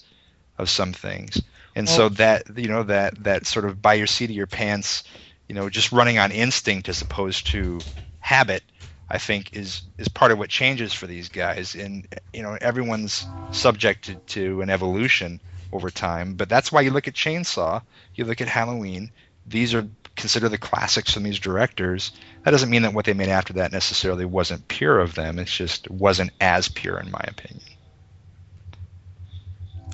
of 0.58 0.70
some 0.70 0.93
things. 0.93 1.41
And 1.76 1.89
so 1.89 2.10
that 2.10 2.43
you 2.56 2.68
know 2.68 2.84
that 2.84 3.24
that 3.24 3.47
sort 3.47 3.66
of 3.66 3.82
by 3.82 3.95
your 3.95 4.08
seat 4.08 4.30
of 4.30 4.36
your 4.36 4.47
pants, 4.47 5.04
you 5.47 5.56
know, 5.56 5.70
just 5.70 5.91
running 5.91 6.20
on 6.20 6.32
instinct 6.32 6.88
as 6.88 7.01
opposed 7.01 7.47
to 7.47 7.80
habit, 8.20 8.64
I 9.10 9.18
think 9.18 9.56
is 9.56 9.82
is 9.97 10.08
part 10.08 10.32
of 10.32 10.38
what 10.38 10.49
changes 10.49 10.93
for 10.93 11.08
these 11.08 11.30
guys. 11.30 11.74
And 11.74 12.08
you 12.32 12.43
know, 12.43 12.58
everyone's 12.62 13.26
subjected 13.51 14.26
to 14.28 14.62
an 14.62 14.70
evolution 14.70 15.39
over 15.72 15.89
time. 15.89 16.36
But 16.36 16.49
that's 16.49 16.72
why 16.72 16.82
you 16.82 16.91
look 16.91 17.08
at 17.08 17.16
Chainsaw, 17.16 17.82
you 18.14 18.26
look 18.26 18.41
at 18.41 18.47
Halloween. 18.47 19.12
These 19.47 19.74
are 19.74 19.88
considered 20.16 20.49
the 20.49 20.58
classics 20.58 21.14
from 21.14 21.24
these 21.24 21.39
directors. 21.39 22.12
That 22.43 22.51
doesn't 22.51 22.70
mean 22.70 22.84
that 22.84 22.93
what 22.93 23.06
they 23.06 23.14
made 23.14 23.30
after 23.30 23.54
that 23.54 23.72
necessarily 23.72 24.26
wasn't 24.26 24.68
pure 24.68 24.99
of 24.99 25.16
them. 25.16 25.39
It's 25.39 25.56
just 25.56 25.89
wasn't 25.89 26.32
as 26.39 26.70
pure, 26.70 26.99
in 26.99 27.10
my 27.10 27.24
opinion. 27.28 27.72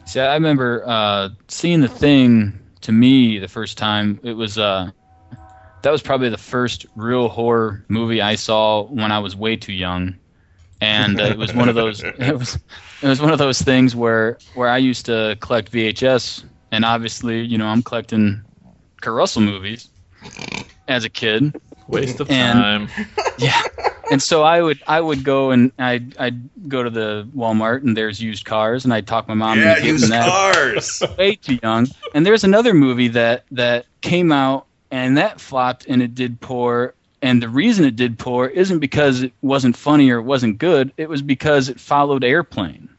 See, 0.10 0.20
I 0.20 0.34
remember 0.34 0.82
uh, 0.88 1.30
seeing 1.50 1.82
the 1.82 1.88
thing 1.88 2.60
to 2.82 2.92
me 2.92 3.38
the 3.38 3.48
first 3.48 3.78
time. 3.78 4.20
It 4.24 4.34
was 4.34 4.58
uh, 4.58 4.90
that 5.84 5.92
was 5.92 6.02
probably 6.02 6.30
the 6.30 6.38
first 6.38 6.88
real 6.96 7.30
horror 7.30 7.86
movie 7.90 8.20
I 8.20 8.34
saw 8.34 8.86
when 8.86 9.12
I 9.12 9.20
was 9.20 9.36
way 9.36 9.56
too 9.56 9.72
young, 9.72 10.16
and 10.82 11.22
uh, 11.22 11.26
it 11.26 11.38
was 11.38 11.54
one 11.54 11.70
of 11.70 11.76
those. 11.76 12.04
It 12.18 12.36
was 12.36 12.58
it 13.04 13.08
was 13.08 13.22
one 13.22 13.32
of 13.32 13.38
those 13.38 13.62
things 13.62 13.96
where 13.96 14.40
where 14.56 14.68
I 14.68 14.80
used 14.80 15.06
to 15.06 15.38
collect 15.42 15.72
VHS, 15.72 16.44
and 16.72 16.86
obviously, 16.86 17.42
you 17.42 17.60
know, 17.60 17.68
I'm 17.68 17.84
collecting 17.84 18.42
Kurt 19.02 19.14
Russell 19.14 19.44
movies 19.44 19.90
as 20.88 21.04
a 21.06 21.10
kid. 21.10 21.54
Waste 21.90 22.20
of 22.20 22.30
And- 22.32 22.88
time. 22.90 23.06
Yeah. 23.38 23.62
And 24.12 24.22
so 24.22 24.44
I 24.44 24.62
would 24.62 24.82
I 24.88 25.00
would 25.00 25.24
go 25.24 25.52
and 25.52 25.72
I'd 25.80 26.18
I'd 26.18 26.68
go 26.68 26.84
to 26.84 26.90
the 26.90 27.26
Walmart 27.36 27.84
and 27.84 27.96
there's 27.96 28.22
used 28.22 28.44
cars 28.44 28.84
and 28.84 28.94
I'd 28.94 29.08
talk 29.08 29.28
my 29.30 29.34
mom 29.34 29.60
yeah, 29.60 29.70
into 29.70 29.82
getting 29.82 29.92
used 29.94 30.12
that 30.12 30.28
cars. 30.30 31.04
way 31.18 31.36
too 31.36 31.58
young. 31.64 31.88
And 32.14 32.26
there's 32.26 32.44
another 32.44 32.74
movie 32.74 33.08
that 33.10 33.46
that 33.52 33.86
came 34.02 34.32
out 34.34 34.66
and 34.92 35.16
that 35.18 35.40
flopped 35.40 35.86
and 35.88 36.02
it 36.02 36.16
did 36.16 36.42
poor. 36.42 36.96
And 37.22 37.42
the 37.42 37.48
reason 37.50 37.86
it 37.86 37.96
did 37.96 38.20
poor 38.20 38.48
isn't 38.48 38.80
because 38.80 39.22
it 39.24 39.32
wasn't 39.42 39.78
funny 39.78 40.10
or 40.10 40.18
it 40.20 40.24
wasn't 40.24 40.58
good. 40.58 40.92
It 40.98 41.08
was 41.08 41.22
because 41.22 41.70
it 41.70 41.80
followed 41.80 42.24
Airplane. 42.26 42.90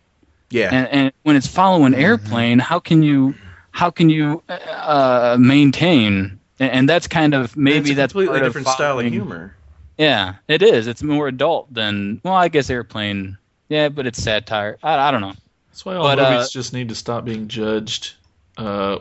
yeah. 0.51 0.71
And, 0.73 0.89
and 0.89 1.13
when 1.25 1.37
it's 1.37 1.47
following 1.47 1.93
Airplane, 1.95 2.59
how 2.61 2.79
can 2.79 3.03
you 3.03 3.35
how 3.73 3.91
can 3.91 4.09
you 4.09 4.43
uh, 4.49 5.37
maintain? 5.39 6.40
And, 6.61 6.71
and 6.73 6.89
that's 6.89 7.09
kind 7.09 7.35
of 7.35 7.57
maybe 7.57 7.79
it's 7.81 7.91
a 7.91 7.95
that's 7.95 8.13
completely 8.13 8.35
part 8.35 8.43
of 8.47 8.49
different 8.53 8.69
style 8.69 9.01
of 9.01 9.07
humor. 9.07 9.55
yeah, 9.99 10.37
it 10.47 10.63
is. 10.63 10.87
It's 10.87 11.03
more 11.03 11.27
adult 11.29 11.73
than 11.75 12.21
well, 12.23 12.35
I 12.35 12.49
guess 12.49 12.71
Airplane. 12.71 13.39
Yeah, 13.69 13.89
but 13.89 14.07
it's 14.07 14.23
satire. 14.23 14.79
I, 14.83 15.09
I 15.09 15.11
don't 15.11 15.21
know. 15.21 15.35
That's 15.71 15.85
why 15.85 15.95
all 15.97 16.03
But, 16.05 16.19
movies 16.19 16.47
uh, 16.47 16.49
just 16.53 16.73
need 16.73 16.89
to 16.91 16.95
stop 16.95 17.25
being 17.25 17.49
judged 17.49 18.15
uh, 18.59 18.99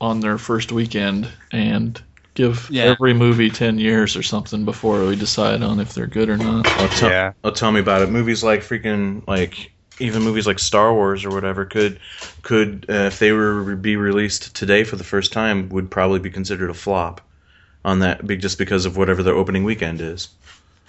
on 0.00 0.20
their 0.20 0.38
first 0.38 0.72
weekend 0.72 1.28
and 1.52 2.00
give 2.34 2.68
Yeah. 2.70 2.84
every 2.84 3.12
movie 3.12 3.50
10 3.50 3.78
years 3.78 4.16
or 4.16 4.22
something 4.22 4.64
before 4.64 5.04
we 5.04 5.16
decide 5.16 5.62
on 5.62 5.80
if 5.80 5.92
they're 5.92 6.06
good 6.06 6.28
or 6.30 6.36
not. 6.36 6.66
Oh, 6.66 6.86
tell, 6.96 7.10
Yeah. 7.10 7.32
oh, 7.44 7.50
tell 7.50 7.72
me 7.72 7.80
about 7.80 8.02
it. 8.02 8.08
Movies 8.10 8.44
like 8.44 8.60
freaking 8.60 9.26
like 9.26 9.72
even 10.00 10.22
movies 10.22 10.46
like 10.46 10.58
Star 10.58 10.92
Wars 10.94 11.24
or 11.24 11.30
whatever 11.32 11.64
could 11.64 12.00
could 12.42 12.86
uh, 12.88 13.06
if 13.08 13.18
they 13.18 13.32
were 13.32 13.70
to 13.70 13.76
be 13.76 13.96
released 13.96 14.54
today 14.56 14.84
for 14.84 14.96
the 14.96 15.04
first 15.04 15.32
time 15.32 15.68
would 15.70 15.90
probably 15.90 16.18
be 16.20 16.30
considered 16.30 16.70
a 16.70 16.74
flop 16.74 17.20
on 17.84 18.00
that 18.00 18.26
just 18.38 18.58
because 18.58 18.86
of 18.86 18.96
whatever 18.96 19.22
their 19.22 19.34
opening 19.34 19.64
weekend 19.64 20.00
is. 20.00 20.28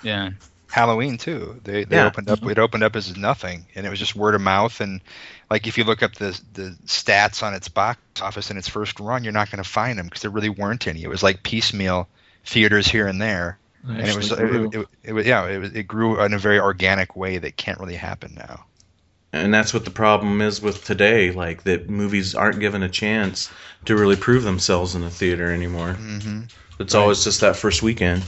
Yeah, 0.02 0.32
Halloween 0.70 1.18
too. 1.18 1.60
They 1.64 1.84
they 1.86 1.98
Yeah. 1.98 2.06
opened 2.06 2.30
up. 2.30 2.46
It 2.46 2.58
opened 2.60 2.84
up 2.84 2.96
as 2.96 3.16
nothing, 3.18 3.68
and 3.76 3.86
it 3.86 3.90
was 3.90 4.00
just 4.00 4.16
word 4.16 4.36
of 4.36 4.42
mouth. 4.42 4.80
And 4.82 5.02
like 5.50 5.68
if 5.68 5.78
you 5.78 5.84
look 5.84 6.02
up 6.04 6.16
the 6.16 6.40
the 6.54 6.78
stats 6.86 7.44
on 7.44 7.54
its 7.54 7.68
box 7.70 8.00
office 8.22 8.50
in 8.52 8.58
its 8.58 8.68
first 8.70 9.00
run, 9.00 9.24
you're 9.24 9.34
not 9.34 9.52
going 9.52 9.64
to 9.64 9.70
find 9.70 9.98
them 10.00 10.08
because 10.08 10.22
there 10.22 10.32
really 10.32 10.50
weren't 10.50 10.88
any. 10.88 11.04
It 11.04 11.10
was 11.10 11.24
like 11.24 11.44
piecemeal 11.44 12.08
theaters 12.46 12.88
here 12.88 13.08
and 13.08 13.22
there, 13.22 13.60
and 13.98 14.10
it 14.10 14.16
was 14.16 14.32
Actually 14.32 14.38
grew. 14.38 14.70
it, 14.72 14.76
it, 14.76 14.88
it 15.04 15.14
was 15.14 15.26
yeah 15.26 15.46
it 15.48 15.76
it 15.76 15.84
grew 15.84 16.22
in 16.24 16.34
a 16.34 16.40
very 16.40 16.60
organic 16.60 17.16
way 17.16 17.38
that 17.38 17.58
can't 17.58 17.80
really 17.80 17.96
happen 17.96 18.34
now. 18.36 18.66
And 19.34 19.54
that's 19.54 19.74
what 19.74 19.86
the 19.86 19.92
problem 19.92 20.42
is 20.42 20.62
with 20.62 20.84
today, 20.84 21.32
like 21.32 21.64
that 21.64 21.90
movies 21.90 22.36
aren't 22.36 22.60
given 22.60 22.84
a 22.84 22.90
chance 22.90 23.50
to 23.86 23.96
really 23.96 24.18
prove 24.18 24.44
themselves 24.44 24.94
in 24.94 25.02
the 25.02 25.10
theater 25.10 25.52
anymore. 25.52 25.94
hmm 25.94 26.42
It's 26.80 26.94
always 26.96 27.24
just 27.24 27.42
that 27.42 27.56
first 27.56 27.82
weekend. 27.82 28.24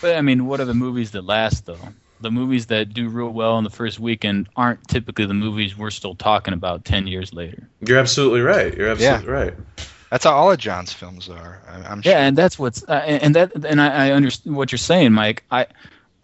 but 0.00 0.16
I 0.16 0.20
mean, 0.20 0.46
what 0.46 0.60
are 0.60 0.64
the 0.66 0.74
movies 0.74 1.10
that 1.12 1.22
last 1.24 1.66
though? 1.66 1.88
The 2.20 2.30
movies 2.30 2.66
that 2.66 2.94
do 2.94 3.08
real 3.08 3.28
well 3.28 3.58
in 3.58 3.64
the 3.64 3.70
first 3.70 4.00
weekend 4.00 4.48
aren't 4.56 4.86
typically 4.88 5.26
the 5.26 5.34
movies 5.34 5.76
we're 5.76 5.90
still 5.90 6.14
talking 6.14 6.54
about 6.54 6.84
ten 6.84 7.06
years 7.06 7.34
later. 7.34 7.68
You're 7.80 7.98
absolutely 7.98 8.40
right. 8.40 8.74
You're 8.74 8.88
absolutely 8.88 9.28
right. 9.28 9.54
That's 10.10 10.24
how 10.24 10.34
all 10.34 10.50
of 10.50 10.58
John's 10.58 10.92
films 10.92 11.28
are. 11.28 11.62
I'm 11.68 12.00
sure. 12.00 12.12
Yeah, 12.12 12.20
and 12.20 12.38
that's 12.38 12.58
what's 12.58 12.82
uh, 12.84 12.92
and 12.92 13.34
that 13.34 13.52
and 13.66 13.80
I, 13.80 14.08
I 14.08 14.10
understand 14.12 14.56
what 14.56 14.70
you're 14.70 14.78
saying, 14.78 15.12
Mike. 15.12 15.44
I 15.50 15.66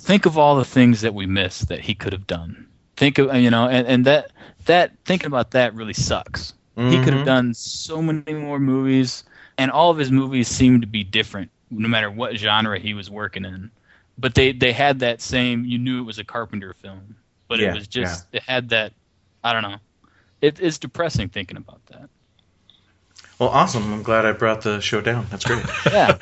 think 0.01 0.25
of 0.27 0.39
all 0.39 0.57
the 0.57 0.65
things 0.65 1.01
that 1.03 1.13
we 1.15 1.27
missed 1.27 1.69
that 1.69 1.81
he 1.81 1.95
could 1.95 2.13
have 2.13 2.27
done. 2.27 2.69
Think 3.03 3.19
of 3.19 3.37
you 3.37 3.51
know, 3.51 3.69
and, 3.69 3.89
and 3.89 4.07
that 4.07 4.33
that 4.67 5.05
thinking 5.07 5.27
about 5.29 5.53
that 5.53 5.75
really 5.75 5.95
sucks. 5.95 6.55
He 6.87 7.01
could 7.01 7.15
have 7.15 7.25
Mhm. 7.25 7.27
done 7.35 7.55
so 7.55 8.03
many 8.03 8.35
more 8.35 8.61
movies, 8.61 9.25
and 9.59 9.71
all 9.71 9.91
of 9.91 9.99
his 9.99 10.13
movies 10.13 10.49
seemed 10.49 10.83
to 10.83 10.89
be 10.89 11.05
different, 11.05 11.51
no 11.71 11.89
matter 11.89 12.11
what 12.11 12.37
genre 12.37 12.79
he 12.79 12.95
was 12.95 13.11
working 13.11 13.45
in. 13.45 13.73
But 14.19 14.35
they 14.35 14.53
they 14.53 14.73
had 14.73 15.01
that 15.01 15.21
same. 15.23 15.65
You 15.65 15.79
knew 15.79 16.01
it 16.01 16.07
was 16.07 16.19
a 16.19 16.25
Carpenter 16.25 16.75
film, 16.75 17.17
but 17.49 17.61
Yeah, 17.61 17.69
it 17.69 17.71
was 17.71 17.89
just 17.89 18.29
it 18.33 18.43
had 18.53 18.71
that. 18.83 18.95
I 19.43 19.53
don't 19.53 19.73
know. 19.73 19.79
It, 20.53 20.61
it's 20.61 20.79
depressing 20.79 21.31
thinking 21.31 21.57
about 21.59 21.87
that. 21.87 22.11
Well, 23.43 23.51
awesome. 23.51 23.93
I'm 23.93 24.05
glad 24.05 24.25
I 24.25 24.31
brought 24.31 24.63
the 24.63 24.81
show 24.81 25.01
down. 25.01 25.27
That's 25.29 25.45
great. 25.45 25.65
Yeah. 25.93 26.13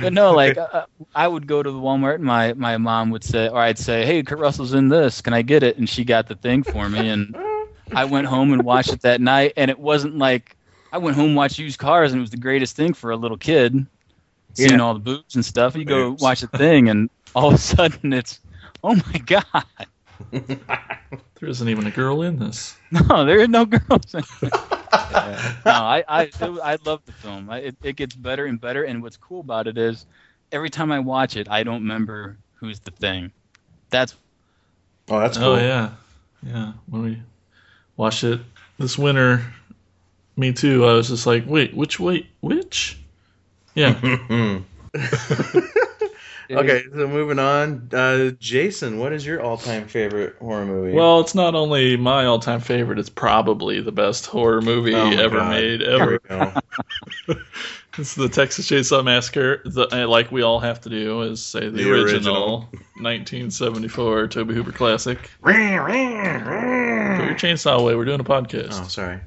but 0.00 0.14
no, 0.14 0.32
like 0.32 0.56
uh, 0.56 0.86
I 1.14 1.28
would 1.28 1.46
go 1.46 1.62
to 1.62 1.70
the 1.70 1.78
Walmart, 1.78 2.14
and 2.14 2.24
my 2.24 2.54
my 2.54 2.78
mom 2.78 3.10
would 3.10 3.22
say, 3.22 3.48
or 3.48 3.58
I'd 3.58 3.78
say, 3.78 4.06
"Hey, 4.06 4.22
Kurt 4.22 4.38
Russell's 4.38 4.72
in 4.72 4.88
this. 4.88 5.20
Can 5.20 5.34
I 5.34 5.42
get 5.42 5.62
it?" 5.62 5.76
And 5.76 5.86
she 5.86 6.04
got 6.04 6.26
the 6.26 6.36
thing 6.36 6.62
for 6.62 6.88
me, 6.88 7.10
and 7.10 7.36
I 7.94 8.06
went 8.06 8.28
home 8.28 8.54
and 8.54 8.62
watched 8.62 8.94
it 8.94 9.02
that 9.02 9.20
night. 9.20 9.52
And 9.58 9.70
it 9.70 9.78
wasn't 9.78 10.16
like 10.16 10.56
I 10.90 10.96
went 10.96 11.16
home 11.18 11.26
and 11.26 11.36
watched 11.36 11.58
used 11.58 11.78
cars, 11.78 12.12
and 12.12 12.20
it 12.20 12.22
was 12.22 12.30
the 12.30 12.38
greatest 12.38 12.74
thing 12.74 12.94
for 12.94 13.10
a 13.10 13.16
little 13.16 13.36
kid, 13.36 13.84
seeing 14.54 14.70
Yeah. 14.70 14.78
all 14.78 14.94
the 14.94 15.00
boobs 15.00 15.34
and 15.34 15.44
stuff. 15.44 15.76
You 15.76 15.84
go 15.84 16.12
Boobs. 16.12 16.22
watch 16.22 16.42
a 16.42 16.46
thing, 16.46 16.88
and 16.88 17.10
all 17.34 17.48
of 17.48 17.54
a 17.54 17.58
sudden 17.58 18.14
it's, 18.14 18.40
oh 18.82 18.94
my 18.94 19.18
god, 19.26 19.44
There 20.32 21.48
isn't 21.48 21.68
even 21.68 21.86
a 21.86 21.90
girl 21.90 22.22
in 22.22 22.38
this. 22.38 22.76
no, 22.90 23.24
there 23.24 23.40
are 23.40 23.48
no 23.48 23.64
girls. 23.66 24.14
In 24.14 24.20
it. 24.20 24.52
Yeah. 24.92 25.54
no, 25.66 25.72
I 25.72 26.04
I 26.08 26.22
it, 26.22 26.42
I 26.42 26.78
love 26.84 27.02
the 27.04 27.12
film. 27.12 27.50
I, 27.50 27.58
it 27.58 27.76
it 27.82 27.96
gets 27.96 28.14
better 28.14 28.46
and 28.46 28.60
better, 28.60 28.84
and 28.84 29.02
what's 29.02 29.16
cool 29.16 29.40
about 29.40 29.66
it 29.66 29.76
is 29.76 30.06
every 30.52 30.70
time 30.70 30.92
I 30.92 31.00
watch 31.00 31.36
it, 31.36 31.50
I 31.50 31.64
don't 31.64 31.82
remember 31.82 32.36
who's 32.54 32.78
the 32.80 32.92
thing. 32.92 33.32
That's 33.90 34.14
Oh, 35.08 35.18
that's 35.20 35.36
oh, 35.36 35.40
cool. 35.40 35.50
Oh, 35.50 35.58
yeah. 35.58 35.90
Yeah. 36.42 36.72
When 36.86 37.02
we 37.02 37.22
watched 37.96 38.24
it 38.24 38.40
this 38.78 38.96
winter, 38.96 39.44
me 40.36 40.52
too, 40.52 40.86
I 40.86 40.92
was 40.92 41.08
just 41.08 41.26
like, 41.26 41.44
wait, 41.46 41.74
which, 41.74 41.98
wait, 42.00 42.28
which? 42.40 42.98
Yeah. 43.74 43.98
okay, 46.58 46.82
so 46.92 47.08
moving 47.08 47.38
on. 47.38 47.88
Uh, 47.92 48.30
Jason, 48.38 48.98
what 48.98 49.12
is 49.12 49.24
your 49.26 49.42
all-time 49.42 49.88
favorite 49.88 50.36
horror 50.38 50.66
movie? 50.66 50.92
Well, 50.92 51.20
it's 51.20 51.34
not 51.34 51.54
only 51.54 51.96
my 51.96 52.26
all-time 52.26 52.60
favorite; 52.60 52.98
it's 52.98 53.08
probably 53.08 53.80
the 53.80 53.92
best 53.92 54.26
horror 54.26 54.60
movie 54.60 54.94
Oh 54.94 55.10
ever 55.10 55.38
God. 55.38 55.50
made. 55.50 55.82
Ever. 55.82 56.20
It's 57.98 58.14
the 58.14 58.26
Texas 58.26 58.66
Chainsaw 58.70 59.04
Massacre. 59.04 59.60
The, 59.66 60.04
uh, 60.04 60.08
like 60.08 60.32
we 60.32 60.40
all 60.40 60.58
have 60.60 60.80
to 60.80 60.88
do 60.88 61.20
is 61.22 61.44
say 61.44 61.68
the, 61.68 61.72
The 61.72 61.90
original, 61.92 62.04
original. 62.06 62.58
1974 63.02 64.28
Tobe 64.28 64.50
Hooper 64.50 64.72
classic. 64.72 65.28
Put 65.42 65.52
your 65.52 67.34
chainsaw 67.34 67.78
away. 67.78 67.94
We're 67.94 68.06
doing 68.06 68.20
a 68.20 68.24
podcast. 68.24 68.80
oh, 68.82 68.88
sorry. 68.88 69.20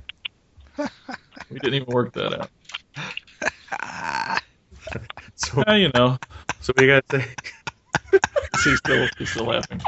We 1.52 1.60
didn't 1.60 1.76
even 1.76 1.94
work 1.94 2.14
that 2.14 2.42
out. 2.42 2.50
So, 5.36 5.64
Uh, 5.68 5.74
you 5.74 5.92
know, 5.94 6.18
so 6.66 6.74
we 6.78 6.88
got 6.88 7.08
to. 7.10 7.20
he's 8.64 8.78
still 8.80 9.08
he's 9.20 9.30
still 9.30 9.46
laughing. 9.46 9.80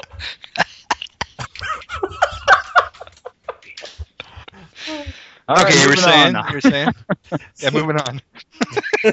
Okay, 4.88 5.64
right, 5.64 5.82
you 5.82 5.90
were 5.90 5.96
saying. 5.96 6.36
On. 6.36 6.48
You 6.48 6.54
were 6.54 6.62
saying. 6.62 6.90
yeah, 7.62 7.70
moving 7.72 7.98
on. 7.98 8.22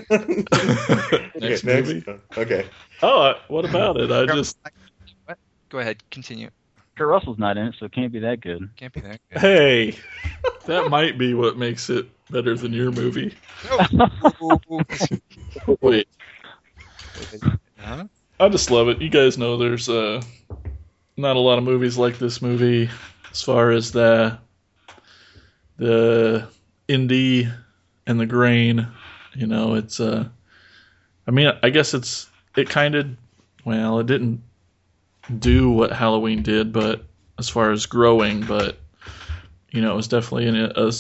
next, 1.41 1.65
okay, 1.65 1.81
movie. 1.81 2.05
Next. 2.07 2.37
Okay. 2.37 2.69
Oh, 3.01 3.23
uh, 3.23 3.39
what 3.49 3.65
about 3.65 3.99
it? 3.99 4.13
I 4.13 4.27
just. 4.27 4.59
What? 5.25 5.39
Go 5.71 5.79
ahead. 5.79 6.03
Continue. 6.11 6.51
Kurt 6.97 7.09
Russell's 7.09 7.39
not 7.39 7.57
in 7.57 7.69
it, 7.69 7.77
so 7.79 7.87
it 7.87 7.93
can't 7.93 8.13
be 8.13 8.19
that 8.19 8.43
good. 8.43 8.69
Can't 8.77 8.93
be 8.93 9.01
that 9.01 9.21
good. 9.31 9.41
Hey, 9.41 9.97
that 10.67 10.91
might 10.91 11.17
be 11.17 11.33
what 11.33 11.57
makes 11.57 11.89
it 11.89 12.09
better 12.31 12.57
than 12.57 12.75
your 12.75 12.91
movie. 12.91 13.35
Oh. 14.47 14.61
Wait, 15.81 16.09
Huh? 17.79 18.05
I 18.41 18.49
just 18.49 18.71
love 18.71 18.89
it. 18.89 19.01
You 19.01 19.09
guys 19.09 19.39
know 19.39 19.57
there's 19.57 19.89
uh 19.89 20.23
not 21.17 21.37
a 21.37 21.41
lot 21.41 21.59
of 21.59 21.65
movies 21.65 21.97
like 21.97 22.19
this 22.19 22.43
movie 22.43 22.91
as 23.31 23.43
far 23.43 23.71
as 23.71 23.93
the 23.93 24.39
the 25.77 26.49
indie 26.89 27.53
and 28.07 28.19
the 28.19 28.27
grain. 28.27 28.87
You 29.35 29.47
know, 29.47 29.75
it's 29.75 30.01
uh 30.01 30.29
I 31.27 31.31
mean, 31.31 31.53
I 31.63 31.71
guess 31.71 31.95
it's 31.95 32.29
it 32.57 32.69
kind 32.69 32.95
of 32.95 33.09
well, 33.65 33.99
it 34.01 34.07
didn't 34.07 34.43
do 35.39 35.71
what 35.71 35.93
Halloween 35.93 36.43
did, 36.43 36.73
but 36.73 37.05
as 37.39 37.49
far 37.49 37.71
as 37.71 37.87
growing, 37.87 38.45
but 38.45 38.79
you 39.71 39.81
know, 39.81 39.93
it 39.93 39.97
was 39.97 40.09
definitely 40.09 40.47
in 40.47 40.57
a, 40.57 40.93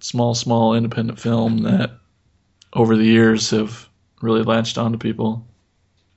small, 0.00 0.34
small 0.34 0.74
independent 0.74 1.18
film 1.18 1.58
that 1.58 1.92
over 2.74 2.96
the 2.96 3.04
years 3.04 3.50
have 3.50 3.88
really 4.24 4.42
latched 4.42 4.78
onto 4.78 4.98
people. 4.98 5.46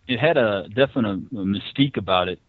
it 0.08 0.20
had 0.20 0.38
a 0.38 0.68
definite 0.70 1.34
mystique 1.34 1.98
about 1.98 2.30
it 2.30 2.40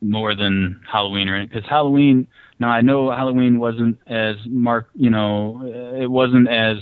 more 0.00 0.34
than 0.34 0.80
Halloween, 0.90 1.28
right? 1.28 1.48
Because 1.48 1.68
Halloween. 1.68 2.26
Now 2.60 2.70
I 2.70 2.80
know 2.80 3.10
Halloween 3.10 3.58
wasn't 3.58 3.98
as 4.06 4.36
mark, 4.46 4.88
you 4.94 5.10
know, 5.10 5.62
it 6.00 6.10
wasn't 6.10 6.48
as 6.48 6.78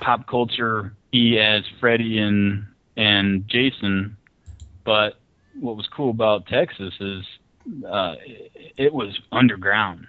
pop 0.00 0.26
culture 0.26 0.94
as 1.12 1.64
Freddy 1.80 2.18
and 2.18 2.64
and 2.96 3.48
Jason, 3.48 4.16
but 4.84 5.18
what 5.60 5.76
was 5.76 5.86
cool 5.88 6.10
about 6.10 6.46
Texas 6.46 6.94
is 7.00 7.24
uh, 7.88 8.14
it 8.76 8.92
was 8.92 9.18
underground. 9.32 10.06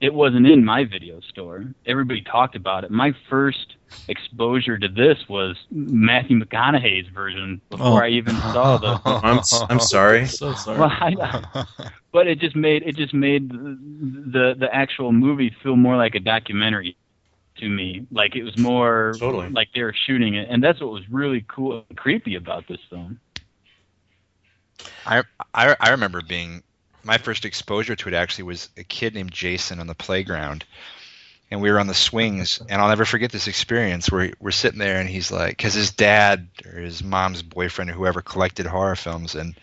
It 0.00 0.12
wasn't 0.12 0.46
in 0.46 0.64
my 0.64 0.84
video 0.84 1.20
store. 1.20 1.64
Everybody 1.86 2.22
talked 2.22 2.56
about 2.56 2.84
it. 2.84 2.90
My 2.90 3.14
first 3.30 3.76
exposure 4.08 4.78
to 4.78 4.88
this 4.88 5.18
was 5.28 5.56
Matthew 5.70 6.38
McConaughey's 6.40 7.08
version 7.08 7.60
before 7.70 8.02
Oh. 8.02 8.06
I 8.06 8.08
even 8.08 8.34
oh. 8.36 8.52
saw 8.52 8.76
the 8.78 9.00
I'm 9.04 9.38
s- 9.38 9.62
I'm 9.68 9.80
sorry. 9.80 10.26
So 10.26 10.52
sorry. 10.54 10.78
well, 10.78 10.90
I, 10.90 11.64
but 12.12 12.26
it 12.26 12.38
just 12.38 12.56
made 12.56 12.82
it 12.82 12.96
just 12.96 13.14
made 13.14 13.50
the 13.50 14.54
the 14.58 14.68
actual 14.72 15.12
movie 15.12 15.54
feel 15.62 15.76
more 15.76 15.96
like 15.96 16.14
a 16.14 16.20
documentary 16.20 16.96
to 17.58 17.68
me. 17.68 18.06
Like 18.10 18.36
it 18.36 18.42
was 18.44 18.56
more 18.58 19.14
Totally. 19.18 19.48
like 19.50 19.68
they 19.74 19.82
were 19.82 19.94
shooting 20.06 20.34
it, 20.34 20.48
and 20.50 20.62
that's 20.62 20.80
what 20.80 20.90
was 20.90 21.08
really 21.10 21.44
cool, 21.48 21.84
and 21.88 21.98
creepy 21.98 22.34
about 22.36 22.66
this 22.68 22.80
film. 22.90 23.18
I, 25.06 25.22
I 25.54 25.76
I 25.80 25.90
remember 25.90 26.20
being 26.22 26.62
my 27.04 27.18
first 27.18 27.44
exposure 27.44 27.94
to 27.96 28.08
it 28.08 28.14
actually 28.14 28.44
was 28.44 28.70
a 28.76 28.84
kid 28.84 29.14
named 29.14 29.30
Jason 29.30 29.78
on 29.80 29.86
the 29.86 29.94
playground, 29.94 30.64
and 31.54 31.62
we 31.62 31.70
were 31.70 31.78
on 31.78 31.86
the 31.86 31.94
swings, 31.94 32.60
and 32.68 32.82
I'll 32.82 32.88
never 32.88 33.04
forget 33.04 33.30
this 33.30 33.46
experience 33.46 34.10
where 34.10 34.32
we're 34.40 34.50
sitting 34.50 34.80
there 34.80 34.98
and 34.98 35.08
he's 35.08 35.30
like, 35.30 35.56
because 35.56 35.72
his 35.72 35.92
dad 35.92 36.48
or 36.66 36.80
his 36.80 37.02
mom's 37.02 37.42
boyfriend 37.42 37.90
or 37.90 37.94
whoever 37.94 38.22
collected 38.22 38.66
horror 38.66 38.96
films 38.96 39.34
and. 39.34 39.54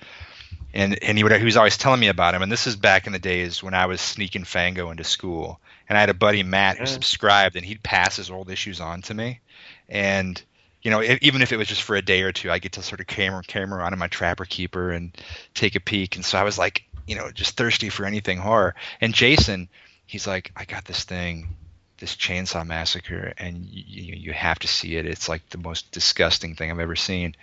And, 0.73 1.03
and 1.03 1.17
he, 1.17 1.25
would, 1.25 1.33
he 1.33 1.43
was 1.43 1.57
always 1.57 1.75
telling 1.75 1.99
me 1.99 2.07
about 2.07 2.33
him. 2.33 2.41
And 2.41 2.49
this 2.49 2.65
is 2.65 2.77
back 2.77 3.05
in 3.05 3.11
the 3.11 3.19
days 3.19 3.61
when 3.61 3.73
I 3.73 3.87
was 3.87 3.99
sneaking 3.99 4.45
Fango 4.45 4.89
into 4.89 5.03
school. 5.03 5.59
And 5.89 5.97
I 5.97 5.99
had 5.99 6.09
a 6.09 6.13
buddy, 6.13 6.43
Matt, 6.43 6.77
who 6.77 6.85
subscribed, 6.85 7.57
and 7.57 7.65
he'd 7.65 7.83
pass 7.83 8.15
his 8.15 8.31
old 8.31 8.49
issues 8.49 8.79
on 8.79 9.01
to 9.01 9.13
me. 9.13 9.41
And 9.89 10.41
you 10.81 10.89
know, 10.89 11.03
even 11.21 11.41
if 11.41 11.51
it 11.51 11.57
was 11.57 11.67
just 11.67 11.83
for 11.83 11.97
a 11.97 12.01
day 12.01 12.21
or 12.21 12.31
two, 12.31 12.49
I 12.49 12.59
get 12.59 12.71
to 12.73 12.83
sort 12.83 13.01
of 13.01 13.07
camera 13.07 13.43
camera 13.43 13.83
on 13.83 13.91
in 13.91 13.99
my 13.99 14.07
Trapper 14.07 14.45
Keeper 14.45 14.91
and 14.91 15.11
take 15.53 15.75
a 15.75 15.81
peek. 15.81 16.15
And 16.15 16.23
so 16.23 16.37
I 16.37 16.43
was 16.43 16.57
like, 16.57 16.85
you 17.05 17.15
know, 17.15 17.31
just 17.31 17.57
thirsty 17.57 17.89
for 17.89 18.05
anything 18.05 18.37
horror. 18.37 18.73
And 19.01 19.13
Jason, 19.13 19.67
he's 20.05 20.25
like, 20.25 20.51
I 20.55 20.65
got 20.65 20.85
this 20.85 21.03
thing, 21.03 21.55
this 22.01 22.15
Chainsaw 22.17 22.65
Massacre, 22.67 23.33
and 23.37 23.65
you, 23.65 24.15
you 24.15 24.33
have 24.33 24.59
to 24.59 24.67
see 24.67 24.97
it. 24.97 25.05
It's 25.05 25.29
like 25.29 25.47
the 25.49 25.57
most 25.57 25.89
disgusting 25.91 26.55
thing 26.55 26.69
I've 26.69 26.79
ever 26.79 26.97
seen. 26.97 27.35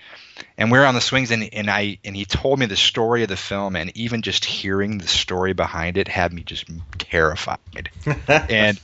And 0.59 0.71
we 0.71 0.79
are 0.79 0.85
on 0.85 0.95
the 0.95 1.01
swings, 1.01 1.31
and, 1.31 1.49
and 1.55 1.71
I 1.71 1.99
and 2.05 2.15
he 2.15 2.27
told 2.27 2.59
me 2.59 2.67
the 2.67 2.77
story 2.77 3.23
of 3.23 3.29
the 3.31 3.37
film, 3.37 3.77
and 3.77 3.97
even 3.97 4.21
just 4.21 4.45
hearing 4.45 4.99
the 4.99 5.07
story 5.07 5.55
behind 5.55 5.97
it 5.97 6.09
had 6.09 6.33
me 6.33 6.43
just 6.43 6.67
terrified. 6.99 7.91
and 8.29 8.79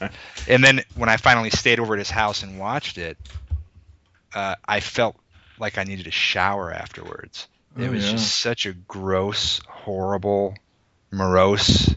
and 0.48 0.64
then 0.64 0.80
when 0.94 1.10
I 1.10 1.18
finally 1.18 1.50
stayed 1.50 1.78
over 1.80 1.94
at 1.94 1.98
his 1.98 2.10
house 2.10 2.42
and 2.42 2.58
watched 2.58 2.96
it, 2.96 3.18
uh, 4.34 4.54
I 4.66 4.80
felt 4.80 5.16
like 5.58 5.76
I 5.76 5.84
needed 5.84 6.06
a 6.06 6.12
shower 6.12 6.72
afterwards. 6.72 7.46
It 7.78 7.88
Oh, 7.88 7.90
was 7.90 8.04
yeah. 8.04 8.12
just 8.12 8.36
such 8.36 8.66
a 8.66 8.72
gross, 8.72 9.60
horrible, 9.68 10.54
morose 11.10 11.94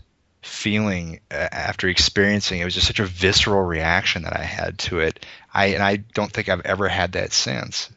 feeling 0.48 1.20
uh, 1.32 1.36
after 1.52 1.88
experiencing 1.88 2.60
it. 2.60 2.62
It 2.62 2.66
was 2.66 2.74
just 2.76 2.88
such 2.88 3.00
a 3.00 3.06
visceral 3.06 3.62
reaction 3.64 4.24
that 4.24 4.36
I 4.36 4.44
had 4.44 4.80
to 4.80 5.00
it. 5.00 5.26
I 5.54 5.68
and 5.68 5.84
I 5.84 5.98
don't 5.98 6.32
think 6.32 6.50
I've 6.50 6.62
ever 6.66 6.88
had 6.88 7.14
that 7.14 7.34
since. 7.34 7.90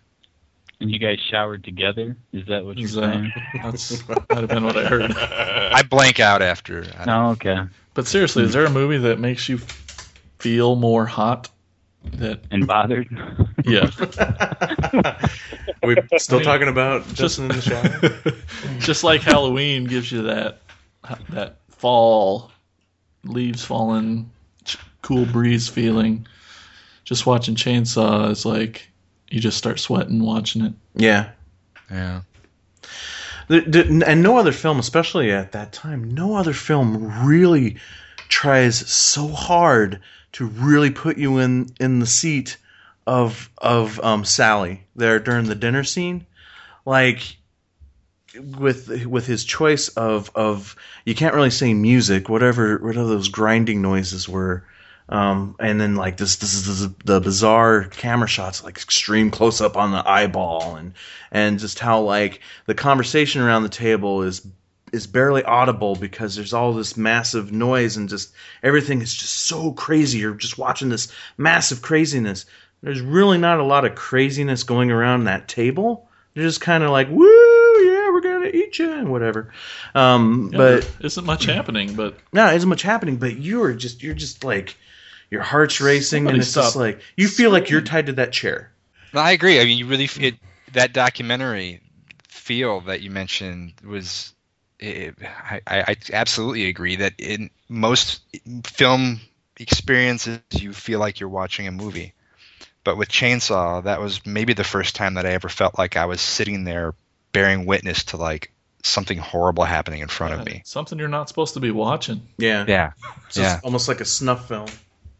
And 0.81 0.91
you 0.91 0.99
guys 0.99 1.19
showered 1.31 1.63
together? 1.65 2.17
Is 2.33 2.47
that 2.47 2.65
what 2.65 2.79
you're 2.79 2.87
Is 2.87 2.95
saying? 2.95 3.33
That's 3.63 4.09
might 4.09 4.31
have 4.31 4.49
been 4.49 4.65
what 4.65 4.77
I 4.77 4.87
heard. 4.87 5.13
I 5.17 5.83
blank 5.83 6.21
out 6.21 6.43
after. 6.43 6.87
Oh, 7.07 7.31
okay. 7.33 7.59
But 7.95 8.07
seriously, 8.07 8.45
is 8.45 8.53
there 8.53 8.65
a 8.65 8.71
movie 8.71 8.99
that 8.99 9.19
makes 9.19 9.49
you 9.49 9.59
feel 10.39 10.77
more 10.77 11.07
hot? 11.07 11.51
That 12.15 12.41
And 12.51 12.67
bothered? 12.67 13.09
yeah, 13.67 13.91
Are 15.83 15.87
we 15.89 15.97
still 16.17 16.37
I 16.37 16.41
mean, 16.41 16.45
talking 16.45 16.69
about 16.69 17.07
just 17.09 17.39
Justin 17.39 17.51
in 17.51 17.57
the 17.57 17.61
shower? 17.61 18.79
just 18.79 19.05
like 19.05 19.21
Halloween 19.21 19.85
gives 19.85 20.11
you 20.11 20.23
that 20.23 20.63
that 21.29 21.60
fall, 21.81 22.51
leaves 23.25 23.65
falling, 23.65 24.31
cool 25.03 25.25
breeze 25.27 25.67
feeling. 25.69 26.27
Just 27.05 27.27
watching 27.27 27.55
Chainsaw 27.55 28.31
is 28.31 28.45
like 28.45 28.89
you 29.31 29.41
just 29.41 29.57
start 29.57 29.81
sweating 29.81 30.23
watching 30.23 30.63
it. 30.65 30.73
yeah. 30.95 31.31
yeah. 31.91 32.21
The- 33.49 33.61
the- 33.63 34.05
and 34.07 34.23
no 34.23 34.37
other 34.39 34.53
film, 34.53 34.79
especially 34.79 35.33
at 35.33 35.53
that 35.53 35.73
time, 35.73 36.15
no 36.15 36.37
other 36.37 36.53
film 36.53 37.27
really 37.27 37.79
tries 38.29 38.77
so 38.89 39.27
hard 39.29 40.01
to 40.33 40.47
really 40.47 40.91
put 40.91 41.17
you 41.19 41.39
in 41.39 41.69
in 41.81 41.99
the 41.99 42.07
seat 42.07 42.57
of 43.07 43.51
of 43.59 43.99
um, 44.05 44.25
Sally 44.25 44.85
there 44.95 45.19
during 45.19 45.47
the 45.47 45.57
dinner 45.57 45.83
scene, 45.83 46.27
like 46.85 47.37
with 48.35 49.07
with 49.07 49.27
his 49.27 49.45
choice 49.45 49.89
of 49.89 50.31
of 50.35 50.77
you 51.05 51.15
can't 51.15 51.35
really 51.35 51.51
say 51.51 51.75
music, 51.75 52.29
whatever 52.29 52.79
whatever 52.79 53.07
those 53.07 53.29
grinding 53.29 53.83
noises 53.83 54.29
were. 54.29 54.65
Um, 55.09 55.57
and 55.59 55.81
then 55.81 55.97
like 55.97 56.19
this, 56.19 56.37
this 56.37 56.55
is 56.55 56.89
the, 57.05 57.21
bizarre 57.21 57.83
camera 57.87 58.29
shots, 58.29 58.63
like 58.63 58.77
extreme 58.77 59.33
close 59.33 59.61
up 59.61 59.77
on 59.77 59.91
the 59.91 60.09
eyeball, 60.09 60.77
and 60.77 60.95
and 61.33 61.59
just 61.59 61.81
how 61.81 62.03
like 62.03 62.41
the 62.67 62.77
conversation 62.77 63.43
around 63.43 63.65
the 63.65 63.71
table 63.71 64.23
is 64.23 64.47
is 64.93 65.09
barely 65.09 65.43
audible 65.43 65.97
because 65.97 66.37
there's 66.37 66.53
all 66.53 66.73
this 66.73 66.97
massive 66.97 67.51
noise 67.53 67.97
and 67.97 68.09
just 68.09 68.33
everything 68.63 69.03
is 69.03 69.13
just 69.13 69.35
so 69.35 69.73
crazy. 69.73 70.19
You're 70.19 70.35
just 70.35 70.59
watching 70.59 70.91
this 70.91 71.13
massive 71.37 71.83
craziness. 71.83 72.47
There's 72.83 73.01
really 73.01 73.39
not 73.39 73.61
a 73.61 73.65
lot 73.65 73.85
of 73.85 73.97
craziness 73.97 74.63
going 74.63 74.93
around 74.93 75.25
that 75.25 75.49
table. 75.49 76.09
They're 76.35 76.45
just 76.45 76.61
kind 76.61 76.85
of 76.85 76.91
like, 76.91 77.09
woo, 77.11 77.60
we're 78.79 78.91
gonna 78.91 79.01
eat 79.03 79.23
you 79.23 79.29
and 79.33 79.49
whatever. 79.49 79.53
Um, 79.95 80.51
Yeah, 80.53 80.59
but 80.59 80.81
there 80.83 81.07
isn't 81.07 81.27
much 81.27 81.45
happening. 81.45 81.95
But 81.95 82.19
no, 82.33 82.53
isn't 82.53 82.69
much 82.69 82.83
happening. 82.83 83.17
But 83.17 83.39
you're 83.39 83.73
just 83.75 84.03
you're 84.03 84.15
just 84.15 84.45
like 84.45 84.77
your 85.31 85.43
heart's 85.43 85.81
racing 85.81 86.25
Somebody 86.25 86.35
and 86.37 86.43
it's 86.43 86.55
just 86.55 86.77
like 86.77 87.01
you 87.17 87.29
feel 87.29 87.51
like 87.51 87.71
you're 87.71 87.83
tied 87.83 88.07
to 88.07 88.13
that 88.15 88.33
chair. 88.33 88.73
No, 89.13 89.21
I 89.21 89.33
agree. 89.33 89.61
I 89.61 89.65
mean, 89.65 89.79
you 89.79 89.87
really 89.87 90.05
f- 90.05 90.21
it, 90.21 90.35
that 90.73 90.93
documentary 90.93 91.81
feel 92.29 92.81
that 92.83 93.01
you 93.03 93.11
mentioned 93.11 93.75
was. 93.85 94.35
It, 94.79 95.17
I, 95.23 95.61
I 95.67 95.81
I 95.89 95.97
absolutely 96.13 96.69
agree 96.69 96.97
that 96.97 97.15
in 97.19 97.51
most 97.69 98.23
film 98.65 99.21
experiences, 99.59 100.41
you 100.53 100.73
feel 100.73 101.01
like 101.01 101.21
you're 101.21 101.29
watching 101.29 101.67
a 101.67 101.73
movie. 101.73 102.15
But 102.83 102.97
with 102.97 103.11
Chainsaw, 103.11 103.85
that 103.85 104.01
was 104.01 104.25
maybe 104.25 104.55
the 104.55 104.65
first 104.65 104.97
time 104.97 105.15
that 105.15 105.27
I 105.27 105.33
ever 105.33 105.51
felt 105.51 105.77
like 105.77 105.97
I 105.99 106.07
was 106.07 106.23
sitting 106.23 106.65
there 106.65 106.95
bearing 107.33 107.67
witness 107.67 108.05
to 108.05 108.17
like 108.17 108.53
something 108.83 109.19
horrible 109.19 109.65
happening 109.65 110.01
in 110.01 110.09
front 110.09 110.35
of 110.35 110.47
me. 110.47 110.63
something 110.65 110.99
you're 110.99 111.09
not 111.09 111.29
supposed 111.29 111.55
to 111.55 111.61
be 111.61 111.71
watching. 111.71 112.23
Yeah, 112.39 112.65
Yeah, 112.67 112.93
It's 113.27 113.37
just 113.37 113.57
yeah. 113.57 113.61
almost 113.63 113.89
like 113.89 114.01
a 114.01 114.05
snuff 114.05 114.49
film. 114.49 114.69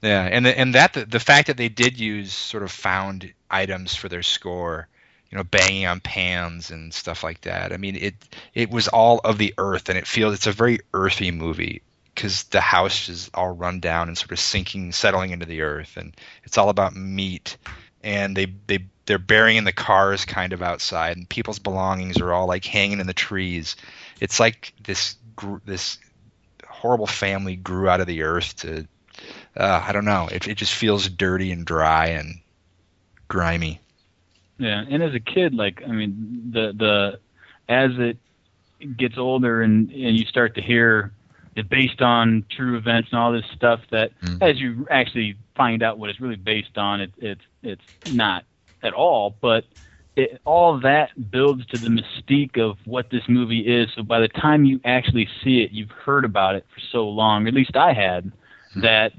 Yeah, 0.03 0.23
and 0.25 0.47
the, 0.47 0.59
and 0.59 0.75
that 0.75 0.95
the, 0.95 1.05
the 1.05 1.21
fact 1.21 1.49
that 1.49 1.57
they 1.57 1.69
did 1.69 1.99
use 2.01 2.33
sort 2.33 2.63
of 2.63 2.71
found 2.71 3.33
items 3.51 3.95
for 3.95 4.09
their 4.09 4.23
score, 4.23 4.89
you 5.31 5.37
know, 5.37 5.45
banging 5.45 5.87
on 5.87 6.01
pans 6.01 6.71
and 6.71 6.93
stuff 6.95 7.23
like 7.23 7.43
that. 7.43 7.73
I 7.73 7.77
mean, 7.77 7.97
it 7.97 8.15
it 8.55 8.71
was 8.71 8.89
all 8.89 9.21
of 9.23 9.37
the 9.37 9.53
earth, 9.59 9.89
and 9.91 9.99
it 9.99 10.07
feels 10.07 10.35
it's 10.35 10.47
a 10.47 10.53
very 10.53 10.81
earthy 10.95 11.31
movie 11.31 11.83
because 12.15 12.45
the 12.45 12.61
house 12.63 13.09
is 13.09 13.31
all 13.35 13.51
run 13.51 13.81
down 13.81 14.09
and 14.09 14.17
sort 14.17 14.33
of 14.33 14.39
sinking, 14.41 14.93
settling 14.93 15.31
into 15.31 15.47
the 15.47 15.61
earth, 15.63 15.97
and 15.97 16.15
it's 16.45 16.57
all 16.59 16.71
about 16.71 16.97
meat. 16.97 17.59
And 18.03 18.35
they 18.35 18.47
they 18.67 18.87
they're 19.11 19.19
burying 19.19 19.65
the 19.65 19.73
cars 19.73 20.25
kind 20.25 20.53
of 20.53 20.63
outside, 20.63 21.17
and 21.17 21.29
people's 21.29 21.59
belongings 21.59 22.21
are 22.21 22.33
all 22.33 22.47
like 22.47 22.65
hanging 22.65 23.01
in 23.01 23.09
the 23.09 23.13
trees. 23.13 23.75
It's 24.21 24.39
like 24.39 24.73
this 24.81 25.17
this 25.65 25.99
horrible 26.65 27.09
family 27.09 27.57
grew 27.57 27.89
out 27.89 28.01
of 28.01 28.07
the 28.07 28.23
earth 28.23 28.55
to 28.59 28.87
uh, 29.57 29.85
I 29.85 29.91
don't 29.91 30.05
know. 30.05 30.29
It 30.31 30.47
it 30.47 30.55
just 30.55 30.73
feels 30.73 31.09
dirty 31.09 31.51
and 31.51 31.67
dry 31.67 32.07
and 32.11 32.39
grimy. 33.27 33.81
Yeah, 34.59 34.85
and 34.89 35.03
as 35.03 35.13
a 35.13 35.19
kid, 35.19 35.55
like 35.55 35.83
I 35.85 35.91
mean, 35.91 36.53
the 36.53 36.73
the 36.73 37.19
as 37.69 37.91
it 37.99 38.17
gets 38.97 39.19
older 39.19 39.61
and 39.61 39.91
and 39.91 40.17
you 40.17 40.25
start 40.25 40.55
to 40.55 40.63
hear 40.63 41.11
it 41.57 41.69
based 41.69 42.01
on 42.01 42.47
true 42.49 42.77
events 42.77 43.09
and 43.11 43.19
all 43.19 43.33
this 43.33 43.45
stuff 43.57 43.81
that 43.91 44.13
Mhm. 44.23 44.41
as 44.41 44.61
you 44.61 44.87
actually 44.89 45.35
find 45.57 45.83
out 45.83 45.99
what 45.99 46.11
it's 46.11 46.21
really 46.21 46.37
based 46.37 46.79
on, 46.79 47.01
it, 47.01 47.11
it's 47.19 47.45
it's 47.65 47.85
not 48.07 48.45
at 48.83 48.93
all. 48.93 49.37
But 49.41 49.65
it, 50.17 50.41
all 50.45 50.79
that 50.81 51.31
builds 51.31 51.65
to 51.67 51.79
the 51.79 51.89
mystique 51.89 52.59
of 52.59 52.77
what 52.85 53.11
this 53.11 53.23
movie 53.29 53.61
is. 53.61 53.89
So 53.95 54.03
by 54.03 54.21
the 54.21 54.29
time 54.29 54.65
you 54.65 54.81
actually 54.85 55.29
see 55.43 55.63
it, 55.63 55.71
you've 55.71 55.91
heard 55.91 56.25
about 56.25 56.55
it 56.55 56.67
for 56.75 56.81
so 56.93 57.09
long. 57.09 57.47
At 57.47 57.55
least 57.55 57.77
I 57.77 57.93
had 57.93 58.31
that 58.77 59.13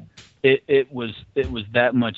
it 0.43 0.63
it 0.67 0.91
was 0.91 1.11
it 1.35 1.49
was 1.49 1.63
that 1.73 1.95
much 1.95 2.17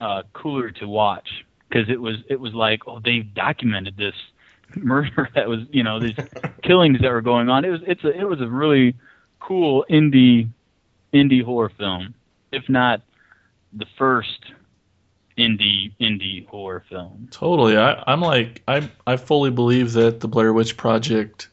uh, 0.00 0.22
cooler 0.32 0.70
to 0.70 0.88
watch 0.88 1.28
because 1.68 1.88
it 1.88 2.00
was 2.00 2.16
it 2.28 2.40
was 2.40 2.52
like 2.54 2.80
oh 2.86 3.00
they've 3.04 3.32
documented 3.34 3.96
this 3.96 4.14
murder 4.76 5.28
that 5.34 5.48
was 5.48 5.60
you 5.70 5.82
know 5.82 6.00
these 6.00 6.16
killings 6.62 7.00
that 7.00 7.10
were 7.10 7.22
going 7.22 7.48
on. 7.48 7.64
It 7.64 7.70
was 7.70 7.80
it's 7.86 8.04
a 8.04 8.18
it 8.18 8.24
was 8.24 8.40
a 8.40 8.48
really 8.48 8.94
cool 9.40 9.84
indie 9.90 10.48
indie 11.12 11.42
horror 11.42 11.72
film, 11.78 12.14
if 12.52 12.68
not 12.68 13.02
the 13.72 13.86
first 13.98 14.52
indie 15.38 15.92
indie 16.00 16.46
horror 16.46 16.84
film. 16.88 17.28
Totally. 17.30 17.76
I, 17.76 18.02
I'm 18.06 18.20
like 18.20 18.62
I 18.68 18.90
I 19.06 19.16
fully 19.16 19.50
believe 19.50 19.92
that 19.92 20.20
the 20.20 20.28
Blair 20.28 20.52
Witch 20.52 20.76
Project 20.76 21.48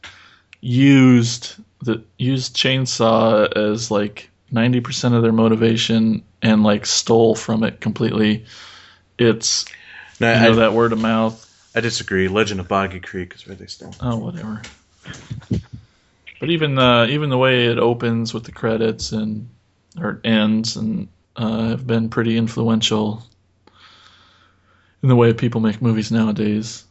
used 0.60 1.56
the 1.82 2.04
used 2.18 2.56
chainsaw 2.56 3.50
as 3.56 3.90
like 3.90 4.30
ninety 4.50 4.80
percent 4.80 5.14
of 5.14 5.22
their 5.22 5.32
motivation 5.32 6.22
and 6.42 6.62
like 6.62 6.86
stole 6.86 7.34
from 7.34 7.62
it 7.64 7.80
completely. 7.80 8.44
It's 9.18 9.66
No, 10.20 10.30
you 10.32 10.38
I, 10.38 10.42
know 10.48 10.54
that 10.56 10.72
word 10.72 10.92
of 10.92 11.00
mouth. 11.00 11.46
I 11.74 11.80
disagree. 11.80 12.28
Legend 12.28 12.60
of 12.60 12.68
Boggy 12.68 13.00
Creek 13.00 13.34
is 13.34 13.46
where 13.46 13.54
they 13.54 13.66
stole. 13.66 13.90
It. 13.90 13.98
Oh, 14.00 14.16
whatever. 14.16 14.62
But 16.40 16.50
even 16.50 16.78
uh, 16.78 17.06
even 17.08 17.30
the 17.30 17.38
way 17.38 17.66
it 17.66 17.78
opens 17.78 18.32
with 18.34 18.44
the 18.44 18.52
credits 18.52 19.12
and 19.12 19.48
or 19.98 20.20
ends 20.24 20.76
and 20.76 21.08
uh, 21.36 21.68
have 21.68 21.86
been 21.86 22.08
pretty 22.08 22.36
influential 22.36 23.22
in 25.02 25.08
the 25.08 25.16
way 25.16 25.32
people 25.32 25.60
make 25.60 25.80
movies 25.80 26.10
nowadays. 26.12 26.84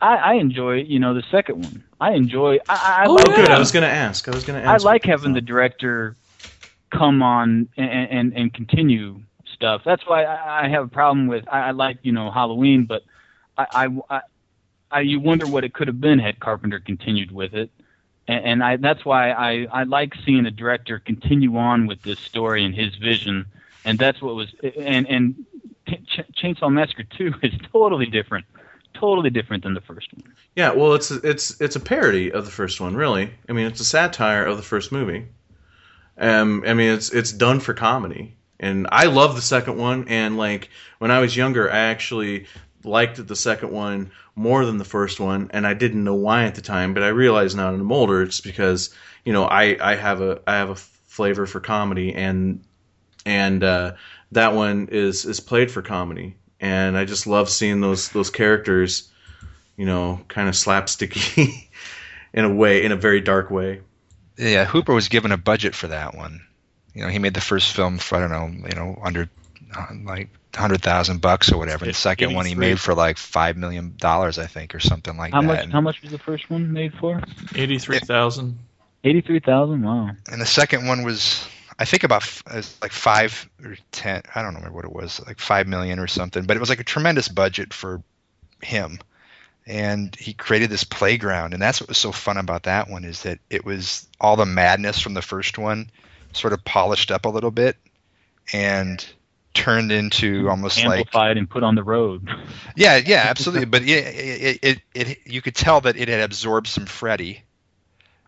I, 0.00 0.16
I 0.16 0.34
enjoy 0.34 0.76
you 0.82 0.98
know 0.98 1.14
the 1.14 1.24
second 1.30 1.62
one. 1.62 1.84
I 2.00 2.12
enjoy. 2.12 2.58
I, 2.68 3.02
I 3.02 3.06
Oh, 3.06 3.12
like 3.14 3.26
good. 3.26 3.50
I 3.50 3.58
was 3.58 3.70
gonna 3.72 3.86
ask. 3.86 4.28
I 4.28 4.30
was 4.34 4.44
gonna 4.44 4.60
I 4.60 4.76
like 4.78 5.04
having 5.04 5.32
the 5.34 5.40
director 5.40 6.16
come 6.90 7.22
on 7.22 7.68
and 7.76 8.08
and, 8.10 8.34
and 8.34 8.54
continue 8.54 9.20
stuff. 9.52 9.82
That's 9.84 10.06
why 10.06 10.24
I, 10.24 10.64
I 10.64 10.68
have 10.68 10.84
a 10.84 10.88
problem 10.88 11.26
with. 11.26 11.44
I, 11.48 11.68
I 11.68 11.70
like 11.72 11.98
you 12.02 12.12
know 12.12 12.30
Halloween, 12.30 12.86
but 12.86 13.02
I, 13.58 13.66
I, 13.72 14.16
I, 14.16 14.20
I 14.90 15.00
you 15.00 15.20
wonder 15.20 15.46
what 15.46 15.64
it 15.64 15.74
could 15.74 15.88
have 15.88 16.00
been 16.00 16.18
had 16.18 16.40
Carpenter 16.40 16.80
continued 16.80 17.30
with 17.30 17.54
it. 17.54 17.70
And, 18.26 18.44
and 18.44 18.64
I 18.64 18.76
that's 18.76 19.04
why 19.04 19.32
I 19.32 19.66
I 19.70 19.82
like 19.82 20.14
seeing 20.24 20.46
a 20.46 20.50
director 20.50 20.98
continue 20.98 21.56
on 21.58 21.86
with 21.86 22.00
this 22.02 22.18
story 22.18 22.64
and 22.64 22.74
his 22.74 22.94
vision. 22.96 23.44
And 23.84 23.98
that's 23.98 24.22
what 24.22 24.34
was 24.34 24.54
and 24.78 25.06
and 25.08 25.46
Ch- 26.06 26.42
Chainsaw 26.42 26.72
Massacre 26.72 27.04
Two 27.16 27.34
is 27.42 27.52
totally 27.72 28.06
different, 28.06 28.46
totally 28.94 29.30
different 29.30 29.62
than 29.62 29.74
the 29.74 29.80
first 29.80 30.12
one. 30.12 30.32
Yeah, 30.56 30.72
well, 30.72 30.94
it's 30.94 31.10
it's 31.10 31.60
it's 31.60 31.76
a 31.76 31.80
parody 31.80 32.32
of 32.32 32.44
the 32.44 32.50
first 32.50 32.80
one, 32.80 32.96
really. 32.96 33.32
I 33.48 33.52
mean, 33.52 33.66
it's 33.66 33.80
a 33.80 33.84
satire 33.84 34.44
of 34.44 34.56
the 34.56 34.62
first 34.62 34.92
movie. 34.92 35.26
Um, 36.18 36.64
I 36.66 36.74
mean, 36.74 36.92
it's 36.92 37.10
it's 37.10 37.32
done 37.32 37.60
for 37.60 37.74
comedy, 37.74 38.36
and 38.58 38.86
I 38.90 39.06
love 39.06 39.34
the 39.34 39.42
second 39.42 39.78
one. 39.78 40.06
And 40.08 40.36
like 40.36 40.70
when 40.98 41.10
I 41.10 41.20
was 41.20 41.36
younger, 41.36 41.70
I 41.70 41.78
actually 41.78 42.46
liked 42.84 43.24
the 43.26 43.36
second 43.36 43.70
one 43.70 44.10
more 44.34 44.64
than 44.64 44.78
the 44.78 44.84
first 44.84 45.20
one, 45.20 45.50
and 45.52 45.66
I 45.66 45.74
didn't 45.74 46.04
know 46.04 46.14
why 46.14 46.44
at 46.44 46.54
the 46.54 46.62
time. 46.62 46.94
But 46.94 47.02
I 47.02 47.08
realize 47.08 47.54
now 47.54 47.70
that 47.70 47.80
I'm 47.80 47.92
older, 47.92 48.22
it's 48.22 48.40
because 48.40 48.94
you 49.24 49.32
know 49.32 49.44
I 49.44 49.76
I 49.80 49.96
have 49.96 50.20
a 50.20 50.40
I 50.46 50.56
have 50.56 50.70
a 50.70 50.74
flavor 50.76 51.46
for 51.46 51.60
comedy, 51.60 52.14
and 52.14 52.62
and 53.24 53.62
uh, 53.62 53.92
that 54.32 54.54
one 54.54 54.88
is 54.90 55.24
is 55.24 55.40
played 55.40 55.70
for 55.70 55.82
comedy, 55.82 56.36
and 56.60 56.96
I 56.96 57.04
just 57.04 57.26
love 57.26 57.48
seeing 57.50 57.80
those 57.80 58.08
those 58.10 58.30
characters 58.30 59.08
you 59.76 59.86
know, 59.86 60.20
kind 60.28 60.46
of 60.46 60.54
slapsticky 60.54 61.66
in 62.34 62.44
a 62.44 62.52
way, 62.54 62.84
in 62.84 62.92
a 62.92 62.96
very 62.96 63.22
dark 63.22 63.50
way. 63.50 63.80
Yeah, 64.36 64.66
Hooper 64.66 64.92
was 64.92 65.08
given 65.08 65.32
a 65.32 65.38
budget 65.38 65.74
for 65.74 65.86
that 65.86 66.14
one. 66.14 66.42
You 66.94 67.02
know, 67.02 67.08
he 67.08 67.18
made 67.18 67.32
the 67.32 67.40
first 67.40 67.72
film 67.74 67.96
for 67.96 68.16
I 68.16 68.20
don't 68.20 68.30
know, 68.30 68.68
you 68.68 68.74
know, 68.76 68.98
under 69.02 69.30
uh, 69.74 69.86
like 70.04 70.28
hundred 70.54 70.82
thousand 70.82 71.22
bucks 71.22 71.50
or 71.50 71.56
whatever. 71.56 71.86
The 71.86 71.94
second 71.94 72.34
one 72.34 72.44
he 72.44 72.54
made 72.54 72.78
for 72.78 72.94
like 72.94 73.16
five 73.16 73.56
million 73.56 73.94
dollars, 73.96 74.38
I 74.38 74.44
think, 74.46 74.74
or 74.74 74.80
something 74.80 75.16
like 75.16 75.32
How 75.32 75.40
that. 75.40 75.46
much? 75.46 75.62
And- 75.64 75.72
How 75.72 75.80
much 75.80 76.02
was 76.02 76.10
the 76.10 76.18
first 76.18 76.50
one 76.50 76.70
made 76.74 76.92
for? 76.92 77.22
Eighty 77.54 77.78
three 77.78 78.00
thousand. 78.00 78.58
Eighty-three 79.02 79.40
thousand. 79.40 79.80
Wow. 79.82 80.10
and 80.30 80.42
the 80.42 80.46
second 80.46 80.86
one 80.86 81.04
was 81.04 81.48
I 81.80 81.86
think 81.86 82.04
about 82.04 82.22
f- 82.22 82.42
uh, 82.46 82.62
like 82.82 82.92
five 82.92 83.48
or 83.64 83.74
ten. 83.90 84.20
I 84.34 84.42
don't 84.42 84.54
remember 84.54 84.76
what 84.76 84.84
it 84.84 84.92
was, 84.92 85.18
like 85.26 85.40
five 85.40 85.66
million 85.66 85.98
or 85.98 86.06
something. 86.06 86.44
But 86.44 86.58
it 86.58 86.60
was 86.60 86.68
like 86.68 86.78
a 86.78 86.84
tremendous 86.84 87.28
budget 87.28 87.72
for 87.72 88.02
him, 88.62 88.98
and 89.66 90.14
he 90.14 90.34
created 90.34 90.68
this 90.68 90.84
playground. 90.84 91.54
And 91.54 91.62
that's 91.62 91.80
what 91.80 91.88
was 91.88 91.96
so 91.96 92.12
fun 92.12 92.36
about 92.36 92.64
that 92.64 92.90
one 92.90 93.04
is 93.04 93.22
that 93.22 93.38
it 93.48 93.64
was 93.64 94.06
all 94.20 94.36
the 94.36 94.44
madness 94.44 95.00
from 95.00 95.14
the 95.14 95.22
first 95.22 95.56
one, 95.56 95.90
sort 96.34 96.52
of 96.52 96.62
polished 96.66 97.10
up 97.10 97.24
a 97.24 97.30
little 97.30 97.50
bit, 97.50 97.78
and 98.52 99.02
turned 99.54 99.90
into 99.90 100.50
almost 100.50 100.84
like 100.84 100.98
amplified 100.98 101.38
and 101.38 101.48
put 101.48 101.62
on 101.62 101.76
the 101.76 101.82
road. 101.82 102.28
yeah, 102.76 102.98
yeah, 102.98 103.24
absolutely. 103.26 103.64
But 103.64 103.84
it, 103.84 103.88
it, 103.88 104.58
it, 104.62 104.80
it, 104.94 105.18
you 105.24 105.40
could 105.40 105.54
tell 105.54 105.80
that 105.80 105.96
it 105.96 106.08
had 106.08 106.20
absorbed 106.20 106.66
some 106.66 106.84
Freddy 106.84 107.42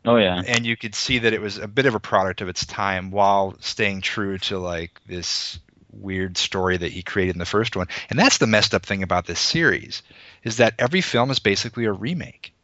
Oh 0.05 0.17
yeah. 0.17 0.43
and 0.47 0.67
you 0.67 0.77
could 0.77 0.95
see 0.95 1.21
that 1.21 1.33
it 1.33 1.41
was 1.41 1.59
a 1.59 1.69
bit 1.69 1.87
of 1.87 1.95
a 1.95 2.01
product 2.01 2.41
of 2.41 2.49
its 2.49 2.67
time 2.67 3.11
while 3.11 3.55
staying 3.61 4.01
true 4.01 4.39
to 4.39 4.59
like 4.59 5.01
this 5.07 5.61
weird 5.93 6.37
story 6.37 6.77
that 6.77 6.91
he 6.91 7.03
created 7.03 7.35
in 7.35 7.39
the 7.39 7.45
first 7.45 7.77
one. 7.77 7.87
And 8.11 8.19
that's 8.19 8.39
the 8.39 8.47
messed 8.47 8.75
up 8.75 8.85
thing 8.85 9.03
about 9.03 9.27
this 9.27 9.41
series 9.41 10.03
is 10.43 10.57
that 10.57 10.75
every 10.79 11.03
film 11.03 11.31
is 11.31 11.39
basically 11.39 11.85
a 11.85 11.93
remake. 11.93 12.55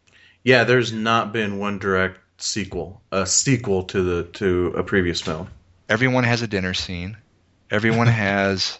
Yeah, 0.42 0.64
there's 0.64 0.92
not 0.92 1.32
been 1.32 1.58
one 1.58 1.78
direct 1.78 2.18
sequel, 2.38 3.02
a 3.12 3.26
sequel 3.26 3.84
to 3.84 4.02
the 4.02 4.22
to 4.24 4.68
a 4.76 4.82
previous 4.82 5.20
film. 5.20 5.48
Everyone 5.88 6.24
has 6.24 6.42
a 6.42 6.46
dinner 6.46 6.74
scene. 6.74 7.16
Everyone 7.70 8.06
has 8.08 8.78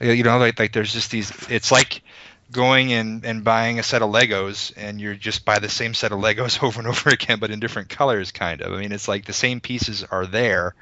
you 0.00 0.22
know 0.22 0.38
like 0.38 0.58
like 0.58 0.72
there's 0.72 0.92
just 0.92 1.10
these 1.10 1.32
it's 1.50 1.72
like 1.72 2.02
going 2.50 2.92
and, 2.92 3.24
and 3.24 3.44
buying 3.44 3.78
a 3.78 3.82
set 3.82 4.02
of 4.02 4.10
Legos 4.10 4.72
and 4.76 5.00
you're 5.00 5.14
just 5.14 5.44
buy 5.44 5.58
the 5.58 5.68
same 5.68 5.94
set 5.94 6.12
of 6.12 6.18
Legos 6.18 6.62
over 6.62 6.80
and 6.80 6.88
over 6.88 7.10
again 7.10 7.38
but 7.38 7.50
in 7.50 7.60
different 7.60 7.88
colors 7.88 8.32
kind 8.32 8.62
of. 8.62 8.72
I 8.72 8.80
mean 8.80 8.92
it's 8.92 9.08
like 9.08 9.24
the 9.24 9.32
same 9.32 9.60
pieces 9.60 10.04
are 10.04 10.26
there 10.26 10.74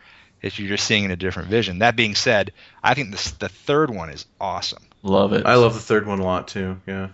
if 0.43 0.59
you're 0.59 0.68
just 0.68 0.86
seeing 0.86 1.05
in 1.05 1.10
a 1.10 1.16
different 1.16 1.48
vision. 1.48 1.80
That 1.80 1.97
being 1.97 2.14
said, 2.14 2.52
I 2.82 2.94
think 2.94 3.10
this 3.10 3.32
the 3.32 3.48
third 3.48 3.90
one 3.90 4.10
is 4.10 4.26
awesome. 4.40 4.82
Love 5.02 5.32
it. 5.32 5.47
I 5.47 5.55
love 5.55 5.74
the 5.74 5.80
third 5.80 6.06
one 6.06 6.20
a 6.20 6.24
lot 6.24 6.48
too. 6.48 6.80
Yeah, 6.86 7.09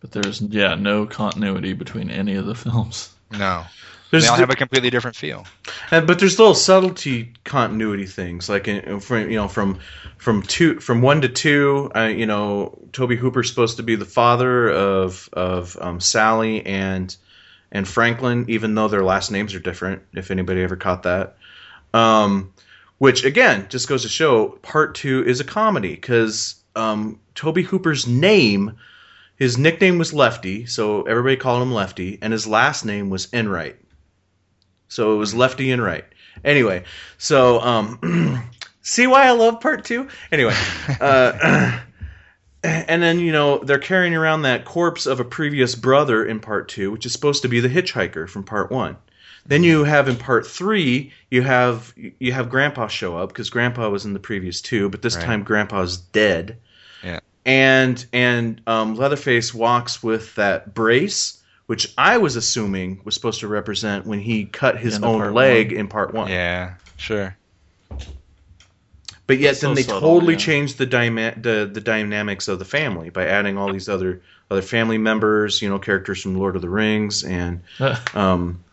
But 0.00 0.12
there's 0.12 0.40
yeah 0.40 0.74
no 0.74 1.06
continuity 1.06 1.72
between 1.72 2.10
any 2.10 2.34
of 2.34 2.46
the 2.46 2.54
films. 2.66 3.12
No. 3.30 3.64
There's 4.10 4.24
they 4.24 4.28
all 4.28 4.36
have 4.36 4.50
a 4.50 4.56
completely 4.56 4.90
different 4.90 5.16
feel. 5.16 5.46
Uh, 5.92 6.00
but 6.00 6.18
there's 6.18 6.38
little 6.38 6.54
subtlety 6.54 7.32
continuity 7.44 8.06
things 8.06 8.48
like 8.48 8.66
in, 8.66 9.00
from 9.00 9.30
you 9.30 9.36
know 9.36 9.46
from 9.46 9.78
from 10.18 10.42
two 10.42 10.80
from 10.80 11.00
one 11.00 11.20
to 11.20 11.28
two 11.28 11.90
uh, 11.94 12.06
you 12.06 12.26
know 12.26 12.76
Tobe 12.92 13.12
Hooper's 13.12 13.48
supposed 13.48 13.76
to 13.76 13.84
be 13.84 13.94
the 13.94 14.04
father 14.04 14.68
of 14.68 15.28
of 15.32 15.76
um, 15.80 16.00
Sally 16.00 16.66
and 16.66 17.16
and 17.70 17.86
Franklin 17.86 18.46
even 18.48 18.74
though 18.74 18.88
their 18.88 19.04
last 19.04 19.30
names 19.30 19.54
are 19.54 19.60
different 19.60 20.02
if 20.12 20.32
anybody 20.32 20.62
ever 20.62 20.76
caught 20.76 21.04
that 21.04 21.36
um, 21.94 22.52
which 22.98 23.24
again 23.24 23.66
just 23.68 23.88
goes 23.88 24.02
to 24.02 24.08
show 24.08 24.48
part 24.62 24.96
two 24.96 25.24
is 25.24 25.38
a 25.38 25.44
comedy 25.44 25.94
because 25.94 26.56
um, 26.74 27.20
Tobe 27.36 27.58
Hooper's 27.58 28.08
name 28.08 28.76
his 29.36 29.56
nickname 29.56 29.98
was 29.98 30.12
Lefty 30.12 30.66
so 30.66 31.02
everybody 31.02 31.36
called 31.36 31.62
him 31.62 31.72
Lefty 31.72 32.18
and 32.20 32.32
his 32.32 32.48
last 32.48 32.84
name 32.84 33.08
was 33.08 33.28
Enright 33.32 33.76
so 34.90 35.14
it 35.14 35.16
was 35.16 35.34
lefty 35.34 35.70
and 35.70 35.82
right. 35.82 36.04
Anyway, 36.44 36.84
so 37.16 37.60
um, 37.60 38.50
see 38.82 39.06
why 39.06 39.26
I 39.26 39.30
love 39.30 39.60
part 39.60 39.84
two. 39.86 40.08
Anyway, 40.30 40.54
uh, 41.00 41.80
and 42.62 43.02
then 43.02 43.20
you 43.20 43.32
know 43.32 43.58
they're 43.58 43.78
carrying 43.78 44.14
around 44.14 44.42
that 44.42 44.64
corpse 44.66 45.06
of 45.06 45.20
a 45.20 45.24
previous 45.24 45.74
brother 45.74 46.24
in 46.24 46.40
part 46.40 46.68
two, 46.68 46.90
which 46.90 47.06
is 47.06 47.12
supposed 47.12 47.42
to 47.42 47.48
be 47.48 47.60
the 47.60 47.68
hitchhiker 47.68 48.28
from 48.28 48.44
part 48.44 48.70
one. 48.70 48.96
Then 49.46 49.64
you 49.64 49.84
have 49.84 50.08
in 50.08 50.16
part 50.16 50.46
three, 50.46 51.12
you 51.30 51.42
have 51.42 51.94
you 51.96 52.32
have 52.32 52.50
Grandpa 52.50 52.88
show 52.88 53.16
up 53.16 53.30
because 53.30 53.48
Grandpa 53.50 53.88
was 53.88 54.04
in 54.04 54.12
the 54.12 54.20
previous 54.20 54.60
two, 54.60 54.90
but 54.90 55.02
this 55.02 55.16
Right. 55.16 55.24
time 55.24 55.42
Grandpa's 55.44 55.96
dead. 55.96 56.58
Yeah. 57.02 57.20
And 57.46 58.04
and 58.12 58.60
um, 58.66 58.96
Leatherface 58.96 59.54
walks 59.54 60.02
with 60.02 60.34
that 60.34 60.74
brace, 60.74 61.39
which 61.70 61.94
I 61.96 62.16
was 62.18 62.34
assuming 62.34 63.00
was 63.04 63.14
supposed 63.14 63.38
to 63.40 63.46
represent 63.46 64.04
when 64.04 64.18
he 64.18 64.44
cut 64.44 64.76
his 64.76 64.96
In 64.96 65.04
own 65.04 65.32
leg 65.32 65.70
one. 65.70 65.78
in 65.78 65.86
part 65.86 66.12
one. 66.12 66.28
Yeah, 66.28 66.74
sure. 66.96 67.36
But 69.28 69.38
yet 69.38 69.56
So 69.56 69.68
then 69.68 69.76
they 69.76 69.82
subtle, 69.84 70.00
totally 70.00 70.32
yeah. 70.32 70.38
changed 70.40 70.78
the, 70.78 70.86
dyma- 70.88 71.40
the 71.40 71.70
the 71.72 71.80
dynamics 71.80 72.48
of 72.48 72.58
the 72.58 72.64
family 72.64 73.10
by 73.10 73.26
adding 73.28 73.56
all 73.56 73.72
these 73.72 73.88
other 73.88 74.20
other 74.50 74.62
family 74.62 74.98
members, 74.98 75.62
you 75.62 75.68
know, 75.68 75.78
characters 75.78 76.20
from 76.20 76.34
Lord 76.34 76.56
of 76.56 76.62
the 76.62 76.68
Rings 76.68 77.22
and 77.22 77.60
um, 78.14 78.64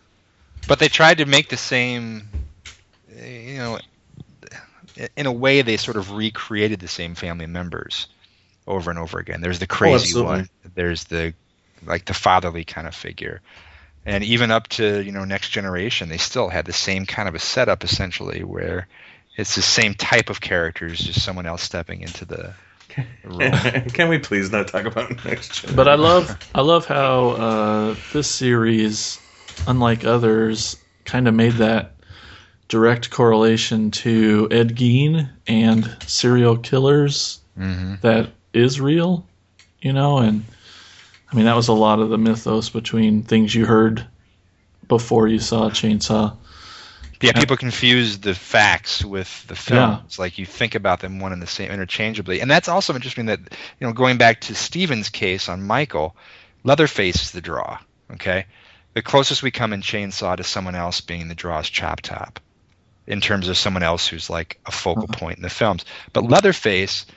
But 0.68 0.80
they 0.80 0.88
tried 0.88 1.20
to 1.20 1.28
make 1.28 1.50
the 1.50 1.56
same, 1.56 2.28
you 3.24 3.58
know, 3.58 3.78
in 5.16 5.28
a 5.28 5.32
way 5.32 5.62
they 5.62 5.78
sort 5.78 5.98
of 5.98 6.14
recreated 6.14 6.80
the 6.80 6.88
same 6.88 7.14
family 7.14 7.46
members 7.46 8.08
over 8.66 8.90
and 8.90 8.98
over 8.98 9.20
again. 9.20 9.42
There's 9.42 9.60
the 9.60 9.68
crazy 9.68 9.94
absolutely. 10.06 10.32
one. 10.36 10.50
There's 10.74 11.04
the 11.04 11.36
like 11.86 12.06
the 12.06 12.14
fatherly 12.14 12.64
kind 12.64 12.88
of 12.88 12.96
figure. 12.96 13.42
And 14.06 14.24
even 14.24 14.52
up 14.52 14.70
to, 14.70 15.02
you 15.02 15.12
know, 15.12 15.26
next 15.26 15.50
generation, 15.50 16.08
they 16.08 16.18
still 16.18 16.48
had 16.48 16.66
the 16.66 16.74
same 16.74 17.06
kind 17.06 17.28
of 17.28 17.36
a 17.36 17.40
setup 17.40 17.84
essentially 17.84 18.44
where 18.44 18.88
it's 19.36 19.56
the 19.56 19.62
same 19.62 19.94
type 19.94 20.30
of 20.30 20.40
characters, 20.42 21.00
just 21.00 21.22
someone 21.22 21.46
else 21.46 21.62
stepping 21.62 22.02
into 22.02 22.26
the 22.26 22.54
role. 23.26 23.52
can 23.94 24.08
we 24.08 24.18
please 24.18 24.52
not 24.52 24.68
talk 24.68 24.86
about 24.86 25.10
next 25.26 25.62
generation? 25.62 25.76
But 25.76 25.88
I 25.88 25.96
love 25.96 26.38
I 26.56 26.62
love 26.62 26.86
how 26.86 27.30
uh, 27.30 27.96
this 28.14 28.30
series, 28.30 29.20
unlike 29.68 30.06
others, 30.06 30.78
kind 31.06 31.28
of 31.28 31.34
made 31.34 31.54
that 31.54 31.94
direct 32.70 33.10
correlation 33.10 33.92
to 33.92 34.48
Ed 34.52 34.76
Gein 34.76 35.30
and 35.48 35.96
serial 36.06 36.58
killers 36.58 37.40
hmm 37.56 37.96
that 38.02 38.30
is 38.54 38.80
real, 38.80 39.26
you 39.82 39.92
know, 39.94 40.20
and 40.20 40.44
I 41.32 41.36
mean 41.36 41.46
that 41.46 41.56
was 41.56 41.68
a 41.68 41.74
lot 41.74 42.00
of 42.00 42.10
the 42.10 42.18
mythos 42.18 42.70
between 42.70 43.24
things 43.24 43.54
you 43.54 43.66
heard 43.66 44.06
before 44.88 45.28
you 45.28 45.40
saw 45.40 45.70
Chainsaw. 45.70 46.38
Yeah, 47.20 47.32
people 47.32 47.58
confuse 47.58 48.20
the 48.20 48.36
facts 48.36 49.04
with 49.04 49.48
the 49.48 49.56
Yeah. 49.56 49.98
films. 49.98 50.20
Like 50.20 50.38
you 50.38 50.46
think 50.46 50.76
about 50.76 51.00
them 51.00 51.20
one 51.20 51.34
and 51.34 51.42
the 51.42 51.48
same 51.48 51.72
interchangeably, 51.72 52.42
and 52.42 52.50
that's 52.50 52.70
also 52.70 52.94
interesting. 52.94 53.26
That 53.26 53.40
you 53.40 53.88
know, 53.88 53.94
going 53.94 54.18
back 54.18 54.42
to 54.42 54.56
Steven's 54.56 55.10
case 55.10 55.50
on 55.50 55.64
Michael, 55.64 56.16
Leatherface 56.64 57.24
is 57.24 57.32
the 57.32 57.42
draw. 57.42 57.80
Okay, 58.14 58.46
the 58.94 59.02
closest 59.02 59.44
we 59.44 59.52
come 59.52 59.74
in 59.74 59.82
Chainsaw 59.82 60.38
to 60.38 60.44
someone 60.44 60.76
else 60.76 61.02
being 61.02 61.28
the 61.28 61.36
draw 61.36 61.60
is 61.60 61.70
Chop 61.70 62.02
Top, 62.02 62.40
in 63.08 63.20
terms 63.20 63.48
of 63.48 63.58
someone 63.58 63.84
else 63.84 64.08
who's 64.08 64.30
like 64.30 64.60
a 64.66 64.72
focal 64.72 65.06
uh-huh. 65.06 65.18
point 65.20 65.38
in 65.38 65.44
the 65.44 65.50
films. 65.50 65.86
But 66.14 66.24
Leatherface, 66.24 67.08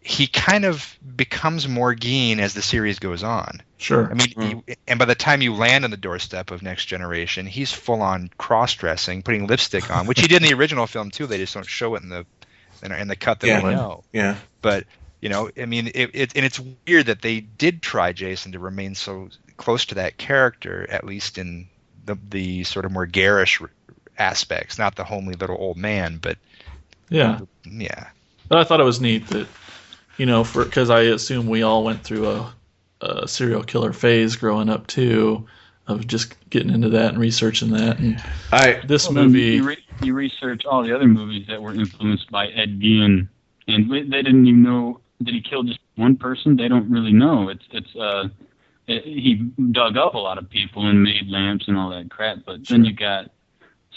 he 0.00 0.26
kind 0.26 0.64
of 0.64 0.96
becomes 1.16 1.68
more 1.68 1.94
Gein 1.94 2.38
as 2.38 2.54
the 2.54 2.62
series 2.62 2.98
goes 2.98 3.22
on. 3.22 3.62
Sure. 3.76 4.06
I 4.10 4.14
mean, 4.14 4.28
mm-hmm. 4.28 4.58
you, 4.66 4.76
and 4.86 4.98
by 4.98 5.04
the 5.04 5.14
time 5.14 5.42
you 5.42 5.54
land 5.54 5.84
on 5.84 5.90
the 5.90 5.96
doorstep 5.96 6.50
of 6.50 6.62
Next 6.62 6.86
Generation, 6.86 7.46
he's 7.46 7.72
full 7.72 8.02
on 8.02 8.30
cross 8.38 8.74
dressing, 8.74 9.22
putting 9.22 9.46
lipstick 9.46 9.90
on, 9.90 10.06
which 10.06 10.20
he 10.20 10.26
did 10.26 10.42
in 10.42 10.48
the 10.48 10.54
original 10.58 10.86
film 10.86 11.10
too. 11.10 11.26
They 11.26 11.38
just 11.38 11.54
don't 11.54 11.66
show 11.66 11.94
it 11.94 12.02
in 12.02 12.08
the 12.08 12.26
in, 12.82 12.92
in 12.92 13.08
the 13.08 13.16
cut 13.16 13.40
that 13.40 13.46
Yeah. 13.46 13.62
we 13.62 13.70
know. 13.70 14.04
yeah, 14.12 14.36
But 14.62 14.84
you 15.20 15.28
know, 15.28 15.50
I 15.60 15.66
mean, 15.66 15.88
it, 15.88 16.10
it 16.14 16.36
and 16.36 16.44
it's 16.44 16.60
weird 16.86 17.06
that 17.06 17.22
they 17.22 17.40
did 17.40 17.82
try 17.82 18.12
Jason 18.12 18.52
to 18.52 18.58
remain 18.58 18.94
so 18.94 19.28
close 19.56 19.86
to 19.86 19.96
that 19.96 20.16
character, 20.16 20.86
at 20.88 21.04
least 21.04 21.38
in 21.38 21.68
the 22.04 22.16
the 22.30 22.64
sort 22.64 22.84
of 22.84 22.92
more 22.92 23.06
garish 23.06 23.60
aspects, 24.16 24.78
not 24.78 24.96
the 24.96 25.04
homely 25.04 25.34
little 25.34 25.56
old 25.58 25.76
man, 25.76 26.18
but 26.20 26.38
yeah. 27.08 27.40
yeah, 27.64 28.08
But 28.48 28.58
I 28.58 28.64
thought 28.64 28.80
it 28.80 28.84
was 28.84 29.00
neat 29.00 29.26
that, 29.28 29.46
you 30.18 30.26
know, 30.26 30.44
for 30.44 30.64
because 30.64 30.90
I 30.90 31.02
assume 31.02 31.46
we 31.46 31.62
all 31.62 31.84
went 31.84 32.02
through 32.04 32.28
a, 32.28 32.54
a 33.00 33.28
serial 33.28 33.62
killer 33.62 33.92
phase 33.92 34.36
growing 34.36 34.68
up 34.68 34.86
too, 34.86 35.46
of 35.86 36.06
just 36.06 36.34
getting 36.50 36.70
into 36.70 36.90
that 36.90 37.10
and 37.10 37.18
researching 37.18 37.70
that. 37.70 37.98
And 37.98 38.22
I 38.52 38.80
this 38.86 39.04
Well, 39.08 39.24
movie, 39.24 39.40
You, 39.40 39.64
re- 39.66 39.84
you 40.02 40.14
research 40.14 40.64
all 40.66 40.82
the 40.82 40.94
other 40.94 41.06
movies 41.06 41.46
that 41.48 41.62
were 41.62 41.72
influenced 41.74 42.30
by 42.30 42.48
Ed 42.48 42.80
Gein, 42.80 43.28
and 43.66 43.90
they 43.90 44.22
didn't 44.22 44.46
even 44.46 44.62
know 44.62 45.00
did 45.22 45.34
he 45.34 45.40
kill 45.40 45.62
just 45.64 45.80
one 45.96 46.16
person. 46.16 46.56
They 46.56 46.68
don't 46.68 46.90
really 46.90 47.12
know. 47.12 47.48
It's 47.48 47.64
it's 47.72 47.96
uh, 47.96 48.28
it, 48.86 49.04
he 49.04 49.34
dug 49.72 49.96
up 49.96 50.14
a 50.14 50.18
lot 50.18 50.38
of 50.38 50.48
people 50.48 50.86
and 50.86 51.02
made 51.02 51.28
lamps 51.28 51.66
and 51.68 51.76
all 51.76 51.90
that 51.90 52.10
crap. 52.10 52.38
But 52.46 52.66
then 52.68 52.84
you 52.84 52.92
got 52.92 53.30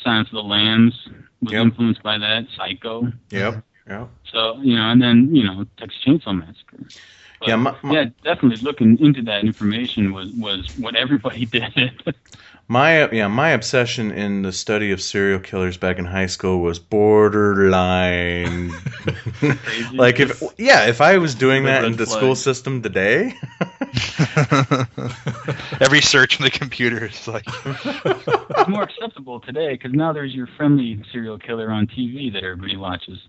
Silence 0.03 0.30
of 0.30 0.34
the 0.34 0.43
Lambs 0.43 0.93
was 1.41 1.53
Yep. 1.53 1.61
influenced 1.61 2.03
by 2.03 2.18
that. 2.18 2.45
Psycho. 2.57 3.11
yep, 3.31 3.64
yep. 3.99 4.09
So 4.31 4.57
you 4.61 4.76
know, 4.76 4.89
and 4.91 5.01
then 5.01 5.35
you 5.35 5.43
know 5.43 5.65
Texas 5.77 5.99
Chainsaw 6.05 6.38
Massacre. 6.38 6.91
But, 7.39 7.47
Yeah, 7.49 7.55
my- 7.55 7.76
my- 7.81 7.93
yeah, 7.93 8.05
definitely 8.23 8.59
looking 8.61 8.99
into 8.99 9.22
that 9.23 9.43
information 9.43 10.13
was 10.13 10.30
was 10.34 10.69
what 10.77 10.95
everybody 10.95 11.45
did. 11.57 12.15
My 12.68 13.09
yeah, 13.11 13.27
my 13.27 13.49
obsession 13.49 14.11
in 14.11 14.43
the 14.43 14.51
study 14.53 14.91
of 14.91 15.01
serial 15.01 15.39
killers 15.39 15.76
back 15.76 15.97
in 15.99 16.05
high 16.05 16.27
school 16.27 16.61
was 16.61 16.80
borderline. 16.80 18.72
Like 19.93 20.19
if 20.19 20.41
yeah, 20.57 20.85
if 20.88 21.01
I 21.01 21.18
was 21.18 21.35
doing 21.35 21.63
that 21.65 21.84
in 21.84 21.97
the 21.97 22.05
flag. 22.05 22.18
school 22.19 22.35
system 22.35 22.81
today, 22.81 23.34
every 25.81 26.01
search 26.01 26.39
on 26.39 26.43
the 26.45 26.51
computer 26.51 27.05
is 27.05 27.27
like 27.27 27.43
it's 27.65 28.69
more 28.69 28.84
acceptable 28.84 29.39
today 29.39 29.73
because 29.73 29.91
now 29.93 30.13
there's 30.13 30.34
your 30.34 30.47
friendly 30.57 31.03
serial 31.11 31.38
killer 31.38 31.72
on 31.72 31.88
TV 31.88 32.31
that 32.34 32.43
everybody 32.43 32.77
watches. 32.77 33.19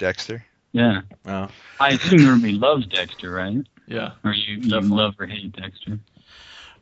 Dexter. 0.00 0.44
Yeah, 0.72 1.02
oh, 1.26 1.48
I 1.78 1.90
assume 1.90 2.20
everybody 2.26 2.52
loves 2.54 2.86
Dexter, 2.86 3.30
right? 3.30 3.56
yeah, 3.86 4.12
Or 4.24 4.32
you, 4.32 4.56
you 4.58 4.80
love 4.80 5.14
or 5.20 5.26
hate 5.26 5.52
Dexter? 5.52 5.98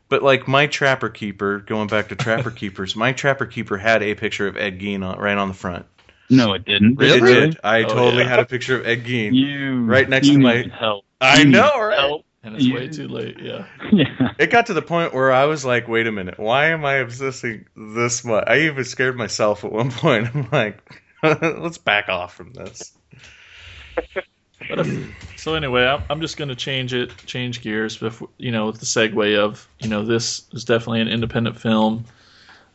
but 0.09 0.23
like 0.23 0.47
my 0.47 0.65
Trapper 0.67 1.09
Keeper, 1.09 1.59
going 1.59 1.87
back 1.87 2.09
to 2.09 2.15
Trapper 2.15 2.49
Keepers, 2.55 2.95
my 2.95 3.13
Trapper 3.13 3.45
Keeper 3.45 3.77
had 3.77 4.01
a 4.01 4.15
picture 4.15 4.47
of 4.47 4.57
Ed 4.57 4.79
Gein 4.79 5.03
on, 5.05 5.19
right 5.19 5.37
on 5.37 5.47
the 5.49 5.53
front. 5.53 5.85
No, 6.29 6.53
it 6.53 6.65
didn't. 6.65 6.95
Really? 6.95 7.17
It 7.17 7.39
did. 7.51 7.59
I 7.63 7.83
Oh, 7.83 7.87
totally 7.89 8.23
yeah. 8.23 8.29
had 8.29 8.39
a 8.39 8.45
picture 8.45 8.79
of 8.79 8.85
Ed 8.87 9.03
Gein. 9.03 9.33
You 9.33 9.83
Right 9.85 10.07
next 10.07 10.27
you 10.27 10.33
to 10.33 10.39
my- 10.39 10.61
need 10.61 10.71
help. 10.71 11.05
I 11.19 11.39
You 11.39 11.45
know, 11.45 11.79
right? 11.81 11.97
Help. 11.99 12.25
and 12.43 12.55
it's 12.55 12.63
You- 12.65 12.75
way 12.75 12.87
too 12.89 13.07
late. 13.07 13.37
Yeah, 13.41 13.65
Yeah. 13.91 14.33
It 14.37 14.51
got 14.51 14.67
to 14.67 14.73
the 14.75 14.83
point 14.83 15.13
where 15.15 15.31
I 15.31 15.45
was 15.45 15.65
like, 15.65 15.87
wait 15.87 16.05
a 16.05 16.11
minute, 16.11 16.37
why 16.39 16.67
am 16.67 16.85
I 16.85 16.95
obsessing 16.97 17.65
this 17.75 18.23
much? 18.23 18.43
I 18.45 18.59
even 18.61 18.85
scared 18.85 19.17
myself 19.17 19.63
at 19.65 19.71
one 19.71 19.89
point. 20.03 20.27
I'm 20.35 20.47
like, 20.51 20.79
let's 21.23 21.79
back 21.79 22.07
off 22.09 22.35
from 22.35 22.53
this. 22.53 22.91
But 24.67 24.79
if, 24.79 25.39
so 25.39 25.55
anyway, 25.55 25.85
I'm, 25.85 26.03
I'm 26.09 26.21
just 26.21 26.37
going 26.37 26.49
to 26.49 26.55
change 26.55 26.93
it, 26.93 27.11
change 27.25 27.61
gears. 27.61 27.97
Before, 27.97 28.29
you 28.37 28.51
know, 28.51 28.67
with 28.67 28.79
the 28.79 28.85
segue 28.85 29.37
of 29.37 29.67
you 29.79 29.87
know 29.89 30.03
this 30.03 30.43
is 30.51 30.65
definitely 30.65 31.01
an 31.01 31.07
independent 31.07 31.59
film. 31.59 32.05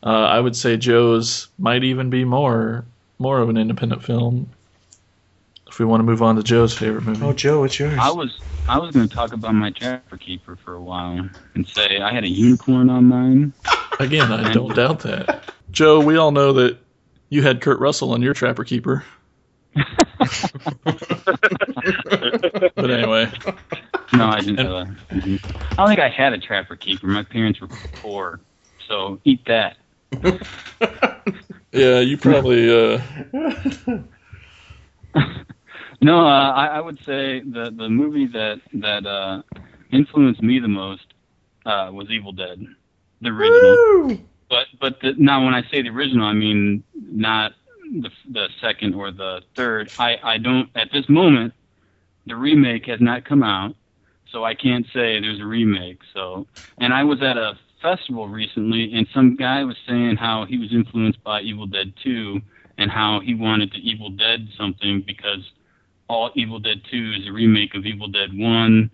Uh, 0.02 0.08
I 0.08 0.40
would 0.40 0.56
say 0.56 0.76
Joe's 0.76 1.48
might 1.58 1.84
even 1.84 2.10
be 2.10 2.24
more 2.24 2.84
more 3.18 3.40
of 3.40 3.48
an 3.48 3.56
independent 3.56 4.02
film. 4.02 4.50
If 5.68 5.78
we 5.78 5.84
want 5.84 6.00
to 6.00 6.04
move 6.04 6.22
on 6.22 6.36
to 6.36 6.42
Joe's 6.42 6.76
favorite 6.76 7.04
movie, 7.04 7.24
Oh, 7.24 7.32
Joe, 7.32 7.60
what's 7.60 7.78
yours? 7.78 7.98
I 8.00 8.10
was 8.10 8.40
I 8.68 8.78
was 8.78 8.94
going 8.94 9.08
to 9.08 9.14
talk 9.14 9.32
about 9.32 9.54
my 9.54 9.70
Trapper 9.70 10.16
Keeper 10.16 10.56
for 10.56 10.74
a 10.74 10.80
while 10.80 11.28
and 11.54 11.66
say 11.66 12.00
I 12.00 12.12
had 12.12 12.24
a 12.24 12.28
unicorn 12.28 12.88
on 12.90 13.04
mine. 13.04 13.52
again, 14.00 14.32
I 14.32 14.52
don't 14.52 14.74
doubt 14.74 15.00
that. 15.00 15.52
Joe, 15.70 16.00
we 16.00 16.16
all 16.16 16.30
know 16.30 16.52
that 16.54 16.78
you 17.28 17.42
had 17.42 17.60
Kurt 17.60 17.78
Russell 17.78 18.12
on 18.12 18.22
your 18.22 18.32
Trapper 18.34 18.64
Keeper. 18.64 19.04
But 22.76 22.90
anyway, 22.90 23.30
No, 24.12 24.26
I 24.28 24.40
didn't. 24.40 24.60
Uh, 24.60 24.84
mhm. 25.12 25.40
I 25.76 25.76
don't 25.76 25.88
think 25.88 26.00
I 26.00 26.08
had 26.08 26.32
a 26.32 26.38
Trapper 26.38 26.76
Keeper. 26.76 27.06
My 27.06 27.22
parents 27.24 27.60
were 27.60 27.68
poor, 28.00 28.40
so 28.88 29.20
eat 29.24 29.44
that. 29.46 29.76
yeah, 31.72 32.00
you 32.00 32.16
probably 32.16 32.70
uh, 32.70 32.98
No, 36.00 36.26
uh, 36.26 36.52
I, 36.52 36.66
I 36.66 36.80
would 36.80 36.98
say 37.04 37.40
the 37.40 37.70
the 37.76 37.88
movie 37.88 38.26
that 38.26 38.60
that 38.74 39.06
uh, 39.06 39.42
influenced 39.90 40.42
me 40.42 40.58
the 40.58 40.68
most 40.68 41.14
uh, 41.64 41.90
was 41.92 42.10
Evil 42.10 42.32
Dead, 42.32 42.64
the 43.20 43.28
original. 43.30 43.78
But 44.48 44.66
but 44.80 45.00
the, 45.00 45.14
now 45.16 45.44
when 45.44 45.54
I 45.54 45.62
say 45.70 45.82
the 45.82 45.88
original, 45.90 46.26
I 46.26 46.32
mean 46.34 46.84
not 46.94 47.52
the 47.92 48.10
the 48.30 48.48
second 48.60 48.94
or 48.94 49.10
the 49.10 49.42
third. 49.56 49.90
I 49.98 50.18
I 50.22 50.38
don't 50.38 50.68
at 50.74 50.90
this 50.92 51.08
moment. 51.08 51.52
The 52.26 52.36
remake 52.36 52.86
has 52.86 53.00
not 53.00 53.24
come 53.24 53.42
out, 53.42 53.76
so 54.30 54.44
I 54.44 54.54
can't 54.54 54.86
say 54.86 55.20
there's 55.20 55.40
a 55.40 55.46
remake. 55.46 56.00
So 56.12 56.46
and 56.78 56.92
I 56.92 57.04
was 57.04 57.22
at 57.22 57.36
a 57.36 57.58
festival 57.82 58.28
recently, 58.28 58.94
and 58.94 59.06
some 59.12 59.36
guy 59.36 59.62
was 59.64 59.76
saying 59.86 60.16
how 60.16 60.46
he 60.46 60.58
was 60.58 60.72
influenced 60.72 61.22
by 61.22 61.42
Evil 61.42 61.66
Dead 61.66 61.92
2 62.02 62.40
and 62.78 62.90
how 62.90 63.20
he 63.20 63.34
wanted 63.34 63.70
the 63.70 63.88
Evil 63.88 64.10
Dead 64.10 64.48
something 64.56 65.02
because 65.06 65.52
all 66.08 66.30
Evil 66.34 66.58
Dead 66.58 66.80
2 66.90 67.12
is 67.20 67.28
a 67.28 67.32
remake 67.32 67.74
of 67.74 67.84
Evil 67.84 68.08
Dead 68.08 68.30
1, 68.32 68.90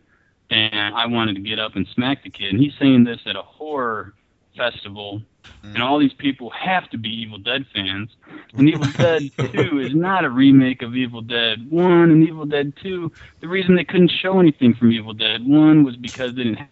and 0.50 0.94
I 0.94 1.06
wanted 1.06 1.34
to 1.36 1.40
get 1.40 1.58
up 1.58 1.76
and 1.76 1.86
smack 1.94 2.24
the 2.24 2.30
kid. 2.30 2.52
And 2.52 2.60
he's 2.60 2.74
saying 2.78 3.04
this 3.04 3.20
at 3.26 3.36
a 3.36 3.42
horror 3.42 4.14
festival, 4.60 5.22
and 5.62 5.82
all 5.82 5.98
these 5.98 6.12
people 6.12 6.50
have 6.50 6.88
to 6.90 6.98
be 6.98 7.08
Evil 7.08 7.38
Dead 7.38 7.64
fans. 7.74 8.10
And 8.54 8.68
Evil 8.68 8.86
Dead 8.98 9.30
2 9.38 9.78
is 9.78 9.94
not 9.94 10.26
a 10.26 10.28
remake 10.28 10.82
of 10.82 10.94
Evil 10.94 11.22
Dead 11.22 11.70
1 11.70 12.10
and 12.10 12.28
Evil 12.28 12.44
Dead 12.44 12.74
2. 12.82 13.10
The 13.40 13.48
reason 13.48 13.74
they 13.74 13.84
couldn't 13.84 14.10
show 14.10 14.38
anything 14.38 14.74
from 14.74 14.92
Evil 14.92 15.14
Dead 15.14 15.46
1 15.46 15.82
was 15.82 15.96
because 15.96 16.34
they 16.34 16.44
didn't 16.44 16.68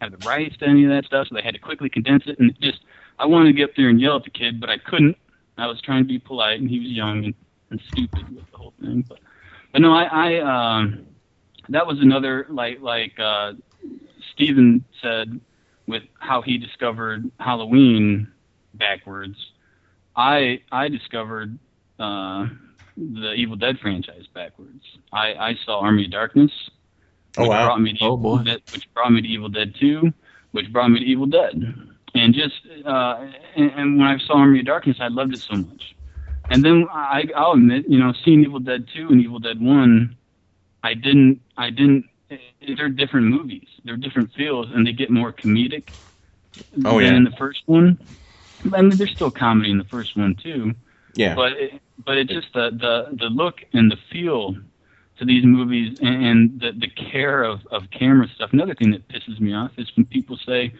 have 0.00 0.12
the 0.12 0.24
rights 0.24 0.56
to 0.58 0.66
any 0.66 0.84
of 0.84 0.90
that 0.90 1.04
stuff, 1.04 1.26
so 1.28 1.34
they 1.34 1.42
had 1.42 1.54
to 1.54 1.60
quickly 1.60 1.88
condense 1.88 2.22
it. 2.26 2.38
And 2.38 2.50
it 2.50 2.60
just, 2.60 2.80
I 3.18 3.26
wanted 3.26 3.46
to 3.46 3.52
get 3.54 3.70
up 3.70 3.76
there 3.76 3.88
and 3.88 4.00
yell 4.00 4.16
at 4.16 4.22
the 4.22 4.30
kid, 4.30 4.60
but 4.60 4.70
I 4.70 4.78
couldn't. 4.78 5.16
I 5.58 5.66
was 5.66 5.80
trying 5.80 6.04
to 6.04 6.08
be 6.08 6.20
polite, 6.20 6.60
and 6.60 6.70
he 6.70 6.78
was 6.78 6.90
young 6.90 7.24
and, 7.24 7.34
and 7.70 7.80
stupid 7.88 8.34
with 8.36 8.48
the 8.52 8.56
whole 8.56 8.72
thing. 8.80 9.04
But, 9.08 9.18
but 9.72 9.80
no, 9.80 9.92
I, 9.92 10.04
I, 10.04 10.78
um, 10.78 11.06
that 11.70 11.86
was 11.86 12.00
another 12.00 12.46
like 12.48 12.80
like 12.80 13.18
uh, 13.18 13.52
Steven 14.32 14.84
said 15.00 15.40
with 15.86 16.02
how 16.18 16.42
he 16.42 16.58
discovered 16.58 17.30
Halloween 17.40 18.28
backwards. 18.74 19.36
I 20.16 20.60
I 20.70 20.88
discovered 20.88 21.58
uh, 21.98 22.46
the 22.96 23.32
Evil 23.34 23.56
Dead 23.56 23.78
franchise 23.80 24.26
backwards. 24.34 24.84
I, 25.12 25.34
I 25.34 25.54
saw 25.64 25.80
Army 25.80 26.04
of 26.06 26.10
Darkness. 26.10 26.52
Oh, 27.38 27.42
which 27.42 27.48
wow. 27.48 27.66
Brought 27.66 27.80
me 27.80 27.92
to 27.94 27.98
Oh, 28.04 28.06
Evil 28.08 28.16
boy. 28.18 28.42
Dead, 28.42 28.62
which 28.72 28.92
brought 28.94 29.12
me 29.12 29.22
to 29.22 29.28
Evil 29.28 29.48
Dead 29.48 29.74
Two, 29.80 30.12
which 30.52 30.70
brought 30.72 30.90
me 30.90 31.00
to 31.00 31.06
Evil 31.06 31.26
Dead. 31.26 31.74
And 32.14 32.34
just 32.34 32.54
uh, 32.84 33.26
and, 33.56 33.70
and 33.72 33.98
when 33.98 34.06
I 34.06 34.18
saw 34.18 34.34
Army 34.38 34.60
of 34.60 34.66
Darkness, 34.66 34.98
I 35.00 35.08
loved 35.08 35.32
it 35.34 35.40
so 35.40 35.54
much. 35.56 35.94
And 36.50 36.62
then 36.62 36.86
I, 36.92 37.24
I'll 37.34 37.52
admit, 37.52 37.86
you 37.88 37.98
know, 37.98 38.12
seeing 38.24 38.42
Evil 38.42 38.58
Dead 38.60 38.86
Two 38.94 39.08
and 39.08 39.20
Evil 39.22 39.38
Dead 39.38 39.58
One, 39.60 40.16
I 40.82 40.92
didn't, 40.92 41.40
I 41.56 41.70
didn't. 41.70 42.04
They're 42.76 42.88
different 42.88 43.26
movies. 43.26 43.66
They're 43.84 43.96
different 43.96 44.30
feels, 44.36 44.66
and 44.74 44.86
they 44.86 44.92
get 44.92 45.10
more 45.10 45.32
comedic 45.32 45.88
Oh, 46.84 46.98
than 47.00 47.06
yeah. 47.06 47.16
in 47.16 47.24
the 47.24 47.32
first 47.38 47.62
one. 47.66 47.98
I 48.72 48.82
mean, 48.82 48.96
there's 48.96 49.10
still 49.12 49.30
comedy 49.30 49.70
in 49.70 49.78
the 49.78 49.84
first 49.84 50.16
one 50.16 50.36
too, 50.42 50.72
Yeah. 51.14 51.34
but 51.34 51.52
it, 51.52 51.80
but 52.04 52.16
it 52.18 52.28
just 52.28 52.52
the, 52.54 52.70
the 52.70 53.16
the 53.16 53.26
look 53.26 53.56
and 53.72 53.90
the 53.90 53.96
feel 54.12 54.54
to 55.18 55.24
these 55.24 55.44
movies 55.44 55.98
and, 56.00 56.24
and 56.26 56.60
the 56.60 56.72
the 56.72 56.88
care 57.10 57.42
of 57.42 57.60
of 57.70 57.82
camera 57.90 58.28
stuff. 58.34 58.50
Another 58.52 58.74
thing 58.74 58.90
that 58.92 59.08
pisses 59.08 59.40
me 59.40 59.52
off 59.54 59.72
is 59.78 59.90
when 59.96 60.06
people 60.06 60.38
say 60.46 60.72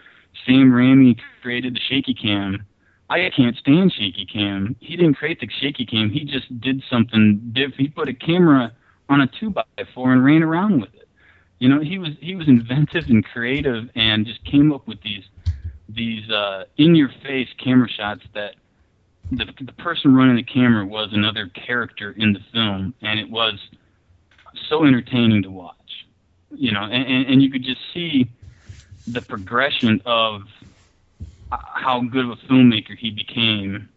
Sam 0.46 0.70
Raimi 0.70 1.18
created 1.42 1.74
the 1.74 1.80
shaky 1.80 2.14
cam. 2.14 2.64
I 3.10 3.28
can't 3.36 3.56
stand 3.56 3.92
shaky 3.92 4.24
cam. 4.24 4.74
He 4.80 4.96
didn't 4.96 5.14
create 5.14 5.40
the 5.40 5.48
shaky 5.60 5.84
cam. 5.84 6.08
He 6.10 6.24
just 6.24 6.60
did 6.60 6.82
something 6.88 7.40
different. 7.52 7.80
He 7.80 7.88
put 7.88 8.08
a 8.08 8.14
camera 8.14 8.72
on 9.08 9.20
a 9.20 9.26
two 9.38 9.50
by 9.50 9.64
four 9.94 10.12
and 10.12 10.24
ran 10.24 10.42
around 10.42 10.80
with 10.80 10.94
it. 10.94 11.08
You 11.62 11.68
know, 11.68 11.78
he 11.78 11.96
was 11.96 12.10
he 12.20 12.34
was 12.34 12.48
inventive 12.48 13.04
and 13.08 13.24
creative 13.24 13.88
and 13.94 14.26
just 14.26 14.44
came 14.44 14.72
up 14.72 14.88
with 14.88 15.00
these 15.02 15.22
these 15.88 16.28
uh, 16.28 16.64
in 16.76 16.96
your 16.96 17.08
face 17.22 17.46
camera 17.56 17.88
shots 17.88 18.22
that 18.34 18.56
the 19.30 19.46
the 19.60 19.72
person 19.74 20.12
running 20.12 20.34
the 20.34 20.42
camera 20.42 20.84
was 20.84 21.10
another 21.12 21.46
character 21.46 22.16
in 22.18 22.32
the 22.32 22.40
film 22.52 22.94
and 23.00 23.20
it 23.20 23.30
was 23.30 23.60
so 24.68 24.84
entertaining 24.84 25.44
to 25.44 25.52
watch. 25.52 25.76
You 26.50 26.72
know, 26.72 26.82
and, 26.82 27.26
and, 27.28 27.40
you 27.40 27.48
could 27.48 27.62
just 27.62 27.80
see 27.94 28.28
the 29.06 29.22
progression 29.22 30.02
of 30.04 30.42
how 31.52 32.00
good 32.00 32.24
of 32.24 32.32
a 32.32 32.36
filmmaker 32.48 32.98
he 32.98 33.12
became 33.12 33.88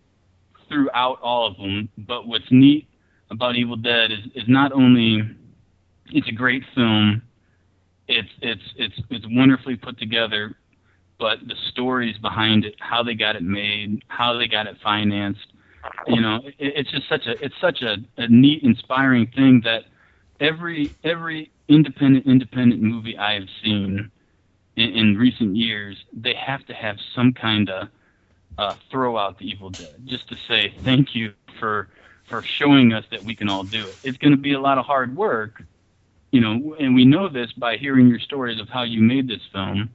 throughout 0.70 1.20
all 1.20 1.48
of 1.48 1.58
them. 1.58 1.90
But 1.98 2.28
what's 2.28 2.52
neat 2.52 2.88
about 3.32 3.56
Evil 3.56 3.76
Dead 3.76 4.12
is, 4.12 4.20
is 4.36 4.48
not 4.48 4.72
only 4.72 5.24
it's 6.12 6.28
a 6.28 6.32
great 6.32 6.64
film, 6.76 7.24
it's 8.07 8.30
it's 8.41 8.61
it's 8.76 8.95
it's 9.10 9.26
wonderfully 9.30 9.76
put 9.76 9.98
together, 9.98 10.56
but 11.19 11.40
the 11.48 11.56
stories 11.72 12.18
behind 12.18 12.65
it, 12.65 12.76
how 12.80 13.03
they 13.03 13.15
got 13.15 13.36
it 13.36 13.44
made, 13.44 14.03
how 14.07 14.38
they 14.38 14.48
got 14.48 14.68
it 14.68 14.77
financed, 14.84 15.48
you 16.07 16.22
know, 16.22 16.41
it, 16.45 16.56
it's 16.60 16.91
just 16.91 17.07
such 17.10 17.26
a 17.26 17.44
it's 17.44 17.56
such 17.60 17.82
a, 17.82 17.98
a 18.18 18.27
neat, 18.27 18.64
inspiring 18.64 19.27
thing 19.36 19.61
that 19.64 19.84
every 20.40 20.95
every 21.03 21.52
independent 21.68 22.26
independent 22.27 22.82
movie 22.82 23.18
I 23.18 23.34
have 23.34 23.49
seen 23.64 24.11
in, 24.76 24.90
in 24.90 25.18
recent 25.18 25.56
years, 25.56 25.98
they 26.14 26.36
have 26.36 26.65
to 26.68 26.73
have 26.73 26.98
some 27.15 27.34
kind 27.34 27.69
of 27.69 27.88
uh, 28.57 28.76
throw 28.91 29.18
out 29.18 29.40
the 29.40 29.45
Evil 29.45 29.69
Dead 29.69 29.95
just 30.06 30.27
to 30.30 30.36
say 30.48 30.73
thank 30.84 31.15
you 31.15 31.34
for 31.60 31.90
for 32.30 32.44
showing 32.44 32.94
us 32.94 33.06
that 33.11 33.23
we 33.23 33.36
can 33.36 33.49
all 33.49 33.64
do 33.64 33.88
it. 33.88 33.98
It's 34.03 34.18
going 34.18 34.32
to 34.32 34.38
be 34.38 34.53
a 34.53 34.60
lot 34.60 34.77
of 34.77 34.86
hard 34.86 35.15
work, 35.15 35.64
you 36.36 36.41
know, 36.41 36.76
and 36.78 36.94
we 36.94 37.06
know 37.06 37.30
this 37.30 37.53
by 37.53 37.78
hearing 37.78 38.10
your 38.10 38.20
stories 38.20 38.60
of 38.60 38.68
how 38.68 38.84
you 38.84 39.02
made 39.02 39.26
this 39.26 39.40
film. 39.53 39.90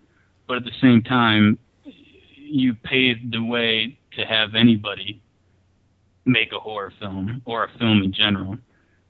But 0.49 0.57
at 0.57 0.65
the 0.65 0.73
same 0.81 1.03
time, 1.03 1.59
you 2.35 2.73
paved 2.73 3.31
the 3.31 3.45
way 3.45 3.99
to 4.13 4.25
have 4.25 4.55
anybody 4.55 5.21
make 6.25 6.53
a 6.55 6.59
horror 6.59 6.95
film 6.99 7.43
or 7.45 7.65
a 7.65 7.79
film 7.79 8.03
in 8.03 8.15
general, 8.15 8.57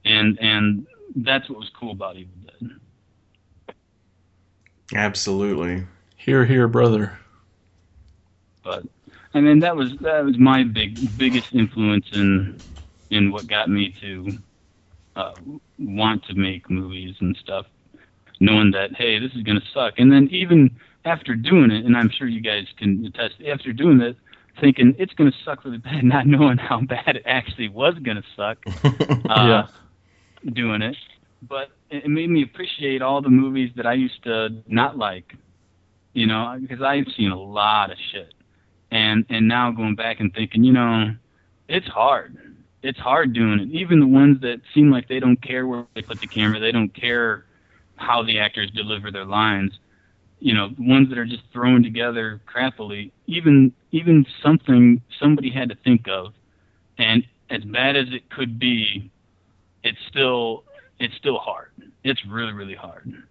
and 0.05 0.41
and 0.41 0.89
that's 1.15 1.49
what 1.49 1.61
was 1.61 1.71
cool 1.79 1.93
about 1.93 2.17
Evil 2.17 2.35
Dead. 2.47 3.77
Absolutely. 4.97 5.87
Here, 6.17 6.45
here, 6.45 6.67
brother. 6.67 7.17
But 8.65 8.83
I 9.35 9.41
mean, 9.41 9.61
that 9.61 9.77
was 9.77 9.93
that 10.01 10.25
was 10.25 10.37
my 10.37 10.65
big 10.65 11.17
biggest 11.17 11.55
influence 11.55 12.07
in 12.13 12.61
in 13.11 13.31
what 13.31 13.47
got 13.47 13.71
me 13.71 13.95
to 14.01 14.39
uh, 15.15 15.35
want 15.81 16.25
to 16.27 16.35
make 16.35 16.69
movies 16.71 17.17
and 17.21 17.37
stuff, 17.43 17.67
knowing 18.39 18.71
that 18.73 18.95
hey, 18.97 19.19
this 19.19 19.33
is 19.33 19.43
gonna 19.43 19.61
suck. 19.75 19.95
And 19.99 20.13
then 20.13 20.29
even 20.31 20.71
after 21.05 21.35
doing 21.35 21.71
it, 21.71 21.85
and 21.87 21.97
I'm 21.97 22.11
sure 22.11 22.27
you 22.29 22.41
guys 22.41 22.67
can 22.79 23.05
attest, 23.07 23.37
after 23.51 23.73
doing 23.73 24.01
it, 24.01 24.17
thinking 24.61 24.95
it's 24.99 25.15
gonna 25.15 25.33
suck 25.45 25.65
really 25.65 25.79
bad, 25.79 26.05
not 26.15 26.27
knowing 26.27 26.59
how 26.59 26.81
bad 26.83 27.17
it 27.17 27.23
actually 27.27 27.69
was 27.69 27.95
gonna 28.03 28.23
suck. 28.37 28.59
Uh, 29.29 29.47
Yeah. 29.47 29.67
doing 30.53 30.83
it, 30.83 30.97
but 31.49 31.69
it 31.91 32.05
it 32.05 32.09
made 32.09 32.31
me 32.31 32.43
appreciate 32.43 33.01
all 33.03 33.21
the 33.23 33.29
movies 33.31 33.71
that 33.77 33.87
I 33.87 33.93
used 33.95 34.23
to 34.25 34.49
not 34.67 34.97
like, 34.99 35.35
you 36.15 36.27
know, 36.27 36.57
because 36.61 36.83
I've 36.83 37.07
seen 37.17 37.31
a 37.31 37.41
lot 37.41 37.91
of 37.93 37.99
shit, 38.11 38.33
and 38.91 39.25
and 39.29 39.47
now 39.47 39.71
going 39.71 39.95
back 39.95 40.19
and 40.21 40.33
thinking, 40.35 40.65
you 40.65 40.73
know, 40.73 41.15
it's 41.69 41.87
hard. 41.87 42.37
It's 42.83 42.99
hard 42.99 43.33
doing 43.33 43.61
it. 43.61 43.69
Even 43.71 44.01
the 44.01 44.07
ones 44.07 44.41
that 44.41 44.61
seem 44.75 44.91
like 44.91 45.09
they 45.09 45.21
don't 45.21 45.41
care 45.41 45.67
where 45.67 45.87
they 45.95 46.03
put 46.03 46.21
the 46.21 46.27
camera, 46.27 46.59
they 46.59 46.73
don't 46.73 46.93
care 46.95 47.45
how 47.97 48.23
the 48.23 48.39
actors 48.39 48.71
deliver 48.71 49.11
their 49.11 49.27
lines. 49.27 49.79
You 50.39 50.55
know, 50.55 50.71
ones 50.79 51.11
that 51.11 51.19
are 51.19 51.27
just 51.27 51.43
thrown 51.53 51.83
together 51.83 52.41
crappily. 52.47 53.11
Even 53.27 53.73
even 53.93 54.25
something 54.43 55.03
somebody 55.19 55.51
had 55.51 55.69
to 55.69 55.75
think 55.75 56.09
of, 56.09 56.33
and 56.97 57.27
as 57.51 57.63
bad 57.65 57.97
as 57.97 58.07
it 58.11 58.31
could 58.31 58.59
be, 58.59 59.11
it's 59.85 59.99
still 60.09 60.65
it's 60.99 61.15
still 61.17 61.39
hard. 61.39 61.71
It's 62.03 62.25
really 62.25 62.53
really 62.53 62.75
hard. 62.75 63.23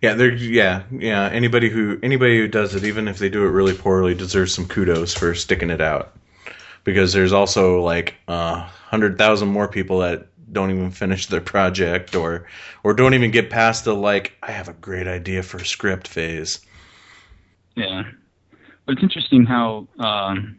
Yeah, 0.00 0.14
they're 0.14 0.32
yeah, 0.32 0.84
yeah. 0.90 1.28
Anybody 1.28 1.68
who 1.68 1.98
anybody 2.02 2.38
who 2.38 2.48
does 2.48 2.74
it, 2.74 2.84
even 2.84 3.08
if 3.08 3.18
they 3.18 3.28
do 3.28 3.44
it 3.44 3.50
really 3.50 3.74
poorly, 3.74 4.14
deserves 4.14 4.54
some 4.54 4.66
kudos 4.68 5.14
for 5.14 5.34
sticking 5.34 5.70
it 5.70 5.80
out. 5.80 6.16
Because 6.86 7.12
there's 7.12 7.32
also 7.32 7.82
like 7.82 8.14
a 8.28 8.30
uh, 8.30 8.60
hundred 8.60 9.18
thousand 9.18 9.48
more 9.48 9.66
people 9.66 9.98
that 9.98 10.28
don't 10.52 10.70
even 10.70 10.92
finish 10.92 11.26
their 11.26 11.40
project 11.40 12.14
or 12.14 12.46
or 12.84 12.94
don't 12.94 13.14
even 13.14 13.32
get 13.32 13.50
past 13.50 13.84
the 13.84 13.92
like 13.92 14.34
I 14.40 14.52
have 14.52 14.68
a 14.68 14.72
great 14.72 15.08
idea 15.08 15.42
for 15.42 15.56
a 15.56 15.66
script 15.66 16.06
phase. 16.06 16.60
Yeah, 17.74 18.04
but 18.84 18.92
it's 18.92 19.02
interesting 19.02 19.44
how 19.44 19.88
um, 19.98 20.58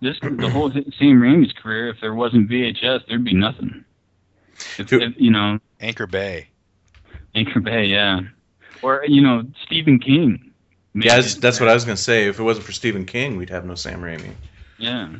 this 0.00 0.16
the 0.22 0.48
whole 0.48 0.70
Sam 0.70 1.20
Raimi's 1.20 1.52
career. 1.52 1.88
If 1.88 2.00
there 2.00 2.14
wasn't 2.14 2.48
VHS, 2.48 3.00
there'd 3.08 3.24
be 3.24 3.34
nothing. 3.34 3.84
If, 4.78 4.90
Who- 4.90 5.00
if, 5.00 5.14
you 5.16 5.32
know, 5.32 5.58
Anchor 5.80 6.06
Bay. 6.06 6.50
Anchor 7.34 7.58
Bay, 7.58 7.86
yeah, 7.86 8.20
or 8.80 9.04
you 9.08 9.20
know 9.20 9.42
Stephen 9.66 9.98
King. 9.98 10.52
made 10.94 11.06
Yeah, 11.06 11.16
that's, 11.16 11.34
that's 11.34 11.58
what 11.58 11.68
I 11.68 11.74
was 11.74 11.84
gonna 11.84 11.96
say. 11.96 12.28
If 12.28 12.38
it 12.38 12.44
wasn't 12.44 12.64
for 12.64 12.72
Stephen 12.72 13.06
King, 13.06 13.38
we'd 13.38 13.50
have 13.50 13.64
no 13.64 13.74
Sam 13.74 14.02
Raimi. 14.02 14.34
Yeah, 14.82 15.10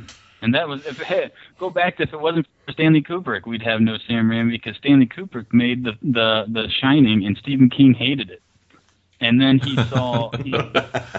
and 0.42 0.54
that 0.56 0.68
was 0.68 0.80
if 0.84 0.96
hey, 0.98 1.30
go 1.60 1.70
back 1.70 1.96
to 1.96 2.02
if 2.02 2.12
it 2.12 2.20
wasn't 2.20 2.48
for 2.66 2.72
Stanley 2.72 3.00
Kubrick, 3.00 3.46
we'd 3.46 3.62
have 3.62 3.80
no 3.80 3.96
Sam 4.08 4.28
Raimi 4.28 4.50
because 4.50 4.76
Stanley 4.76 5.06
Kubrick 5.06 5.46
made 5.52 5.84
the 5.84 5.92
the 6.02 6.46
the 6.48 6.68
Shining, 6.80 7.24
and 7.24 7.38
Stephen 7.38 7.70
King 7.70 7.94
hated 7.94 8.30
it. 8.30 8.42
And 9.20 9.40
then 9.40 9.60
he 9.60 9.76
saw 9.88 10.32
he, 10.32 10.52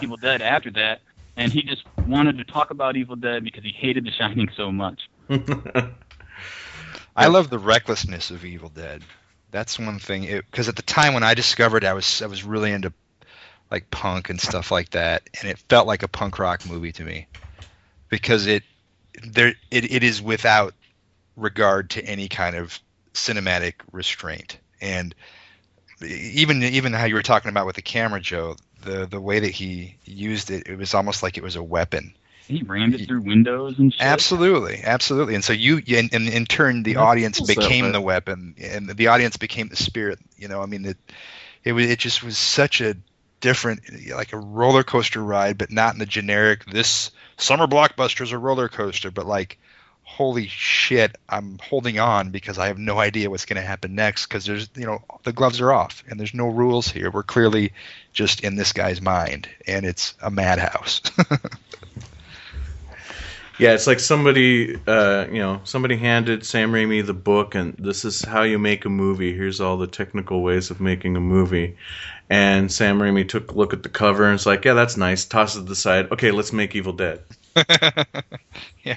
Evil 0.01 0.17
Dead 0.17 0.41
after 0.41 0.71
that, 0.71 0.99
and 1.37 1.53
he 1.53 1.61
just 1.61 1.83
wanted 2.05 2.37
to 2.37 2.43
talk 2.43 2.69
about 2.69 2.97
Evil 2.97 3.15
Dead 3.15 3.45
because 3.45 3.63
he 3.63 3.71
hated 3.71 4.05
The 4.05 4.11
Shining 4.11 4.49
so 4.57 4.73
much. 4.73 5.09
I 7.15 7.27
love 7.27 7.49
the 7.49 7.59
recklessness 7.59 8.29
of 8.29 8.43
Evil 8.43 8.67
Dead. 8.67 9.03
That's 9.51 9.79
one 9.79 9.99
thing. 9.99 10.23
Because 10.23 10.67
at 10.67 10.75
the 10.75 10.81
time 10.81 11.13
when 11.13 11.23
I 11.23 11.33
discovered, 11.33 11.85
I 11.85 11.93
was 11.93 12.21
I 12.21 12.25
was 12.25 12.43
really 12.43 12.73
into 12.73 12.91
like 13.71 13.89
punk 13.89 14.29
and 14.29 14.41
stuff 14.41 14.69
like 14.69 14.89
that, 14.89 15.29
and 15.39 15.49
it 15.49 15.59
felt 15.69 15.87
like 15.87 16.03
a 16.03 16.09
punk 16.09 16.39
rock 16.39 16.67
movie 16.69 16.91
to 16.91 17.05
me 17.05 17.27
because 18.13 18.45
it 18.45 18.63
there 19.23 19.55
it, 19.71 19.91
it 19.91 20.03
is 20.03 20.21
without 20.21 20.73
regard 21.35 21.89
to 21.89 22.05
any 22.05 22.27
kind 22.27 22.55
of 22.55 22.79
cinematic 23.13 23.73
restraint 23.91 24.59
and 24.81 25.15
even 26.01 26.61
even 26.61 26.93
how 26.93 27.05
you 27.05 27.15
were 27.15 27.23
talking 27.23 27.49
about 27.49 27.65
with 27.65 27.75
the 27.75 27.81
camera 27.81 28.19
joe 28.19 28.55
the 28.83 29.05
the 29.05 29.19
way 29.19 29.39
that 29.39 29.51
he 29.51 29.95
used 30.05 30.51
it, 30.51 30.67
it 30.67 30.77
was 30.77 30.93
almost 30.93 31.23
like 31.23 31.37
it 31.37 31.43
was 31.43 31.55
a 31.55 31.63
weapon. 31.63 32.13
He 32.47 32.61
rammed 32.61 32.93
it 32.95 33.07
through 33.07 33.21
windows 33.21 33.79
and 33.79 33.93
shit. 33.93 34.01
Absolutely, 34.01 34.81
absolutely. 34.83 35.35
And 35.35 35.43
so 35.43 35.53
you, 35.53 35.81
and, 35.95 36.13
and 36.13 36.27
in 36.27 36.45
turn, 36.45 36.83
the 36.83 36.97
audience 36.97 37.39
became 37.39 37.93
the 37.93 38.01
weapon, 38.01 38.55
and 38.61 38.89
the 38.89 39.07
audience 39.07 39.37
became 39.37 39.69
the 39.69 39.77
spirit. 39.77 40.19
You 40.35 40.49
know, 40.49 40.61
I 40.61 40.65
mean, 40.65 40.83
it, 40.83 40.97
it 41.63 41.71
was, 41.71 41.89
it 41.89 41.99
just 41.99 42.21
was 42.21 42.37
such 42.37 42.81
a 42.81 42.95
different, 43.43 43.81
like 44.09 44.31
a 44.31 44.37
roller 44.37 44.83
coaster 44.83 45.21
ride, 45.21 45.57
but 45.57 45.69
not 45.69 45.93
in 45.93 45.99
the 45.99 46.05
generic. 46.05 46.63
This 46.63 47.11
summer 47.35 47.67
blockbuster 47.67 48.21
is 48.21 48.31
a 48.31 48.37
roller 48.37 48.69
coaster, 48.69 49.11
but 49.11 49.27
like, 49.27 49.57
holy 50.03 50.47
shit, 50.47 51.17
I'm 51.27 51.59
holding 51.61 51.99
on 51.99 52.29
because 52.29 52.57
I 52.57 52.67
have 52.67 52.77
no 52.77 52.99
idea 52.99 53.29
what's 53.29 53.45
going 53.45 53.61
to 53.61 53.67
happen 53.67 53.95
next 53.95 54.27
because 54.27 54.45
there's, 54.45 54.69
you 54.75 54.85
know, 54.85 55.03
the 55.23 55.33
gloves 55.33 55.59
are 55.59 55.73
off 55.73 56.05
and 56.07 56.17
there's 56.17 56.33
no 56.33 56.47
rules 56.47 56.87
here. 56.87 57.11
We're 57.11 57.23
clearly 57.23 57.73
just 58.13 58.45
in 58.45 58.55
this 58.55 58.71
guy's 58.71 59.01
mind, 59.01 59.49
and 59.67 59.85
it's 59.85 60.13
a 60.21 60.31
madhouse. 60.31 61.01
Yeah, 63.59 63.73
it's 63.73 63.85
like 63.85 63.99
somebody, 63.99 64.79
uh, 64.87 65.27
you 65.31 65.39
know, 65.39 65.61
somebody 65.63 65.95
handed 65.95 66.45
Sam 66.45 66.71
Raimi 66.71 67.05
the 67.05 67.13
book, 67.13 67.53
and 67.53 67.75
this 67.77 68.03
is 68.03 68.23
how 68.23 68.41
you 68.43 68.57
make 68.57 68.85
a 68.85 68.89
movie. 68.89 69.33
Here's 69.35 69.61
all 69.61 69.77
the 69.77 69.87
technical 69.87 70.41
ways 70.41 70.71
of 70.71 70.81
making 70.81 71.15
a 71.15 71.21
movie. 71.21 71.77
And 72.29 72.71
Sam 72.71 72.99
Raimi 72.99 73.27
took 73.27 73.51
a 73.51 73.53
look 73.53 73.73
at 73.73 73.83
the 73.83 73.89
cover 73.89 74.25
and 74.25 74.35
it's 74.35 74.45
like, 74.45 74.65
yeah, 74.65 74.73
that's 74.73 74.97
nice. 74.97 75.25
Tosses 75.25 75.65
it 75.65 75.69
aside. 75.69 76.11
Okay, 76.11 76.31
let's 76.31 76.53
make 76.53 76.75
Evil 76.75 76.93
Dead. 76.93 77.21
yeah. 78.83 78.95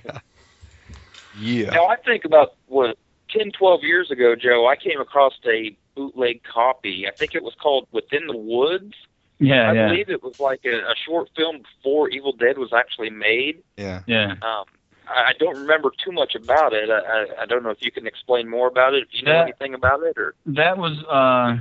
Yeah. 1.39 1.70
Now 1.70 1.87
I 1.87 1.97
think 1.97 2.24
about 2.24 2.55
what 2.66 2.97
10, 3.31 3.53
12 3.53 3.83
years 3.83 4.11
ago, 4.11 4.35
Joe. 4.37 4.66
I 4.66 4.77
came 4.77 5.01
across 5.01 5.35
a 5.45 5.77
bootleg 5.95 6.43
copy. 6.45 7.07
I 7.07 7.11
think 7.11 7.35
it 7.35 7.43
was 7.43 7.55
called 7.61 7.89
Within 7.93 8.27
the 8.27 8.37
Woods. 8.37 8.95
Yeah, 9.39 9.71
I 9.71 9.73
yeah, 9.75 9.89
believe 9.89 10.09
it 10.09 10.23
was 10.23 10.41
like 10.41 10.61
a, 10.65 10.77
a 10.79 10.95
short 11.05 11.29
film 11.37 11.63
before 11.63 12.09
Evil 12.09 12.33
Dead 12.33 12.57
was 12.59 12.73
actually 12.73 13.11
made. 13.11 13.63
Yeah. 13.77 14.01
yeah. 14.07 14.33
Um, 14.43 14.65
I 15.09 15.29
I 15.29 15.33
don't 15.39 15.57
remember 15.57 15.91
too 16.05 16.13
much 16.13 16.35
about 16.35 16.73
it. 16.73 16.89
I, 16.91 16.99
I, 17.01 17.43
I 17.43 17.47
don't 17.47 17.63
know 17.63 17.71
if 17.71 17.79
you 17.81 17.93
can 17.93 18.07
explain 18.07 18.49
more 18.49 18.67
about 18.69 18.95
it. 18.95 19.05
If 19.05 19.09
you 19.21 19.23
know 19.27 19.33
That- 19.33 19.43
anything 19.43 19.75
about 19.75 20.03
it, 20.05 20.17
or 20.17 20.35
That 20.47 20.79
was 20.79 20.97
uh, 21.05 21.59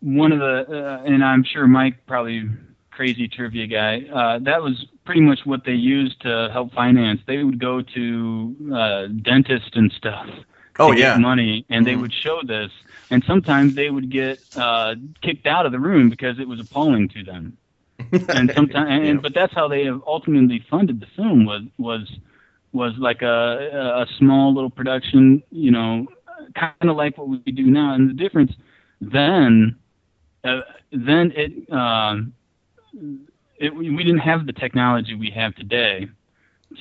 one 0.00 0.32
of 0.32 0.38
the, 0.38 0.66
uh, 0.68 1.02
and 1.04 1.22
I'm 1.22 1.44
sure 1.44 1.66
Mike 1.66 2.06
probably 2.06 2.44
crazy 2.90 3.28
trivia 3.28 3.66
guy. 3.66 4.02
Uh, 4.12 4.38
that 4.40 4.62
was 4.62 4.86
pretty 5.04 5.20
much 5.20 5.40
what 5.44 5.64
they 5.64 5.72
used 5.72 6.20
to 6.22 6.48
help 6.52 6.72
finance. 6.72 7.20
They 7.26 7.44
would 7.44 7.60
go 7.60 7.82
to 7.82 8.56
uh, 8.74 9.06
dentists 9.22 9.70
and 9.74 9.92
stuff. 9.92 10.26
Oh, 10.78 10.92
yeah. 10.92 11.16
money, 11.18 11.64
and 11.70 11.86
they 11.86 11.94
Mhm. 11.94 12.00
would 12.02 12.12
show 12.12 12.40
this, 12.46 12.70
and 13.10 13.22
sometimes 13.24 13.74
they 13.74 13.90
would 13.90 14.10
get 14.10 14.38
uh, 14.54 14.94
kicked 15.22 15.46
out 15.46 15.66
of 15.66 15.72
the 15.72 15.78
room 15.78 16.08
because 16.08 16.38
it 16.38 16.48
was 16.48 16.60
appalling 16.60 17.08
to 17.10 17.24
them. 17.24 17.56
and 18.28 18.50
sometimes, 18.54 18.88
and, 18.90 19.04
Yeah. 19.04 19.14
but 19.22 19.34
that's 19.34 19.54
how 19.54 19.68
they 19.68 19.84
have 19.84 20.02
ultimately 20.06 20.60
funded 20.70 21.00
the 21.00 21.06
film 21.16 21.44
was 21.44 21.62
was 21.78 22.08
was 22.72 22.92
like 22.98 23.22
a 23.22 24.04
a 24.04 24.06
small 24.18 24.54
little 24.54 24.70
production, 24.70 25.42
you 25.50 25.70
know, 25.70 26.06
kind 26.54 26.72
of 26.90 26.96
like 26.96 27.18
what 27.18 27.28
we 27.28 27.38
do 27.52 27.66
now. 27.66 27.94
And 27.94 28.08
the 28.08 28.14
difference 28.14 28.52
then, 29.00 29.76
uh, 30.44 30.60
then 30.92 31.32
it 31.34 31.70
um, 31.72 32.32
it 33.58 33.74
we 33.74 33.96
didn't 34.04 34.18
have 34.18 34.46
the 34.46 34.52
technology 34.52 35.14
we 35.14 35.30
have 35.30 35.54
today. 35.56 36.08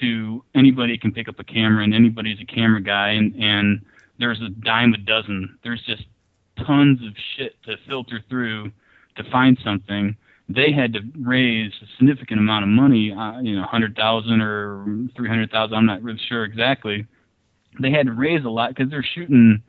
To 0.01 0.43
anybody 0.53 0.97
can 0.97 1.11
pick 1.11 1.29
up 1.29 1.39
a 1.39 1.43
camera 1.43 1.83
and 1.83 1.93
anybody's 1.93 2.39
a 2.41 2.45
camera 2.45 2.81
guy 2.81 3.11
and 3.11 3.33
and 3.35 3.85
there's 4.19 4.41
a 4.41 4.49
dime 4.49 4.93
a 4.93 4.97
dozen. 4.97 5.57
There's 5.63 5.81
just 5.83 6.03
tons 6.65 6.99
of 7.01 7.13
shit 7.35 7.55
to 7.63 7.77
filter 7.87 8.23
through 8.29 8.71
to 9.15 9.23
find 9.31 9.57
something 9.63 10.15
they 10.49 10.71
had 10.71 10.93
to 10.93 11.01
raise 11.19 11.73
a 11.81 11.85
significant 11.97 12.39
amount 12.39 12.63
of 12.63 12.69
money, 12.69 13.11
uh, 13.11 13.39
you 13.41 13.55
know, 13.55 13.63
hundred 13.63 13.95
thousand 13.95 14.41
or 14.41 14.85
three 15.15 15.27
hundred 15.27 15.51
thousand. 15.51 15.75
I'm 15.75 15.85
not 15.85 16.01
really 16.01 16.19
sure 16.29 16.45
exactly. 16.45 17.05
They 17.81 17.91
had 17.91 18.07
to 18.07 18.13
raise 18.13 18.45
a 18.45 18.49
lot 18.49 18.69
because 18.69 18.89
they're 18.89 19.05
shooting 19.15 19.61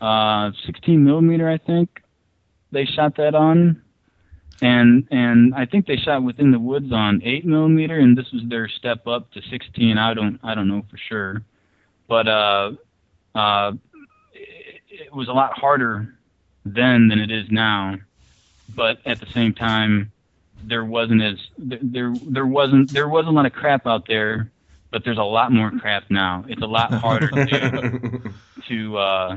uh, 0.00 0.50
16 0.66 1.02
millimeter, 1.02 1.48
I 1.48 1.58
think. 1.58 2.02
They 2.72 2.84
shot 2.84 3.16
that 3.16 3.34
on, 3.34 3.82
and 4.62 5.06
and 5.10 5.54
I 5.54 5.66
think 5.66 5.86
they 5.86 5.96
shot 5.96 6.22
within 6.22 6.50
the 6.50 6.58
woods 6.58 6.92
on 6.92 7.20
eight 7.22 7.44
millimeter, 7.44 7.98
and 7.98 8.16
this 8.16 8.32
was 8.32 8.42
their 8.46 8.68
step 8.68 9.06
up 9.06 9.30
to 9.32 9.42
16. 9.42 9.98
I 9.98 10.14
don't 10.14 10.40
I 10.42 10.54
don't 10.54 10.68
know 10.68 10.84
for 10.90 10.96
sure, 10.96 11.42
but 12.08 12.26
uh, 12.26 12.72
uh, 13.34 13.72
it, 14.32 14.80
it 14.88 15.14
was 15.14 15.28
a 15.28 15.32
lot 15.32 15.52
harder 15.52 16.14
then 16.64 17.08
than 17.08 17.18
it 17.18 17.30
is 17.30 17.50
now 17.50 17.96
but 18.74 18.98
at 19.04 19.20
the 19.20 19.26
same 19.26 19.54
time, 19.54 20.12
there 20.64 20.84
wasn't 20.84 21.22
as 21.22 21.38
there 21.58 21.78
there, 21.82 22.14
there 22.26 22.46
wasn't 22.46 22.92
there 22.92 23.08
was 23.08 23.26
a 23.26 23.30
lot 23.30 23.46
of 23.46 23.52
crap 23.52 23.86
out 23.86 24.06
there, 24.06 24.50
but 24.90 25.04
there's 25.04 25.18
a 25.18 25.22
lot 25.22 25.52
more 25.52 25.70
crap 25.70 26.04
now. 26.10 26.44
It's 26.48 26.62
a 26.62 26.66
lot 26.66 26.92
harder 26.92 27.28
to 27.28 28.32
to 28.68 28.98
uh, 28.98 29.36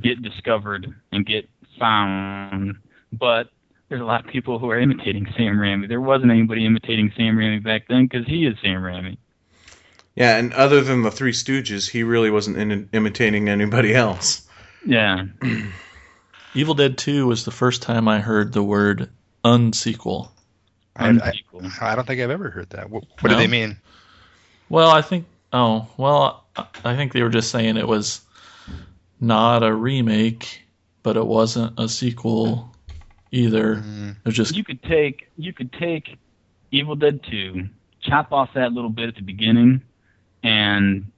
get 0.00 0.22
discovered 0.22 0.94
and 1.12 1.24
get 1.24 1.48
found, 1.78 2.76
but 3.12 3.50
there's 3.88 4.00
a 4.00 4.04
lot 4.04 4.24
of 4.24 4.30
people 4.30 4.58
who 4.58 4.70
are 4.70 4.78
imitating 4.78 5.26
Sam 5.36 5.56
Raimi. 5.56 5.88
There 5.88 6.00
wasn't 6.00 6.30
anybody 6.30 6.66
imitating 6.66 7.12
Sam 7.16 7.36
Raimi 7.36 7.62
back 7.62 7.88
then 7.88 8.06
because 8.06 8.26
he 8.26 8.46
is 8.46 8.54
Sam 8.62 8.82
Raimi. 8.82 9.16
yeah, 10.14 10.36
and 10.36 10.52
other 10.52 10.80
than 10.82 11.02
the 11.02 11.10
Three 11.10 11.32
Stooges, 11.32 11.88
he 11.88 12.02
really 12.02 12.30
wasn't 12.30 12.58
in, 12.58 12.88
imitating 12.92 13.48
anybody 13.48 13.94
else. 13.94 14.46
Yeah, 14.86 15.24
Evil 16.54 16.74
Dead 16.74 16.96
2 16.98 17.26
was 17.26 17.44
the 17.44 17.50
first 17.50 17.82
time 17.82 18.08
I 18.08 18.20
heard 18.20 18.52
the 18.52 18.62
word 18.62 19.10
unsequel. 19.44 20.30
I, 20.96 21.08
I, 21.08 21.12
unsequel. 21.12 21.82
I 21.82 21.94
don't 21.94 22.06
think 22.06 22.20
I've 22.20 22.30
ever 22.30 22.50
heard 22.50 22.70
that. 22.70 22.90
What, 22.90 23.04
what 23.20 23.30
No? 23.30 23.30
do 23.30 23.36
they 23.36 23.46
mean? 23.46 23.76
Well, 24.68 24.90
I 24.90 25.02
think. 25.02 25.26
Oh, 25.52 25.88
well, 25.96 26.44
I- 26.56 26.66
I 26.84 26.96
think 26.96 27.12
they 27.12 27.22
were 27.22 27.28
just 27.30 27.50
saying 27.50 27.76
it 27.76 27.86
was 27.88 28.20
not 29.20 29.62
a 29.62 29.72
remake, 29.72 30.62
but 31.02 31.16
it 31.16 31.26
wasn't 31.26 31.78
a 31.78 31.88
sequel 31.88 32.74
either. 33.32 33.76
Mm, 33.76 34.10
It 34.10 34.16
was 34.24 34.34
just. 34.34 34.56
you 34.56 34.64
could 34.64 34.82
take 34.82 35.28
you 35.36 35.52
could 35.52 35.72
take 35.72 36.16
Evil 36.70 36.96
Dead 36.96 37.20
2, 37.30 37.68
chop 38.02 38.32
off 38.32 38.50
that 38.54 38.72
little 38.72 38.90
bit 38.90 39.08
at 39.08 39.14
the 39.16 39.22
beginning, 39.22 39.82
and 40.42 41.10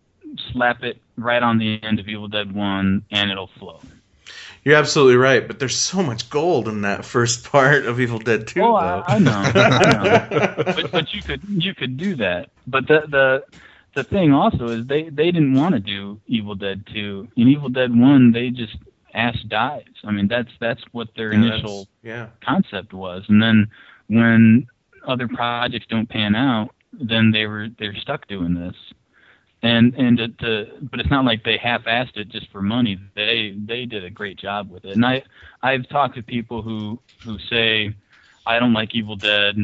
slap 0.53 0.83
it 0.83 0.99
right 1.17 1.43
on 1.43 1.59
the 1.59 1.83
end 1.83 1.99
of 1.99 2.09
Evil 2.09 2.29
Dead 2.29 2.53
1, 2.55 3.05
and 3.11 3.31
it'll 3.31 3.49
flow. 3.59 3.81
You're 4.65 4.77
absolutely 4.77 5.17
right, 5.17 5.47
but 5.47 5.59
there's 5.59 5.77
so 5.77 6.03
much 6.03 6.29
gold 6.29 6.69
in 6.69 6.83
that 6.83 7.05
first 7.05 7.45
part 7.51 7.87
of 7.87 7.99
Evil 8.01 8.19
Dead 8.19 8.47
2, 8.47 8.61
Oh, 8.63 8.73
though. 8.73 8.77
I, 8.77 9.05
I 9.15 9.19
know, 9.19 9.33
I 9.33 9.93
know. 9.93 10.55
But 10.77 10.91
but 10.93 11.15
you 11.15 11.23
could 11.23 11.41
you 11.49 11.75
could 11.75 11.97
do 11.97 12.15
that. 12.17 12.51
But 12.67 12.87
the 12.87 13.01
the 13.09 13.45
the 13.95 14.05
thing 14.05 14.33
also 14.33 14.69
is 14.69 14.87
they 14.87 15.05
they 15.09 15.33
didn't 15.33 15.55
want 15.55 15.75
to 15.75 15.81
do 15.81 16.21
Evil 16.27 16.55
Dead 16.55 16.85
2. 16.93 17.29
In 17.37 17.49
Evil 17.49 17.71
Dead 17.71 17.91
1, 17.99 18.33
they 18.33 18.51
just 18.51 18.77
ass 19.15 19.37
dies. 19.49 19.85
I 20.05 20.13
mean, 20.13 20.29
that's 20.29 20.51
that's 20.61 20.83
what 20.93 21.09
their 21.17 21.33
Yeah, 21.33 21.35
initial 21.35 21.89
yeah. 22.03 22.31
concept 22.45 22.93
was. 22.93 23.25
And 23.29 23.43
then 23.43 23.69
when 24.09 24.67
other 25.07 25.29
projects 25.29 25.73
don't 25.79 26.09
pan 26.09 26.23
out 26.23 26.61
then 26.93 27.31
they 27.33 27.47
were 27.47 27.69
they're 27.79 27.95
stuck 27.97 28.27
doing 28.29 28.55
this. 28.55 28.75
And 29.63 29.95
and 29.95 30.17
to, 30.19 30.29
to 30.29 30.67
but 30.91 31.01
it's 31.01 31.11
not 31.11 31.25
like 31.25 31.45
they 31.45 31.57
half-assed 31.59 32.17
it 32.17 32.29
just 32.29 32.51
for 32.51 32.63
money. 32.63 32.99
They 33.15 33.55
they 33.67 33.85
did 33.87 34.05
a 34.05 34.11
great 34.11 34.39
job 34.39 34.71
with 34.71 34.85
it. 34.85 34.93
And 34.93 35.05
i 35.05 35.23
i've 35.63 35.89
talked 35.89 36.15
to 36.17 36.23
people 36.23 36.63
who 36.63 37.01
who 37.25 37.37
say 37.51 37.95
i 38.47 38.59
don't 38.59 38.73
like 38.73 38.95
evil 38.95 39.17
dead. 39.17 39.57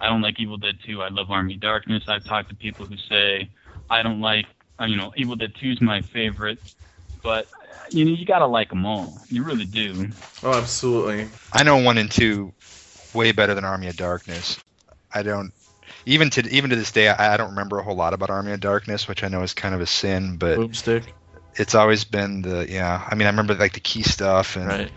I 0.00 0.08
don't 0.08 0.22
like 0.22 0.38
evil 0.38 0.58
dead 0.58 0.76
2 0.86 1.02
i 1.02 1.08
love 1.08 1.30
army 1.30 1.56
darkness. 1.56 2.02
I've 2.08 2.24
talked 2.24 2.50
to 2.50 2.56
people 2.56 2.86
who 2.86 2.96
say 3.08 3.50
i 3.90 4.02
don't 4.02 4.20
like 4.20 4.46
you 4.80 4.96
know 4.96 5.12
evil 5.16 5.36
dead 5.36 5.52
2 5.60 5.70
is 5.72 5.80
my 5.80 6.02
favorite 6.12 6.58
but 7.22 7.46
you 7.90 8.04
know 8.04 8.12
you 8.12 8.24
gotta 8.24 8.46
like 8.46 8.68
them 8.70 8.84
all 8.86 9.18
you 9.28 9.42
really 9.42 9.64
do 9.64 10.08
Oh, 10.42 10.52
absolutely. 10.52 11.28
I 11.52 11.62
know 11.64 11.78
one 11.78 11.98
and 11.98 12.10
two 12.10 12.52
way 13.14 13.32
better 13.32 13.54
than 13.54 13.64
Army 13.64 13.88
of 13.88 13.96
Darkness. 13.96 14.58
I 15.12 15.22
don't 15.22 15.52
even 16.06 16.30
to 16.30 16.48
even 16.48 16.70
to 16.70 16.76
this 16.76 16.92
day 16.92 17.08
I, 17.08 17.34
I 17.34 17.36
don't 17.36 17.50
remember 17.50 17.78
a 17.78 17.82
whole 17.82 17.96
lot 17.96 18.14
about 18.14 18.30
Army 18.30 18.52
of 18.52 18.60
Darkness, 18.60 19.08
which 19.08 19.24
I 19.24 19.28
know 19.28 19.42
is 19.42 19.54
kind 19.54 19.74
of 19.74 19.80
a 19.80 19.86
sin, 19.86 20.36
but 20.36 20.58
Boomstick, 20.58 21.04
it's 21.56 21.74
always 21.74 22.04
been 22.04 22.42
the 22.42 22.66
yeah. 22.70 23.04
I 23.08 23.14
mean, 23.14 23.26
I 23.26 23.30
remember 23.30 23.54
like 23.54 23.72
the 23.72 23.80
key 23.80 24.02
stuff 24.02 24.56
and 24.56 24.68
right? 24.68 24.92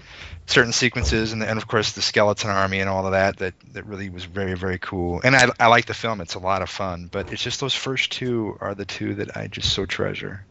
certain 0.46 0.74
sequences, 0.74 1.34
and, 1.34 1.42
and 1.42 1.58
of 1.58 1.68
course 1.68 1.94
the 1.94 2.02
skeleton 2.02 2.52
army 2.52 2.82
and 2.82 2.90
all 2.90 3.06
of 3.06 3.14
that. 3.14 3.38
That 3.38 3.56
that 3.74 3.86
really 3.86 4.10
was 4.10 4.26
very 4.26 4.54
very 4.54 4.78
cool. 4.78 5.22
And 5.24 5.36
I 5.36 5.48
I 5.60 5.68
like 5.68 5.86
the 5.86 5.94
film; 5.96 6.22
it's 6.22 6.36
a 6.36 6.40
lot 6.40 6.62
of 6.62 6.70
fun. 6.70 7.10
But 7.12 7.34
it's 7.34 7.42
just 7.42 7.62
those 7.62 7.74
first 7.74 8.12
two 8.12 8.58
are 8.62 8.76
the 8.76 8.86
two 8.86 9.16
that 9.16 9.36
I 9.36 9.48
just 9.48 9.74
so 9.74 9.86
treasure. 9.86 10.46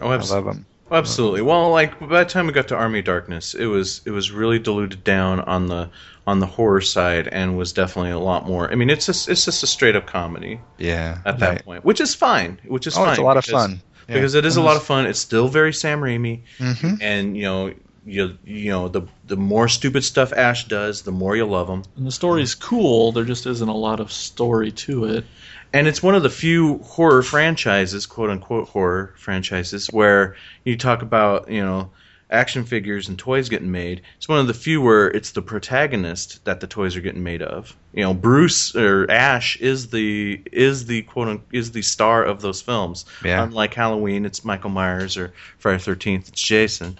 Oh, 0.00 0.10
I 0.10 0.16
love 0.16 0.46
them. 0.46 0.66
Absolutely. 0.90 1.40
Well, 1.42 1.70
like 1.70 1.98
by 2.00 2.24
the 2.24 2.30
time 2.30 2.46
we 2.46 2.52
got 2.52 2.68
to 2.68 2.76
Army 2.76 2.98
of 2.98 3.04
Darkness, 3.06 3.54
it 3.54 3.66
was 3.66 4.02
it 4.04 4.10
was 4.10 4.30
really 4.30 4.58
diluted 4.58 5.04
down 5.04 5.40
on 5.40 5.66
the 5.66 5.88
on 6.26 6.38
the 6.38 6.46
horror 6.46 6.80
side 6.82 7.28
and 7.28 7.56
was 7.56 7.72
definitely 7.72 8.10
a 8.10 8.18
lot 8.18 8.46
more. 8.46 8.70
I 8.70 8.74
mean, 8.74 8.90
it's 8.90 9.06
just 9.06 9.28
it's 9.28 9.44
just 9.44 9.62
a 9.62 9.66
straight 9.66 9.96
up 9.96 10.06
comedy 10.06 10.60
Yeah. 10.78 11.18
at 11.24 11.38
that 11.38 11.48
right. 11.48 11.64
point, 11.64 11.84
which 11.84 12.00
is 12.00 12.14
fine. 12.14 12.60
Which 12.66 12.86
is 12.86 12.94
Oh, 12.96 13.00
fine. 13.04 13.10
it's 13.10 13.18
a 13.18 13.22
lot 13.22 13.36
of 13.38 13.44
fun. 13.44 13.80
Yeah. 14.08 14.14
because 14.16 14.34
it 14.34 14.44
is 14.44 14.56
a 14.56 14.62
lot 14.62 14.76
of 14.76 14.82
fun. 14.82 15.06
It's 15.06 15.18
still 15.20 15.48
very 15.48 15.72
Sam 15.72 16.00
Raimi, 16.00 16.40
hmm 16.58 16.94
and 17.00 17.36
you 17.36 17.44
know 17.44 17.72
you 18.04 18.36
you 18.44 18.70
know 18.70 18.88
the 18.88 19.02
the 19.26 19.36
more 19.36 19.68
stupid 19.68 20.04
stuff 20.04 20.32
Ash 20.32 20.66
does, 20.68 21.02
the 21.02 21.12
more 21.12 21.36
you 21.36 21.46
love 21.46 21.68
him. 21.68 21.84
And 21.96 22.06
the 22.06 22.12
story's 22.12 22.54
cool. 22.54 23.12
There 23.12 23.24
just 23.24 23.46
isn't 23.46 23.68
a 23.68 23.76
lot 23.76 24.00
of 24.00 24.12
story 24.12 24.72
to 24.72 25.04
it. 25.06 25.24
And 25.72 25.86
it's 25.86 26.02
one 26.02 26.14
of 26.14 26.22
the 26.22 26.30
few 26.30 26.78
horror 26.78 27.22
franchises, 27.22 28.06
quote 28.06 28.30
unquote 28.30 28.68
horror 28.68 29.14
franchises, 29.16 29.88
where 29.88 30.36
you 30.64 30.76
talk 30.76 31.02
about 31.02 31.50
you 31.50 31.62
know 31.62 31.90
action 32.32 32.64
figures 32.64 33.08
and 33.08 33.18
toys 33.18 33.48
getting 33.48 33.70
made. 33.70 34.02
It's 34.16 34.28
one 34.28 34.38
of 34.38 34.46
the 34.46 34.54
few 34.54 34.80
where 34.80 35.08
it's 35.08 35.32
the 35.32 35.42
protagonist 35.42 36.44
that 36.44 36.60
the 36.60 36.66
toys 36.66 36.96
are 36.96 37.00
getting 37.00 37.22
made 37.22 37.42
of. 37.42 37.76
You 37.92 38.02
know, 38.02 38.14
Bruce 38.14 38.74
or 38.74 39.08
Ash 39.10 39.56
is 39.56 39.88
the 39.88 40.42
is 40.50 40.86
the 40.86 41.02
quote 41.02 41.28
unquote, 41.28 41.48
is 41.52 41.72
the 41.72 41.82
star 41.82 42.24
of 42.24 42.40
those 42.40 42.60
films. 42.60 43.04
Yeah. 43.24 43.42
Unlike 43.42 43.74
Halloween, 43.74 44.24
it's 44.24 44.44
Michael 44.44 44.70
Myers 44.70 45.16
or 45.16 45.32
Friday 45.58 45.78
the 45.78 45.84
Thirteenth, 45.84 46.28
it's 46.28 46.42
Jason. 46.42 46.98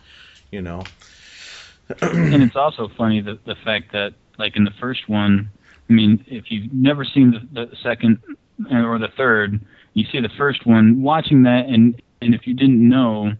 You 0.51 0.63
know. 0.63 0.85
and 2.01 2.43
it's 2.43 2.57
also 2.57 2.89
funny 2.97 3.21
the 3.21 3.39
the 3.45 3.57
fact 3.57 3.93
that 3.93 4.15
like 4.39 4.57
in 4.57 4.65
the 4.65 4.73
first 4.81 5.09
one, 5.09 5.51
I 5.89 5.93
mean, 5.93 6.25
if 6.27 6.51
you've 6.51 6.73
never 6.73 7.05
seen 7.05 7.49
the, 7.53 7.67
the 7.67 7.77
second 7.83 8.19
or 8.71 8.99
the 8.99 9.09
third, 9.17 9.61
you 9.95 10.05
see 10.11 10.21
the 10.21 10.31
first 10.37 10.67
one, 10.67 11.03
watching 11.03 11.43
that, 11.45 11.67
and 11.67 12.01
and 12.21 12.35
if 12.35 12.47
you 12.47 12.55
didn't 12.55 12.87
know, 12.89 13.33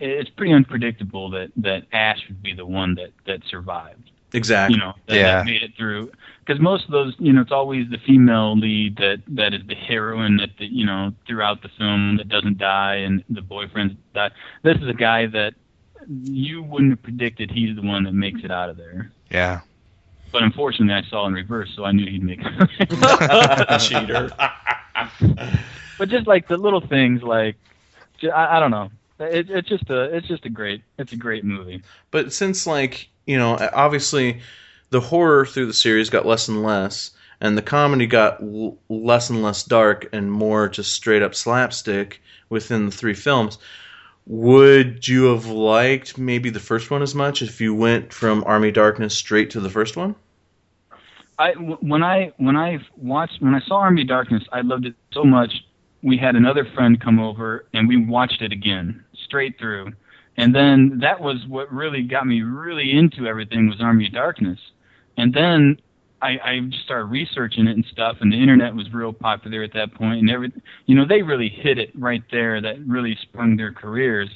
it's 0.00 0.30
pretty 0.30 0.52
unpredictable 0.52 1.30
that 1.30 1.50
that 1.56 1.84
Ash 1.92 2.20
would 2.28 2.42
be 2.42 2.54
the 2.54 2.66
one 2.66 2.94
that 2.96 3.10
that 3.26 3.42
survived. 3.48 4.10
Exactly. 4.34 4.76
You 4.76 4.82
know, 4.82 4.92
that, 5.06 5.16
Yeah. 5.16 5.36
that 5.38 5.46
made 5.46 5.62
it 5.62 5.70
through. 5.76 6.10
Because 6.44 6.60
most 6.60 6.84
of 6.84 6.90
those, 6.90 7.14
you 7.18 7.32
know, 7.32 7.40
it's 7.40 7.52
always 7.52 7.88
the 7.88 7.98
female 7.98 8.56
lead 8.58 8.96
that 8.96 9.22
that 9.28 9.54
is 9.54 9.62
the 9.66 9.74
heroine 9.74 10.36
that 10.38 10.50
the, 10.58 10.66
you 10.66 10.84
know 10.84 11.12
throughout 11.26 11.62
the 11.62 11.68
film 11.78 12.16
that 12.18 12.28
doesn't 12.28 12.58
die 12.58 12.96
and 12.96 13.24
the 13.30 13.40
boyfriends 13.40 13.96
die. 14.14 14.30
This 14.62 14.76
is 14.76 14.88
a 14.88 14.94
guy 14.94 15.26
that 15.26 15.54
you 16.24 16.62
wouldn't 16.62 16.90
have 16.92 17.02
predicted 17.02 17.50
he's 17.50 17.74
the 17.76 17.82
one 17.82 18.04
that 18.04 18.12
makes 18.14 18.42
it 18.44 18.50
out 18.50 18.70
of 18.70 18.76
there. 18.76 19.10
Yeah. 19.30 19.60
But 20.30 20.42
unfortunately, 20.42 20.94
I 20.94 21.08
saw 21.08 21.26
in 21.26 21.32
reverse, 21.32 21.70
so 21.74 21.84
I 21.84 21.92
knew 21.92 22.06
he'd 22.06 22.22
make 22.22 22.40
a 22.80 23.78
Cheater. 23.80 24.30
but 25.98 26.08
just 26.08 26.26
like 26.26 26.48
the 26.48 26.56
little 26.56 26.80
things, 26.80 27.22
like 27.22 27.56
I, 28.22 28.56
I 28.56 28.60
don't 28.60 28.70
know. 28.70 28.90
It, 29.20 29.50
it's 29.50 29.68
just 29.68 29.88
a 29.90 30.14
it's 30.14 30.28
just 30.28 30.44
a 30.44 30.50
great 30.50 30.82
it's 30.98 31.12
a 31.12 31.16
great 31.16 31.44
movie. 31.44 31.82
But 32.10 32.32
since 32.32 32.66
like 32.66 33.08
you 33.26 33.38
know, 33.38 33.56
obviously, 33.72 34.40
the 34.90 35.00
horror 35.00 35.44
through 35.44 35.66
the 35.66 35.74
series 35.74 36.10
got 36.10 36.26
less 36.26 36.48
and 36.48 36.62
less, 36.62 37.10
and 37.40 37.56
the 37.56 37.62
comedy 37.62 38.06
got 38.06 38.40
l- 38.42 38.78
less 38.88 39.30
and 39.30 39.42
less 39.42 39.64
dark 39.64 40.08
and 40.12 40.30
more 40.30 40.68
just 40.68 40.92
straight 40.92 41.22
up 41.22 41.34
slapstick 41.34 42.20
within 42.48 42.86
the 42.86 42.92
three 42.92 43.14
films. 43.14 43.58
Would 44.28 45.08
you 45.08 45.24
have 45.32 45.46
liked 45.46 46.18
maybe 46.18 46.50
the 46.50 46.60
first 46.60 46.90
one 46.90 47.00
as 47.00 47.14
much 47.14 47.40
if 47.40 47.62
you 47.62 47.74
went 47.74 48.12
from 48.12 48.44
Army 48.44 48.70
Darkness 48.70 49.16
straight 49.16 49.48
to 49.50 49.60
the 49.60 49.70
first 49.70 49.96
one? 49.96 50.14
I 51.38 51.52
when 51.52 52.02
I 52.02 52.32
when 52.36 52.54
I 52.54 52.78
watched 52.98 53.40
when 53.40 53.54
I 53.54 53.60
saw 53.60 53.76
Army 53.76 54.04
Darkness, 54.04 54.42
I 54.52 54.60
loved 54.60 54.84
it 54.84 54.94
so 55.14 55.24
much. 55.24 55.50
We 56.02 56.18
had 56.18 56.36
another 56.36 56.66
friend 56.74 57.00
come 57.00 57.18
over 57.18 57.64
and 57.72 57.88
we 57.88 57.96
watched 57.96 58.42
it 58.42 58.52
again 58.52 59.02
straight 59.24 59.58
through, 59.58 59.92
and 60.36 60.54
then 60.54 60.98
that 61.00 61.20
was 61.20 61.46
what 61.48 61.72
really 61.72 62.02
got 62.02 62.26
me 62.26 62.42
really 62.42 62.92
into 62.92 63.26
everything 63.26 63.66
was 63.66 63.80
Army 63.80 64.10
Darkness, 64.10 64.58
and 65.16 65.32
then 65.32 65.78
I, 66.20 66.38
I 66.44 66.60
just 66.68 66.84
started 66.84 67.06
researching 67.06 67.66
it 67.68 67.76
and 67.76 67.84
stuff, 67.92 68.16
and 68.20 68.32
the 68.32 68.36
internet 68.36 68.74
was 68.74 68.92
real 68.92 69.12
popular 69.12 69.62
at 69.62 69.72
that 69.74 69.94
point, 69.94 70.20
and 70.20 70.30
every 70.30 70.52
you 70.86 70.94
know 70.94 71.06
they 71.06 71.22
really 71.22 71.48
hit 71.48 71.78
it 71.78 71.90
right 71.94 72.22
there. 72.30 72.60
That 72.60 72.76
really 72.86 73.16
sprung 73.22 73.56
their 73.56 73.72
careers, 73.72 74.28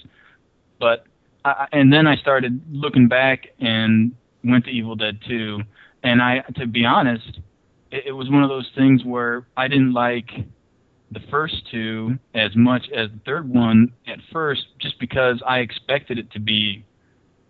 but 0.78 1.06
I, 1.44 1.66
and 1.72 1.92
then 1.92 2.06
I 2.06 2.16
started 2.16 2.60
looking 2.70 3.08
back 3.08 3.48
and 3.60 4.14
went 4.44 4.64
to 4.66 4.70
Evil 4.70 4.96
Dead 4.96 5.18
2 5.28 5.60
and 6.02 6.20
I, 6.20 6.40
to 6.56 6.66
be 6.66 6.84
honest, 6.84 7.40
it, 7.90 8.06
it 8.06 8.12
was 8.12 8.28
one 8.30 8.42
of 8.42 8.48
those 8.48 8.70
things 8.76 9.04
where 9.04 9.46
I 9.56 9.68
didn't 9.68 9.92
like 9.92 10.30
the 11.10 11.20
first 11.30 11.54
two 11.70 12.18
as 12.34 12.56
much 12.56 12.86
as 12.94 13.10
the 13.10 13.20
third 13.24 13.48
one 13.48 13.92
at 14.06 14.18
first, 14.32 14.64
just 14.78 14.98
because 14.98 15.42
I 15.46 15.58
expected 15.58 16.18
it 16.18 16.30
to 16.32 16.40
be 16.40 16.84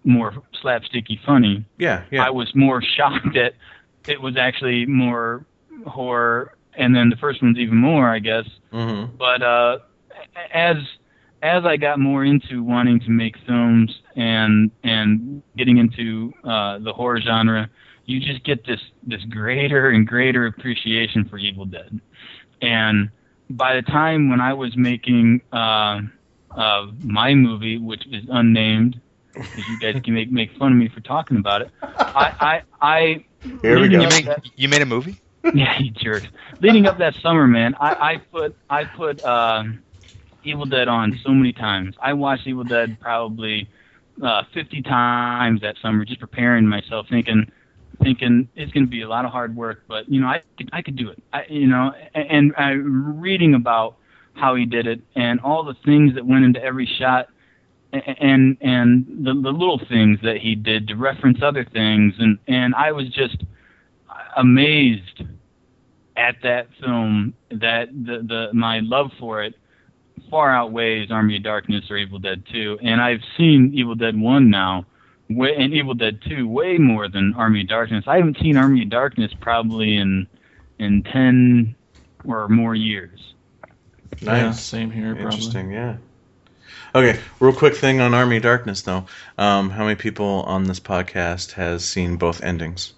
more 0.05 0.43
slapsticky 0.63 1.19
funny. 1.25 1.65
Yeah, 1.79 2.05
yeah. 2.11 2.25
I 2.25 2.31
was 2.31 2.51
more 2.55 2.83
shocked 2.97 3.29
that 3.35 3.55
it 4.07 4.21
was 4.21 4.37
actually 4.37 4.87
more 4.87 5.45
horror, 5.87 6.55
and 6.75 6.95
then 6.95 7.11
the 7.11 7.17
first 7.17 7.43
one's 7.43 7.59
even 7.59 7.77
more, 7.77 8.09
I 8.09 8.19
guess. 8.19 8.47
mm-hmm. 8.73 9.17
But 9.17 9.43
uh, 9.43 9.79
as 10.53 10.77
as 11.43 11.65
I 11.65 11.77
got 11.77 11.99
more 11.99 12.25
into 12.25 12.63
wanting 12.63 13.01
to 13.01 13.11
make 13.11 13.37
films 13.47 14.01
and 14.17 14.71
and 14.85 15.43
getting 15.57 15.79
into 15.79 16.33
uh, 16.45 16.79
the 16.79 16.93
horror 16.93 17.21
genre, 17.21 17.69
you 18.07 18.21
just 18.21 18.45
get 18.45 18.65
this 18.67 18.81
this 19.03 19.23
greater 19.25 19.91
and 19.91 20.07
greater 20.07 20.47
appreciation 20.47 21.29
for 21.29 21.39
Evil 21.39 21.65
Dead. 21.65 22.01
And 22.61 23.11
by 23.51 23.75
the 23.75 23.83
time 23.83 24.31
when 24.31 24.41
I 24.41 24.55
was 24.55 24.77
making 24.77 25.43
uh, 25.53 26.01
uh, 26.57 26.87
my 27.03 27.35
movie, 27.35 27.79
which 27.79 28.07
is 28.07 28.25
unnamed, 28.31 29.01
because 29.33 29.69
you 29.69 29.79
guys 29.81 30.01
can 30.03 30.15
make 30.15 30.31
make 30.31 30.57
fun 30.59 30.73
of 30.73 30.79
me 30.79 30.89
for 30.89 31.01
talking 31.01 31.39
about 31.39 31.63
it, 31.63 31.71
I 31.83 32.35
I, 32.41 32.63
I 32.81 33.25
Here 33.63 33.81
we 33.81 33.89
go. 33.89 34.01
You 34.01 34.09
made 34.09 34.29
you 34.57 34.69
made 34.69 34.83
a 34.83 34.87
movie? 34.87 35.17
yeah, 35.55 35.79
you 35.79 35.91
jerk. 35.91 36.25
Leading 36.61 36.87
up 36.87 36.99
that 36.99 37.15
summer, 37.23 37.47
man, 37.47 37.75
I, 37.81 38.13
I 38.13 38.17
put 38.31 38.57
I 38.71 38.85
put 38.85 39.23
uh, 39.25 39.65
Evil 40.45 40.67
Dead 40.67 40.89
on 40.89 41.19
so 41.25 41.31
many 41.31 41.53
times. 41.53 41.97
I 42.01 42.13
watched 42.13 42.47
Evil 42.47 42.65
Dead 42.65 42.99
probably 43.01 43.69
uh, 44.25 44.43
50 44.55 44.83
times 44.83 45.61
that 45.63 45.77
summer, 45.83 46.05
just 46.05 46.21
preparing 46.21 46.67
myself, 46.69 47.07
thinking 47.11 47.51
thinking 48.03 48.49
it's 48.55 48.73
going 48.73 48.85
to 48.85 48.91
be 48.91 49.03
a 49.03 49.09
lot 49.09 49.25
of 49.25 49.31
hard 49.33 49.55
work, 49.55 49.83
but 49.89 50.09
you 50.09 50.21
know 50.21 50.27
I 50.27 50.43
could 50.57 50.71
I 50.73 50.83
could 50.83 50.97
do 50.97 51.11
it. 51.11 51.23
I 51.33 51.45
you 51.49 51.67
know, 51.67 51.93
and, 52.15 52.31
and 52.31 52.53
I 52.57 52.71
reading 52.73 53.55
about 53.55 53.97
how 54.35 54.55
he 54.55 54.65
did 54.65 54.87
it 54.87 55.01
and 55.15 55.41
all 55.41 55.65
the 55.65 55.75
things 55.85 56.15
that 56.15 56.27
went 56.27 56.45
into 56.45 56.63
every 56.63 56.89
shot 56.99 57.29
and 57.93 58.57
and 58.61 59.07
the, 59.27 59.35
the 59.35 59.51
little 59.51 59.81
things 59.89 60.19
that 60.23 60.39
he 60.39 60.55
did 60.55 60.89
to 60.89 60.97
reference 60.97 61.39
other 61.43 61.65
things 61.65 62.15
and 62.19 62.39
and 62.49 62.75
I 62.75 62.93
was 62.93 63.09
just 63.11 63.37
amazed 64.37 65.25
at 66.17 66.37
that 66.43 66.69
film 66.81 67.35
that 67.51 67.89
the 67.93 68.25
the 68.27 68.51
my 68.55 68.81
love 68.81 69.11
for 69.19 69.43
it 69.43 69.55
far 70.31 70.55
outweighs 70.55 71.11
Army 71.11 71.37
of 71.37 71.43
Darkness 71.43 71.91
or 71.91 71.97
Evil 71.97 72.19
Dead 72.19 72.43
2 72.51 72.79
and 72.83 73.01
I've 73.01 73.21
seen 73.37 73.73
Evil 73.75 73.95
Dead 73.95 74.19
1 74.19 74.51
now 74.51 74.87
way, 75.29 75.55
and 75.57 75.73
Evil 75.75 75.95
Dead 75.95 76.21
2 76.29 76.49
way 76.49 76.79
more 76.79 77.09
than 77.09 77.35
Army 77.35 77.63
of 77.63 77.69
Darkness. 77.69 78.05
I 78.07 78.17
haven't 78.17 78.39
seen 78.41 78.57
Army 78.57 78.83
of 78.83 78.91
Darkness 78.91 79.33
probably 79.41 79.97
in 79.97 80.27
in 80.79 81.03
10 81.03 81.75
or 82.25 82.49
more 82.49 82.75
years. 82.75 83.35
Yeah, 84.21 84.47
Nice. 84.47 84.61
same 84.63 84.91
here, 84.91 85.15
probably. 85.15 85.25
Interesting, 85.37 85.71
yeah. 85.73 85.97
Okay, 86.95 87.19
real 87.41 87.55
quick 87.55 87.75
thing 87.75 88.03
on 88.03 88.13
Army 88.13 88.39
Darkness, 88.39 88.83
though. 88.83 89.07
Um, 89.39 89.71
how 89.71 89.85
many 89.85 89.97
people 89.97 90.43
on 90.47 90.65
this 90.65 90.79
podcast 90.79 91.53
has 91.53 91.87
seen 91.87 92.17
both 92.17 92.43
endings? 92.43 92.93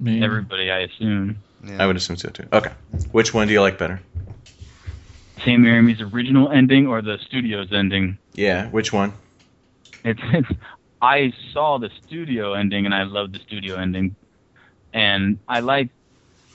Me. 0.00 0.24
Everybody, 0.24 0.68
I 0.72 0.80
assume. 0.80 1.38
Yeah. 1.62 1.76
I 1.80 1.86
would 1.86 1.94
assume 1.94 2.16
so 2.16 2.30
too. 2.30 2.48
Okay, 2.52 2.72
which 3.12 3.32
one 3.32 3.46
do 3.46 3.52
you 3.52 3.60
like 3.60 3.78
better? 3.78 4.02
Sam 5.44 5.62
Raimi's 5.62 6.00
original 6.00 6.50
ending 6.50 6.88
or 6.88 7.02
the 7.02 7.18
studio's 7.24 7.72
ending? 7.72 8.18
Yeah, 8.32 8.68
which 8.70 8.92
one? 8.92 9.12
It's, 10.04 10.20
it's 10.32 10.48
I 11.00 11.32
saw 11.52 11.78
the 11.78 11.90
studio 12.04 12.54
ending 12.54 12.84
and 12.84 12.94
I 12.94 13.04
love 13.04 13.30
the 13.30 13.38
studio 13.38 13.76
ending, 13.76 14.16
and 14.92 15.38
I 15.46 15.60
like. 15.60 15.90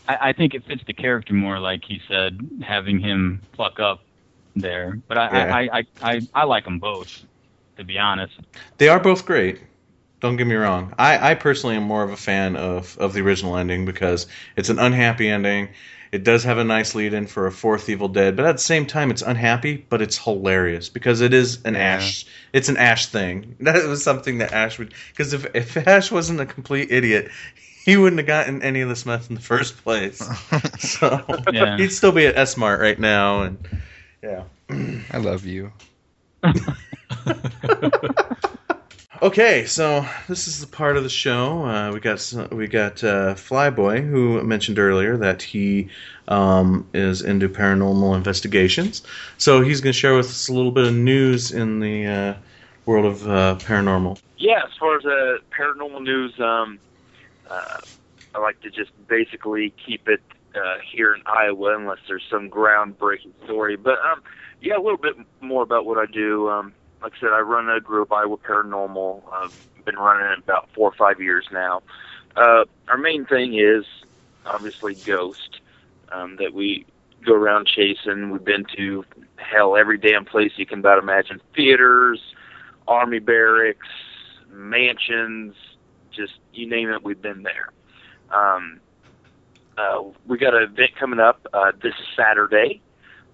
I, 0.10 0.30
I 0.30 0.34
think 0.34 0.54
it 0.56 0.66
fits 0.66 0.84
the 0.86 0.94
character 0.94 1.34
more, 1.34 1.60
like 1.60 1.86
he 1.86 2.02
said, 2.10 2.38
having 2.62 3.00
him 3.00 3.44
pluck 3.54 3.80
up 3.80 4.02
there. 4.60 5.00
But 5.08 5.18
I 5.18 5.28
Yeah. 5.32 5.56
I, 5.56 5.80
I, 5.80 5.84
I 6.02 6.22
I 6.34 6.44
like 6.46 6.66
them 6.66 6.80
both, 6.80 7.10
to 7.78 7.84
be 7.84 7.98
honest. 7.98 8.34
They 8.78 8.90
are 8.90 9.00
both 9.00 9.26
great. 9.26 9.62
Don't 10.22 10.36
get 10.36 10.48
me 10.48 10.56
wrong. 10.56 10.94
I, 10.98 11.32
I 11.32 11.36
personally 11.36 11.78
am 11.78 11.84
more 11.84 12.04
of 12.04 12.12
a 12.12 12.18
fan 12.18 12.56
of, 12.58 12.98
of 13.00 13.14
the 13.14 13.22
original 13.22 13.56
ending 13.58 13.86
because 13.86 14.28
it's 14.58 14.70
an 14.70 14.80
unhappy 14.80 15.30
ending. 15.30 15.70
It 16.12 16.24
does 16.24 16.44
have 16.44 16.58
a 16.58 16.64
nice 16.64 16.96
lead 16.96 17.14
in 17.14 17.28
for 17.28 17.46
a 17.48 17.52
fourth 17.52 17.88
Evil 17.88 18.08
Dead, 18.10 18.36
but 18.36 18.46
at 18.46 18.54
the 18.54 18.62
same 18.64 18.86
time, 18.88 19.12
it's 19.12 19.22
unhappy, 19.22 19.78
but 19.78 20.02
it's 20.02 20.18
hilarious 20.18 20.90
because 20.90 21.22
it 21.22 21.34
is 21.34 21.64
an 21.64 21.76
Yeah. 21.76 21.96
Ash. 21.98 22.26
It's 22.52 22.68
an 22.68 22.78
Ash 22.78 23.06
thing. 23.06 23.56
That 23.62 23.88
was 23.88 24.04
something 24.04 24.40
that 24.40 24.52
Ash 24.52 24.78
would. 24.80 24.94
Because 25.12 25.34
if, 25.34 25.46
if 25.56 25.78
Ash 25.88 26.12
wasn't 26.12 26.42
a 26.42 26.46
complete 26.46 26.92
idiot, 26.92 27.30
he 27.86 27.96
wouldn't 27.96 28.20
have 28.20 28.28
gotten 28.28 28.62
any 28.62 28.82
of 28.82 28.90
this 28.90 29.06
meth 29.06 29.30
in 29.30 29.36
the 29.36 29.42
first 29.42 29.84
place. 29.84 30.28
So 30.80 31.24
Yeah. 31.52 31.78
he'd 31.78 31.92
still 31.92 32.12
be 32.12 32.26
at 32.26 32.38
S 32.38 32.58
Mart 32.58 32.82
right 32.82 33.00
now, 33.00 33.44
and 33.44 33.58
yeah. 34.22 34.44
I 35.12 35.18
love 35.18 35.46
you. 35.46 35.72
Okay, 39.22 39.66
so 39.66 40.06
this 40.30 40.48
is 40.48 40.62
the 40.62 40.68
part 40.68 40.96
of 40.96 41.04
the 41.04 41.10
show. 41.10 41.66
Uh, 41.66 41.92
we 41.92 42.00
got 42.00 42.34
we 42.54 42.68
got 42.68 43.04
uh, 43.04 43.36
Flyboy, 43.36 44.08
who 44.10 44.42
mentioned 44.44 44.80
earlier 44.80 45.18
that 45.18 45.42
he 45.42 45.90
um, 46.30 46.88
is 46.94 47.22
into 47.22 47.50
paranormal 47.50 48.16
investigations. 48.16 49.04
So 49.38 49.62
he's 49.62 49.82
going 49.82 49.92
to 49.92 50.00
share 50.00 50.16
with 50.16 50.28
us 50.28 50.48
a 50.48 50.54
little 50.54 50.72
bit 50.72 50.86
of 50.86 50.94
news 50.94 51.52
in 51.52 51.82
the 51.82 52.06
uh, 52.06 52.34
world 52.86 53.06
of 53.06 53.28
uh, 53.28 53.58
paranormal. 53.60 54.22
yeah, 54.38 54.62
as 54.64 54.72
far 54.80 54.96
as 54.96 55.06
uh, 55.06 55.40
paranormal 55.52 56.02
news, 56.02 56.40
um, 56.40 56.80
uh, 57.50 57.78
I 58.34 58.40
like 58.40 58.62
to 58.62 58.70
just 58.70 58.92
basically 59.10 59.74
keep 59.86 60.08
it 60.08 60.22
uh, 60.56 60.78
here 60.92 61.14
in 61.14 61.22
Iowa 61.26 61.76
unless 61.78 62.00
there's 62.08 62.24
some 62.30 62.50
groundbreaking 62.50 63.34
story. 63.46 63.76
But 63.76 64.00
um, 64.00 64.22
yeah, 64.62 64.78
a 64.78 64.82
little 64.82 64.98
bit 64.98 65.16
more 65.42 65.64
about 65.64 65.86
what 65.86 65.98
I 65.98 66.06
do. 66.12 66.50
Um, 66.50 66.74
like 67.02 67.14
I 67.18 67.20
said, 67.20 67.30
I 67.30 67.40
run 67.40 67.70
a 67.70 67.80
group, 67.80 68.12
Iowa 68.12 68.38
Paranormal. 68.38 69.22
I've 69.32 69.86
been 69.86 69.96
running 69.96 70.32
it 70.32 70.40
about 70.40 70.70
four 70.74 70.90
or 70.90 70.96
five 70.96 71.22
years 71.22 71.46
now. 71.52 71.82
Uh, 72.36 72.66
our 72.88 72.98
main 72.98 73.26
thing 73.26 73.58
is 73.58 73.86
obviously 74.46 74.96
ghost 74.96 75.62
um, 76.12 76.36
that 76.38 76.54
we 76.54 76.86
go 77.26 77.34
around 77.34 77.68
chasing. 77.68 78.32
We've 78.32 78.44
been 78.44 78.66
to 78.78 79.06
hell 79.38 79.78
every 79.78 79.98
damn 79.98 80.26
place 80.26 80.52
you 80.58 80.66
can 80.66 80.80
about 80.80 81.00
imagine: 81.00 81.42
theaters, 81.56 82.22
army 82.88 83.20
barracks, 83.20 83.88
mansions, 84.52 85.56
just 86.12 86.34
you 86.54 86.68
name 86.70 86.90
it, 86.90 87.04
we've 87.04 87.22
been 87.22 87.44
there. 87.44 87.72
Um, 88.32 88.80
uh, 89.80 90.04
we 90.28 90.38
got 90.38 90.54
an 90.54 90.64
event 90.64 90.92
coming 91.00 91.20
up 91.20 91.48
uh, 91.54 91.72
this 91.82 91.94
Saturday 92.16 92.82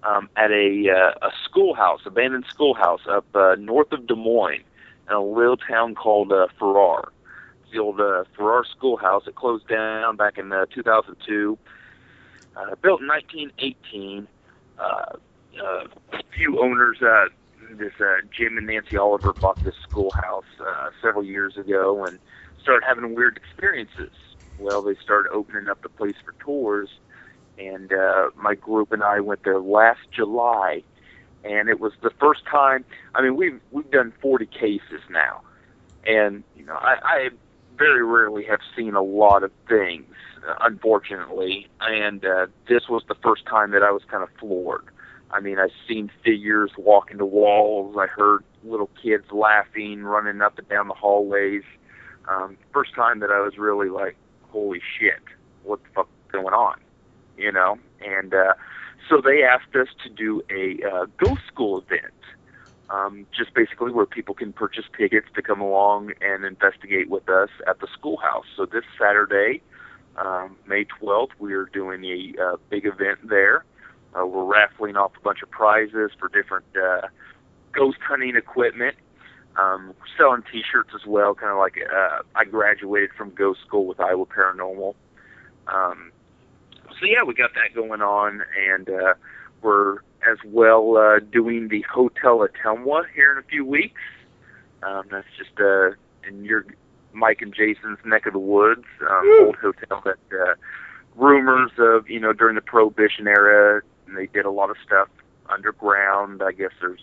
um, 0.02 0.28
at 0.36 0.50
a 0.50 0.90
uh, 0.90 1.26
a 1.26 1.30
schoolhouse, 1.44 2.00
abandoned 2.06 2.44
schoolhouse 2.48 3.00
up 3.08 3.26
uh, 3.34 3.56
north 3.58 3.92
of 3.92 4.06
Des 4.06 4.14
Moines, 4.14 4.64
in 5.08 5.14
a 5.14 5.22
little 5.22 5.56
town 5.56 5.94
called 5.94 6.32
uh, 6.32 6.46
Farrar. 6.58 7.12
It's 7.62 7.72
the 7.72 7.78
old 7.78 8.00
uh, 8.00 8.24
Farrar 8.36 8.64
schoolhouse. 8.64 9.26
It 9.26 9.34
closed 9.34 9.68
down 9.68 10.16
back 10.16 10.38
in 10.38 10.52
uh, 10.52 10.66
2002. 10.72 11.58
Uh, 12.56 12.74
built 12.82 13.00
in 13.00 13.08
1918. 13.08 14.28
Uh, 14.78 15.16
uh, 15.62 15.84
few 16.34 16.60
owners, 16.60 16.98
uh, 17.02 17.26
this 17.72 17.92
uh, 18.00 18.16
Jim 18.36 18.58
and 18.58 18.66
Nancy 18.66 18.96
Oliver, 18.96 19.32
bought 19.32 19.62
this 19.64 19.74
schoolhouse 19.82 20.44
uh, 20.60 20.90
several 21.02 21.24
years 21.24 21.56
ago 21.56 22.04
and 22.04 22.18
started 22.62 22.84
having 22.86 23.14
weird 23.14 23.36
experiences. 23.36 24.12
Well, 24.58 24.82
they 24.82 24.94
started 25.02 25.30
opening 25.32 25.68
up 25.68 25.82
the 25.82 25.88
place 25.88 26.16
for 26.24 26.32
tours, 26.42 26.88
and 27.58 27.92
uh, 27.92 28.30
my 28.36 28.54
group 28.54 28.92
and 28.92 29.02
I 29.02 29.20
went 29.20 29.44
there 29.44 29.60
last 29.60 30.00
July, 30.10 30.82
and 31.44 31.68
it 31.68 31.80
was 31.80 31.92
the 32.02 32.10
first 32.18 32.44
time. 32.46 32.84
I 33.14 33.22
mean, 33.22 33.36
we've 33.36 33.60
we've 33.70 33.90
done 33.90 34.12
40 34.20 34.46
cases 34.46 35.00
now, 35.10 35.42
and 36.06 36.42
you 36.56 36.64
know, 36.64 36.74
I, 36.74 36.96
I 37.02 37.28
very 37.76 38.04
rarely 38.04 38.44
have 38.44 38.60
seen 38.76 38.94
a 38.94 39.02
lot 39.02 39.42
of 39.42 39.50
things, 39.68 40.12
unfortunately, 40.60 41.68
and 41.80 42.24
uh, 42.24 42.46
this 42.68 42.88
was 42.88 43.02
the 43.08 43.16
first 43.16 43.44
time 43.46 43.70
that 43.72 43.82
I 43.82 43.90
was 43.90 44.02
kind 44.10 44.22
of 44.22 44.30
floored. 44.38 44.86
I 45.30 45.40
mean, 45.40 45.58
I've 45.58 45.70
seen 45.88 46.10
figures 46.24 46.70
walk 46.78 47.10
into 47.10 47.26
walls. 47.26 47.96
I 47.98 48.06
heard 48.06 48.44
little 48.62 48.90
kids 49.02 49.24
laughing, 49.32 50.02
running 50.02 50.40
up 50.40 50.58
and 50.58 50.68
down 50.68 50.88
the 50.88 50.94
hallways. 50.94 51.64
Um, 52.28 52.56
first 52.72 52.94
time 52.94 53.20
that 53.20 53.30
I 53.30 53.40
was 53.40 53.58
really 53.58 53.88
like, 53.88 54.16
holy 54.56 54.80
shit, 54.98 55.20
what 55.64 55.82
the 55.82 55.90
fuck 55.94 56.08
is 56.24 56.32
going 56.32 56.54
on? 56.54 56.80
You 57.36 57.52
know? 57.52 57.78
And 58.00 58.32
uh, 58.32 58.54
so 59.06 59.20
they 59.20 59.42
asked 59.42 59.76
us 59.76 59.88
to 60.02 60.08
do 60.08 60.42
a 60.48 60.78
uh, 60.82 61.06
ghost 61.18 61.42
school 61.46 61.82
event, 61.82 62.14
um, 62.88 63.26
just 63.36 63.52
basically 63.52 63.92
where 63.92 64.06
people 64.06 64.34
can 64.34 64.54
purchase 64.54 64.86
tickets 64.96 65.26
to 65.34 65.42
come 65.42 65.60
along 65.60 66.12
and 66.22 66.46
investigate 66.46 67.10
with 67.10 67.28
us 67.28 67.50
at 67.66 67.80
the 67.80 67.86
schoolhouse. 67.92 68.46
So 68.56 68.64
this 68.64 68.84
Saturday, 68.98 69.60
um, 70.16 70.56
May 70.66 70.86
12th, 70.86 71.32
we 71.38 71.52
are 71.52 71.66
doing 71.66 72.02
a 72.04 72.42
uh, 72.42 72.56
big 72.70 72.86
event 72.86 73.28
there. 73.28 73.66
Uh, 74.18 74.24
we're 74.24 74.44
raffling 74.44 74.96
off 74.96 75.12
a 75.18 75.20
bunch 75.20 75.42
of 75.42 75.50
prizes 75.50 76.12
for 76.18 76.28
different 76.28 76.64
uh, 76.74 77.08
ghost 77.72 77.98
hunting 78.00 78.36
equipment. 78.36 78.96
Um, 79.58 79.94
selling 80.18 80.42
T-shirts 80.52 80.90
as 80.94 81.06
well, 81.06 81.34
kind 81.34 81.50
of 81.50 81.58
like 81.58 81.76
uh, 81.80 82.22
I 82.34 82.44
graduated 82.44 83.10
from 83.16 83.30
ghost 83.30 83.60
school 83.66 83.86
with 83.86 83.98
Iowa 83.98 84.26
Paranormal. 84.26 84.94
Um, 85.66 86.12
so 86.88 87.06
yeah, 87.06 87.24
we 87.26 87.34
got 87.34 87.50
that 87.54 87.74
going 87.74 88.02
on, 88.02 88.42
and 88.70 88.88
uh, 88.88 89.14
we're 89.62 89.96
as 90.30 90.38
well 90.44 90.96
uh, 90.96 91.20
doing 91.20 91.68
the 91.68 91.82
Hotel 91.82 92.46
Ottumwa 92.46 93.04
here 93.14 93.32
in 93.32 93.38
a 93.38 93.42
few 93.42 93.64
weeks. 93.64 94.00
Um, 94.82 95.04
that's 95.10 95.26
just 95.38 95.58
uh, 95.58 95.90
in 96.28 96.44
your 96.44 96.66
Mike 97.12 97.40
and 97.40 97.54
Jason's 97.54 97.98
neck 98.04 98.26
of 98.26 98.34
the 98.34 98.38
woods, 98.38 98.84
um, 99.08 99.38
old 99.40 99.56
hotel 99.56 100.02
that 100.04 100.18
uh, 100.38 100.54
rumors 101.14 101.70
of 101.78 102.08
you 102.08 102.20
know 102.20 102.32
during 102.32 102.54
the 102.54 102.60
Prohibition 102.60 103.26
era, 103.26 103.82
and 104.06 104.16
they 104.16 104.26
did 104.26 104.44
a 104.44 104.50
lot 104.50 104.70
of 104.70 104.76
stuff 104.84 105.08
underground. 105.48 106.42
I 106.42 106.52
guess 106.52 106.72
there's 106.80 107.00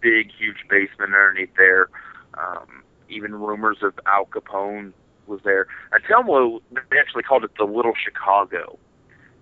big, 0.00 0.30
huge 0.36 0.58
basement 0.68 1.14
underneath 1.14 1.54
there. 1.56 1.88
Um, 2.34 2.82
even 3.08 3.34
rumors 3.34 3.78
of 3.82 3.94
Al 4.06 4.26
Capone 4.26 4.92
was 5.26 5.40
there. 5.44 5.66
Ottumwa, 5.92 6.60
they 6.90 6.98
actually 6.98 7.22
called 7.22 7.44
it 7.44 7.50
the 7.58 7.64
Little 7.64 7.94
Chicago 8.02 8.78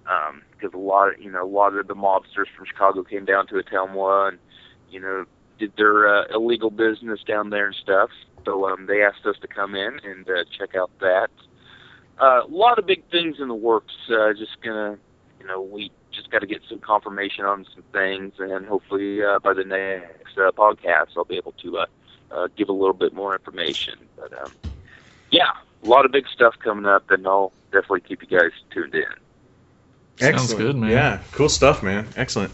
um, 0.07 0.43
because 0.53 0.75
a 0.75 0.79
lot 0.79 1.09
of 1.09 1.21
you 1.21 1.31
know 1.31 1.45
a 1.45 1.49
lot 1.49 1.75
of 1.75 1.87
the 1.87 1.95
mobsters 1.95 2.47
from 2.57 2.67
Chicago 2.67 3.03
came 3.03 3.25
down 3.25 3.47
to 3.49 3.55
Ottumwa 3.55 4.29
and 4.29 4.39
you 4.91 5.01
know 5.01 5.25
did 5.59 5.73
their 5.77 6.09
uh, 6.09 6.25
illegal 6.35 6.71
business 6.71 7.21
down 7.27 7.51
there 7.51 7.67
and 7.67 7.77
stuff. 7.83 8.11
So 8.45 8.69
um, 8.69 8.87
they 8.87 9.03
asked 9.03 9.25
us 9.25 9.37
to 9.41 9.49
come 9.49 9.75
in 9.75 9.99
and 10.05 10.29
uh, 10.29 10.45
check 10.59 10.75
out 10.75 10.91
that. 11.01 11.31
Uh, 12.21 12.43
a 12.45 12.51
lot 12.51 12.79
of 12.79 12.87
big 12.87 13.09
things 13.11 13.37
in 13.41 13.49
the 13.49 13.55
works. 13.55 13.95
Uh, 14.09 14.33
just 14.33 14.61
gonna, 14.63 14.99
you 15.41 15.47
know, 15.47 15.61
we 15.61 15.91
just 16.15 16.31
got 16.31 16.41
to 16.41 16.47
get 16.47 16.63
some 16.69 16.79
confirmation 16.79 17.45
on 17.45 17.67
some 17.75 17.85
things, 17.93 18.35
and 18.39 18.67
hopefully 18.67 19.23
uh, 19.23 19.39
by 19.39 19.53
the 19.55 19.65
next 19.65 20.39
uh, 20.39 20.51
podcast, 20.53 21.09
I'll 21.17 21.25
be 21.25 21.37
able 21.37 21.53
to 21.63 21.79
uh, 21.79 21.87
uh, 22.31 22.49
give 22.57 22.69
a 22.69 22.73
little 22.73 22.95
bit 22.95 23.13
more 23.15 23.35
information. 23.35 23.99
But 24.17 24.33
um, 24.43 24.53
yeah, 25.31 25.51
a 25.83 25.87
lot 25.87 26.05
of 26.05 26.13
big 26.13 26.27
stuff 26.29 26.55
coming 26.63 26.87
up, 26.87 27.11
and 27.11 27.27
I'll 27.27 27.53
definitely 27.73 28.01
keep 28.01 28.23
you 28.23 28.39
guys 28.39 28.53
tuned 28.73 28.95
in. 28.95 29.03
Sounds 30.17 30.43
Excellent. 30.43 30.59
good, 30.59 30.77
man. 30.77 30.91
Yeah, 30.91 31.21
cool 31.33 31.49
stuff, 31.49 31.83
man. 31.83 32.07
Excellent. 32.17 32.53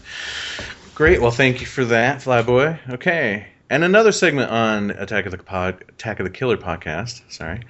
Great. 0.95 1.21
Well, 1.21 1.31
thank 1.31 1.61
you 1.61 1.67
for 1.67 1.85
that, 1.85 2.19
Flyboy. 2.19 2.93
Okay. 2.93 3.47
And 3.71 3.85
another 3.85 4.11
segment 4.11 4.51
on 4.51 4.91
Attack 4.91 5.27
of 5.27 5.31
the 5.31 5.37
Pod, 5.37 5.85
Attack 5.87 6.19
of 6.19 6.25
the 6.25 6.29
Killer 6.29 6.57
podcast, 6.57 7.21
sorry, 7.31 7.61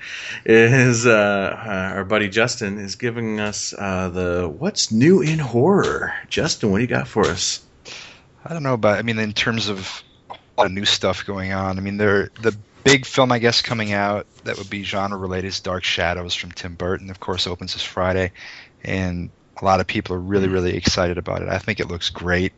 is 0.43 1.05
uh, 1.05 1.11
uh, 1.11 1.93
our 1.93 2.05
buddy 2.05 2.27
Justin 2.27 2.79
is 2.79 2.95
giving 2.95 3.39
us 3.39 3.71
uh, 3.77 4.09
the 4.09 4.49
what's 4.49 4.91
new 4.91 5.21
in 5.21 5.37
horror. 5.37 6.11
Justin, 6.27 6.71
what 6.71 6.79
do 6.79 6.81
you 6.81 6.87
got 6.87 7.07
for 7.07 7.27
us? 7.27 7.63
I 8.43 8.51
don't 8.51 8.63
know 8.63 8.73
about. 8.73 8.97
I 8.97 9.03
mean, 9.03 9.19
in 9.19 9.33
terms 9.33 9.69
of 9.69 10.01
a 10.31 10.35
lot 10.57 10.65
of 10.65 10.71
new 10.71 10.85
stuff 10.85 11.23
going 11.27 11.53
on. 11.53 11.77
I 11.77 11.81
mean, 11.81 11.97
there 11.97 12.31
the 12.41 12.57
big 12.83 13.05
film 13.05 13.31
I 13.31 13.37
guess 13.37 13.61
coming 13.61 13.93
out 13.93 14.25
that 14.45 14.57
would 14.57 14.71
be 14.71 14.81
genre 14.81 15.19
related 15.19 15.49
is 15.49 15.59
Dark 15.59 15.83
Shadows 15.83 16.33
from 16.33 16.51
Tim 16.51 16.73
Burton. 16.73 17.11
Of 17.11 17.19
course, 17.19 17.45
opens 17.45 17.73
this 17.73 17.83
Friday, 17.83 18.31
and 18.83 19.29
a 19.55 19.63
lot 19.63 19.81
of 19.81 19.85
people 19.85 20.15
are 20.15 20.19
really 20.19 20.47
really 20.47 20.75
excited 20.75 21.19
about 21.19 21.43
it. 21.43 21.47
I 21.47 21.59
think 21.59 21.79
it 21.79 21.89
looks 21.89 22.09
great. 22.09 22.53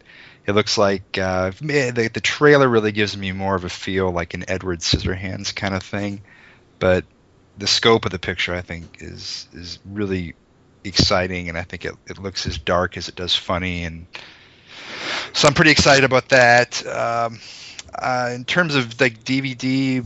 It 0.46 0.54
looks 0.54 0.78
like 0.78 1.18
uh, 1.18 1.52
the, 1.62 2.10
the 2.14 2.22
trailer 2.22 2.68
really 2.68 2.92
gives 2.92 3.16
me 3.16 3.32
more 3.32 3.56
of 3.56 3.64
a 3.64 3.70
feel 3.70 4.12
like 4.12 4.34
an 4.34 4.44
Edward 4.48 4.80
Scissorhands 4.80 5.56
kind 5.56 5.74
of 5.74 5.84
thing, 5.84 6.22
but 6.80 7.06
the 7.58 7.68
scope 7.68 8.06
of 8.06 8.12
the 8.12 8.20
picture 8.20 8.54
I 8.54 8.62
think 8.62 8.98
is 9.00 9.48
is 9.54 9.80
really 9.86 10.36
exciting, 10.84 11.48
and 11.48 11.58
I 11.58 11.64
think 11.64 11.86
it, 11.86 11.94
it 12.08 12.18
looks 12.18 12.46
as 12.46 12.58
dark 12.58 12.98
as 12.98 13.08
it 13.08 13.16
does 13.16 13.36
funny, 13.36 13.84
and 13.86 14.06
so 15.32 15.48
I'm 15.48 15.54
pretty 15.54 15.72
excited 15.72 16.04
about 16.04 16.30
that. 16.30 16.86
Um, 16.86 17.40
uh, 17.98 18.32
in 18.34 18.44
terms 18.44 18.76
of 18.76 19.00
like 19.00 19.24
DVD 19.24 20.04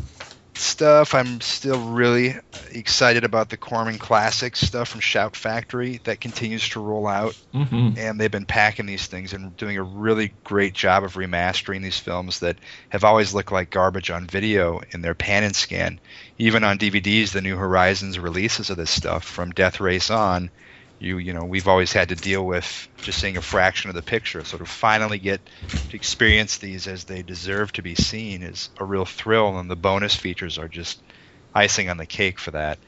stuff, 0.57 1.13
I'm 1.13 1.41
still 1.41 1.91
really 1.91 2.35
excited 2.71 3.23
about 3.23 3.49
the 3.49 3.57
Corman 3.57 3.97
Classic 3.97 4.55
stuff 4.55 4.89
from 4.89 5.01
Shout 5.01 5.35
Factory 5.35 5.99
that 6.03 6.21
continues 6.21 6.69
to 6.69 6.79
roll 6.79 7.07
out. 7.07 7.35
Hmm 7.53 7.88
and 7.97 8.19
they've 8.19 8.31
been 8.31 8.45
packing 8.45 8.85
these 8.85 9.07
things 9.07 9.34
and 9.34 9.55
doing 9.57 9.77
a 9.77 9.84
really 9.84 10.34
great 10.43 10.73
job 10.73 11.03
of 11.03 11.15
remastering 11.15 11.81
these 11.81 11.97
films 11.97 12.39
that 12.39 12.57
have 12.89 13.03
always 13.03 13.34
looked 13.34 13.51
like 13.51 13.69
garbage 13.69 14.09
on 14.09 14.27
video 14.27 14.81
in 14.91 15.01
their 15.01 15.15
pan 15.15 15.43
and 15.43 15.55
scan. 15.55 15.99
Even 16.38 16.63
on 16.63 16.77
DVDs, 16.77 17.31
the 17.31 17.41
New 17.41 17.57
Horizons 17.57 18.19
releases 18.19 18.69
of 18.69 18.77
this 18.77 18.91
stuff 18.91 19.23
from 19.23 19.51
Death 19.51 19.79
Race 19.79 20.09
on, 20.09 20.49
you 20.99 21.17
you 21.17 21.33
know 21.33 21.45
we've 21.45 21.67
always 21.67 21.93
had 21.93 22.09
to 22.09 22.15
deal 22.15 22.45
with 22.45 22.87
just 22.97 23.19
seeing 23.19 23.37
a 23.37 23.41
fraction 23.41 23.89
of 23.89 23.95
the 23.95 24.01
picture. 24.01 24.43
So 24.43 24.57
to 24.57 24.65
finally 24.65 25.19
get 25.19 25.41
to 25.89 25.95
experience 25.95 26.57
these 26.57 26.87
as 26.87 27.03
they 27.03 27.21
deserve 27.21 27.71
to 27.73 27.81
be 27.81 27.95
seen 27.95 28.43
is 28.43 28.69
a 28.79 28.85
real 28.85 29.05
thrill, 29.05 29.59
and 29.59 29.69
the 29.69 29.75
bonus 29.75 30.15
features 30.15 30.57
are 30.57 30.67
just 30.67 31.01
icing 31.53 31.89
on 31.89 31.97
the 31.97 32.05
cake 32.05 32.39
for 32.39 32.51
that. 32.51 32.79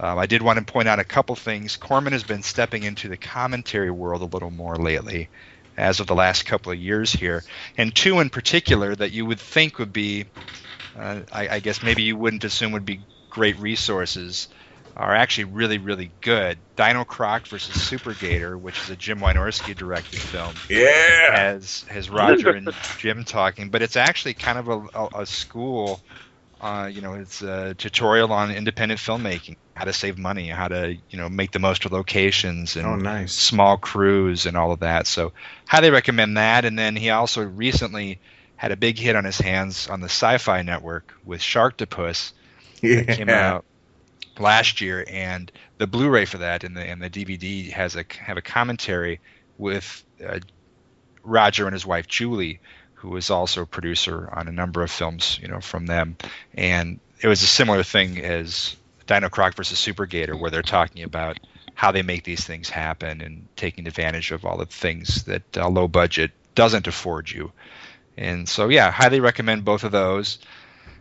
Um, 0.00 0.18
I 0.18 0.26
did 0.26 0.42
want 0.42 0.58
to 0.58 0.72
point 0.72 0.88
out 0.88 0.98
a 0.98 1.04
couple 1.04 1.36
things. 1.36 1.76
Corman 1.76 2.12
has 2.12 2.24
been 2.24 2.42
stepping 2.42 2.82
into 2.82 3.08
the 3.08 3.16
commentary 3.16 3.90
world 3.90 4.22
a 4.22 4.26
little 4.26 4.50
more 4.50 4.76
lately, 4.76 5.28
as 5.76 6.00
of 6.00 6.06
the 6.06 6.14
last 6.14 6.46
couple 6.46 6.72
of 6.72 6.78
years 6.78 7.12
here, 7.12 7.44
and 7.76 7.94
two 7.94 8.20
in 8.20 8.30
particular 8.30 8.94
that 8.94 9.12
you 9.12 9.26
would 9.26 9.40
think 9.40 9.78
would 9.78 9.92
be, 9.92 10.24
uh, 10.98 11.20
I, 11.32 11.48
I 11.48 11.60
guess 11.60 11.82
maybe 11.82 12.02
you 12.02 12.16
wouldn't 12.16 12.44
assume 12.44 12.72
would 12.72 12.84
be 12.84 13.00
great 13.30 13.58
resources, 13.58 14.48
are 14.96 15.14
actually 15.14 15.44
really 15.44 15.78
really 15.78 16.14
good. 16.22 16.62
Dino 16.76 17.04
Croc 17.04 17.48
versus 17.48 17.80
Super 17.80 18.14
Gator, 18.14 18.58
which 18.58 18.82
is 18.82 18.90
a 18.90 18.96
Jim 18.96 19.20
Wynorski 19.20 19.76
directed 19.76 20.22
film 20.22 20.62
Yeah. 20.68 21.28
has 21.28 21.84
has 21.88 22.10
Roger 22.10 22.52
and 22.54 22.74
Jim 22.96 23.24
talking, 23.24 23.70
but 23.70 23.82
it's 23.82 23.96
actually 23.96 24.34
kind 24.34 24.58
of 24.58 24.68
a, 24.68 24.86
a, 24.94 25.08
a 25.22 25.26
school 25.26 26.02
Uh, 26.60 26.88
you 26.92 27.02
know, 27.02 27.14
it's 27.14 27.42
a 27.42 27.74
tutorial 27.76 28.32
on 28.32 28.50
independent 28.52 29.00
filmmaking, 29.00 29.56
how 29.76 29.84
to 29.84 29.92
save 29.92 30.18
money, 30.18 30.48
how 30.48 30.68
to 30.68 30.96
you 31.10 31.18
know 31.18 31.28
make 31.28 31.52
the 31.52 31.58
most 31.60 31.84
of 31.84 31.92
locations 31.92 32.76
and 32.76 32.88
Oh, 32.88 32.94
nice. 32.96 33.50
small 33.50 33.76
crews 33.78 34.46
and 34.46 34.56
all 34.56 34.72
of 34.72 34.80
that. 34.80 35.06
So 35.06 35.32
highly 35.68 35.90
recommend 35.90 36.36
that. 36.38 36.64
And 36.64 36.78
then 36.78 36.96
he 36.96 37.10
also 37.10 37.42
recently 37.44 38.20
had 38.56 38.72
a 38.72 38.76
big 38.76 38.98
hit 38.98 39.16
on 39.16 39.24
his 39.24 39.38
hands 39.38 39.88
on 39.88 40.00
the 40.00 40.06
Sci-Fi 40.08 40.62
Network 40.62 41.12
with 41.24 41.40
Sharktopus 41.40 42.32
that 42.94 43.08
came 43.08 43.32
out 43.32 43.64
last 44.38 44.80
year, 44.80 45.04
and 45.08 45.50
the 45.78 45.86
Blu-ray 45.86 46.24
for 46.24 46.38
that 46.38 46.64
and 46.64 46.76
the 46.76 46.82
and 46.82 47.02
the 47.02 47.10
DVD 47.10 47.70
has 47.72 47.96
a 47.96 48.04
have 48.18 48.36
a 48.36 48.42
commentary 48.42 49.20
with 49.58 50.04
uh, 50.24 50.40
Roger 51.22 51.66
and 51.66 51.72
his 51.72 51.86
wife 51.86 52.06
Julie, 52.06 52.60
who 52.94 53.16
is 53.16 53.30
also 53.30 53.62
a 53.62 53.66
producer 53.66 54.28
on 54.32 54.48
a 54.48 54.52
number 54.52 54.82
of 54.82 54.90
films, 54.90 55.38
you 55.40 55.48
know, 55.48 55.60
from 55.60 55.86
them, 55.86 56.16
and 56.54 57.00
it 57.20 57.28
was 57.28 57.42
a 57.42 57.46
similar 57.46 57.82
thing 57.82 58.18
as 58.22 58.76
Dino 59.06 59.28
Croc 59.28 59.54
versus 59.54 59.78
Super 59.78 60.06
Gator, 60.06 60.36
where 60.36 60.50
they're 60.50 60.62
talking 60.62 61.02
about 61.02 61.38
how 61.74 61.90
they 61.90 62.02
make 62.02 62.24
these 62.24 62.44
things 62.44 62.68
happen 62.68 63.20
and 63.20 63.48
taking 63.56 63.86
advantage 63.86 64.30
of 64.30 64.44
all 64.44 64.56
the 64.56 64.66
things 64.66 65.24
that 65.24 65.42
a 65.56 65.68
low 65.68 65.88
budget 65.88 66.30
doesn't 66.54 66.86
afford 66.86 67.30
you. 67.30 67.52
And 68.16 68.48
so, 68.48 68.68
yeah, 68.68 68.90
highly 68.90 69.20
recommend 69.20 69.64
both 69.64 69.82
of 69.84 69.92
those. 69.92 70.38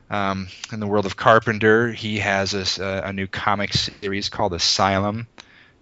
Um, 0.10 0.48
in 0.72 0.80
the 0.80 0.88
world 0.88 1.06
of 1.06 1.16
Carpenter, 1.16 1.92
he 1.92 2.20
has 2.20 2.54
uh, 2.54 3.02
a 3.04 3.14
new 3.14 3.28
comic 3.28 3.74
series 3.74 4.30
called 4.30 4.54
Asylum 4.54 5.28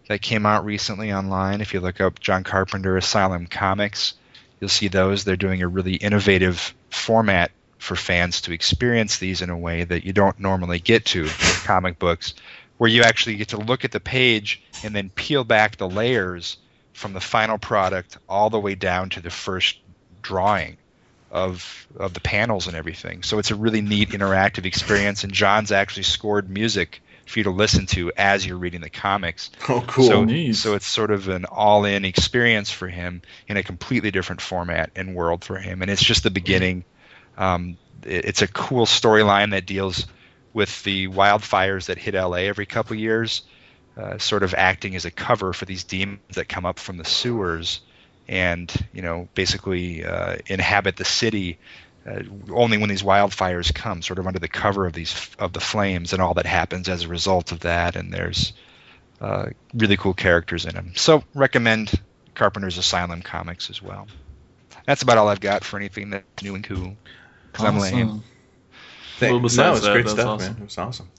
that 0.07 0.21
came 0.21 0.45
out 0.45 0.65
recently 0.65 1.11
online. 1.11 1.61
If 1.61 1.73
you 1.73 1.79
look 1.79 1.99
up 2.01 2.19
John 2.19 2.43
Carpenter 2.43 2.97
Asylum 2.97 3.47
Comics, 3.47 4.13
you'll 4.59 4.69
see 4.69 4.87
those. 4.87 5.23
They're 5.23 5.35
doing 5.35 5.61
a 5.61 5.67
really 5.67 5.95
innovative 5.95 6.73
format 6.89 7.51
for 7.77 7.95
fans 7.95 8.41
to 8.41 8.53
experience 8.53 9.17
these 9.17 9.41
in 9.41 9.49
a 9.49 9.57
way 9.57 9.83
that 9.83 10.05
you 10.05 10.13
don't 10.13 10.39
normally 10.39 10.79
get 10.79 11.05
to 11.05 11.23
with 11.23 11.63
comic 11.65 11.97
books, 11.97 12.35
where 12.77 12.89
you 12.89 13.03
actually 13.03 13.35
get 13.35 13.49
to 13.49 13.57
look 13.57 13.85
at 13.85 13.91
the 13.91 13.99
page 13.99 14.61
and 14.83 14.95
then 14.95 15.09
peel 15.09 15.43
back 15.43 15.77
the 15.77 15.89
layers 15.89 16.57
from 16.93 17.13
the 17.13 17.19
final 17.19 17.57
product 17.57 18.17
all 18.29 18.49
the 18.49 18.59
way 18.59 18.75
down 18.75 19.09
to 19.09 19.21
the 19.21 19.29
first 19.29 19.79
drawing 20.21 20.77
of 21.31 21.87
of 21.95 22.13
the 22.13 22.19
panels 22.19 22.67
and 22.67 22.75
everything. 22.75 23.23
So 23.23 23.39
it's 23.39 23.51
a 23.51 23.55
really 23.55 23.81
neat 23.81 24.09
interactive 24.09 24.65
experience 24.65 25.23
and 25.23 25.33
John's 25.33 25.71
actually 25.71 26.03
scored 26.03 26.49
music 26.49 27.01
for 27.25 27.39
you 27.39 27.43
to 27.45 27.51
listen 27.51 27.85
to 27.87 28.11
as 28.17 28.45
you're 28.45 28.57
reading 28.57 28.81
the 28.81 28.89
comics. 28.89 29.51
Oh, 29.69 29.83
cool. 29.87 30.07
So, 30.07 30.23
Neat. 30.25 30.55
so 30.55 30.73
it's 30.75 30.85
sort 30.87 31.11
of 31.11 31.29
an 31.29 31.45
all-in 31.45 32.03
experience 32.03 32.71
for 32.71 32.87
him 32.89 33.21
in 33.47 33.55
a 33.57 33.63
completely 33.63 34.11
different 34.11 34.41
format 34.41 34.91
and 34.95 35.15
world 35.15 35.45
for 35.45 35.57
him, 35.57 35.81
and 35.81 35.89
it's 35.89 36.03
just 36.03 36.23
the 36.23 36.31
beginning. 36.31 36.83
Um, 37.37 37.77
it- 38.05 38.25
it's 38.25 38.41
a 38.41 38.47
cool 38.47 38.85
storyline 38.85 39.51
that 39.51 39.65
deals 39.65 40.07
with 40.51 40.83
the 40.83 41.07
wildfires 41.07 41.85
that 41.85 41.97
hit 41.97 42.15
LA 42.15 42.47
every 42.47 42.65
couple 42.65 42.97
years, 42.97 43.43
uh, 43.95 44.17
sort 44.17 44.43
of 44.43 44.53
acting 44.53 44.95
as 44.95 45.05
a 45.05 45.11
cover 45.11 45.53
for 45.53 45.63
these 45.65 45.85
demons 45.85 46.19
that 46.33 46.49
come 46.49 46.65
up 46.65 46.79
from 46.79 46.97
the 46.97 47.05
sewers, 47.05 47.79
and 48.31 48.73
you 48.93 49.03
know 49.03 49.27
basically 49.35 50.03
uh, 50.03 50.37
inhabit 50.47 50.95
the 50.95 51.05
city. 51.05 51.59
Uh, 52.03 52.23
only 52.49 52.79
when 52.79 52.89
these 52.89 53.03
wildfires 53.03 53.71
come, 53.71 54.01
sort 54.01 54.17
of 54.17 54.25
under 54.25 54.39
the 54.39 54.47
cover 54.47 54.87
of 54.87 54.93
these 54.93 55.29
of 55.37 55.53
the 55.53 55.59
flames, 55.59 56.13
and 56.13 56.21
all 56.21 56.33
that 56.33 56.47
happens 56.47 56.89
as 56.89 57.03
a 57.03 57.07
result 57.07 57.51
of 57.51 57.59
that. 57.59 57.95
And 57.95 58.11
there's 58.11 58.53
uh, 59.19 59.49
really 59.75 59.97
cool 59.97 60.15
characters 60.15 60.65
in 60.65 60.73
them. 60.73 60.93
So 60.95 61.23
recommend 61.35 61.91
Carpenter's 62.33 62.79
Asylum 62.79 63.21
comics 63.21 63.69
as 63.69 63.83
well. 63.83 64.07
That's 64.87 65.03
about 65.03 65.19
all 65.19 65.27
I've 65.27 65.41
got 65.41 65.63
for 65.63 65.77
anything 65.77 66.09
that's 66.09 66.41
new 66.41 66.55
and 66.55 66.63
cool. 66.63 66.97
'Cause 67.53 67.65
I'm 67.65 67.77
lame. 67.77 68.07
Awesome. 68.07 68.23
Thank- 69.19 69.31
Well, 69.33 69.39
no, 69.39 69.43
besides 69.43 69.77
it's 69.77 69.85
that, 69.85 69.93
great 69.93 70.05
that's 70.05 70.13
stuff, 70.13 70.27
awesome. 70.27 70.53
man. 70.53 70.61
It 70.61 70.65
was 70.65 70.77
awesome. 70.79 71.09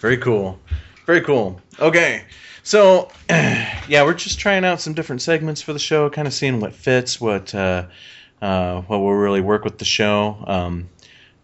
Very 0.00 0.18
cool. 0.18 0.60
Very 1.06 1.22
cool. 1.22 1.62
Okay. 1.80 2.24
So, 2.66 3.12
yeah, 3.30 4.02
we're 4.02 4.14
just 4.14 4.40
trying 4.40 4.64
out 4.64 4.80
some 4.80 4.92
different 4.92 5.22
segments 5.22 5.62
for 5.62 5.72
the 5.72 5.78
show, 5.78 6.10
kind 6.10 6.26
of 6.26 6.34
seeing 6.34 6.58
what 6.58 6.74
fits, 6.74 7.20
what 7.20 7.54
uh, 7.54 7.86
uh, 8.42 8.80
what 8.80 8.98
will 8.98 9.14
really 9.14 9.40
work 9.40 9.62
with 9.62 9.78
the 9.78 9.84
show. 9.84 10.36
Um, 10.44 10.88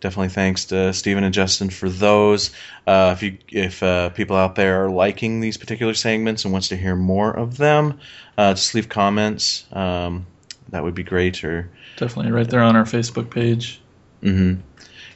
definitely 0.01 0.31
thanks 0.31 0.65
to 0.67 0.93
Stephen 0.93 1.23
and 1.23 1.33
Justin 1.33 1.71
for 1.71 1.89
those. 1.89 2.51
Uh, 2.89 3.15
if 3.17 3.23
you 3.23 3.39
if 3.51 3.85
uh, 3.85 4.11
people 4.11 4.35
out 4.35 4.57
there 4.57 4.85
are 4.85 4.91
liking 4.91 5.39
these 5.39 5.57
particular 5.57 5.95
segments 5.95 6.45
and 6.45 6.51
wants 6.51 6.71
to 6.71 6.77
hear 6.77 6.97
more 6.97 7.31
of 7.31 7.57
them, 7.57 8.01
uh, 8.37 8.55
just 8.55 8.75
leave 8.75 8.89
comments. 8.89 9.65
Um, 9.73 10.27
that 10.71 10.83
would 10.83 10.97
be 10.97 11.05
great. 11.05 11.45
Or 11.45 11.71
Definitely 11.99 12.33
right 12.33 12.51
there 12.51 12.63
on 12.63 12.75
our 12.75 12.83
Facebook 12.83 13.31
page. 13.31 13.81
Mm-hmm. 14.25 14.61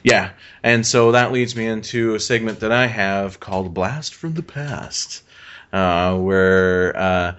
Yeah, 0.03 0.29
and 0.63 0.87
so 0.87 1.11
that 1.11 1.33
leads 1.33 1.53
me 1.53 1.65
into 1.65 2.15
a 2.15 2.19
segment 2.21 2.61
that 2.61 2.71
I 2.71 2.87
have 2.87 3.41
called 3.41 3.73
"Blast 3.73 4.15
from 4.15 4.35
the 4.35 4.43
Past," 4.43 5.23
uh, 5.73 6.17
where 6.17 6.95
uh, 6.95 7.35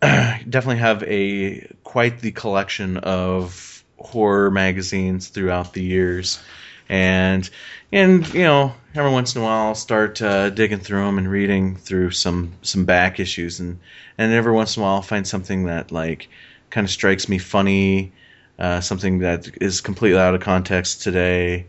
definitely 0.00 0.78
have 0.78 1.02
a 1.04 1.66
quite 1.84 2.20
the 2.20 2.32
collection 2.32 2.98
of 2.98 3.84
horror 3.98 4.50
magazines 4.50 5.28
throughout 5.28 5.72
the 5.72 5.82
years, 5.82 6.40
and 6.88 7.48
and 7.92 8.32
you 8.32 8.42
know 8.42 8.74
every 8.94 9.10
once 9.10 9.34
in 9.34 9.42
a 9.42 9.44
while 9.44 9.68
I'll 9.68 9.74
start 9.74 10.20
uh, 10.22 10.50
digging 10.50 10.80
through 10.80 11.04
them 11.04 11.18
and 11.18 11.30
reading 11.30 11.76
through 11.76 12.10
some 12.12 12.52
some 12.62 12.84
back 12.84 13.20
issues, 13.20 13.60
and 13.60 13.78
and 14.16 14.32
every 14.32 14.52
once 14.52 14.76
in 14.76 14.82
a 14.82 14.86
while 14.86 14.96
I'll 14.96 15.02
find 15.02 15.26
something 15.26 15.64
that 15.64 15.92
like 15.92 16.28
kind 16.70 16.84
of 16.84 16.90
strikes 16.90 17.28
me 17.28 17.38
funny, 17.38 18.12
uh, 18.58 18.80
something 18.80 19.20
that 19.20 19.48
is 19.60 19.80
completely 19.80 20.18
out 20.18 20.34
of 20.34 20.40
context 20.40 21.02
today, 21.02 21.66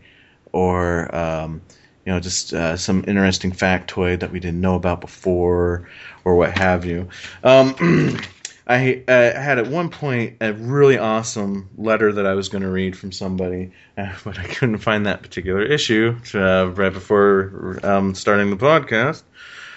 or 0.52 1.14
um, 1.14 1.62
you 2.04 2.12
know 2.12 2.20
just 2.20 2.52
uh, 2.52 2.76
some 2.76 3.04
interesting 3.06 3.52
factoid 3.52 4.20
that 4.20 4.32
we 4.32 4.40
didn't 4.40 4.60
know 4.60 4.74
about 4.74 5.00
before, 5.00 5.88
or 6.24 6.36
what 6.36 6.56
have 6.56 6.84
you. 6.84 7.08
Um, 7.44 8.18
I 8.66 9.02
uh, 9.08 9.40
had 9.40 9.58
at 9.58 9.66
one 9.66 9.90
point 9.90 10.36
a 10.40 10.52
really 10.52 10.96
awesome 10.96 11.68
letter 11.76 12.12
that 12.12 12.24
I 12.24 12.34
was 12.34 12.48
going 12.48 12.62
to 12.62 12.70
read 12.70 12.96
from 12.96 13.10
somebody, 13.10 13.72
uh, 13.98 14.12
but 14.24 14.38
I 14.38 14.44
couldn't 14.44 14.78
find 14.78 15.06
that 15.06 15.22
particular 15.22 15.62
issue 15.62 16.16
uh, 16.34 16.70
right 16.74 16.92
before 16.92 17.80
um, 17.82 18.14
starting 18.14 18.50
the 18.50 18.56
podcast. 18.56 19.22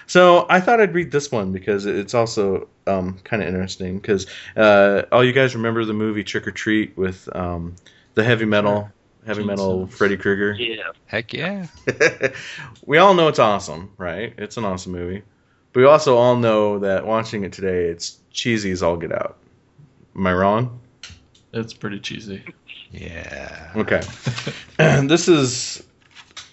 So 0.05 0.45
I 0.49 0.59
thought 0.59 0.79
I'd 0.79 0.93
read 0.93 1.11
this 1.11 1.31
one 1.31 1.51
because 1.51 1.85
it's 1.85 2.13
also 2.13 2.67
um, 2.85 3.17
kind 3.23 3.41
of 3.41 3.47
interesting. 3.47 3.97
Because 3.97 4.27
uh, 4.55 5.03
all 5.11 5.23
you 5.23 5.33
guys 5.33 5.55
remember 5.55 5.85
the 5.85 5.93
movie 5.93 6.23
Trick 6.23 6.47
or 6.47 6.51
Treat 6.51 6.95
with 6.97 7.27
um, 7.35 7.75
the 8.13 8.23
heavy 8.23 8.45
metal, 8.45 8.91
heavy 9.25 9.41
Gene 9.41 9.47
metal 9.47 9.87
Freddy 9.87 10.17
Krueger. 10.17 10.53
Yeah. 10.53 10.91
Heck 11.05 11.33
yeah. 11.33 11.67
we 12.85 12.97
all 12.97 13.13
know 13.13 13.27
it's 13.27 13.39
awesome, 13.39 13.91
right? 13.97 14.33
It's 14.37 14.57
an 14.57 14.65
awesome 14.65 14.91
movie. 14.91 15.23
But 15.71 15.79
we 15.81 15.85
also 15.85 16.17
all 16.17 16.35
know 16.35 16.79
that 16.79 17.05
watching 17.05 17.43
it 17.43 17.53
today, 17.53 17.85
it's 17.85 18.19
cheesy 18.31 18.71
as 18.71 18.83
all 18.83 18.97
get 18.97 19.11
out. 19.11 19.37
Am 20.15 20.27
I 20.27 20.33
wrong? 20.33 20.79
It's 21.51 21.73
pretty 21.73 21.99
cheesy. 21.99 22.43
Yeah. 22.91 23.71
Okay. 23.75 24.01
this 25.07 25.27
is 25.27 25.83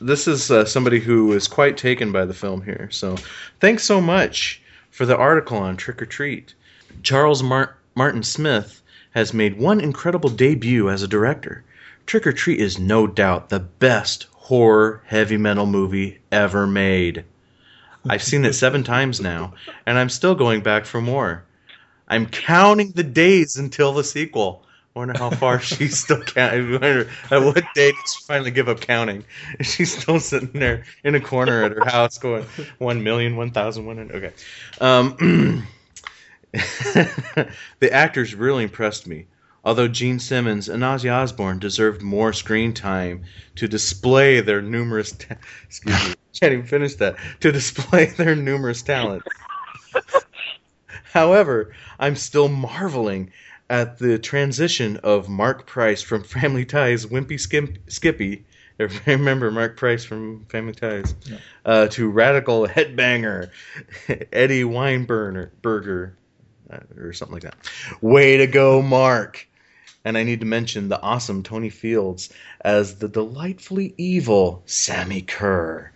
this 0.00 0.26
is 0.26 0.50
uh, 0.50 0.64
somebody 0.64 0.98
who 0.98 1.32
is 1.32 1.46
quite 1.46 1.76
taken 1.76 2.10
by 2.12 2.24
the 2.24 2.34
film 2.34 2.62
here. 2.62 2.88
So 2.90 3.16
thanks 3.60 3.84
so 3.84 4.00
much 4.00 4.62
for 4.90 5.04
the 5.04 5.16
article 5.16 5.58
on 5.58 5.76
Trick 5.76 6.00
or 6.00 6.06
Treat. 6.06 6.54
Charles 7.02 7.42
Mar- 7.42 7.76
Martin 7.94 8.22
Smith 8.22 8.82
has 9.12 9.34
made 9.34 9.58
one 9.58 9.80
incredible 9.80 10.30
debut 10.30 10.88
as 10.88 11.02
a 11.02 11.08
director. 11.08 11.64
Trick 12.06 12.26
or 12.26 12.32
Treat 12.32 12.60
is 12.60 12.78
no 12.78 13.06
doubt 13.06 13.48
the 13.48 13.60
best 13.60 14.26
horror 14.34 15.02
heavy 15.06 15.36
metal 15.36 15.66
movie 15.66 16.18
ever 16.32 16.66
made. 16.66 17.24
I've 18.08 18.22
seen 18.22 18.44
it 18.44 18.54
seven 18.54 18.82
times 18.82 19.20
now, 19.20 19.54
and 19.86 19.98
I'm 19.98 20.08
still 20.08 20.34
going 20.34 20.62
back 20.62 20.86
for 20.86 21.00
more. 21.00 21.44
I'm 22.08 22.26
counting 22.26 22.90
the 22.92 23.04
days 23.04 23.56
until 23.56 23.92
the 23.92 24.02
sequel. 24.02 24.64
Wonder 24.94 25.16
how 25.16 25.30
far 25.30 25.60
she's 25.60 25.98
still 26.00 26.22
counting. 26.22 26.74
At 26.74 27.42
what 27.42 27.62
day 27.74 27.92
did 27.92 28.08
she 28.08 28.24
finally 28.26 28.50
give 28.50 28.68
up 28.68 28.80
counting? 28.80 29.24
She's 29.60 29.96
still 29.96 30.18
sitting 30.18 30.52
there 30.52 30.84
in 31.04 31.14
a 31.14 31.20
corner 31.20 31.62
at 31.62 31.72
her 31.72 31.84
house, 31.84 32.18
going 32.18 32.44
one 32.78 33.04
million, 33.04 33.36
one 33.36 33.52
thousand, 33.52 33.86
one 33.86 33.98
hundred. 33.98 34.16
Okay. 34.16 34.34
Um, 34.80 35.66
the 36.52 37.92
actors 37.92 38.34
really 38.34 38.64
impressed 38.64 39.06
me. 39.06 39.26
Although 39.64 39.88
Gene 39.88 40.18
Simmons 40.18 40.68
and 40.68 40.82
Ozzy 40.82 41.12
Osbourne 41.12 41.58
deserved 41.58 42.00
more 42.02 42.32
screen 42.32 42.72
time 42.72 43.24
to 43.56 43.68
display 43.68 44.40
their 44.40 44.62
numerous, 44.62 45.12
ta- 45.12 45.36
excuse 45.64 46.08
me, 46.08 46.14
can't 46.40 46.52
even 46.54 46.66
finish 46.66 46.94
that, 46.96 47.16
to 47.40 47.52
display 47.52 48.06
their 48.16 48.34
numerous 48.34 48.80
talents. 48.82 49.26
However, 51.12 51.74
I'm 51.98 52.16
still 52.16 52.48
marveling 52.48 53.32
at 53.68 53.98
the 53.98 54.18
transition 54.18 54.96
of 54.98 55.28
Mark 55.28 55.66
Price 55.66 56.02
from 56.02 56.24
Family 56.24 56.64
Ties 56.64 57.06
Wimpy 57.06 57.38
Skim- 57.38 57.76
Skippy. 57.88 58.44
If 58.80 59.06
I 59.06 59.10
remember 59.12 59.50
Mark 59.50 59.76
Price 59.76 60.04
from 60.06 60.46
Family 60.46 60.72
Ties, 60.72 61.14
Yeah. 61.26 61.36
uh, 61.66 61.88
to 61.88 62.08
radical 62.08 62.66
headbanger 62.66 63.50
Eddie 64.32 64.62
Weinberger, 64.64 66.12
uh, 66.72 66.78
or 66.96 67.12
something 67.12 67.34
like 67.34 67.42
that. 67.42 67.56
Way 68.00 68.38
to 68.38 68.46
go, 68.46 68.80
Mark! 68.80 69.46
And 70.04 70.16
I 70.16 70.22
need 70.24 70.40
to 70.40 70.46
mention 70.46 70.88
the 70.88 71.00
awesome 71.00 71.42
Tony 71.42 71.68
Fields 71.68 72.32
as 72.60 72.96
the 72.96 73.08
delightfully 73.08 73.94
evil 73.98 74.62
Sammi 74.66 75.22
Curr. 75.22 75.92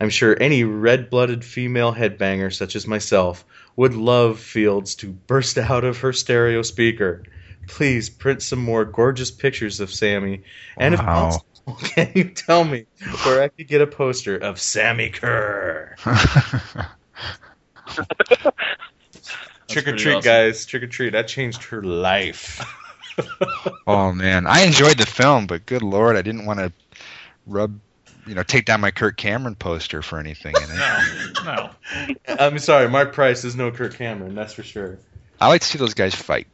I'm 0.00 0.10
sure 0.10 0.36
any 0.40 0.64
red 0.64 1.10
blooded 1.10 1.44
female 1.44 1.92
headbanger, 1.92 2.52
such 2.52 2.76
as 2.76 2.86
myself, 2.86 3.44
would 3.76 3.94
love 3.94 4.40
Fields 4.40 4.94
to 4.96 5.08
burst 5.08 5.58
out 5.58 5.84
of 5.84 5.98
her 5.98 6.12
stereo 6.12 6.62
speaker. 6.62 7.22
Please 7.66 8.10
print 8.10 8.42
some 8.42 8.58
more 8.58 8.84
gorgeous 8.84 9.30
pictures 9.30 9.80
of 9.80 9.90
Sammi. 9.90 10.42
And 10.76 10.94
if 10.94 11.00
possible, 11.00 11.46
can 11.82 12.12
you 12.14 12.24
tell 12.24 12.64
me 12.64 12.86
where 13.24 13.42
I 13.42 13.48
could 13.48 13.68
get 13.68 13.80
a 13.80 13.86
poster 13.86 14.36
of 14.36 14.56
Sammi 14.56 15.10
Curr? 15.10 15.96
Trick 19.70 19.86
or 19.86 19.96
treat, 19.96 20.14
awesome. 20.14 20.24
guys. 20.24 20.66
Trick 20.66 20.82
or 20.82 20.88
treat. 20.88 21.10
That 21.10 21.28
changed 21.28 21.62
her 21.64 21.82
life. 21.82 22.60
oh 23.86 24.12
man, 24.12 24.46
I 24.46 24.62
enjoyed 24.62 24.98
the 24.98 25.06
film, 25.06 25.46
but 25.46 25.66
good 25.66 25.82
lord, 25.82 26.16
I 26.16 26.22
didn't 26.22 26.46
want 26.46 26.60
to 26.60 26.72
rub, 27.46 27.78
you 28.26 28.34
know, 28.34 28.42
take 28.42 28.64
down 28.64 28.80
my 28.80 28.90
Kirk 28.90 29.16
Cameron 29.16 29.54
poster 29.54 30.02
for 30.02 30.18
anything. 30.18 30.54
In 30.56 30.62
it. 30.62 31.38
No, 31.44 31.70
no. 32.04 32.14
I'm 32.38 32.58
sorry, 32.58 32.88
Mark 32.88 33.12
Price 33.12 33.44
is 33.44 33.56
no 33.56 33.70
Kirk 33.70 33.94
Cameron, 33.94 34.34
that's 34.34 34.54
for 34.54 34.62
sure. 34.62 34.98
I 35.40 35.48
like 35.48 35.62
to 35.62 35.66
see 35.66 35.78
those 35.78 35.94
guys 35.94 36.14
fight. 36.14 36.46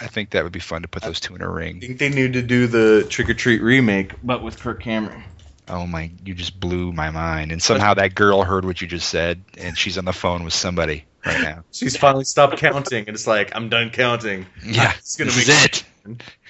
I 0.00 0.08
think 0.08 0.30
that 0.30 0.44
would 0.44 0.52
be 0.52 0.60
fun 0.60 0.82
to 0.82 0.88
put 0.88 1.02
those 1.02 1.20
two 1.20 1.34
in 1.34 1.40
a 1.40 1.48
ring. 1.48 1.78
I 1.82 1.86
think 1.86 1.98
they 1.98 2.10
need 2.10 2.34
to 2.34 2.42
do 2.42 2.66
the 2.66 3.06
Trick 3.08 3.30
or 3.30 3.34
Treat 3.34 3.62
remake, 3.62 4.12
but 4.22 4.42
with 4.42 4.58
Kirk 4.60 4.82
Cameron. 4.82 5.24
Oh 5.68 5.86
my, 5.86 6.10
you 6.24 6.34
just 6.34 6.60
blew 6.60 6.92
my 6.92 7.10
mind. 7.10 7.50
And 7.50 7.62
somehow 7.62 7.94
that 7.94 8.14
girl 8.14 8.42
heard 8.42 8.64
what 8.64 8.80
you 8.80 8.86
just 8.86 9.08
said, 9.08 9.42
and 9.56 9.76
she's 9.76 9.96
on 9.96 10.04
the 10.04 10.12
phone 10.12 10.44
with 10.44 10.52
somebody 10.52 11.06
right 11.26 11.42
now. 11.42 11.64
She's 11.72 11.96
finally 11.96 12.24
stopped 12.24 12.56
counting, 12.58 13.06
and 13.06 13.14
it's 13.14 13.26
like, 13.26 13.54
I'm 13.54 13.68
done 13.68 13.90
counting. 13.90 14.46
Yeah, 14.64 14.92
It's 14.98 15.16
gonna 15.16 15.30
this 15.30 15.48
make 15.48 15.56
is 15.56 15.64
it. 15.64 15.84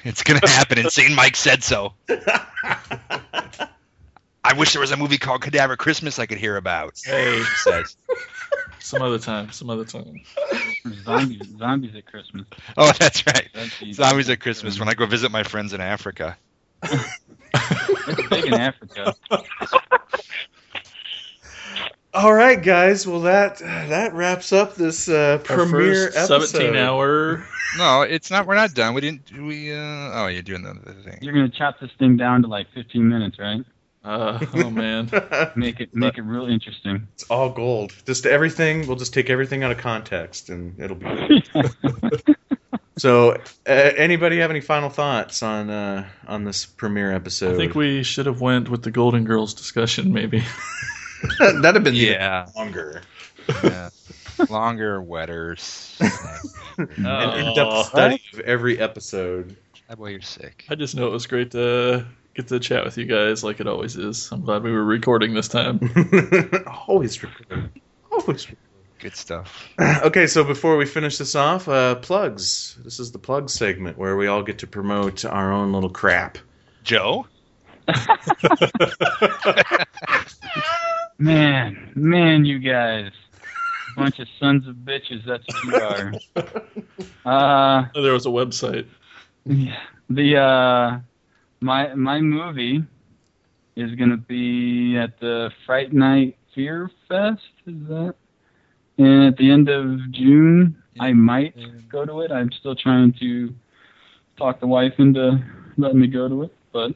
It's 0.04 0.22
gonna 0.22 0.46
happen, 0.46 0.78
and 0.78 0.90
St. 0.92 1.14
Mike 1.14 1.36
said 1.36 1.62
so. 1.64 1.94
I 4.44 4.52
wish 4.56 4.72
there 4.72 4.80
was 4.80 4.92
a 4.92 4.96
movie 4.96 5.18
called 5.18 5.42
Cadaver 5.42 5.76
Christmas 5.76 6.18
I 6.20 6.26
could 6.26 6.38
hear 6.38 6.56
about. 6.56 7.00
Hey, 7.04 7.38
She 7.42 7.56
says. 7.70 7.96
some 8.78 9.02
other 9.02 9.18
time. 9.18 9.50
Some 9.50 9.70
other 9.70 9.84
time. 9.84 10.20
Zombies, 11.04 11.42
zombies 11.58 11.96
at 11.96 12.06
Christmas. 12.06 12.46
Oh, 12.76 12.92
that's 12.98 13.26
right. 13.26 13.48
That's 13.52 13.74
Zombies 13.94 14.30
at 14.30 14.38
Christmas 14.40 14.78
when 14.78 14.88
I 14.88 14.94
go 14.94 15.04
visit 15.06 15.32
my 15.32 15.42
friends 15.42 15.72
in 15.72 15.80
Africa. 15.80 16.36
It's 18.08 18.28
big 18.28 18.44
in 18.46 18.54
Africa. 18.54 19.14
All 22.16 22.32
right, 22.32 22.62
guys. 22.62 23.06
Well, 23.06 23.20
that 23.22 23.58
that 23.58 24.14
wraps 24.14 24.50
up 24.50 24.74
this 24.74 25.06
uh, 25.06 25.38
premiere 25.44 26.06
episode. 26.08 26.46
17 26.46 26.76
hour. 26.76 27.46
No, 27.78 28.02
it's 28.02 28.30
not. 28.30 28.46
We're 28.46 28.54
not 28.54 28.72
done. 28.72 28.94
We 28.94 29.02
didn't. 29.02 29.30
We. 29.32 29.70
Uh, 29.70 29.76
oh, 29.76 30.28
you're 30.28 30.40
doing 30.40 30.62
the 30.62 30.70
other 30.70 30.94
thing. 31.04 31.18
You're 31.20 31.34
gonna 31.34 31.50
chop 31.50 31.78
this 31.78 31.90
thing 31.98 32.16
down 32.16 32.40
to 32.40 32.48
like 32.48 32.68
15 32.72 33.06
minutes, 33.06 33.38
right? 33.38 33.60
Uh, 34.02 34.38
oh 34.54 34.70
man. 34.70 35.10
Make 35.56 35.80
it 35.80 35.94
make 35.94 36.16
it 36.16 36.22
real 36.22 36.46
interesting. 36.46 37.06
it's 37.12 37.24
all 37.24 37.50
gold. 37.50 37.92
Just 38.06 38.24
everything. 38.24 38.86
We'll 38.86 38.96
just 38.96 39.12
take 39.12 39.28
everything 39.28 39.62
out 39.62 39.72
of 39.72 39.78
context, 39.78 40.48
and 40.48 40.80
it'll 40.80 40.96
be. 40.96 41.44
so, 42.96 43.32
uh, 43.32 43.36
anybody 43.66 44.38
have 44.38 44.50
any 44.50 44.62
final 44.62 44.88
thoughts 44.88 45.42
on 45.42 45.68
uh, 45.68 46.08
on 46.26 46.44
this 46.44 46.64
premiere 46.64 47.12
episode? 47.12 47.54
I 47.54 47.56
think 47.58 47.74
we 47.74 48.04
should 48.04 48.24
have 48.24 48.40
went 48.40 48.70
with 48.70 48.84
the 48.84 48.90
Golden 48.90 49.24
Girls 49.24 49.52
discussion 49.52 50.14
maybe. 50.14 50.42
that'd 51.38 51.74
have 51.74 51.84
been 51.84 51.94
Yeah. 51.94 52.46
longer. 52.56 53.02
yeah. 53.64 53.90
Longer, 54.50 55.00
wetter. 55.00 55.56
sick. 55.56 56.12
An 56.78 57.06
Oh. 57.06 57.34
in-depth 57.34 57.86
study 57.88 58.22
of 58.34 58.40
every 58.40 58.78
episode. 58.78 59.56
That 59.88 59.98
boy, 59.98 60.08
you're 60.10 60.20
sick. 60.20 60.64
I 60.68 60.74
just 60.74 60.94
know 60.94 61.06
it 61.06 61.12
was 61.12 61.26
great 61.26 61.52
to 61.52 62.04
get 62.34 62.48
to 62.48 62.58
chat 62.60 62.84
with 62.84 62.98
you 62.98 63.06
guys 63.06 63.42
like 63.44 63.60
it 63.60 63.66
always 63.66 63.96
is. 63.96 64.30
I'm 64.32 64.42
glad 64.42 64.62
we 64.62 64.72
were 64.72 64.84
recording 64.84 65.32
this 65.32 65.48
time. 65.48 65.80
Always 66.88 67.22
recording. 67.22 67.70
Always. 68.12 68.46
Good 68.98 69.14
stuff. 69.16 69.68
Okay, 70.02 70.26
so 70.26 70.42
before 70.44 70.76
we 70.76 70.84
finish 70.86 71.16
this 71.18 71.34
off, 71.34 71.68
uh, 71.68 71.94
plugs. 71.96 72.76
This 72.84 72.98
is 73.00 73.12
the 73.12 73.18
plug 73.18 73.48
segment 73.48 73.96
where 73.96 74.16
we 74.16 74.26
all 74.26 74.42
get 74.42 74.58
to 74.58 74.66
promote 74.66 75.24
our 75.24 75.52
own 75.52 75.72
little 75.72 75.90
crap. 75.90 76.36
Joe. 76.82 77.26
Man, 81.18 81.92
man, 81.94 82.44
you 82.44 82.58
guys, 82.58 83.10
bunch 83.96 84.18
of 84.18 84.28
sons 84.38 84.66
of 84.68 84.76
bitches. 84.76 85.24
That's 85.24 85.44
what 85.48 85.64
you 85.64 85.74
are. 85.76 86.12
Uh, 87.24 87.86
There 87.94 88.12
was 88.12 88.24
a 88.26 88.28
website. 88.30 88.86
yeah, 89.44 89.80
the 90.08 90.36
uh, 90.36 90.98
my 91.60 91.92
my 91.94 92.20
movie 92.20 92.84
is 93.74 93.94
gonna 93.96 94.16
be 94.16 94.96
at 94.96 95.18
the 95.18 95.50
Fright 95.66 95.92
Night 95.92 96.36
Fear 96.54 96.88
Fest. 97.08 97.40
Is 97.66 97.88
that? 97.88 98.14
And 98.98 99.24
at 99.24 99.36
the 99.38 99.50
end 99.50 99.68
of 99.68 99.98
June, 100.12 100.80
I 101.00 101.12
might 101.14 101.56
go 101.88 102.04
to 102.06 102.20
it. 102.20 102.30
I'm 102.30 102.52
still 102.52 102.76
trying 102.76 103.12
to 103.14 103.52
talk 104.38 104.60
the 104.60 104.68
wife 104.68 104.94
into 104.98 105.42
letting 105.76 105.98
me 106.00 106.06
go 106.06 106.28
to 106.28 106.42
it, 106.44 106.54
but 106.72 106.94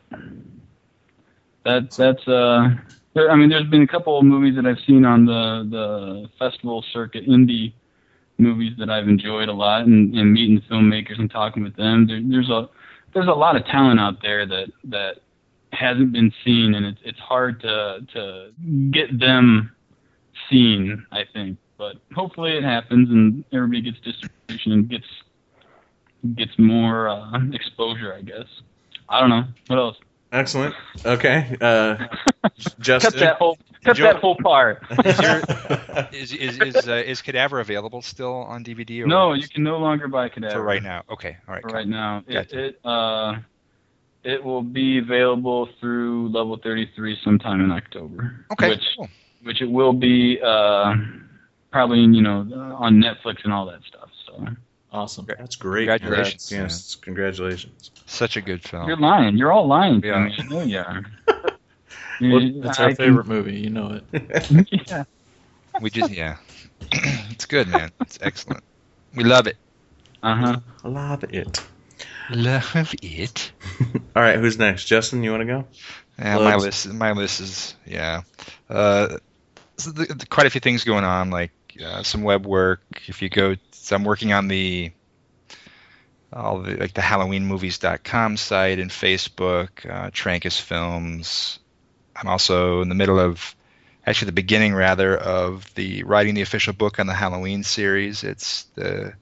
that's 1.64 1.96
that's 1.96 2.26
uh. 2.28 2.70
There, 3.14 3.30
I 3.30 3.36
mean, 3.36 3.48
there's 3.48 3.68
been 3.68 3.82
a 3.82 3.86
couple 3.86 4.18
of 4.18 4.24
movies 4.24 4.54
that 4.56 4.66
I've 4.66 4.78
seen 4.86 5.04
on 5.04 5.26
the 5.26 5.66
the 5.70 6.28
festival 6.38 6.84
circuit, 6.92 7.26
indie 7.26 7.72
movies 8.38 8.72
that 8.78 8.88
I've 8.88 9.08
enjoyed 9.08 9.48
a 9.48 9.52
lot, 9.52 9.86
and, 9.86 10.14
and 10.14 10.32
meeting 10.32 10.62
filmmakers 10.70 11.18
and 11.18 11.30
talking 11.30 11.62
with 11.62 11.76
them. 11.76 12.06
There, 12.06 12.20
there's 12.22 12.50
a 12.50 12.68
there's 13.12 13.28
a 13.28 13.32
lot 13.32 13.56
of 13.56 13.64
talent 13.66 14.00
out 14.00 14.22
there 14.22 14.46
that 14.46 14.68
that 14.84 15.16
hasn't 15.72 16.12
been 16.12 16.32
seen, 16.44 16.74
and 16.74 16.86
it's 16.86 17.00
it's 17.04 17.18
hard 17.18 17.60
to 17.62 18.00
to 18.14 18.50
get 18.90 19.18
them 19.18 19.72
seen. 20.48 21.04
I 21.10 21.24
think, 21.32 21.58
but 21.78 21.96
hopefully 22.14 22.52
it 22.56 22.62
happens, 22.62 23.10
and 23.10 23.44
everybody 23.52 23.82
gets 23.82 23.98
distribution 24.00 24.72
and 24.72 24.88
gets 24.88 25.06
gets 26.36 26.52
more 26.58 27.08
uh, 27.08 27.40
exposure. 27.52 28.14
I 28.14 28.22
guess. 28.22 28.46
I 29.08 29.20
don't 29.20 29.30
know 29.30 29.44
what 29.66 29.78
else. 29.78 29.96
Excellent. 30.32 30.74
Okay, 31.04 31.56
uh, 31.60 32.06
Justin. 32.78 33.12
cut 33.12 33.20
that 33.20 33.36
whole 33.36 33.58
cut 33.84 33.96
that 33.98 34.16
whole 34.16 34.36
part. 34.36 34.82
Is 36.12 36.32
is 36.32 36.58
is 36.60 36.88
uh, 36.88 37.02
is 37.06 37.20
Cadaver 37.22 37.60
available 37.60 38.02
still 38.02 38.34
on 38.34 38.64
DVD? 38.64 39.02
Or 39.02 39.06
no, 39.06 39.32
you 39.32 39.48
can 39.48 39.62
no 39.62 39.78
longer 39.78 40.08
buy 40.08 40.28
Cadaver. 40.28 40.54
for 40.54 40.62
right 40.62 40.82
now. 40.82 41.02
Okay, 41.10 41.36
all 41.48 41.54
right. 41.54 41.62
for 41.62 41.70
right 41.72 41.86
now. 41.88 42.22
It, 42.26 42.32
Gotcha. 42.32 42.64
it 42.66 42.80
uh 42.84 43.34
it 44.22 44.42
will 44.44 44.62
be 44.62 44.98
available 44.98 45.68
through 45.80 46.28
level 46.28 46.56
33 46.62 47.16
sometime 47.24 47.60
in 47.60 47.70
October. 47.70 48.44
Okay, 48.52 48.70
Which 48.70 48.82
cool. 48.96 49.08
which 49.42 49.62
it 49.62 49.70
will 49.70 49.92
be 49.92 50.38
uh 50.44 50.94
probably 51.72 52.00
you 52.00 52.22
know 52.22 52.40
on 52.78 53.00
Netflix 53.02 53.42
and 53.44 53.52
all 53.52 53.66
that 53.66 53.80
stuff. 53.88 54.10
So 54.26 54.46
Awesome. 54.92 55.26
That's 55.26 55.56
great. 55.56 55.86
Congratulations, 55.88 56.48
Congrats. 56.48 56.72
Yes, 56.74 56.94
congratulations. 56.96 57.90
Such 58.06 58.36
a 58.36 58.40
good 58.40 58.62
film. 58.62 58.88
you're 58.88 58.96
lying. 58.96 59.36
You're 59.36 59.52
all 59.52 59.66
lying 59.68 60.02
Yeah. 60.02 60.24
me. 60.24 60.34
I 60.38 60.42
know 60.44 60.62
you 60.62 60.78
are. 60.78 61.02
Well, 62.22 62.42
You- 62.42 62.60
that's 62.60 62.78
I 62.78 62.82
our 62.82 62.88
can- 62.90 62.96
favorite 62.96 63.26
movie. 63.26 63.56
You 63.58 63.70
know 63.70 64.00
it. 64.12 64.68
yeah. 64.88 65.04
We 65.80 65.88
just 65.88 66.10
yeah, 66.12 66.36
it's 66.92 67.46
good, 67.46 67.68
man. 67.68 67.92
It's 68.00 68.18
excellent. 68.20 68.62
We 69.14 69.24
love 69.24 69.46
it. 69.46 69.56
Uh 70.22 70.36
huh. 70.36 70.60
Love 70.84 71.24
it. 71.24 71.62
Love 72.30 72.94
it. 73.02 73.52
All 74.16 74.22
right, 74.22 74.38
who's 74.38 74.58
next? 74.58 74.84
Justin, 74.84 75.22
you 75.22 75.30
want 75.30 75.40
to 75.42 75.46
go? 75.46 75.64
Yeah, 76.18 76.36
my 76.38 76.56
list. 76.56 76.92
My 76.92 77.12
list 77.12 77.40
is 77.40 77.74
yeah. 77.86 78.22
Uh, 78.68 79.16
so 79.78 79.90
the, 79.92 80.04
the- 80.12 80.26
quite 80.26 80.46
a 80.46 80.50
few 80.50 80.60
things 80.60 80.84
going 80.84 81.04
on, 81.04 81.30
like 81.30 81.52
uh, 81.82 82.02
some 82.02 82.22
web 82.22 82.44
work. 82.44 82.82
If 83.06 83.22
you 83.22 83.30
go, 83.30 83.54
so 83.90 83.96
I'm 83.96 84.04
working 84.04 84.32
on 84.32 84.46
the 84.46 84.92
all 86.32 86.60
the 86.60 86.76
like 86.76 86.94
the 86.94 87.00
HalloweenMovies.com 87.00 88.36
site 88.36 88.78
and 88.78 88.88
Facebook, 88.88 89.84
uh, 89.84 90.10
Trancas 90.10 90.60
Films. 90.60 91.58
I'm 92.14 92.28
also 92.28 92.82
in 92.82 92.88
the 92.88 92.94
middle 92.94 93.18
of, 93.18 93.56
actually 94.06 94.26
the 94.26 94.32
beginning 94.32 94.74
rather 94.74 95.16
of 95.16 95.74
the 95.74 96.04
writing 96.04 96.36
the 96.36 96.42
official 96.42 96.72
book 96.72 97.00
on 97.00 97.08
the 97.08 97.14
Halloween 97.14 97.64
series. 97.64 98.22
It's 98.22 98.62
the 98.76 99.14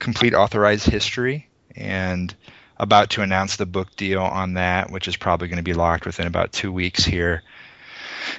complete 0.00 0.34
authorized 0.34 0.86
history 0.86 1.48
and 1.76 2.34
about 2.78 3.10
to 3.10 3.22
announce 3.22 3.54
the 3.54 3.66
book 3.66 3.94
deal 3.94 4.22
on 4.22 4.54
that, 4.54 4.90
which 4.90 5.06
is 5.06 5.16
probably 5.16 5.46
going 5.46 5.58
to 5.58 5.62
be 5.62 5.74
locked 5.74 6.06
within 6.06 6.26
about 6.26 6.50
two 6.50 6.72
weeks 6.72 7.04
here. 7.04 7.44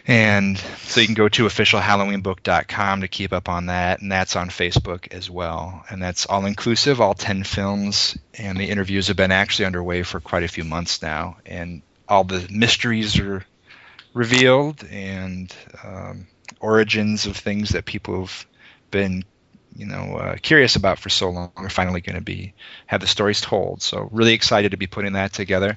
And 0.07 0.57
so 0.57 1.01
you 1.01 1.07
can 1.07 1.15
go 1.15 1.29
to 1.29 1.45
officialhalloweenbook.com 1.45 3.01
to 3.01 3.07
keep 3.07 3.33
up 3.33 3.49
on 3.49 3.67
that, 3.67 4.01
and 4.01 4.11
that's 4.11 4.35
on 4.35 4.49
Facebook 4.49 5.13
as 5.13 5.29
well. 5.29 5.85
And 5.89 6.01
that's 6.01 6.25
all 6.25 6.45
inclusive, 6.45 7.01
all 7.01 7.13
10 7.13 7.43
films, 7.43 8.17
and 8.33 8.57
the 8.57 8.69
interviews 8.69 9.07
have 9.07 9.17
been 9.17 9.31
actually 9.31 9.65
underway 9.65 10.03
for 10.03 10.19
quite 10.19 10.43
a 10.43 10.47
few 10.47 10.63
months 10.63 11.01
now. 11.01 11.37
And 11.45 11.81
all 12.07 12.23
the 12.23 12.47
mysteries 12.51 13.19
are 13.19 13.45
revealed 14.13 14.83
and 14.91 15.55
um, 15.83 16.27
origins 16.59 17.25
of 17.25 17.35
things 17.35 17.69
that 17.69 17.85
people 17.85 18.21
have 18.21 18.45
been 18.91 19.23
you 19.75 19.85
know 19.87 20.17
uh, 20.17 20.35
curious 20.41 20.75
about 20.75 20.99
for 20.99 21.09
so 21.09 21.29
long 21.29 21.51
are 21.55 21.69
finally 21.69 22.01
going 22.01 22.15
to 22.15 22.21
be 22.21 22.53
have 22.85 23.01
the 23.01 23.07
stories 23.07 23.41
told. 23.41 23.81
So 23.81 24.09
really 24.11 24.33
excited 24.33 24.71
to 24.71 24.77
be 24.77 24.87
putting 24.87 25.13
that 25.13 25.33
together. 25.33 25.75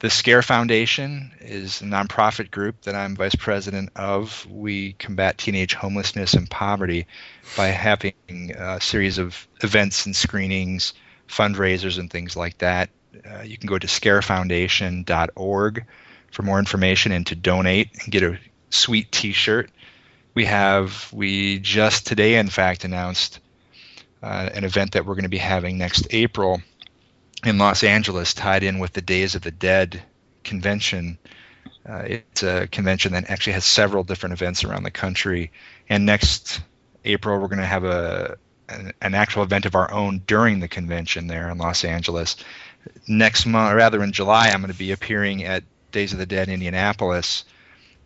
The 0.00 0.10
Scare 0.10 0.42
Foundation 0.42 1.32
is 1.40 1.80
a 1.80 1.84
nonprofit 1.84 2.52
group 2.52 2.82
that 2.82 2.94
I'm 2.94 3.16
vice 3.16 3.34
president 3.34 3.90
of. 3.96 4.46
We 4.48 4.92
combat 4.92 5.38
teenage 5.38 5.74
homelessness 5.74 6.34
and 6.34 6.48
poverty 6.48 7.08
by 7.56 7.68
having 7.68 8.14
a 8.56 8.80
series 8.80 9.18
of 9.18 9.48
events 9.60 10.06
and 10.06 10.14
screenings, 10.14 10.94
fundraisers, 11.28 11.98
and 11.98 12.08
things 12.08 12.36
like 12.36 12.58
that. 12.58 12.90
Uh, 13.28 13.42
you 13.42 13.58
can 13.58 13.66
go 13.66 13.76
to 13.76 13.88
scarefoundation.org 13.88 15.84
for 16.30 16.42
more 16.42 16.60
information 16.60 17.10
and 17.10 17.26
to 17.26 17.34
donate 17.34 17.90
and 18.00 18.12
get 18.12 18.22
a 18.22 18.38
sweet 18.70 19.10
T-shirt. 19.10 19.68
We 20.34 20.44
have 20.44 21.12
we 21.12 21.58
just 21.58 22.06
today, 22.06 22.36
in 22.36 22.50
fact, 22.50 22.84
announced 22.84 23.40
uh, 24.22 24.48
an 24.54 24.62
event 24.62 24.92
that 24.92 25.04
we're 25.04 25.14
going 25.14 25.24
to 25.24 25.28
be 25.28 25.38
having 25.38 25.76
next 25.76 26.06
April 26.10 26.62
in 27.44 27.58
Los 27.58 27.84
Angeles, 27.84 28.34
tied 28.34 28.62
in 28.62 28.78
with 28.78 28.92
the 28.92 29.00
Days 29.00 29.34
of 29.34 29.42
the 29.42 29.50
Dead 29.50 30.02
convention. 30.44 31.18
Uh, 31.88 32.02
it's 32.06 32.42
a 32.42 32.66
convention 32.68 33.12
that 33.12 33.30
actually 33.30 33.54
has 33.54 33.64
several 33.64 34.04
different 34.04 34.32
events 34.32 34.64
around 34.64 34.82
the 34.82 34.90
country. 34.90 35.52
And 35.88 36.04
next 36.04 36.60
April, 37.04 37.38
we're 37.38 37.48
going 37.48 37.60
to 37.60 37.66
have 37.66 37.84
a 37.84 38.38
an, 38.68 38.92
an 39.00 39.14
actual 39.14 39.42
event 39.42 39.64
of 39.64 39.74
our 39.74 39.90
own 39.90 40.22
during 40.26 40.60
the 40.60 40.68
convention 40.68 41.26
there 41.26 41.48
in 41.48 41.56
Los 41.58 41.84
Angeles. 41.84 42.36
Next 43.06 43.46
month, 43.46 43.72
or 43.72 43.76
rather 43.76 44.02
in 44.02 44.12
July, 44.12 44.48
I'm 44.48 44.60
going 44.60 44.72
to 44.72 44.78
be 44.78 44.92
appearing 44.92 45.44
at 45.44 45.64
Days 45.90 46.12
of 46.12 46.18
the 46.18 46.26
Dead 46.26 46.50
Indianapolis, 46.50 47.44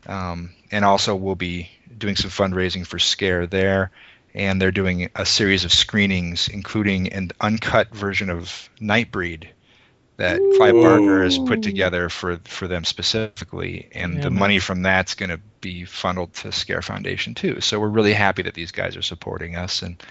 um, 0.07 0.51
and 0.71 0.85
also 0.85 1.17
we'll 1.17 1.35
be 1.35 1.69
doing 1.99 2.15
some 2.15 2.31
fundraising 2.31 2.87
for 2.87 2.99
Scare 2.99 3.47
there 3.47 3.91
and 4.35 4.61
they're 4.61 4.71
doing 4.73 5.11
a 5.15 5.27
series 5.27 5.65
of 5.65 5.73
screenings, 5.73 6.49
including 6.49 7.13
an 7.13 7.33
uncut 7.41 7.95
version 7.95 8.31
of 8.31 8.69
Nightbreed 8.81 9.49
that 10.19 10.39
Clive 10.57 10.75
Barker 10.75 11.25
has 11.25 11.39
put 11.39 11.63
together 11.63 12.09
for 12.09 12.39
for 12.45 12.69
them 12.69 12.85
specifically, 12.85 13.89
and 13.93 14.19
Yeah, 14.19 14.21
the 14.21 14.31
man. 14.31 14.39
money 14.41 14.59
from 14.59 14.83
that's 14.83 15.15
going 15.15 15.31
to 15.31 15.41
be 15.61 15.85
funneled 15.85 16.35
to 16.35 16.53
Scare 16.53 16.83
Foundation 16.83 17.35
too. 17.35 17.61
So 17.61 17.81
we're 17.81 17.89
really 17.89 18.13
happy 18.13 18.43
that 18.43 18.55
these 18.55 18.73
guys 18.73 18.97
are 18.97 19.03
supporting 19.03 19.57
us, 19.57 19.83
and 19.83 20.03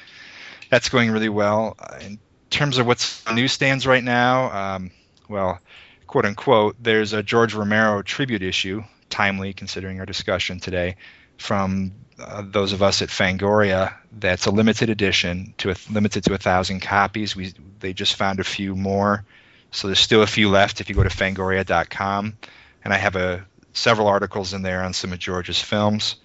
that's 0.70 0.90
going 0.90 1.12
really 1.12 1.30
well. 1.30 1.78
In 2.02 2.20
terms 2.50 2.78
of 2.78 2.88
what's 2.88 3.26
on 3.28 3.36
newsstands 3.36 3.86
right 3.88 4.04
now, 4.04 4.76
um, 4.76 4.92
well, 5.30 5.60
quote 6.08 6.26
unquote, 6.26 6.76
there's 6.82 7.14
a 7.14 7.24
George 7.24 7.54
Romero 7.54 8.02
tribute 8.02 8.42
issue, 8.44 8.84
timely 9.10 9.54
considering 9.54 10.00
our 10.00 10.06
discussion 10.06 10.60
today, 10.60 10.98
from 11.38 11.94
uh, 12.22 12.44
those 12.46 12.74
of 12.74 12.82
us 12.82 13.02
at 13.02 13.10
Fangoria. 13.10 13.94
That's 14.12 14.46
a 14.46 14.52
limited 14.52 14.90
edition, 14.90 15.54
to 15.58 15.72
a, 15.72 15.76
limited 15.90 16.24
to 16.26 16.34
a 16.34 16.38
thousand 16.38 16.82
copies. 16.82 17.36
We 17.36 17.54
they 17.80 17.94
just 17.94 18.16
found 18.16 18.40
a 18.40 18.44
few 18.44 18.76
more, 18.76 19.26
so 19.72 19.88
there's 19.88 20.00
still 20.00 20.22
a 20.22 20.28
few 20.28 20.50
left 20.50 20.82
if 20.82 20.90
you 20.90 20.96
go 20.96 21.04
to 21.04 21.10
Fangoria.com, 21.10 22.38
and 22.84 22.94
I 22.94 22.98
have 22.98 23.16
a 23.16 23.46
several 23.74 24.08
articles 24.08 24.54
in 24.54 24.62
there 24.62 24.84
on 24.84 24.94
some 24.94 25.14
of 25.14 25.20
George's 25.20 25.62
films. 25.62 26.16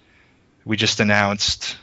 We 0.65 0.75
just 0.77 0.99
announced 0.99 1.77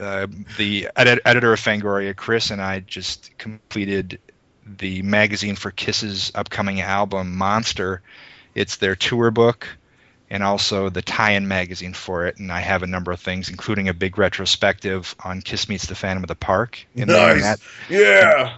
uh, 0.00 0.26
the 0.58 0.88
edit- 0.94 1.22
editor 1.24 1.52
of 1.52 1.60
Fangoria, 1.60 2.14
Chris, 2.14 2.50
and 2.50 2.60
I 2.60 2.80
just 2.80 3.36
completed 3.38 4.18
the 4.66 5.02
magazine 5.02 5.56
for 5.56 5.70
Kiss's 5.70 6.32
upcoming 6.34 6.80
album, 6.80 7.36
Monster. 7.36 8.02
It's 8.54 8.76
their 8.76 8.96
tour 8.96 9.30
book 9.30 9.68
and 10.30 10.42
also 10.42 10.88
the 10.90 11.02
tie-in 11.02 11.46
magazine 11.48 11.92
for 11.92 12.26
it. 12.26 12.38
And 12.38 12.50
I 12.50 12.60
have 12.60 12.82
a 12.82 12.86
number 12.86 13.12
of 13.12 13.20
things, 13.20 13.48
including 13.48 13.88
a 13.88 13.94
big 13.94 14.18
retrospective 14.18 15.14
on 15.24 15.40
Kiss 15.42 15.68
Meets 15.68 15.86
the 15.86 15.94
Phantom 15.94 16.24
of 16.24 16.28
the 16.28 16.34
Park. 16.34 16.84
in 16.94 17.08
there, 17.08 17.32
and 17.32 17.40
Nice. 17.40 17.58
that- 17.58 17.60
Yeah. 17.88 18.56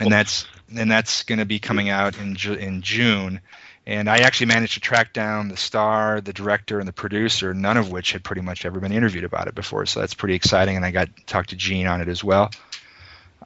and 0.00 0.12
that's 0.12 0.46
and 0.76 0.90
that's 0.90 1.22
going 1.24 1.38
to 1.38 1.44
be 1.44 1.58
coming 1.58 1.88
out 1.90 2.16
in 2.18 2.34
Ju- 2.36 2.54
in 2.54 2.82
June. 2.82 3.40
And 3.86 4.08
I 4.08 4.18
actually 4.20 4.46
managed 4.46 4.74
to 4.74 4.80
track 4.80 5.12
down 5.12 5.48
the 5.48 5.58
star, 5.58 6.20
the 6.22 6.32
director, 6.32 6.78
and 6.78 6.88
the 6.88 6.92
producer, 6.92 7.52
none 7.52 7.76
of 7.76 7.90
which 7.90 8.12
had 8.12 8.24
pretty 8.24 8.40
much 8.40 8.64
ever 8.64 8.80
been 8.80 8.92
interviewed 8.92 9.24
about 9.24 9.46
it 9.46 9.54
before. 9.54 9.84
So 9.84 10.00
that's 10.00 10.14
pretty 10.14 10.34
exciting. 10.34 10.74
And 10.76 10.84
I 10.84 10.90
got 10.90 11.14
to 11.14 11.24
talk 11.26 11.48
to 11.48 11.56
Gene 11.56 11.86
on 11.86 12.00
it 12.00 12.08
as 12.08 12.24
well. 12.24 12.50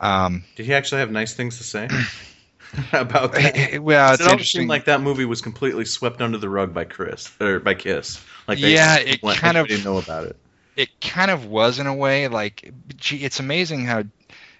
Um, 0.00 0.44
Did 0.54 0.66
he 0.66 0.74
actually 0.74 1.00
have 1.00 1.10
nice 1.10 1.34
things 1.34 1.58
to 1.58 1.64
say 1.64 1.88
about 2.92 3.32
that? 3.32 3.78
well, 3.82 4.10
it 4.10 4.14
it's 4.14 4.20
almost 4.22 4.32
interesting. 4.32 4.60
seemed 4.62 4.68
like 4.70 4.84
that 4.86 5.00
movie 5.00 5.24
was 5.24 5.40
completely 5.40 5.84
swept 5.84 6.20
under 6.20 6.38
the 6.38 6.48
rug 6.48 6.72
by 6.74 6.84
Chris 6.84 7.30
or 7.40 7.60
by 7.60 7.74
Kiss. 7.74 8.22
Like 8.46 8.58
they 8.60 8.74
Yeah, 8.74 8.96
it 8.98 9.22
went- 9.22 9.38
kind 9.38 9.56
of- 9.56 9.68
didn't 9.68 9.84
know 9.84 9.98
about 9.98 10.26
it. 10.26 10.36
it 10.76 11.00
kind 11.00 11.30
of 11.30 11.46
was 11.46 11.78
in 11.78 11.86
a 11.86 11.94
way 11.94 12.28
like 12.28 12.72
gee, 12.96 13.16
it's 13.24 13.40
amazing 13.40 13.84
how 13.84 14.04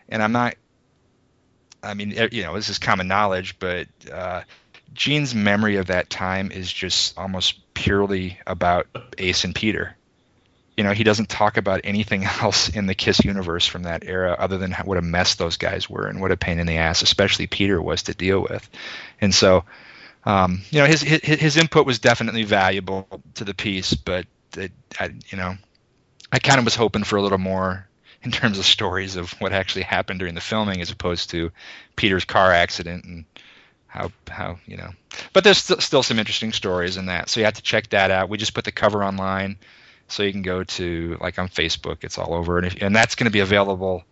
and 0.09 0.22
i'm 0.22 0.32
not 0.32 0.55
i 1.82 1.94
mean 1.94 2.12
eh, 2.16 2.28
you 2.32 2.43
know 2.43 2.55
this 2.55 2.68
is 2.70 2.78
common 2.78 3.06
knowledge 3.09 3.56
but 3.59 3.86
uh, 4.12 4.43
gene's 4.94 5.35
memory 5.35 5.76
of 5.76 5.86
that 5.86 6.10
time 6.10 6.51
is 6.51 6.72
just 6.72 7.16
almost 7.18 7.60
purely 7.74 8.39
about 8.47 8.86
ace 9.18 9.44
and 9.44 9.55
peter 9.55 9.94
you 10.78 10.84
know 10.84 10.92
he 10.92 11.05
doesn't 11.05 11.28
talk 11.28 11.59
about 11.59 11.82
anything 11.84 12.24
else 12.40 12.70
in 12.70 12.86
the 12.86 12.94
kiss 12.94 13.24
universe 13.24 13.66
from 13.66 13.82
that 13.82 14.05
era 14.05 14.34
other 14.38 14.56
than 14.56 14.72
what 14.84 14.96
a 14.96 15.02
mess 15.02 15.34
those 15.34 15.59
guys 15.59 15.90
were 15.90 16.06
and 16.06 16.20
what 16.20 16.32
a 16.32 16.36
pain 16.36 16.59
in 16.59 16.66
the 16.66 16.78
ass 16.78 17.02
especially 17.02 17.46
peter 17.46 17.82
was 17.82 18.05
to 18.05 18.14
deal 18.14 18.40
with 18.40 18.68
and 19.20 19.34
so 19.34 19.64
um, 20.24 20.62
you 20.70 20.80
know 20.80 20.86
his, 20.86 21.00
his 21.00 21.20
his 21.22 21.56
input 21.56 21.86
was 21.86 22.00
definitely 22.00 22.44
valuable 22.44 23.06
to 23.34 23.44
the 23.44 23.55
piece 23.55 23.94
but 23.94 24.26
it, 24.56 24.72
I, 24.98 25.10
you 25.28 25.38
know 25.38 25.56
I 26.30 26.38
kind 26.38 26.59
of 26.59 26.64
was 26.64 26.74
hoping 26.74 27.05
for 27.05 27.16
a 27.16 27.22
little 27.22 27.38
more 27.38 27.86
in 28.22 28.30
terms 28.30 28.59
of 28.59 28.64
stories 28.64 29.16
of 29.16 29.32
what 29.40 29.52
actually 29.52 29.82
happened 29.82 30.18
during 30.18 30.34
the 30.34 30.40
filming, 30.40 30.80
as 30.80 30.90
opposed 30.90 31.30
to 31.30 31.52
Peter's 31.96 32.24
car 32.24 32.52
accident 32.52 33.05
and 33.05 33.24
how 33.86 34.10
how 34.28 34.59
you 34.66 34.76
know. 34.76 34.90
But 35.32 35.44
there's 35.44 35.59
st- 35.59 35.82
still 35.82 36.02
some 36.02 36.18
interesting 36.18 36.52
stories 36.52 36.96
in 36.96 37.06
that, 37.06 37.28
so 37.28 37.40
you 37.40 37.46
have 37.46 37.55
to 37.55 37.62
check 37.62 37.90
that 37.90 38.10
out. 38.10 38.28
We 38.28 38.36
just 38.36 38.55
put 38.55 38.64
the 38.64 38.72
cover 38.72 39.05
online, 39.05 39.56
so 40.09 40.22
you 40.22 40.32
can 40.32 40.43
go 40.43 40.64
to 40.64 41.16
like 41.20 41.39
on 41.39 41.48
Facebook. 41.48 41.98
It's 42.02 42.18
all 42.18 42.35
over, 42.35 42.59
and, 42.59 42.66
if, 42.66 42.82
and 42.82 42.94
that's 42.94 43.14
going 43.14 43.26
to 43.26 43.30
be 43.30 43.40
available 43.40 44.05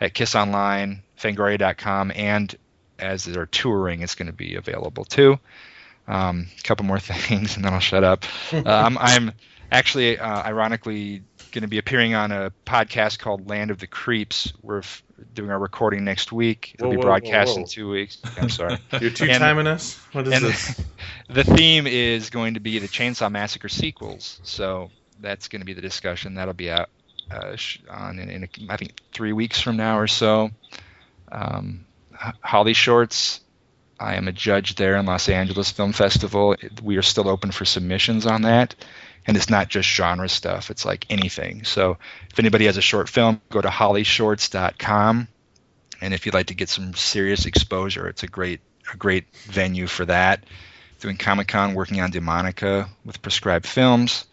at 0.00 0.14
Kiss 0.14 0.34
Online, 0.34 1.02
Fangoria.com, 1.18 2.12
and 2.14 2.54
as 2.98 3.24
they're 3.24 3.46
touring, 3.46 4.02
it's 4.02 4.14
going 4.14 4.26
to 4.26 4.32
be 4.32 4.56
available 4.56 5.04
too. 5.04 5.38
Um, 6.06 6.48
a 6.58 6.62
couple 6.62 6.84
more 6.86 6.98
things, 7.00 7.56
and 7.56 7.64
then 7.64 7.72
I'll 7.72 7.80
shut 7.80 8.04
up. 8.04 8.24
um, 8.52 8.98
I'm 9.00 9.32
actually, 9.70 10.18
uh, 10.18 10.42
ironically, 10.42 11.22
going 11.52 11.62
to 11.62 11.68
be 11.68 11.78
appearing 11.78 12.14
on 12.14 12.32
a 12.32 12.52
podcast 12.66 13.20
called 13.20 13.48
Land 13.48 13.70
of 13.70 13.78
the 13.78 13.86
Creeps. 13.86 14.52
We're 14.60 14.78
f- 14.78 15.02
doing 15.32 15.50
our 15.50 15.58
recording 15.58 16.04
next 16.04 16.32
week. 16.32 16.74
It'll 16.74 16.88
Whoa, 16.88 16.90
be 16.92 16.96
whoa, 16.96 17.02
broadcast 17.02 17.54
whoa, 17.54 17.62
in 17.62 17.66
two 17.66 17.88
weeks. 17.88 18.18
I'm 18.36 18.48
sorry. 18.48 18.78
You're 19.00 19.10
two 19.10 19.28
timing 19.28 19.68
us. 19.68 19.98
What 20.12 20.26
is 20.26 20.34
and 20.34 20.44
this? 20.44 20.84
the 21.30 21.44
theme 21.44 21.86
is 21.86 22.30
going 22.30 22.54
to 22.54 22.60
be 22.60 22.80
the 22.80 22.88
Chainsaw 22.88 23.30
Massacre 23.30 23.68
sequels. 23.68 24.40
So 24.42 24.90
that's 25.24 25.48
going 25.48 25.60
to 25.60 25.66
be 25.66 25.72
the 25.72 25.80
discussion. 25.80 26.34
That'll 26.34 26.54
be 26.54 26.70
out 26.70 26.90
uh, 27.30 27.56
on 27.90 28.18
in, 28.18 28.28
in 28.28 28.48
I 28.68 28.76
think 28.76 28.94
three 29.12 29.32
weeks 29.32 29.60
from 29.60 29.76
now 29.76 29.98
or 29.98 30.06
so. 30.06 30.50
Um, 31.30 31.86
Holly 32.40 32.74
Shorts. 32.74 33.40
I 33.98 34.16
am 34.16 34.28
a 34.28 34.32
judge 34.32 34.74
there 34.74 34.96
in 34.96 35.06
Los 35.06 35.28
Angeles 35.28 35.70
Film 35.70 35.92
Festival. 35.92 36.56
We 36.82 36.96
are 36.96 37.02
still 37.02 37.28
open 37.28 37.52
for 37.52 37.64
submissions 37.64 38.26
on 38.26 38.42
that. 38.42 38.74
And 39.26 39.36
it's 39.36 39.48
not 39.48 39.68
just 39.68 39.88
genre 39.88 40.28
stuff, 40.28 40.70
it's 40.70 40.84
like 40.84 41.06
anything. 41.08 41.64
So 41.64 41.96
if 42.30 42.38
anybody 42.38 42.66
has 42.66 42.76
a 42.76 42.82
short 42.82 43.08
film, 43.08 43.40
go 43.50 43.60
to 43.60 43.68
hollyshorts.com. 43.68 45.28
And 46.00 46.14
if 46.14 46.26
you'd 46.26 46.34
like 46.34 46.48
to 46.48 46.54
get 46.54 46.68
some 46.68 46.92
serious 46.92 47.46
exposure, 47.46 48.06
it's 48.08 48.22
a 48.22 48.26
great 48.26 48.60
a 48.92 48.96
great 48.96 49.24
venue 49.34 49.86
for 49.86 50.04
that. 50.04 50.44
Doing 51.00 51.16
Comic 51.16 51.48
Con, 51.48 51.74
working 51.74 52.00
on 52.00 52.12
Demonica 52.12 52.88
with 53.04 53.22
Prescribed 53.22 53.66
Films. 53.66 54.26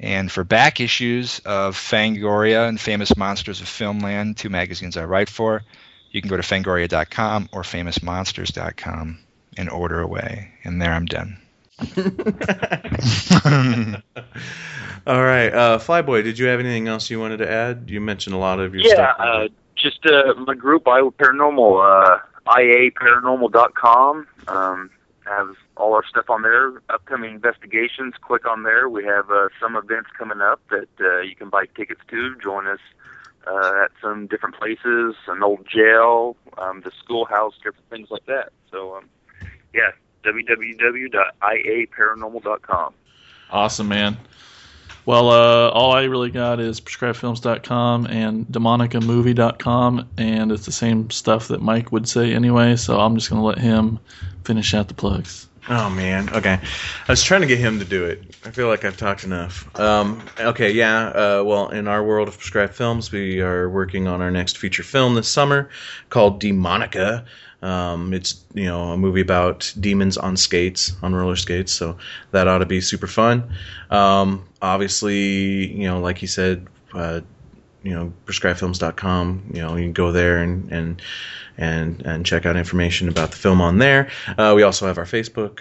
And 0.00 0.30
for 0.30 0.44
back 0.44 0.80
issues 0.80 1.40
of 1.40 1.76
Fangoria 1.76 2.68
and 2.68 2.80
Famous 2.80 3.16
Monsters 3.16 3.60
of 3.60 3.66
Filmland, 3.66 4.36
two 4.36 4.50
magazines 4.50 4.96
I 4.96 5.04
write 5.04 5.28
for, 5.28 5.62
you 6.10 6.20
can 6.20 6.28
go 6.28 6.36
to 6.36 6.42
fangoria.com 6.42 7.48
or 7.52 7.62
famousmonsters.com 7.62 9.18
and 9.56 9.70
order 9.70 10.00
away. 10.00 10.52
And 10.64 10.82
there 10.82 10.92
I'm 10.92 11.06
done. 11.06 11.38
All 15.06 15.22
right, 15.22 15.52
uh, 15.52 15.78
Flyboy. 15.78 16.22
Did 16.22 16.38
you 16.38 16.46
have 16.46 16.60
anything 16.60 16.88
else 16.88 17.10
you 17.10 17.18
wanted 17.18 17.38
to 17.38 17.50
add? 17.50 17.90
You 17.90 18.00
mentioned 18.00 18.34
a 18.34 18.38
lot 18.38 18.60
of 18.60 18.74
your 18.74 18.84
yeah, 18.84 18.94
stuff. 18.94 19.16
uh, 19.18 19.48
just 19.74 20.06
uh, 20.06 20.34
my 20.46 20.54
group, 20.54 20.86
Iowa 20.86 21.10
Paranormal, 21.12 22.14
uh, 22.14 22.18
IAParanormal.com. 22.46 24.26
Um, 24.48 24.90
has 25.26 25.48
all 25.76 25.94
our 25.94 26.04
stuff 26.06 26.30
on 26.30 26.42
there. 26.42 26.80
Upcoming 26.88 27.34
investigations. 27.34 28.14
Click 28.20 28.46
on 28.46 28.62
there. 28.62 28.88
We 28.88 29.04
have 29.04 29.28
uh, 29.30 29.48
some 29.60 29.76
events 29.76 30.10
coming 30.16 30.40
up 30.40 30.60
that 30.70 30.88
uh, 31.00 31.20
you 31.20 31.36
can 31.36 31.50
buy 31.50 31.66
tickets 31.76 32.00
to. 32.10 32.36
Join 32.36 32.66
us 32.66 32.80
uh, 33.46 33.84
at 33.84 33.90
some 34.00 34.26
different 34.26 34.56
places, 34.56 35.14
an 35.28 35.42
old 35.42 35.68
jail, 35.68 36.38
um, 36.58 36.80
the 36.82 36.90
schoolhouse, 36.98 37.54
different 37.56 37.88
things 37.90 38.10
like 38.10 38.24
that. 38.26 38.52
So, 38.70 38.96
um, 38.96 39.10
yeah, 39.74 39.90
www.iaparanormal.com. 40.24 42.94
Awesome, 43.50 43.88
man. 43.88 44.16
Well, 45.06 45.28
uh, 45.28 45.68
all 45.68 45.92
I 45.92 46.04
really 46.04 46.30
got 46.30 46.60
is 46.60 46.80
prescribedfilms.com 46.80 48.06
and 48.06 48.46
demonicamovie.com, 48.46 50.08
and 50.16 50.50
it's 50.50 50.64
the 50.64 50.72
same 50.72 51.10
stuff 51.10 51.48
that 51.48 51.60
Mike 51.60 51.92
would 51.92 52.08
say 52.08 52.32
anyway, 52.32 52.76
so 52.76 52.98
I'm 52.98 53.14
just 53.16 53.28
going 53.28 53.40
to 53.40 53.46
let 53.46 53.58
him 53.58 54.00
finish 54.44 54.72
out 54.72 54.88
the 54.88 54.94
plugs. 54.94 55.46
Oh 55.68 55.88
man. 55.88 56.28
Okay. 56.30 56.60
I 56.60 57.12
was 57.12 57.22
trying 57.22 57.40
to 57.40 57.46
get 57.46 57.58
him 57.58 57.78
to 57.78 57.84
do 57.86 58.04
it. 58.04 58.36
I 58.44 58.50
feel 58.50 58.68
like 58.68 58.84
I've 58.84 58.98
talked 58.98 59.24
enough. 59.24 59.68
Um, 59.80 60.22
okay. 60.38 60.70
Yeah. 60.70 61.06
Uh, 61.08 61.42
well, 61.44 61.70
in 61.70 61.88
our 61.88 62.04
world 62.04 62.28
of 62.28 62.36
prescribed 62.36 62.74
films, 62.74 63.10
we 63.10 63.40
are 63.40 63.70
working 63.70 64.06
on 64.06 64.20
our 64.20 64.30
next 64.30 64.58
feature 64.58 64.82
film 64.82 65.14
this 65.14 65.28
summer 65.28 65.70
called 66.10 66.42
Demonica. 66.42 67.24
Um, 67.62 68.12
it's 68.12 68.44
you 68.52 68.66
know 68.66 68.92
a 68.92 68.98
movie 68.98 69.22
about 69.22 69.72
demons 69.80 70.18
on 70.18 70.36
skates, 70.36 70.92
on 71.02 71.14
roller 71.14 71.36
skates. 71.36 71.72
So 71.72 71.96
that 72.32 72.46
ought 72.46 72.58
to 72.58 72.66
be 72.66 72.82
super 72.82 73.06
fun. 73.06 73.50
Um, 73.88 74.44
obviously, 74.60 75.72
you 75.72 75.84
know, 75.84 75.98
like 75.98 76.18
he 76.18 76.26
said, 76.26 76.66
uh, 76.92 77.22
you 77.84 77.94
know, 77.94 78.12
prescribedfilms.com. 78.26 79.50
You 79.52 79.60
know, 79.60 79.76
you 79.76 79.84
can 79.84 79.92
go 79.92 80.10
there 80.10 80.38
and 80.38 80.72
and 80.72 81.02
and 81.56 82.02
and 82.04 82.26
check 82.26 82.46
out 82.46 82.56
information 82.56 83.08
about 83.08 83.30
the 83.30 83.36
film 83.36 83.60
on 83.60 83.78
there. 83.78 84.10
Uh, 84.36 84.54
we 84.56 84.62
also 84.62 84.86
have 84.86 84.98
our 84.98 85.04
Facebook, 85.04 85.60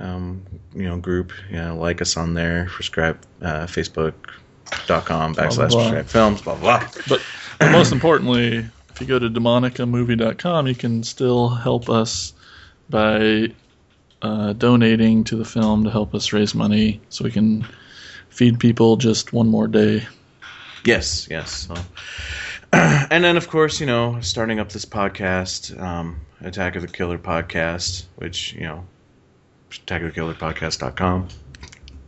um, 0.00 0.42
you 0.74 0.84
know, 0.84 0.96
group. 0.96 1.32
You 1.50 1.56
know, 1.56 1.76
like 1.76 2.00
us 2.00 2.16
on 2.16 2.34
there. 2.34 2.68
Prescribe 2.70 3.18
uh, 3.42 3.66
Facebook.com 3.66 5.34
backslash 5.34 5.70
blah. 5.70 5.80
prescribe 5.80 6.06
films. 6.06 6.42
Blah 6.42 6.56
blah. 6.56 6.88
But, 7.08 7.22
but 7.58 7.72
most 7.72 7.92
importantly, 7.92 8.64
if 8.90 9.00
you 9.00 9.06
go 9.06 9.18
to 9.18 9.28
demonicamovie.com, 9.28 10.68
you 10.68 10.74
can 10.76 11.02
still 11.02 11.48
help 11.48 11.90
us 11.90 12.32
by 12.88 13.48
uh, 14.22 14.52
donating 14.52 15.24
to 15.24 15.36
the 15.36 15.44
film 15.44 15.84
to 15.84 15.90
help 15.90 16.14
us 16.14 16.32
raise 16.32 16.54
money 16.54 17.00
so 17.08 17.24
we 17.24 17.32
can 17.32 17.66
feed 18.28 18.60
people 18.60 18.96
just 18.96 19.32
one 19.32 19.48
more 19.48 19.66
day. 19.66 20.06
Yes, 20.84 21.28
yes. 21.30 21.68
So. 21.68 21.74
And 23.10 23.22
then, 23.22 23.36
of 23.36 23.48
course, 23.48 23.78
you 23.78 23.86
know, 23.86 24.20
starting 24.20 24.58
up 24.58 24.70
this 24.70 24.84
podcast, 24.84 25.80
um, 25.80 26.20
Attack 26.40 26.74
of 26.74 26.82
the 26.82 26.88
Killer 26.88 27.18
podcast, 27.18 28.06
which 28.16 28.52
you 28.54 28.62
know, 28.62 28.84
attackofthekillerpodcast.com. 29.70 31.28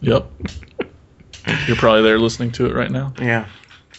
Yep. 0.00 0.30
You're 1.68 1.76
probably 1.76 2.02
there 2.02 2.18
listening 2.18 2.50
to 2.52 2.66
it 2.66 2.74
right 2.74 2.90
now. 2.90 3.14
Yeah, 3.20 3.46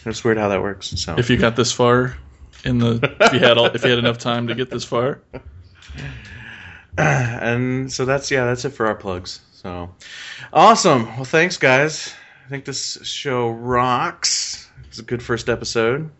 it's 0.04 0.22
weird 0.22 0.36
how 0.36 0.48
that 0.48 0.60
works. 0.60 0.88
So 1.00 1.16
If 1.16 1.30
you 1.30 1.38
got 1.38 1.56
this 1.56 1.72
far 1.72 2.18
in 2.64 2.78
the 2.78 3.16
if 3.20 3.32
you 3.32 3.40
had 3.40 3.56
all, 3.56 3.66
if 3.66 3.82
you 3.82 3.90
had 3.90 3.98
enough 3.98 4.18
time 4.18 4.46
to 4.48 4.54
get 4.54 4.70
this 4.70 4.84
far. 4.84 5.22
and 6.98 7.90
so 7.90 8.04
that's 8.04 8.30
yeah, 8.30 8.44
that's 8.44 8.64
it 8.64 8.70
for 8.70 8.86
our 8.86 8.94
plugs. 8.94 9.40
So 9.52 9.94
awesome. 10.52 11.06
Well, 11.16 11.24
thanks, 11.24 11.56
guys. 11.56 12.12
I 12.44 12.48
think 12.48 12.64
this 12.64 12.98
show 13.02 13.48
rocks. 13.50 14.67
It's 14.98 15.04
a 15.04 15.06
good 15.06 15.22
first 15.22 15.48
episode. 15.48 16.10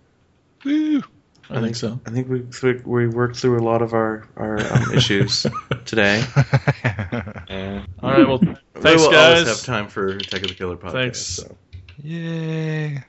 Woo. 0.64 1.02
I 1.50 1.60
think 1.60 1.74
so. 1.74 1.98
I 2.06 2.10
think 2.10 2.28
we 2.28 2.44
we 2.84 3.08
worked 3.08 3.34
through 3.36 3.58
a 3.58 3.64
lot 3.64 3.82
of 3.82 3.92
our 3.92 4.28
our 4.36 4.60
um, 4.60 4.92
issues 4.94 5.44
today. 5.84 6.22
And 7.48 7.88
All 8.02 8.10
right, 8.12 8.28
well, 8.28 8.38
thanks, 8.38 8.60
we 8.76 8.80
thanks 8.82 9.02
will 9.02 9.10
guys. 9.10 9.40
always 9.42 9.48
have 9.48 9.62
time 9.66 9.88
for 9.88 10.08
Attack 10.10 10.42
of 10.42 10.48
the 10.48 10.54
Killer 10.54 10.76
podcast. 10.76 10.92
Thanks. 10.92 11.18
So. 11.18 11.56
Yay. 12.04 13.02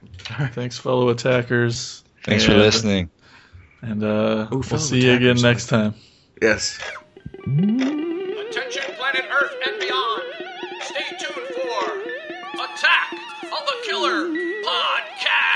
Thanks, 0.53 0.79
fellow 0.79 1.09
attackers. 1.09 2.03
Thanks 2.23 2.45
for 2.45 2.55
listening. 2.55 3.11
And 3.83 4.03
uh, 4.03 4.47
Ooh, 4.51 4.63
we'll 4.71 4.79
see 4.79 5.05
you 5.05 5.11
again 5.13 5.37
attackers. 5.37 5.43
next 5.43 5.67
time. 5.67 5.93
Yes. 6.41 6.79
Attention, 7.43 8.83
planet 8.95 9.25
Earth 9.31 9.53
and 9.67 9.79
beyond. 9.79 10.23
Stay 10.81 11.17
tuned 11.19 11.47
for 11.47 11.99
Attack 12.55 13.13
of 13.43 13.65
the 13.67 13.75
Killer 13.85 14.29
Podcast. 14.65 15.48